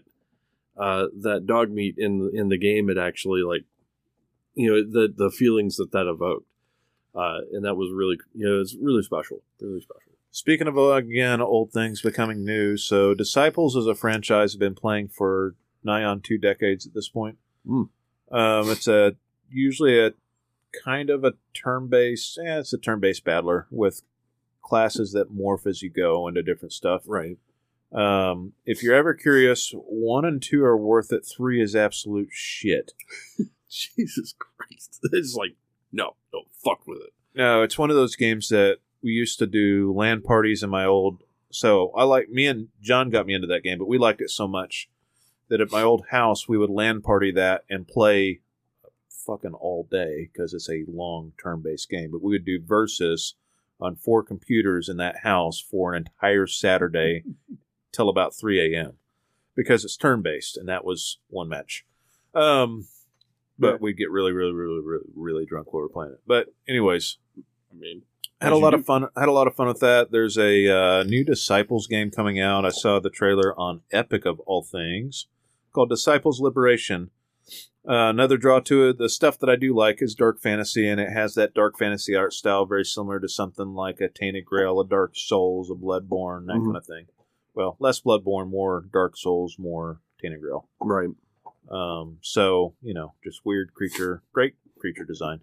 uh, 0.77 1.07
that 1.21 1.47
Dogmeat 1.47 1.95
in 1.99 2.31
in 2.35 2.49
the 2.49 2.59
game 2.59 2.89
had 2.89 2.99
actually 2.99 3.43
like 3.43 3.65
you 4.55 4.71
know 4.71 4.83
the 4.83 5.12
the 5.15 5.31
feelings 5.31 5.77
that 5.77 5.93
that 5.93 6.07
evoked, 6.07 6.47
uh, 7.15 7.41
and 7.53 7.65
that 7.65 7.75
was 7.75 7.91
really 7.93 8.19
you 8.35 8.47
know 8.47 8.61
it's 8.61 8.77
really 8.81 9.03
special, 9.03 9.43
really 9.61 9.81
special. 9.81 10.12
Speaking 10.31 10.66
of 10.66 10.77
again 10.77 11.41
old 11.41 11.73
things 11.73 12.03
becoming 12.03 12.45
new, 12.45 12.77
so 12.77 13.15
Disciples 13.15 13.77
as 13.77 13.87
a 13.87 13.95
franchise 13.95 14.53
have 14.53 14.61
been 14.61 14.75
playing 14.75 15.09
for 15.09 15.55
nigh 15.85 16.03
on 16.03 16.21
two 16.21 16.39
decades 16.39 16.87
at 16.87 16.95
this 16.95 17.09
point. 17.09 17.39
Mm. 17.66 17.89
Um, 18.33 18.71
it's 18.71 18.89
a 18.89 19.15
usually 19.49 20.01
a 20.01 20.12
kind 20.85 21.11
of 21.11 21.25
a 21.25 21.35
turn 21.53 21.89
based. 21.89 22.39
Yeah, 22.43 22.61
it's 22.61 22.73
a 22.73 22.79
turn 22.79 23.01
based 23.01 23.25
battler 23.25 23.66
with 23.71 24.03
classes 24.65 25.12
that 25.12 25.32
morph 25.32 25.66
as 25.66 25.82
you 25.82 25.91
go 25.91 26.27
into 26.27 26.43
different 26.43 26.73
stuff. 26.73 27.05
Right. 27.07 27.39
Um, 27.93 28.55
if 28.66 28.82
you're 28.82 28.95
ever 28.95 29.15
curious, 29.15 29.73
one 29.74 30.24
and 30.24 30.43
two 30.43 30.65
are 30.65 30.77
worth 30.77 31.12
it. 31.12 31.24
Three 31.24 31.62
is 31.62 31.77
absolute 31.77 32.31
shit. 32.32 32.93
Jesus 33.69 34.35
Christ! 34.36 35.01
It's 35.12 35.35
like 35.35 35.57
no, 35.93 36.16
no, 36.32 36.43
fuck 36.65 36.86
with 36.86 36.99
it. 36.99 37.12
No, 37.35 37.62
it's 37.62 37.78
one 37.78 37.91
of 37.91 37.97
those 37.97 38.16
games 38.16 38.49
that 38.49 38.78
we 39.03 39.11
used 39.11 39.39
to 39.39 39.47
do 39.47 39.93
LAN 39.95 40.23
parties 40.23 40.62
in 40.62 40.70
my 40.70 40.85
old. 40.85 41.23
So 41.51 41.93
I 41.97 42.05
like 42.05 42.28
me 42.28 42.47
and 42.47 42.69
John 42.81 43.11
got 43.11 43.27
me 43.27 43.35
into 43.35 43.47
that 43.49 43.62
game, 43.62 43.78
but 43.78 43.89
we 43.89 43.99
liked 43.99 44.20
it 44.20 44.31
so 44.31 44.49
much 44.49 44.89
that 45.49 45.61
at 45.61 45.70
my 45.70 45.82
old 45.82 46.07
house 46.11 46.49
we 46.49 46.59
would 46.59 46.70
LAN 46.70 47.01
party 47.01 47.31
that 47.32 47.62
and 47.69 47.86
play 47.86 48.41
fucking 49.09 49.55
all 49.55 49.86
day 49.91 50.31
because 50.32 50.53
it's 50.53 50.69
a 50.69 50.85
long 50.89 51.32
term 51.41 51.62
based 51.62 51.89
game. 51.89 52.11
But 52.11 52.23
we 52.23 52.32
would 52.32 52.45
do 52.45 52.61
versus 52.65 53.35
on 53.80 53.96
four 53.96 54.22
computers 54.22 54.88
in 54.88 54.96
that 54.98 55.18
house 55.18 55.60
for 55.60 55.94
an 55.94 56.05
entire 56.06 56.46
Saturday 56.46 57.24
till 57.92 58.09
about 58.09 58.34
three 58.34 58.74
a.m. 58.74 58.94
because 59.55 59.84
it's 59.84 59.96
turn 59.96 60.22
based, 60.22 60.56
and 60.56 60.68
that 60.68 60.84
was 60.84 61.18
one 61.28 61.48
match. 61.48 61.84
Um, 62.34 62.86
but 63.59 63.80
we'd 63.80 63.96
get 63.96 64.10
really, 64.10 64.32
really, 64.32 64.52
really, 64.52 64.80
really, 64.84 65.05
really 65.14 65.46
drunk 65.46 65.72
while 65.72 65.82
we 65.82 65.84
were 65.84 65.92
playing 65.92 66.12
it. 66.12 66.20
But 66.26 66.48
anyways, 66.68 67.18
I 67.38 67.76
mean, 67.78 68.02
had 68.40 68.52
a 68.52 68.56
lot 68.56 68.70
do? 68.70 68.78
of 68.78 68.84
fun. 68.86 69.09
Had 69.16 69.28
a 69.28 69.32
lot 69.32 69.46
of 69.46 69.55
fun 69.55 69.68
with 69.68 69.80
that. 69.80 70.10
There's 70.10 70.36
a 70.36 70.68
uh, 70.68 71.02
new 71.05 71.24
Disciples 71.24 71.86
game 71.86 72.10
coming 72.10 72.40
out. 72.40 72.64
I 72.64 72.70
saw 72.70 73.01
the 73.01 73.10
trailer 73.10 73.59
on 73.59 73.82
Epic 73.92 74.24
of 74.24 74.40
all 74.40 74.62
things, 74.62 75.26
called 75.72 75.88
Disciples 75.88 76.40
Liberation. 76.40 77.10
Uh, 77.86 78.09
another 78.09 78.39
draw 78.39 78.61
to 78.61 78.89
it. 78.89 78.98
The 78.98 79.11
stuff 79.11 79.39
that 79.40 79.51
I 79.51 79.56
do 79.56 79.74
like 79.77 80.01
is 80.01 80.15
dark 80.15 80.40
fantasy, 80.40 80.89
and 80.89 80.98
it 80.98 81.11
has 81.12 81.35
that 81.35 81.52
dark 81.52 81.78
fantasy 81.78 82.15
art 82.16 82.32
style, 82.32 82.65
very 82.65 82.85
similar 82.85 83.20
to 83.20 83.28
something 83.28 83.74
like 83.74 84.01
a 84.01 84.09
Tainted 84.09 84.47
Grail, 84.47 84.81
a 84.81 84.86
Dark 84.86 85.12
Souls, 85.15 85.70
a 85.70 85.74
Bloodborne, 85.74 86.47
that 86.47 86.56
Mhm. 86.56 86.65
kind 86.65 86.77
of 86.78 86.86
thing. 86.86 87.06
Well, 87.55 87.77
less 87.78 88.01
Bloodborne, 88.01 88.48
more 88.48 88.86
Dark 88.90 89.16
Souls, 89.19 89.59
more 89.59 90.01
Tainted 90.20 90.40
Grail. 90.40 90.66
right. 90.81 91.11
Um, 91.69 92.19
so 92.23 92.74
you 92.82 92.94
know, 92.94 93.15
just 93.23 93.44
weird 93.44 93.73
creature, 93.74 94.23
great 94.32 94.55
creature 94.78 95.05
design. 95.05 95.40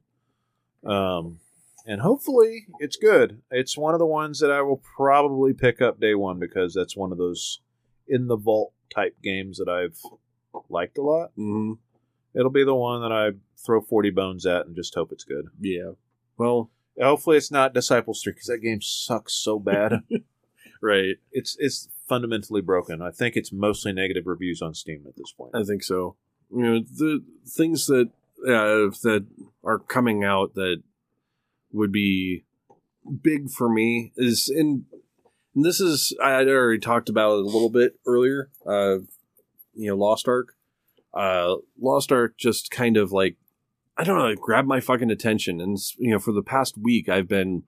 Um, 0.83 1.39
and 1.85 2.01
hopefully 2.01 2.67
it's 2.79 2.95
good. 2.95 3.41
It's 3.51 3.77
one 3.77 3.93
of 3.93 3.99
the 3.99 4.05
ones 4.05 4.39
that 4.39 4.51
I 4.51 4.61
will 4.61 4.77
probably 4.95 5.53
pick 5.53 5.81
up 5.81 5.99
day 5.99 6.13
one 6.15 6.37
because 6.39 6.73
that's 6.73 6.95
one 6.97 7.11
of 7.11 7.17
those 7.17 7.61
in 8.07 8.27
the 8.27 8.35
vault 8.35 8.73
type 8.93 9.15
games 9.23 9.57
that 9.57 9.69
I've 9.69 9.99
liked 10.69 10.97
a 10.97 11.01
lot. 11.03 11.31
hmm 11.35 11.73
It'll 12.33 12.51
be 12.51 12.63
the 12.63 12.75
one 12.75 13.01
that 13.01 13.11
I 13.11 13.31
throw 13.57 13.81
forty 13.81 14.09
bones 14.09 14.45
at 14.45 14.65
and 14.65 14.75
just 14.75 14.95
hope 14.95 15.11
it's 15.11 15.23
good. 15.23 15.47
Yeah. 15.59 15.91
Well, 16.37 16.71
Hopefully 16.99 17.37
it's 17.37 17.51
not 17.51 17.73
Disciples 17.73 18.21
Three 18.21 18.33
because 18.33 18.47
that 18.47 18.59
game 18.59 18.81
sucks 18.81 19.33
so 19.33 19.59
bad. 19.59 20.03
right. 20.81 21.15
it's 21.31 21.55
it's 21.59 21.89
fundamentally 22.07 22.61
broken. 22.61 23.01
I 23.01 23.11
think 23.11 23.35
it's 23.35 23.51
mostly 23.51 23.93
negative 23.93 24.27
reviews 24.27 24.61
on 24.61 24.73
Steam 24.73 25.05
at 25.07 25.15
this 25.15 25.31
point. 25.31 25.55
I 25.55 25.63
think 25.63 25.83
so. 25.83 26.15
You 26.53 26.61
know, 26.61 26.79
the 26.79 27.23
things 27.47 27.87
that 27.87 28.09
uh, 28.45 28.91
that 29.03 29.25
are 29.63 29.79
coming 29.79 30.23
out 30.23 30.53
that 30.55 30.83
would 31.71 31.91
be 31.91 32.43
big 33.21 33.49
for 33.49 33.69
me 33.69 34.11
is 34.17 34.49
and, 34.49 34.85
and 35.55 35.65
this 35.65 35.79
is 35.79 36.15
I 36.21 36.31
had 36.31 36.47
already 36.47 36.79
talked 36.79 37.09
about 37.09 37.37
it 37.37 37.45
a 37.45 37.47
little 37.47 37.69
bit 37.69 37.95
earlier. 38.05 38.49
Uh, 38.65 38.99
you 39.73 39.87
know, 39.89 39.95
Lost 39.95 40.27
Ark. 40.27 40.55
Uh, 41.13 41.55
Lost 41.79 42.11
Ark 42.11 42.37
just 42.37 42.71
kind 42.71 42.97
of 42.97 43.11
like 43.11 43.37
I 43.97 44.03
don't 44.03 44.17
know, 44.17 44.33
grabbed 44.35 44.67
my 44.67 44.79
fucking 44.79 45.11
attention, 45.11 45.59
and 45.61 45.77
you 45.97 46.11
know, 46.11 46.19
for 46.19 46.31
the 46.31 46.41
past 46.41 46.77
week, 46.77 47.09
I've 47.09 47.27
been 47.27 47.63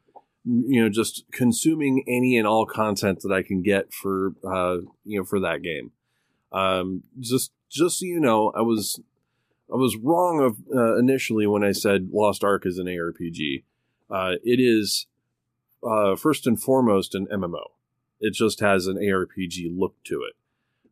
you 0.45 0.81
know 0.81 0.89
just 0.89 1.23
consuming 1.31 2.03
any 2.07 2.37
and 2.37 2.47
all 2.47 2.65
content 2.65 3.19
that 3.21 3.31
I 3.31 3.43
can 3.43 3.61
get 3.61 3.93
for 3.93 4.33
uh, 4.43 4.77
you 5.03 5.19
know 5.19 5.25
for 5.25 5.39
that 5.41 5.61
game. 5.61 5.91
Um, 6.51 7.03
just 7.19 7.51
just 7.69 7.99
so 7.99 8.05
you 8.05 8.19
know, 8.19 8.51
I 8.55 8.61
was 8.61 8.99
I 9.71 9.75
was 9.75 9.97
wrong 9.97 10.41
of 10.41 10.57
uh, 10.75 10.97
initially 10.97 11.47
when 11.47 11.63
I 11.63 11.71
said 11.71 12.09
Lost 12.11 12.43
Ark 12.43 12.65
is 12.65 12.77
an 12.77 12.85
ARPG. 12.85 13.63
Uh, 14.09 14.35
it 14.43 14.59
is 14.59 15.07
uh, 15.85 16.15
first 16.15 16.47
and 16.47 16.61
foremost 16.61 17.15
an 17.15 17.27
MMO. 17.31 17.63
It 18.19 18.33
just 18.33 18.59
has 18.61 18.87
an 18.87 18.97
ARPG 18.97 19.77
look 19.77 19.95
to 20.05 20.21
it. 20.21 20.35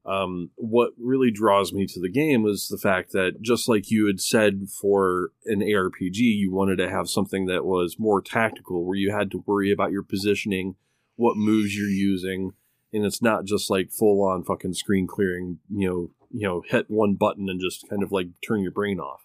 Um, 0.04 0.50
what 0.56 0.94
really 0.98 1.30
draws 1.30 1.72
me 1.74 1.86
to 1.86 2.00
the 2.00 2.10
game 2.10 2.48
is 2.48 2.68
the 2.68 2.78
fact 2.78 3.12
that 3.12 3.42
just 3.42 3.70
like 3.70 3.92
you 3.92 4.08
had 4.08 4.20
said 4.20 4.68
for 4.70 5.30
an 5.46 5.60
ARPG, 5.60 6.18
you 6.18 6.52
wanted 6.52 6.78
to 6.78 6.90
have 6.90 7.08
something 7.08 7.46
that 7.46 7.66
was 7.66 8.00
more 8.00 8.22
tactical, 8.22 8.84
where 8.84 8.98
you 8.98 9.12
had 9.12 9.30
to 9.32 9.44
worry 9.46 9.72
about 9.72 9.92
your 9.92 10.02
positioning, 10.02 10.76
what 11.18 11.38
moves 11.38 11.78
you're 11.78 11.88
using, 11.88 12.54
and 12.92 13.06
it's 13.06 13.22
not 13.22 13.46
just 13.46 13.70
like 13.70 13.92
full 13.92 14.24
on 14.24 14.44
fucking 14.44 14.74
screen 14.74 15.06
clearing. 15.06 15.60
You 15.70 15.88
know, 15.88 16.10
you 16.32 16.48
know, 16.48 16.64
hit 16.68 16.90
one 16.90 17.14
button 17.14 17.48
and 17.48 17.62
just 17.62 17.88
kind 17.88 18.02
of 18.02 18.12
like 18.12 18.28
turn 18.46 18.62
your 18.62 18.72
brain 18.72 19.00
off. 19.00 19.22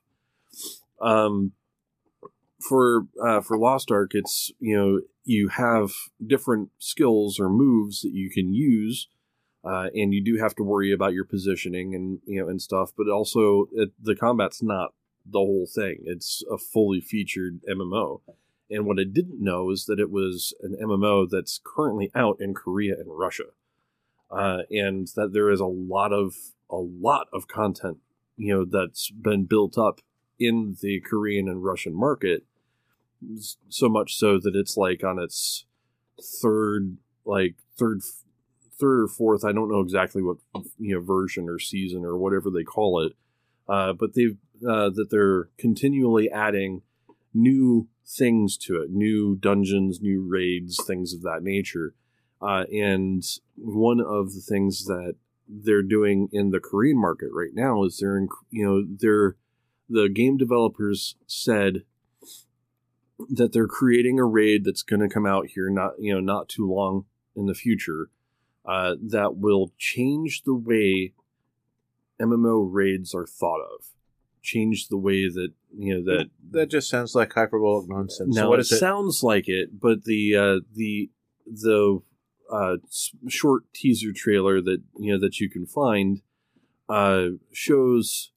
Um, 1.01 1.53
for 2.61 3.07
uh, 3.23 3.41
for 3.41 3.57
Lost 3.57 3.91
Ark, 3.91 4.11
it's 4.13 4.51
you 4.59 4.77
know 4.77 5.01
you 5.25 5.49
have 5.49 5.91
different 6.25 6.71
skills 6.79 7.41
or 7.41 7.49
moves 7.49 8.03
that 8.03 8.13
you 8.13 8.29
can 8.29 8.53
use 8.53 9.09
uh, 9.67 9.89
and 9.95 10.15
you 10.15 10.23
do 10.23 10.39
have 10.39 10.55
to 10.55 10.63
worry 10.63 10.93
about 10.93 11.13
your 11.13 11.25
positioning 11.25 11.95
and 11.95 12.21
you 12.25 12.41
know 12.41 12.49
and 12.49 12.63
stuff. 12.63 12.93
But 12.97 13.09
also, 13.09 13.69
it, 13.73 13.91
the 14.01 14.15
combat's 14.15 14.63
not 14.63 14.95
the 15.25 15.39
whole 15.39 15.67
thing. 15.67 16.03
It's 16.05 16.45
a 16.51 16.57
fully 16.57 17.01
featured 17.01 17.61
MMO. 17.69 18.21
And 18.71 18.87
what 18.87 18.99
I 18.99 19.05
didn't 19.05 19.43
know 19.43 19.71
is 19.71 19.87
that 19.87 20.01
it 20.01 20.11
was 20.11 20.55
an 20.63 20.77
MMO 20.81 21.29
that's 21.29 21.61
currently 21.65 22.11
out 22.15 22.37
in 22.41 22.55
Korea 22.55 22.95
and 22.95 23.07
Russia, 23.09 23.45
uh, 24.31 24.63
and 24.71 25.09
that 25.17 25.33
there 25.33 25.51
is 25.51 25.61
a 25.61 25.67
lot 25.67 26.13
of 26.13 26.35
a 26.71 26.77
lot 26.77 27.27
of 27.33 27.49
content, 27.49 27.99
you 28.37 28.55
know, 28.55 28.65
that's 28.65 29.11
been 29.11 29.45
built 29.45 29.79
up 29.79 30.01
in 30.39 30.77
the 30.81 31.01
Korean 31.01 31.49
and 31.49 31.65
Russian 31.65 31.95
market. 31.95 32.45
So 33.69 33.89
much 33.89 34.17
so 34.17 34.39
that 34.39 34.55
it's 34.55 34.77
like 34.77 35.03
on 35.03 35.19
its 35.19 35.65
third, 36.21 36.99
like 37.25 37.55
third 37.79 38.03
third 38.79 39.05
or 39.05 39.09
fourth. 39.09 39.45
I 39.45 39.53
don't 39.53 39.71
know 39.71 39.81
exactly 39.81 40.23
what 40.23 40.37
you 40.79 40.95
know 40.95 41.01
version 41.01 41.49
or 41.49 41.59
season 41.59 42.05
or 42.05 42.17
whatever 42.17 42.51
they 42.51 42.65
call 42.65 43.05
it, 43.05 43.13
uh, 43.69 43.93
but 43.93 44.15
they've 44.15 44.37
uh, 44.67 44.91
that 44.91 45.09
they're 45.11 45.49
continually 45.59 46.31
adding 46.31 46.83
new 47.35 47.89
things 48.07 48.57
to 48.57 48.81
it, 48.81 48.91
new 48.91 49.37
dungeons, 49.37 50.01
new 50.01 50.27
raids, 50.27 50.83
things 50.87 51.13
of 51.13 51.23
that 51.23 51.43
nature. 51.43 51.95
Uh, 52.41 52.65
and 52.73 53.25
one 53.57 54.01
of 54.01 54.35
the 54.35 54.41
things 54.41 54.85
that 54.85 55.15
they're 55.49 55.83
doing 55.83 56.29
in 56.33 56.51
the 56.51 56.61
Korean 56.61 57.01
market 57.01 57.29
right 57.33 57.55
now 57.55 57.85
is 57.85 57.99
they're 57.99 58.19
in, 58.19 58.29
you 58.51 58.65
know 58.65 58.85
they're 58.99 59.37
the 59.89 60.09
game 60.09 60.37
developers 60.37 61.17
said 61.27 61.83
that 63.31 63.53
they're 63.53 63.69
creating 63.69 64.19
a 64.19 64.25
raid 64.25 64.65
that's 64.65 64.83
going 64.83 65.01
to 65.01 65.09
come 65.09 65.27
out 65.27 65.47
here 65.55 65.71
not 65.71 65.93
you 65.99 66.13
know 66.13 66.21
not 66.21 66.49
too 66.49 66.69
long 66.69 67.05
in 67.35 67.47
the 67.47 67.55
future 67.55 68.11
uh, 68.67 68.95
that 69.01 69.37
will 69.37 69.73
change 69.79 70.43
the 70.43 70.55
way 70.55 71.13
MMO 72.21 72.67
raids 72.71 73.15
are 73.15 73.27
thought 73.27 73.61
of. 73.61 73.87
Change 74.43 74.89
the 74.89 74.97
way 74.97 75.29
that 75.29 75.53
you 75.77 75.95
know 75.95 76.05
that 76.05 76.31
that 76.53 76.71
just 76.71 76.89
sounds 76.89 77.15
like 77.15 77.33
hyperbolic 77.33 77.89
nonsense. 77.89 78.35
now 78.35 78.43
so 78.43 78.49
what 78.51 78.59
it 78.59 78.63
is 78.63 78.73
it? 78.73 78.79
sounds 78.79 79.23
like 79.23 79.49
it, 79.49 79.81
but 79.81 80.05
the 80.05 80.37
uh, 80.37 80.61
the 80.73 81.11
the 81.47 82.01
uh, 82.51 82.77
short 83.29 83.65
teaser 83.75 84.13
trailer 84.13 84.61
that 84.63 84.83
you 84.99 85.13
know 85.13 85.19
that 85.19 85.41
you 85.41 85.51
can 85.51 85.67
find 85.67 86.23
uh, 86.89 87.27
shows 87.53 88.31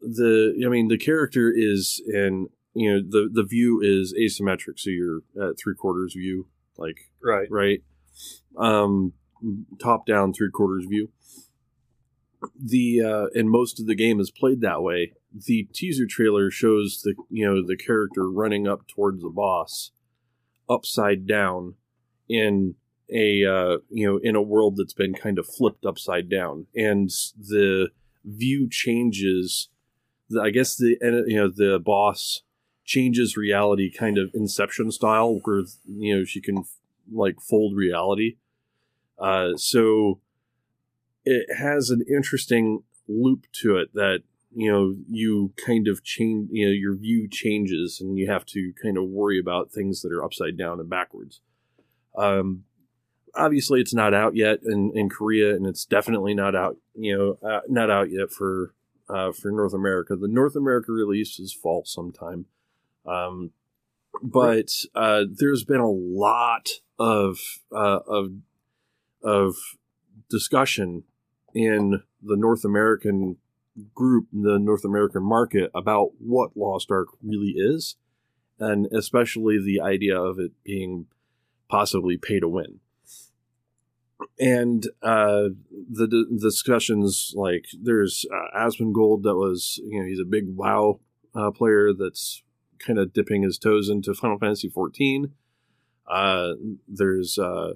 the. 0.00 0.54
I 0.64 0.68
mean, 0.68 0.88
the 0.88 0.98
character 0.98 1.52
is 1.54 2.00
in 2.06 2.48
you 2.74 2.92
know 2.92 3.00
the 3.00 3.28
the 3.32 3.42
view 3.42 3.80
is 3.82 4.14
asymmetric, 4.14 4.78
so 4.78 4.90
you're 4.90 5.22
at 5.40 5.58
three 5.58 5.74
quarters 5.74 6.14
view, 6.14 6.46
like 6.76 7.10
right. 7.22 7.48
right? 7.50 7.82
Um, 8.56 9.14
top 9.82 10.06
down 10.06 10.32
three 10.32 10.50
quarters 10.50 10.86
view. 10.86 11.10
The 12.58 13.02
uh, 13.02 13.26
and 13.38 13.50
most 13.50 13.80
of 13.80 13.86
the 13.86 13.94
game 13.94 14.18
is 14.18 14.30
played 14.30 14.60
that 14.62 14.82
way. 14.82 15.12
The 15.34 15.68
teaser 15.74 16.06
trailer 16.06 16.50
shows 16.50 17.02
the 17.04 17.14
you 17.28 17.46
know 17.46 17.64
the 17.66 17.76
character 17.76 18.30
running 18.30 18.66
up 18.66 18.88
towards 18.88 19.22
the 19.22 19.28
boss, 19.28 19.92
upside 20.68 21.26
down, 21.26 21.74
in 22.28 22.76
a 23.12 23.44
uh, 23.44 23.78
you 23.90 24.06
know 24.06 24.18
in 24.22 24.36
a 24.36 24.42
world 24.42 24.76
that's 24.76 24.94
been 24.94 25.14
kind 25.14 25.38
of 25.38 25.46
flipped 25.46 25.84
upside 25.84 26.30
down, 26.30 26.66
and 26.74 27.10
the 27.36 27.88
view 28.24 28.68
changes. 28.70 29.68
The, 30.28 30.40
I 30.40 30.50
guess 30.50 30.76
the 30.76 30.96
you 31.26 31.36
know 31.36 31.50
the 31.54 31.78
boss 31.78 32.42
changes 32.84 33.36
reality 33.36 33.92
kind 33.92 34.18
of 34.18 34.30
Inception 34.34 34.90
style, 34.90 35.40
where 35.44 35.64
you 35.86 36.16
know 36.16 36.24
she 36.24 36.40
can 36.40 36.64
like 37.12 37.40
fold 37.40 37.76
reality. 37.76 38.36
Uh, 39.20 39.56
so 39.56 40.20
it 41.24 41.46
has 41.56 41.90
an 41.90 42.02
interesting 42.08 42.82
loop 43.06 43.46
to 43.52 43.76
it 43.76 43.92
that 43.94 44.22
you 44.54 44.70
know 44.70 44.94
you 45.08 45.52
kind 45.64 45.86
of 45.86 46.02
change 46.02 46.48
you 46.52 46.66
know 46.66 46.72
your 46.72 46.96
view 46.96 47.28
changes 47.28 48.00
and 48.00 48.18
you 48.18 48.30
have 48.30 48.44
to 48.44 48.72
kind 48.82 48.96
of 48.96 49.04
worry 49.04 49.38
about 49.38 49.70
things 49.70 50.02
that 50.02 50.12
are 50.12 50.24
upside 50.24 50.56
down 50.56 50.80
and 50.80 50.88
backwards. 50.88 51.40
Um 52.16 52.64
obviously 53.34 53.80
it's 53.80 53.94
not 53.94 54.12
out 54.12 54.34
yet 54.34 54.58
in, 54.64 54.90
in 54.92 55.08
korea 55.08 55.54
and 55.54 55.64
it's 55.64 55.84
definitely 55.84 56.34
not 56.34 56.56
out 56.56 56.76
you 56.96 57.16
know 57.16 57.48
uh, 57.48 57.60
not 57.68 57.88
out 57.88 58.10
yet 58.10 58.30
for 58.30 58.74
uh, 59.08 59.32
for 59.32 59.50
north 59.50 59.74
america. 59.74 60.16
The 60.16 60.28
north 60.28 60.56
america 60.56 60.92
release 60.92 61.38
is 61.38 61.52
fall 61.52 61.84
sometime. 61.84 62.46
Um 63.06 63.52
but 64.22 64.70
uh, 64.94 65.24
there's 65.30 65.64
been 65.64 65.80
a 65.80 65.90
lot 65.90 66.68
of 66.98 67.38
uh, 67.72 68.00
of 68.06 68.32
of 69.22 69.54
discussion 70.28 71.04
in 71.54 72.02
the 72.22 72.36
North 72.36 72.64
American 72.64 73.36
group, 73.94 74.26
the 74.32 74.58
North 74.58 74.84
American 74.84 75.22
market 75.22 75.70
about 75.74 76.10
what 76.18 76.56
Lost 76.56 76.90
Ark 76.90 77.08
really 77.22 77.54
is, 77.56 77.96
and 78.58 78.86
especially 78.86 79.58
the 79.58 79.80
idea 79.80 80.20
of 80.20 80.38
it 80.38 80.52
being 80.64 81.06
possibly 81.68 82.16
pay 82.16 82.40
to 82.40 82.48
win. 82.48 82.80
And 84.38 84.86
uh, 85.02 85.50
the, 85.70 86.06
the 86.06 86.38
discussions, 86.40 87.32
like 87.34 87.66
there's 87.80 88.26
uh, 88.30 88.58
Asmongold, 88.58 89.22
that 89.22 89.36
was 89.36 89.80
you 89.84 90.00
know 90.00 90.06
he's 90.06 90.20
a 90.20 90.24
big 90.24 90.54
WoW 90.54 91.00
uh, 91.34 91.50
player 91.50 91.92
that's 91.92 92.42
kind 92.78 92.98
of 92.98 93.12
dipping 93.12 93.42
his 93.42 93.58
toes 93.58 93.88
into 93.88 94.14
Final 94.14 94.38
Fantasy 94.38 94.68
14. 94.68 95.32
Uh, 96.06 96.52
there's 96.88 97.38
uh, 97.38 97.74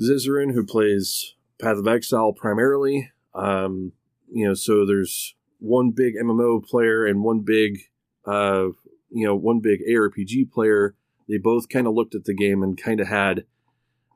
Zizaran 0.00 0.52
who 0.52 0.64
plays 0.64 1.34
Path 1.60 1.76
of 1.76 1.86
Exile 1.86 2.32
primarily. 2.32 3.10
Um, 3.34 3.92
you 4.32 4.46
know, 4.46 4.54
so 4.54 4.86
there's 4.86 5.34
one 5.58 5.90
big 5.90 6.14
MMO 6.14 6.64
player 6.64 7.04
and 7.06 7.22
one 7.22 7.40
big, 7.40 7.78
uh, 8.26 8.68
you 9.10 9.26
know, 9.26 9.34
one 9.34 9.60
big 9.60 9.80
ARPG 9.88 10.50
player. 10.50 10.94
They 11.28 11.38
both 11.38 11.68
kind 11.68 11.86
of 11.86 11.94
looked 11.94 12.14
at 12.14 12.24
the 12.24 12.34
game 12.34 12.62
and 12.62 12.80
kind 12.80 13.00
of 13.00 13.08
had 13.08 13.44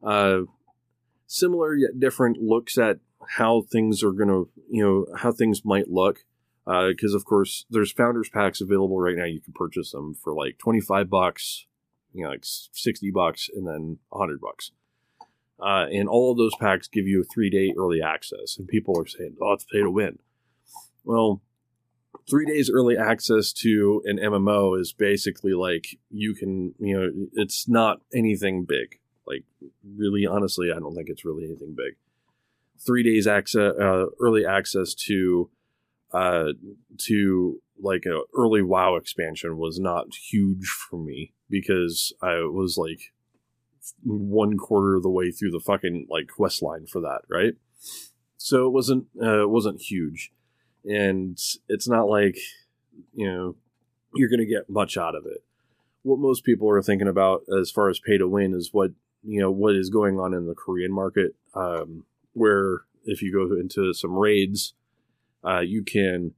uh, 0.03 0.41
similar 1.27 1.75
yet 1.75 2.01
different 2.01 2.39
looks 2.39 2.79
at 2.79 2.99
how 3.37 3.63
things 3.63 4.03
are 4.03 4.13
going 4.13 4.29
to, 4.29 4.49
you 4.71 4.85
know, 4.85 5.07
how 5.19 5.33
things 5.33 5.65
might 5.65 5.89
look 5.89 6.25
because 6.65 7.13
uh, 7.13 7.17
of 7.17 7.25
course 7.25 7.67
there's 7.69 7.93
founders 7.93 8.29
packs 8.29 8.61
available 8.61 8.99
right 8.99 9.17
now 9.17 9.25
you 9.25 9.41
can 9.41 9.53
purchase 9.53 9.93
them 9.93 10.15
for 10.15 10.35
like 10.35 10.59
25 10.59 11.11
bucks 11.11 11.67
you 12.13 12.25
know 12.25 12.31
like 12.31 12.41
60 12.43 13.11
bucks 13.11 13.51
and 13.55 13.67
then 13.67 13.99
100 14.09 14.41
bucks 14.41 14.73
uh, 15.65 15.87
and 15.91 16.09
all 16.09 16.31
of 16.31 16.37
those 16.37 16.55
packs 16.61 16.89
give 16.89 17.07
you 17.07 17.25
three 17.25 17.51
day 17.51 17.73
early 17.79 18.03
access 18.03 18.57
and 18.59 18.69
people 18.69 18.99
are 19.01 19.07
saying 19.07 19.37
oh 19.41 19.53
it's 19.53 19.67
pay 19.73 19.81
to 19.81 19.91
win. 19.91 20.19
Well 21.05 21.43
three 22.29 22.47
days 22.47 22.71
early 22.71 22.97
access 22.97 23.53
to 23.53 24.03
an 24.07 24.19
mmo 24.19 24.79
is 24.81 24.93
basically 24.93 25.53
like 25.53 25.99
you 26.11 26.35
can 26.35 26.75
you 26.79 26.99
know 26.99 27.11
it's 27.35 27.69
not 27.69 28.01
anything 28.15 28.65
big. 28.65 29.01
Like 29.27 29.45
really 29.97 30.27
honestly 30.27 30.71
i 30.71 30.79
don't 30.79 30.95
think 30.95 31.09
it's 31.09 31.25
really 31.25 31.45
anything 31.45 31.75
big. 31.77 31.97
Three 32.85 33.03
days 33.03 33.27
access 33.27 33.73
uh, 33.81 34.07
early 34.21 34.45
access 34.45 34.95
to 35.07 35.51
uh, 36.13 36.53
to 37.07 37.61
like 37.81 38.05
a 38.07 38.21
early 38.37 38.63
WoW 38.63 38.97
expansion 38.97 39.59
was 39.59 39.81
not 39.81 40.15
huge 40.31 40.67
for 40.67 40.99
me 40.99 41.33
because 41.51 42.13
I 42.23 42.37
was 42.43 42.77
like 42.79 43.13
one 44.03 44.57
quarter 44.57 44.97
of 44.97 45.03
the 45.03 45.11
way 45.11 45.31
through 45.31 45.51
the 45.51 45.61
fucking 45.61 46.07
like 46.11 46.29
quest 46.29 46.63
line 46.63 46.87
for 46.87 47.01
that, 47.01 47.23
right? 47.29 47.55
So 48.37 48.67
it 48.67 48.71
wasn't 48.71 49.07
uh, 49.21 49.43
it 49.43 49.51
wasn't 49.51 49.81
huge, 49.81 50.33
and 50.85 51.39
it's 51.69 51.89
not 51.89 52.09
like 52.09 52.37
you 53.15 53.31
know 53.31 53.57
you're 54.15 54.31
gonna 54.31 54.45
get 54.45 54.69
much 54.69 54.97
out 54.97 55.15
of 55.15 55.27
it. 55.27 55.43
What 56.03 56.19
most 56.19 56.45
people 56.45 56.69
are 56.69 56.83
thinking 56.83 57.09
about 57.09 57.45
as 57.59 57.71
far 57.71 57.89
as 57.89 58.01
pay 58.01 58.19
to 58.19 58.29
win 58.29 58.55
is 58.55 58.71
what 58.73 58.91
you 59.23 59.41
know 59.41 59.51
what 59.51 59.75
is 59.75 59.91
going 59.91 60.19
on 60.19 60.35
in 60.35 60.47
the 60.47 60.55
Korean 60.55 60.93
market, 60.93 61.35
um, 61.55 62.05
where 62.33 62.83
if 63.05 63.23
you 63.23 63.33
go 63.33 63.55
into 63.59 63.93
some 63.95 64.13
raids, 64.13 64.75
uh, 65.47 65.61
you 65.61 65.83
can 65.83 66.33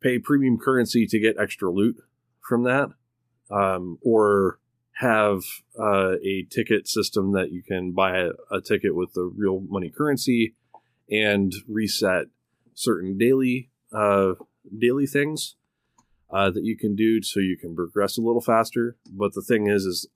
pay 0.00 0.18
premium 0.18 0.58
currency 0.58 1.06
to 1.06 1.18
get 1.18 1.36
extra 1.38 1.70
loot 1.70 1.96
from 2.40 2.62
that, 2.64 2.90
um, 3.50 3.98
or 4.02 4.59
have 5.00 5.40
uh, 5.78 6.16
a 6.22 6.46
ticket 6.50 6.86
system 6.86 7.32
that 7.32 7.50
you 7.50 7.62
can 7.62 7.92
buy 7.92 8.18
a, 8.18 8.30
a 8.50 8.60
ticket 8.60 8.94
with 8.94 9.14
the 9.14 9.22
real 9.22 9.60
money 9.60 9.88
currency 9.88 10.54
and 11.10 11.54
reset 11.66 12.26
certain 12.74 13.16
daily 13.16 13.70
uh, 13.94 14.34
daily 14.78 15.06
things 15.06 15.56
uh, 16.30 16.50
that 16.50 16.64
you 16.64 16.76
can 16.76 16.94
do 16.94 17.22
so 17.22 17.40
you 17.40 17.56
can 17.56 17.74
progress 17.74 18.18
a 18.18 18.20
little 18.20 18.42
faster. 18.42 18.96
But 19.10 19.32
the 19.32 19.40
thing 19.40 19.68
is, 19.68 19.86
is 19.86 20.06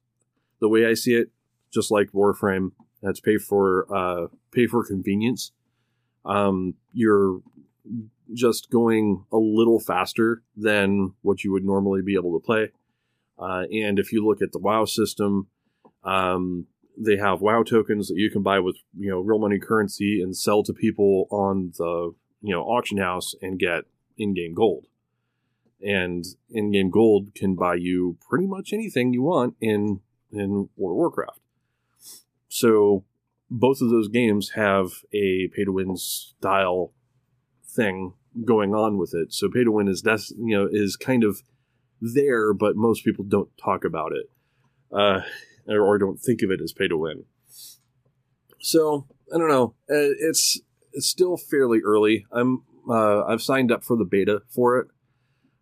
the 0.61 0.69
way 0.69 0.85
I 0.85 0.93
see 0.93 1.15
it, 1.15 1.31
just 1.73 1.91
like 1.91 2.13
Warframe, 2.13 2.73
that's 3.03 3.21
pay 3.21 3.39
for 3.39 3.87
uh, 3.95 4.27
pay 4.53 4.67
for 4.67 4.85
convenience. 4.85 5.53
Um, 6.27 6.75
you're 6.93 7.41
just 8.35 8.71
going 8.71 9.25
a 9.33 9.39
little 9.39 9.81
faster 9.81 10.43
than 10.57 11.15
what 11.23 11.43
you 11.43 11.53
would 11.53 11.65
normally 11.65 12.03
be 12.03 12.17
able 12.17 12.39
to 12.39 12.45
play. 12.45 12.71
Uh, 13.39 13.65
and 13.73 13.99
if 13.99 14.13
you 14.13 14.25
look 14.25 14.41
at 14.41 14.53
the 14.53 14.59
WoW 14.59 14.85
system, 14.85 15.49
um, 16.05 16.67
they 16.97 17.17
have 17.17 17.41
WoW 17.41 17.63
tokens 17.63 18.09
that 18.09 18.17
you 18.17 18.31
can 18.31 18.43
buy 18.43 18.61
with 18.61 18.77
you 18.97 19.11
know 19.11 19.21
real 19.21 19.39
money 19.39 19.59
currency 19.59 20.21
and 20.23 20.37
sell 20.37 20.63
to 20.63 20.73
people 20.73 21.27
on 21.31 21.73
the 21.77 22.15
you 22.41 22.55
know 22.55 22.63
auction 22.63 22.99
house 22.99 23.35
and 23.43 23.59
get 23.59 23.85
in-game 24.17 24.55
gold. 24.55 24.87
And 25.83 26.25
in-game 26.51 26.91
gold 26.91 27.35
can 27.35 27.57
buy 27.57 27.75
you 27.75 28.17
pretty 28.29 28.47
much 28.47 28.73
anything 28.73 29.13
you 29.13 29.23
want 29.23 29.57
in 29.61 30.01
in 30.31 30.69
World 30.77 30.95
of 30.95 30.97
Warcraft. 30.97 31.41
So 32.49 33.05
both 33.51 33.81
of 33.81 33.91
those 33.91 34.09
games 34.09 34.51
have 34.51 35.05
a 35.13 35.49
pay 35.49 35.65
to 35.65 35.73
win 35.73 35.97
style 35.97 36.93
thing 37.67 38.15
going 38.45 38.75
on 38.75 38.99
with 38.99 39.15
it. 39.15 39.33
So 39.33 39.49
pay 39.49 39.65
to 39.65 39.73
win 39.73 39.89
is 39.89 40.03
des- 40.03 40.35
you 40.37 40.57
know 40.57 40.69
is 40.71 40.97
kind 40.97 41.25
of 41.25 41.43
there, 42.15 42.53
but 42.53 42.77
most 42.77 43.05
people 43.05 43.25
don't 43.25 43.51
talk 43.63 43.85
about 43.85 44.13
it, 44.13 44.31
uh, 44.93 45.21
or, 45.69 45.99
don't 45.99 46.21
think 46.21 46.43
of 46.43 46.51
it 46.51 46.61
as 46.61 46.73
pay 46.73 46.89
to 46.89 46.97
win. 46.97 47.25
So 48.61 49.07
I 49.33 49.39
don't 49.39 49.49
know. 49.49 49.75
Uh, 49.91 50.13
It's 50.19 50.61
it's 50.93 51.09
still 51.09 51.37
fairly 51.37 51.81
early. 51.85 52.27
I'm 52.31 52.63
uh, 52.89 53.25
I've 53.25 53.43
signed 53.43 53.73
up 53.73 53.85
for 53.85 53.97
the 53.97 54.05
beta 54.05 54.43
for 54.49 54.79
it, 54.79 54.89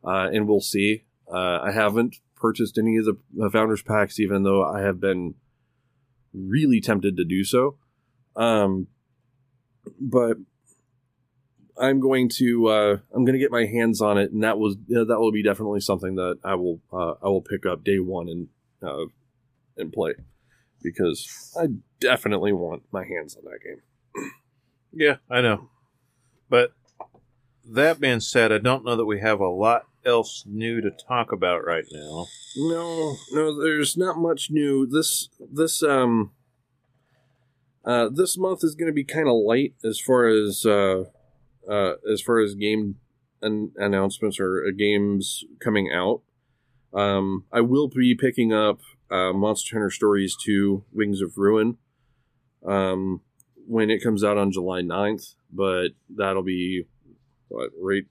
uh, 0.05 0.29
and 0.33 0.49
we'll 0.49 0.61
see. 0.61 1.05
Uh, 1.33 1.61
I 1.63 1.73
haven't 1.73 2.17
purchased 2.37 2.77
any 2.77 2.97
of 2.97 3.05
the 3.05 3.51
founders 3.51 3.83
packs, 3.83 4.19
even 4.19 4.43
though 4.43 4.65
I 4.65 4.81
have 4.81 5.01
been 5.01 5.35
really 6.35 6.81
tempted 6.81 7.17
to 7.17 7.25
do 7.25 7.45
so. 7.45 7.79
Um, 8.35 8.89
but 10.01 10.39
I'm 11.79 12.01
going 12.01 12.29
to 12.37 12.69
uh, 12.69 12.97
I'm 13.15 13.25
going 13.25 13.35
to 13.35 13.39
get 13.39 13.51
my 13.51 13.67
hands 13.67 14.01
on 14.01 14.19
it, 14.19 14.33
and 14.33 14.43
that 14.45 14.59
was 14.59 14.77
uh, 14.95 15.05
that 15.05 15.19
will 15.19 15.33
be 15.33 15.43
definitely 15.43 15.81
something 15.81 16.17
that 16.17 16.39
I 16.45 16.55
will 16.55 16.81
uh, 16.93 17.15
I 17.23 17.29
will 17.29 17.43
pick 17.43 17.67
up 17.67 17.85
day 17.85 17.99
one 17.99 18.29
and 18.29 18.49
uh, 18.83 19.07
and 19.77 19.93
play 19.93 20.15
because 20.83 21.55
I 21.59 21.69
definitely 22.01 22.53
want 22.53 22.83
my 22.93 23.05
hands 23.05 23.37
on 23.37 23.45
that 23.45 23.61
game. 23.63 23.83
Yeah, 24.95 25.17
I 25.31 25.41
know. 25.41 25.71
But 26.51 26.75
that 27.65 27.99
being 27.99 28.21
said, 28.21 28.53
I 28.53 28.59
don't 28.59 28.85
know 28.85 28.95
that 28.95 29.07
we 29.07 29.21
have 29.21 29.41
a 29.41 29.49
lot 29.49 29.87
else 30.05 30.45
new 30.47 30.83
to 30.83 30.91
talk 30.91 31.33
about 31.33 31.65
right 31.65 31.87
now. 31.91 32.27
No, 32.57 33.17
no, 33.33 33.63
there's 33.63 33.97
not 33.97 34.19
much 34.19 34.51
new. 34.51 34.87
This 34.87 35.29
this 35.41 35.83
um 35.83 36.33
uh 37.85 38.09
this 38.13 38.37
month 38.37 38.63
is 38.63 38.75
going 38.75 38.89
to 38.89 38.93
be 38.93 39.05
kind 39.05 39.29
of 39.29 39.35
light 39.35 39.75
as 39.83 39.99
far 39.99 40.27
as 40.27 40.67
uh 40.67 41.05
uh 41.69 41.95
as 42.11 42.21
far 42.21 42.41
as 42.41 42.55
game 42.55 42.97
an- 43.41 43.73
announcements 43.77 44.39
or 44.41 44.65
uh, 44.67 44.71
games 44.77 45.45
coming 45.61 45.91
out. 45.93 46.23
Um 46.93 47.45
I 47.53 47.61
will 47.61 47.89
be 47.89 48.15
picking 48.15 48.53
up 48.53 48.81
uh 49.11 49.33
Monster 49.33 49.77
Hunter 49.77 49.91
Stories 49.91 50.37
2 50.43 50.85
Wings 50.93 51.21
of 51.21 51.37
Ruin 51.37 51.79
um 52.67 53.21
when 53.67 53.91
it 53.91 54.03
comes 54.03 54.25
out 54.25 54.37
on 54.37 54.51
July 54.51 54.81
9th, 54.83 55.35
but 55.53 55.89
that'll 56.09 56.43
be 56.43 56.85
what 57.49 57.71
right 57.81 58.05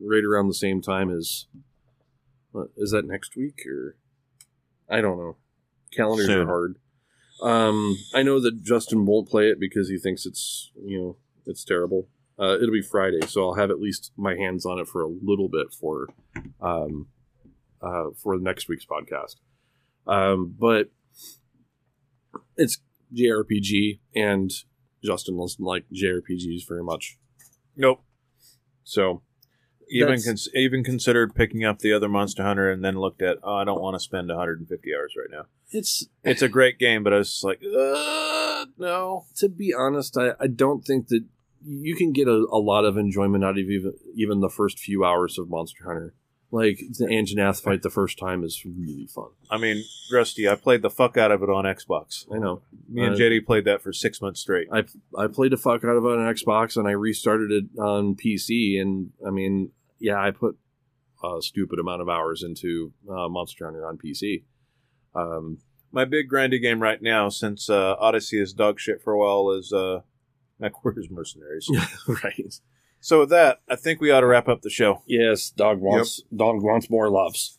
right 0.00 0.24
around 0.24 0.48
the 0.48 0.54
same 0.54 0.80
time 0.80 1.10
as 1.10 1.46
what, 2.52 2.68
is 2.76 2.90
that 2.90 3.06
next 3.06 3.36
week 3.36 3.62
or 3.66 3.96
I 4.88 5.00
don't 5.00 5.18
know. 5.18 5.36
Calendars 5.92 6.26
Soon. 6.26 6.40
are 6.40 6.46
hard. 6.46 6.76
Um, 7.42 7.96
I 8.14 8.22
know 8.22 8.40
that 8.40 8.62
Justin 8.62 9.04
won't 9.04 9.28
play 9.28 9.48
it 9.48 9.58
because 9.58 9.88
he 9.88 9.98
thinks 9.98 10.26
it's 10.26 10.70
you 10.80 10.98
know 10.98 11.16
it's 11.46 11.64
terrible. 11.64 12.08
Uh, 12.38 12.56
it'll 12.56 12.72
be 12.72 12.82
Friday, 12.82 13.20
so 13.26 13.42
I'll 13.44 13.54
have 13.54 13.70
at 13.70 13.80
least 13.80 14.12
my 14.16 14.34
hands 14.34 14.64
on 14.66 14.78
it 14.78 14.88
for 14.88 15.02
a 15.02 15.08
little 15.08 15.48
bit 15.48 15.72
for 15.78 16.08
um, 16.60 17.08
uh, 17.80 18.06
for 18.16 18.38
next 18.38 18.68
week's 18.68 18.86
podcast. 18.86 19.36
Um, 20.06 20.54
but 20.58 20.90
it's 22.56 22.78
JRPG, 23.14 24.00
and 24.14 24.50
Justin 25.04 25.38
doesn't 25.38 25.64
like 25.64 25.84
JRPGs 25.92 26.66
very 26.66 26.82
much. 26.82 27.18
Nope. 27.76 28.02
So 28.84 29.22
Even 29.88 30.22
cons- 30.22 30.48
even 30.54 30.82
considered 30.82 31.34
picking 31.34 31.64
up 31.64 31.80
the 31.80 31.92
other 31.92 32.08
Monster 32.08 32.42
Hunter 32.42 32.70
and 32.70 32.84
then 32.84 32.98
looked 32.98 33.22
at, 33.22 33.38
oh, 33.42 33.56
I 33.56 33.64
don't 33.64 33.80
want 33.80 33.94
to 33.94 34.00
spend 34.00 34.28
150 34.28 34.94
hours 34.94 35.14
right 35.16 35.28
now. 35.30 35.46
it's 35.70 36.06
It's 36.24 36.42
a 36.42 36.48
great 36.48 36.78
game, 36.78 37.02
but 37.02 37.12
I 37.12 37.18
was 37.18 37.30
just 37.30 37.44
like, 37.44 37.60
uh, 37.62 38.66
no. 38.78 39.26
to 39.36 39.48
be 39.48 39.74
honest, 39.74 40.16
I, 40.16 40.32
I 40.40 40.46
don't 40.46 40.82
think 40.82 41.08
that 41.08 41.24
you 41.64 41.96
can 41.96 42.12
get 42.12 42.28
a, 42.28 42.46
a 42.50 42.58
lot 42.58 42.84
of 42.84 42.96
enjoyment 42.96 43.44
out 43.44 43.58
of 43.58 43.70
even 43.70 43.94
even 44.14 44.40
the 44.40 44.48
first 44.50 44.78
few 44.78 45.04
hours 45.04 45.38
of 45.38 45.48
Monster 45.48 45.84
Hunter. 45.84 46.14
Like 46.50 46.80
the 46.98 47.06
Anjanath 47.06 47.62
fight 47.62 47.80
the 47.80 47.88
first 47.88 48.18
time 48.18 48.44
is 48.44 48.62
really 48.66 49.06
fun. 49.06 49.30
I 49.50 49.56
mean, 49.56 49.84
Rusty, 50.12 50.46
I 50.46 50.54
played 50.54 50.82
the 50.82 50.90
fuck 50.90 51.16
out 51.16 51.30
of 51.32 51.42
it 51.42 51.48
on 51.48 51.64
Xbox. 51.64 52.26
I 52.30 52.38
know. 52.38 52.60
Me 52.90 53.04
and 53.06 53.14
Uh, 53.14 53.18
JD 53.18 53.46
played 53.46 53.64
that 53.64 53.80
for 53.80 53.90
six 53.90 54.20
months 54.20 54.40
straight. 54.40 54.68
I 54.70 54.84
I 55.16 55.28
played 55.28 55.52
the 55.52 55.56
fuck 55.56 55.82
out 55.82 55.96
of 55.96 56.04
it 56.04 56.08
on 56.08 56.34
Xbox 56.34 56.76
and 56.76 56.86
I 56.86 56.90
restarted 56.90 57.50
it 57.50 57.64
on 57.80 58.16
PC 58.16 58.78
and 58.78 59.12
I 59.26 59.30
mean, 59.30 59.70
yeah, 59.98 60.20
I 60.22 60.30
put 60.30 60.58
a 61.24 61.40
stupid 61.40 61.78
amount 61.78 62.02
of 62.02 62.08
hours 62.10 62.42
into 62.42 62.92
uh, 63.08 63.28
Monster 63.28 63.64
Hunter 63.64 63.86
on 63.86 63.96
PC. 63.96 64.42
Um, 65.14 65.58
My 65.90 66.04
big 66.04 66.28
grindy 66.28 66.60
game 66.60 66.82
right 66.82 67.00
now, 67.00 67.28
since 67.30 67.70
uh, 67.70 67.94
Odyssey 67.98 68.40
is 68.40 68.52
dog 68.52 68.78
shit 68.78 69.00
for 69.02 69.12
a 69.14 69.18
while, 69.18 69.50
is 69.56 69.72
uh, 69.72 70.00
MechWarriors 70.62 71.10
Mercenaries. 71.10 71.68
right. 72.24 72.54
so 73.00 73.20
with 73.20 73.30
that, 73.30 73.60
I 73.68 73.76
think 73.76 74.00
we 74.00 74.10
ought 74.10 74.20
to 74.20 74.26
wrap 74.26 74.48
up 74.48 74.62
the 74.62 74.70
show. 74.70 75.02
Yes, 75.06 75.50
dog 75.50 75.80
wants 75.80 76.22
dog 76.34 76.62
wants 76.62 76.88
more 76.88 77.10
loves. 77.10 77.58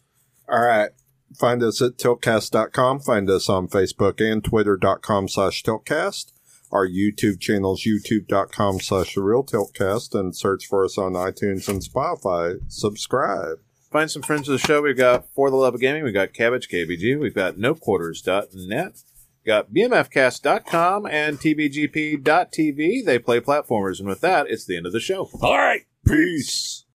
All 0.49 0.61
right. 0.61 0.91
Find 1.37 1.63
us 1.63 1.81
at 1.81 1.97
tiltcast.com. 1.97 2.99
Find 2.99 3.29
us 3.29 3.49
on 3.49 3.67
Facebook 3.67 4.21
and 4.21 4.43
twitter.com 4.43 5.27
slash 5.27 5.63
tiltcast. 5.63 6.31
Our 6.71 6.87
YouTube 6.87 7.39
channel 7.39 7.73
is 7.73 7.87
youtube.com 7.87 8.79
slash 8.79 9.15
the 9.15 9.21
real 9.21 9.43
tiltcast 9.43 10.17
and 10.19 10.35
search 10.35 10.65
for 10.65 10.83
us 10.83 10.97
on 10.97 11.13
iTunes 11.13 11.67
and 11.67 11.81
Spotify. 11.81 12.59
Subscribe. 12.67 13.57
Find 13.91 14.09
some 14.09 14.23
friends 14.23 14.49
of 14.49 14.53
the 14.53 14.67
show. 14.67 14.81
We've 14.81 14.97
got 14.97 15.27
For 15.35 15.51
the 15.51 15.55
Love 15.55 15.75
of 15.75 15.81
Gaming. 15.81 16.03
We've 16.03 16.15
got 16.15 16.33
Cabbage 16.33 16.67
KBG. 16.67 17.19
We've 17.19 17.35
got 17.35 17.57
NoQuarters.net. 17.57 19.03
Got 19.45 19.73
BMFcast.com 19.73 21.05
and 21.05 21.37
TBGP.tv. 21.37 23.05
They 23.05 23.19
play 23.19 23.39
platformers. 23.41 23.99
And 23.99 24.07
with 24.07 24.21
that, 24.21 24.47
it's 24.49 24.65
the 24.65 24.77
end 24.77 24.85
of 24.85 24.93
the 24.93 24.99
show. 24.99 25.29
All 25.41 25.57
right. 25.57 25.81
Peace. 26.07 26.85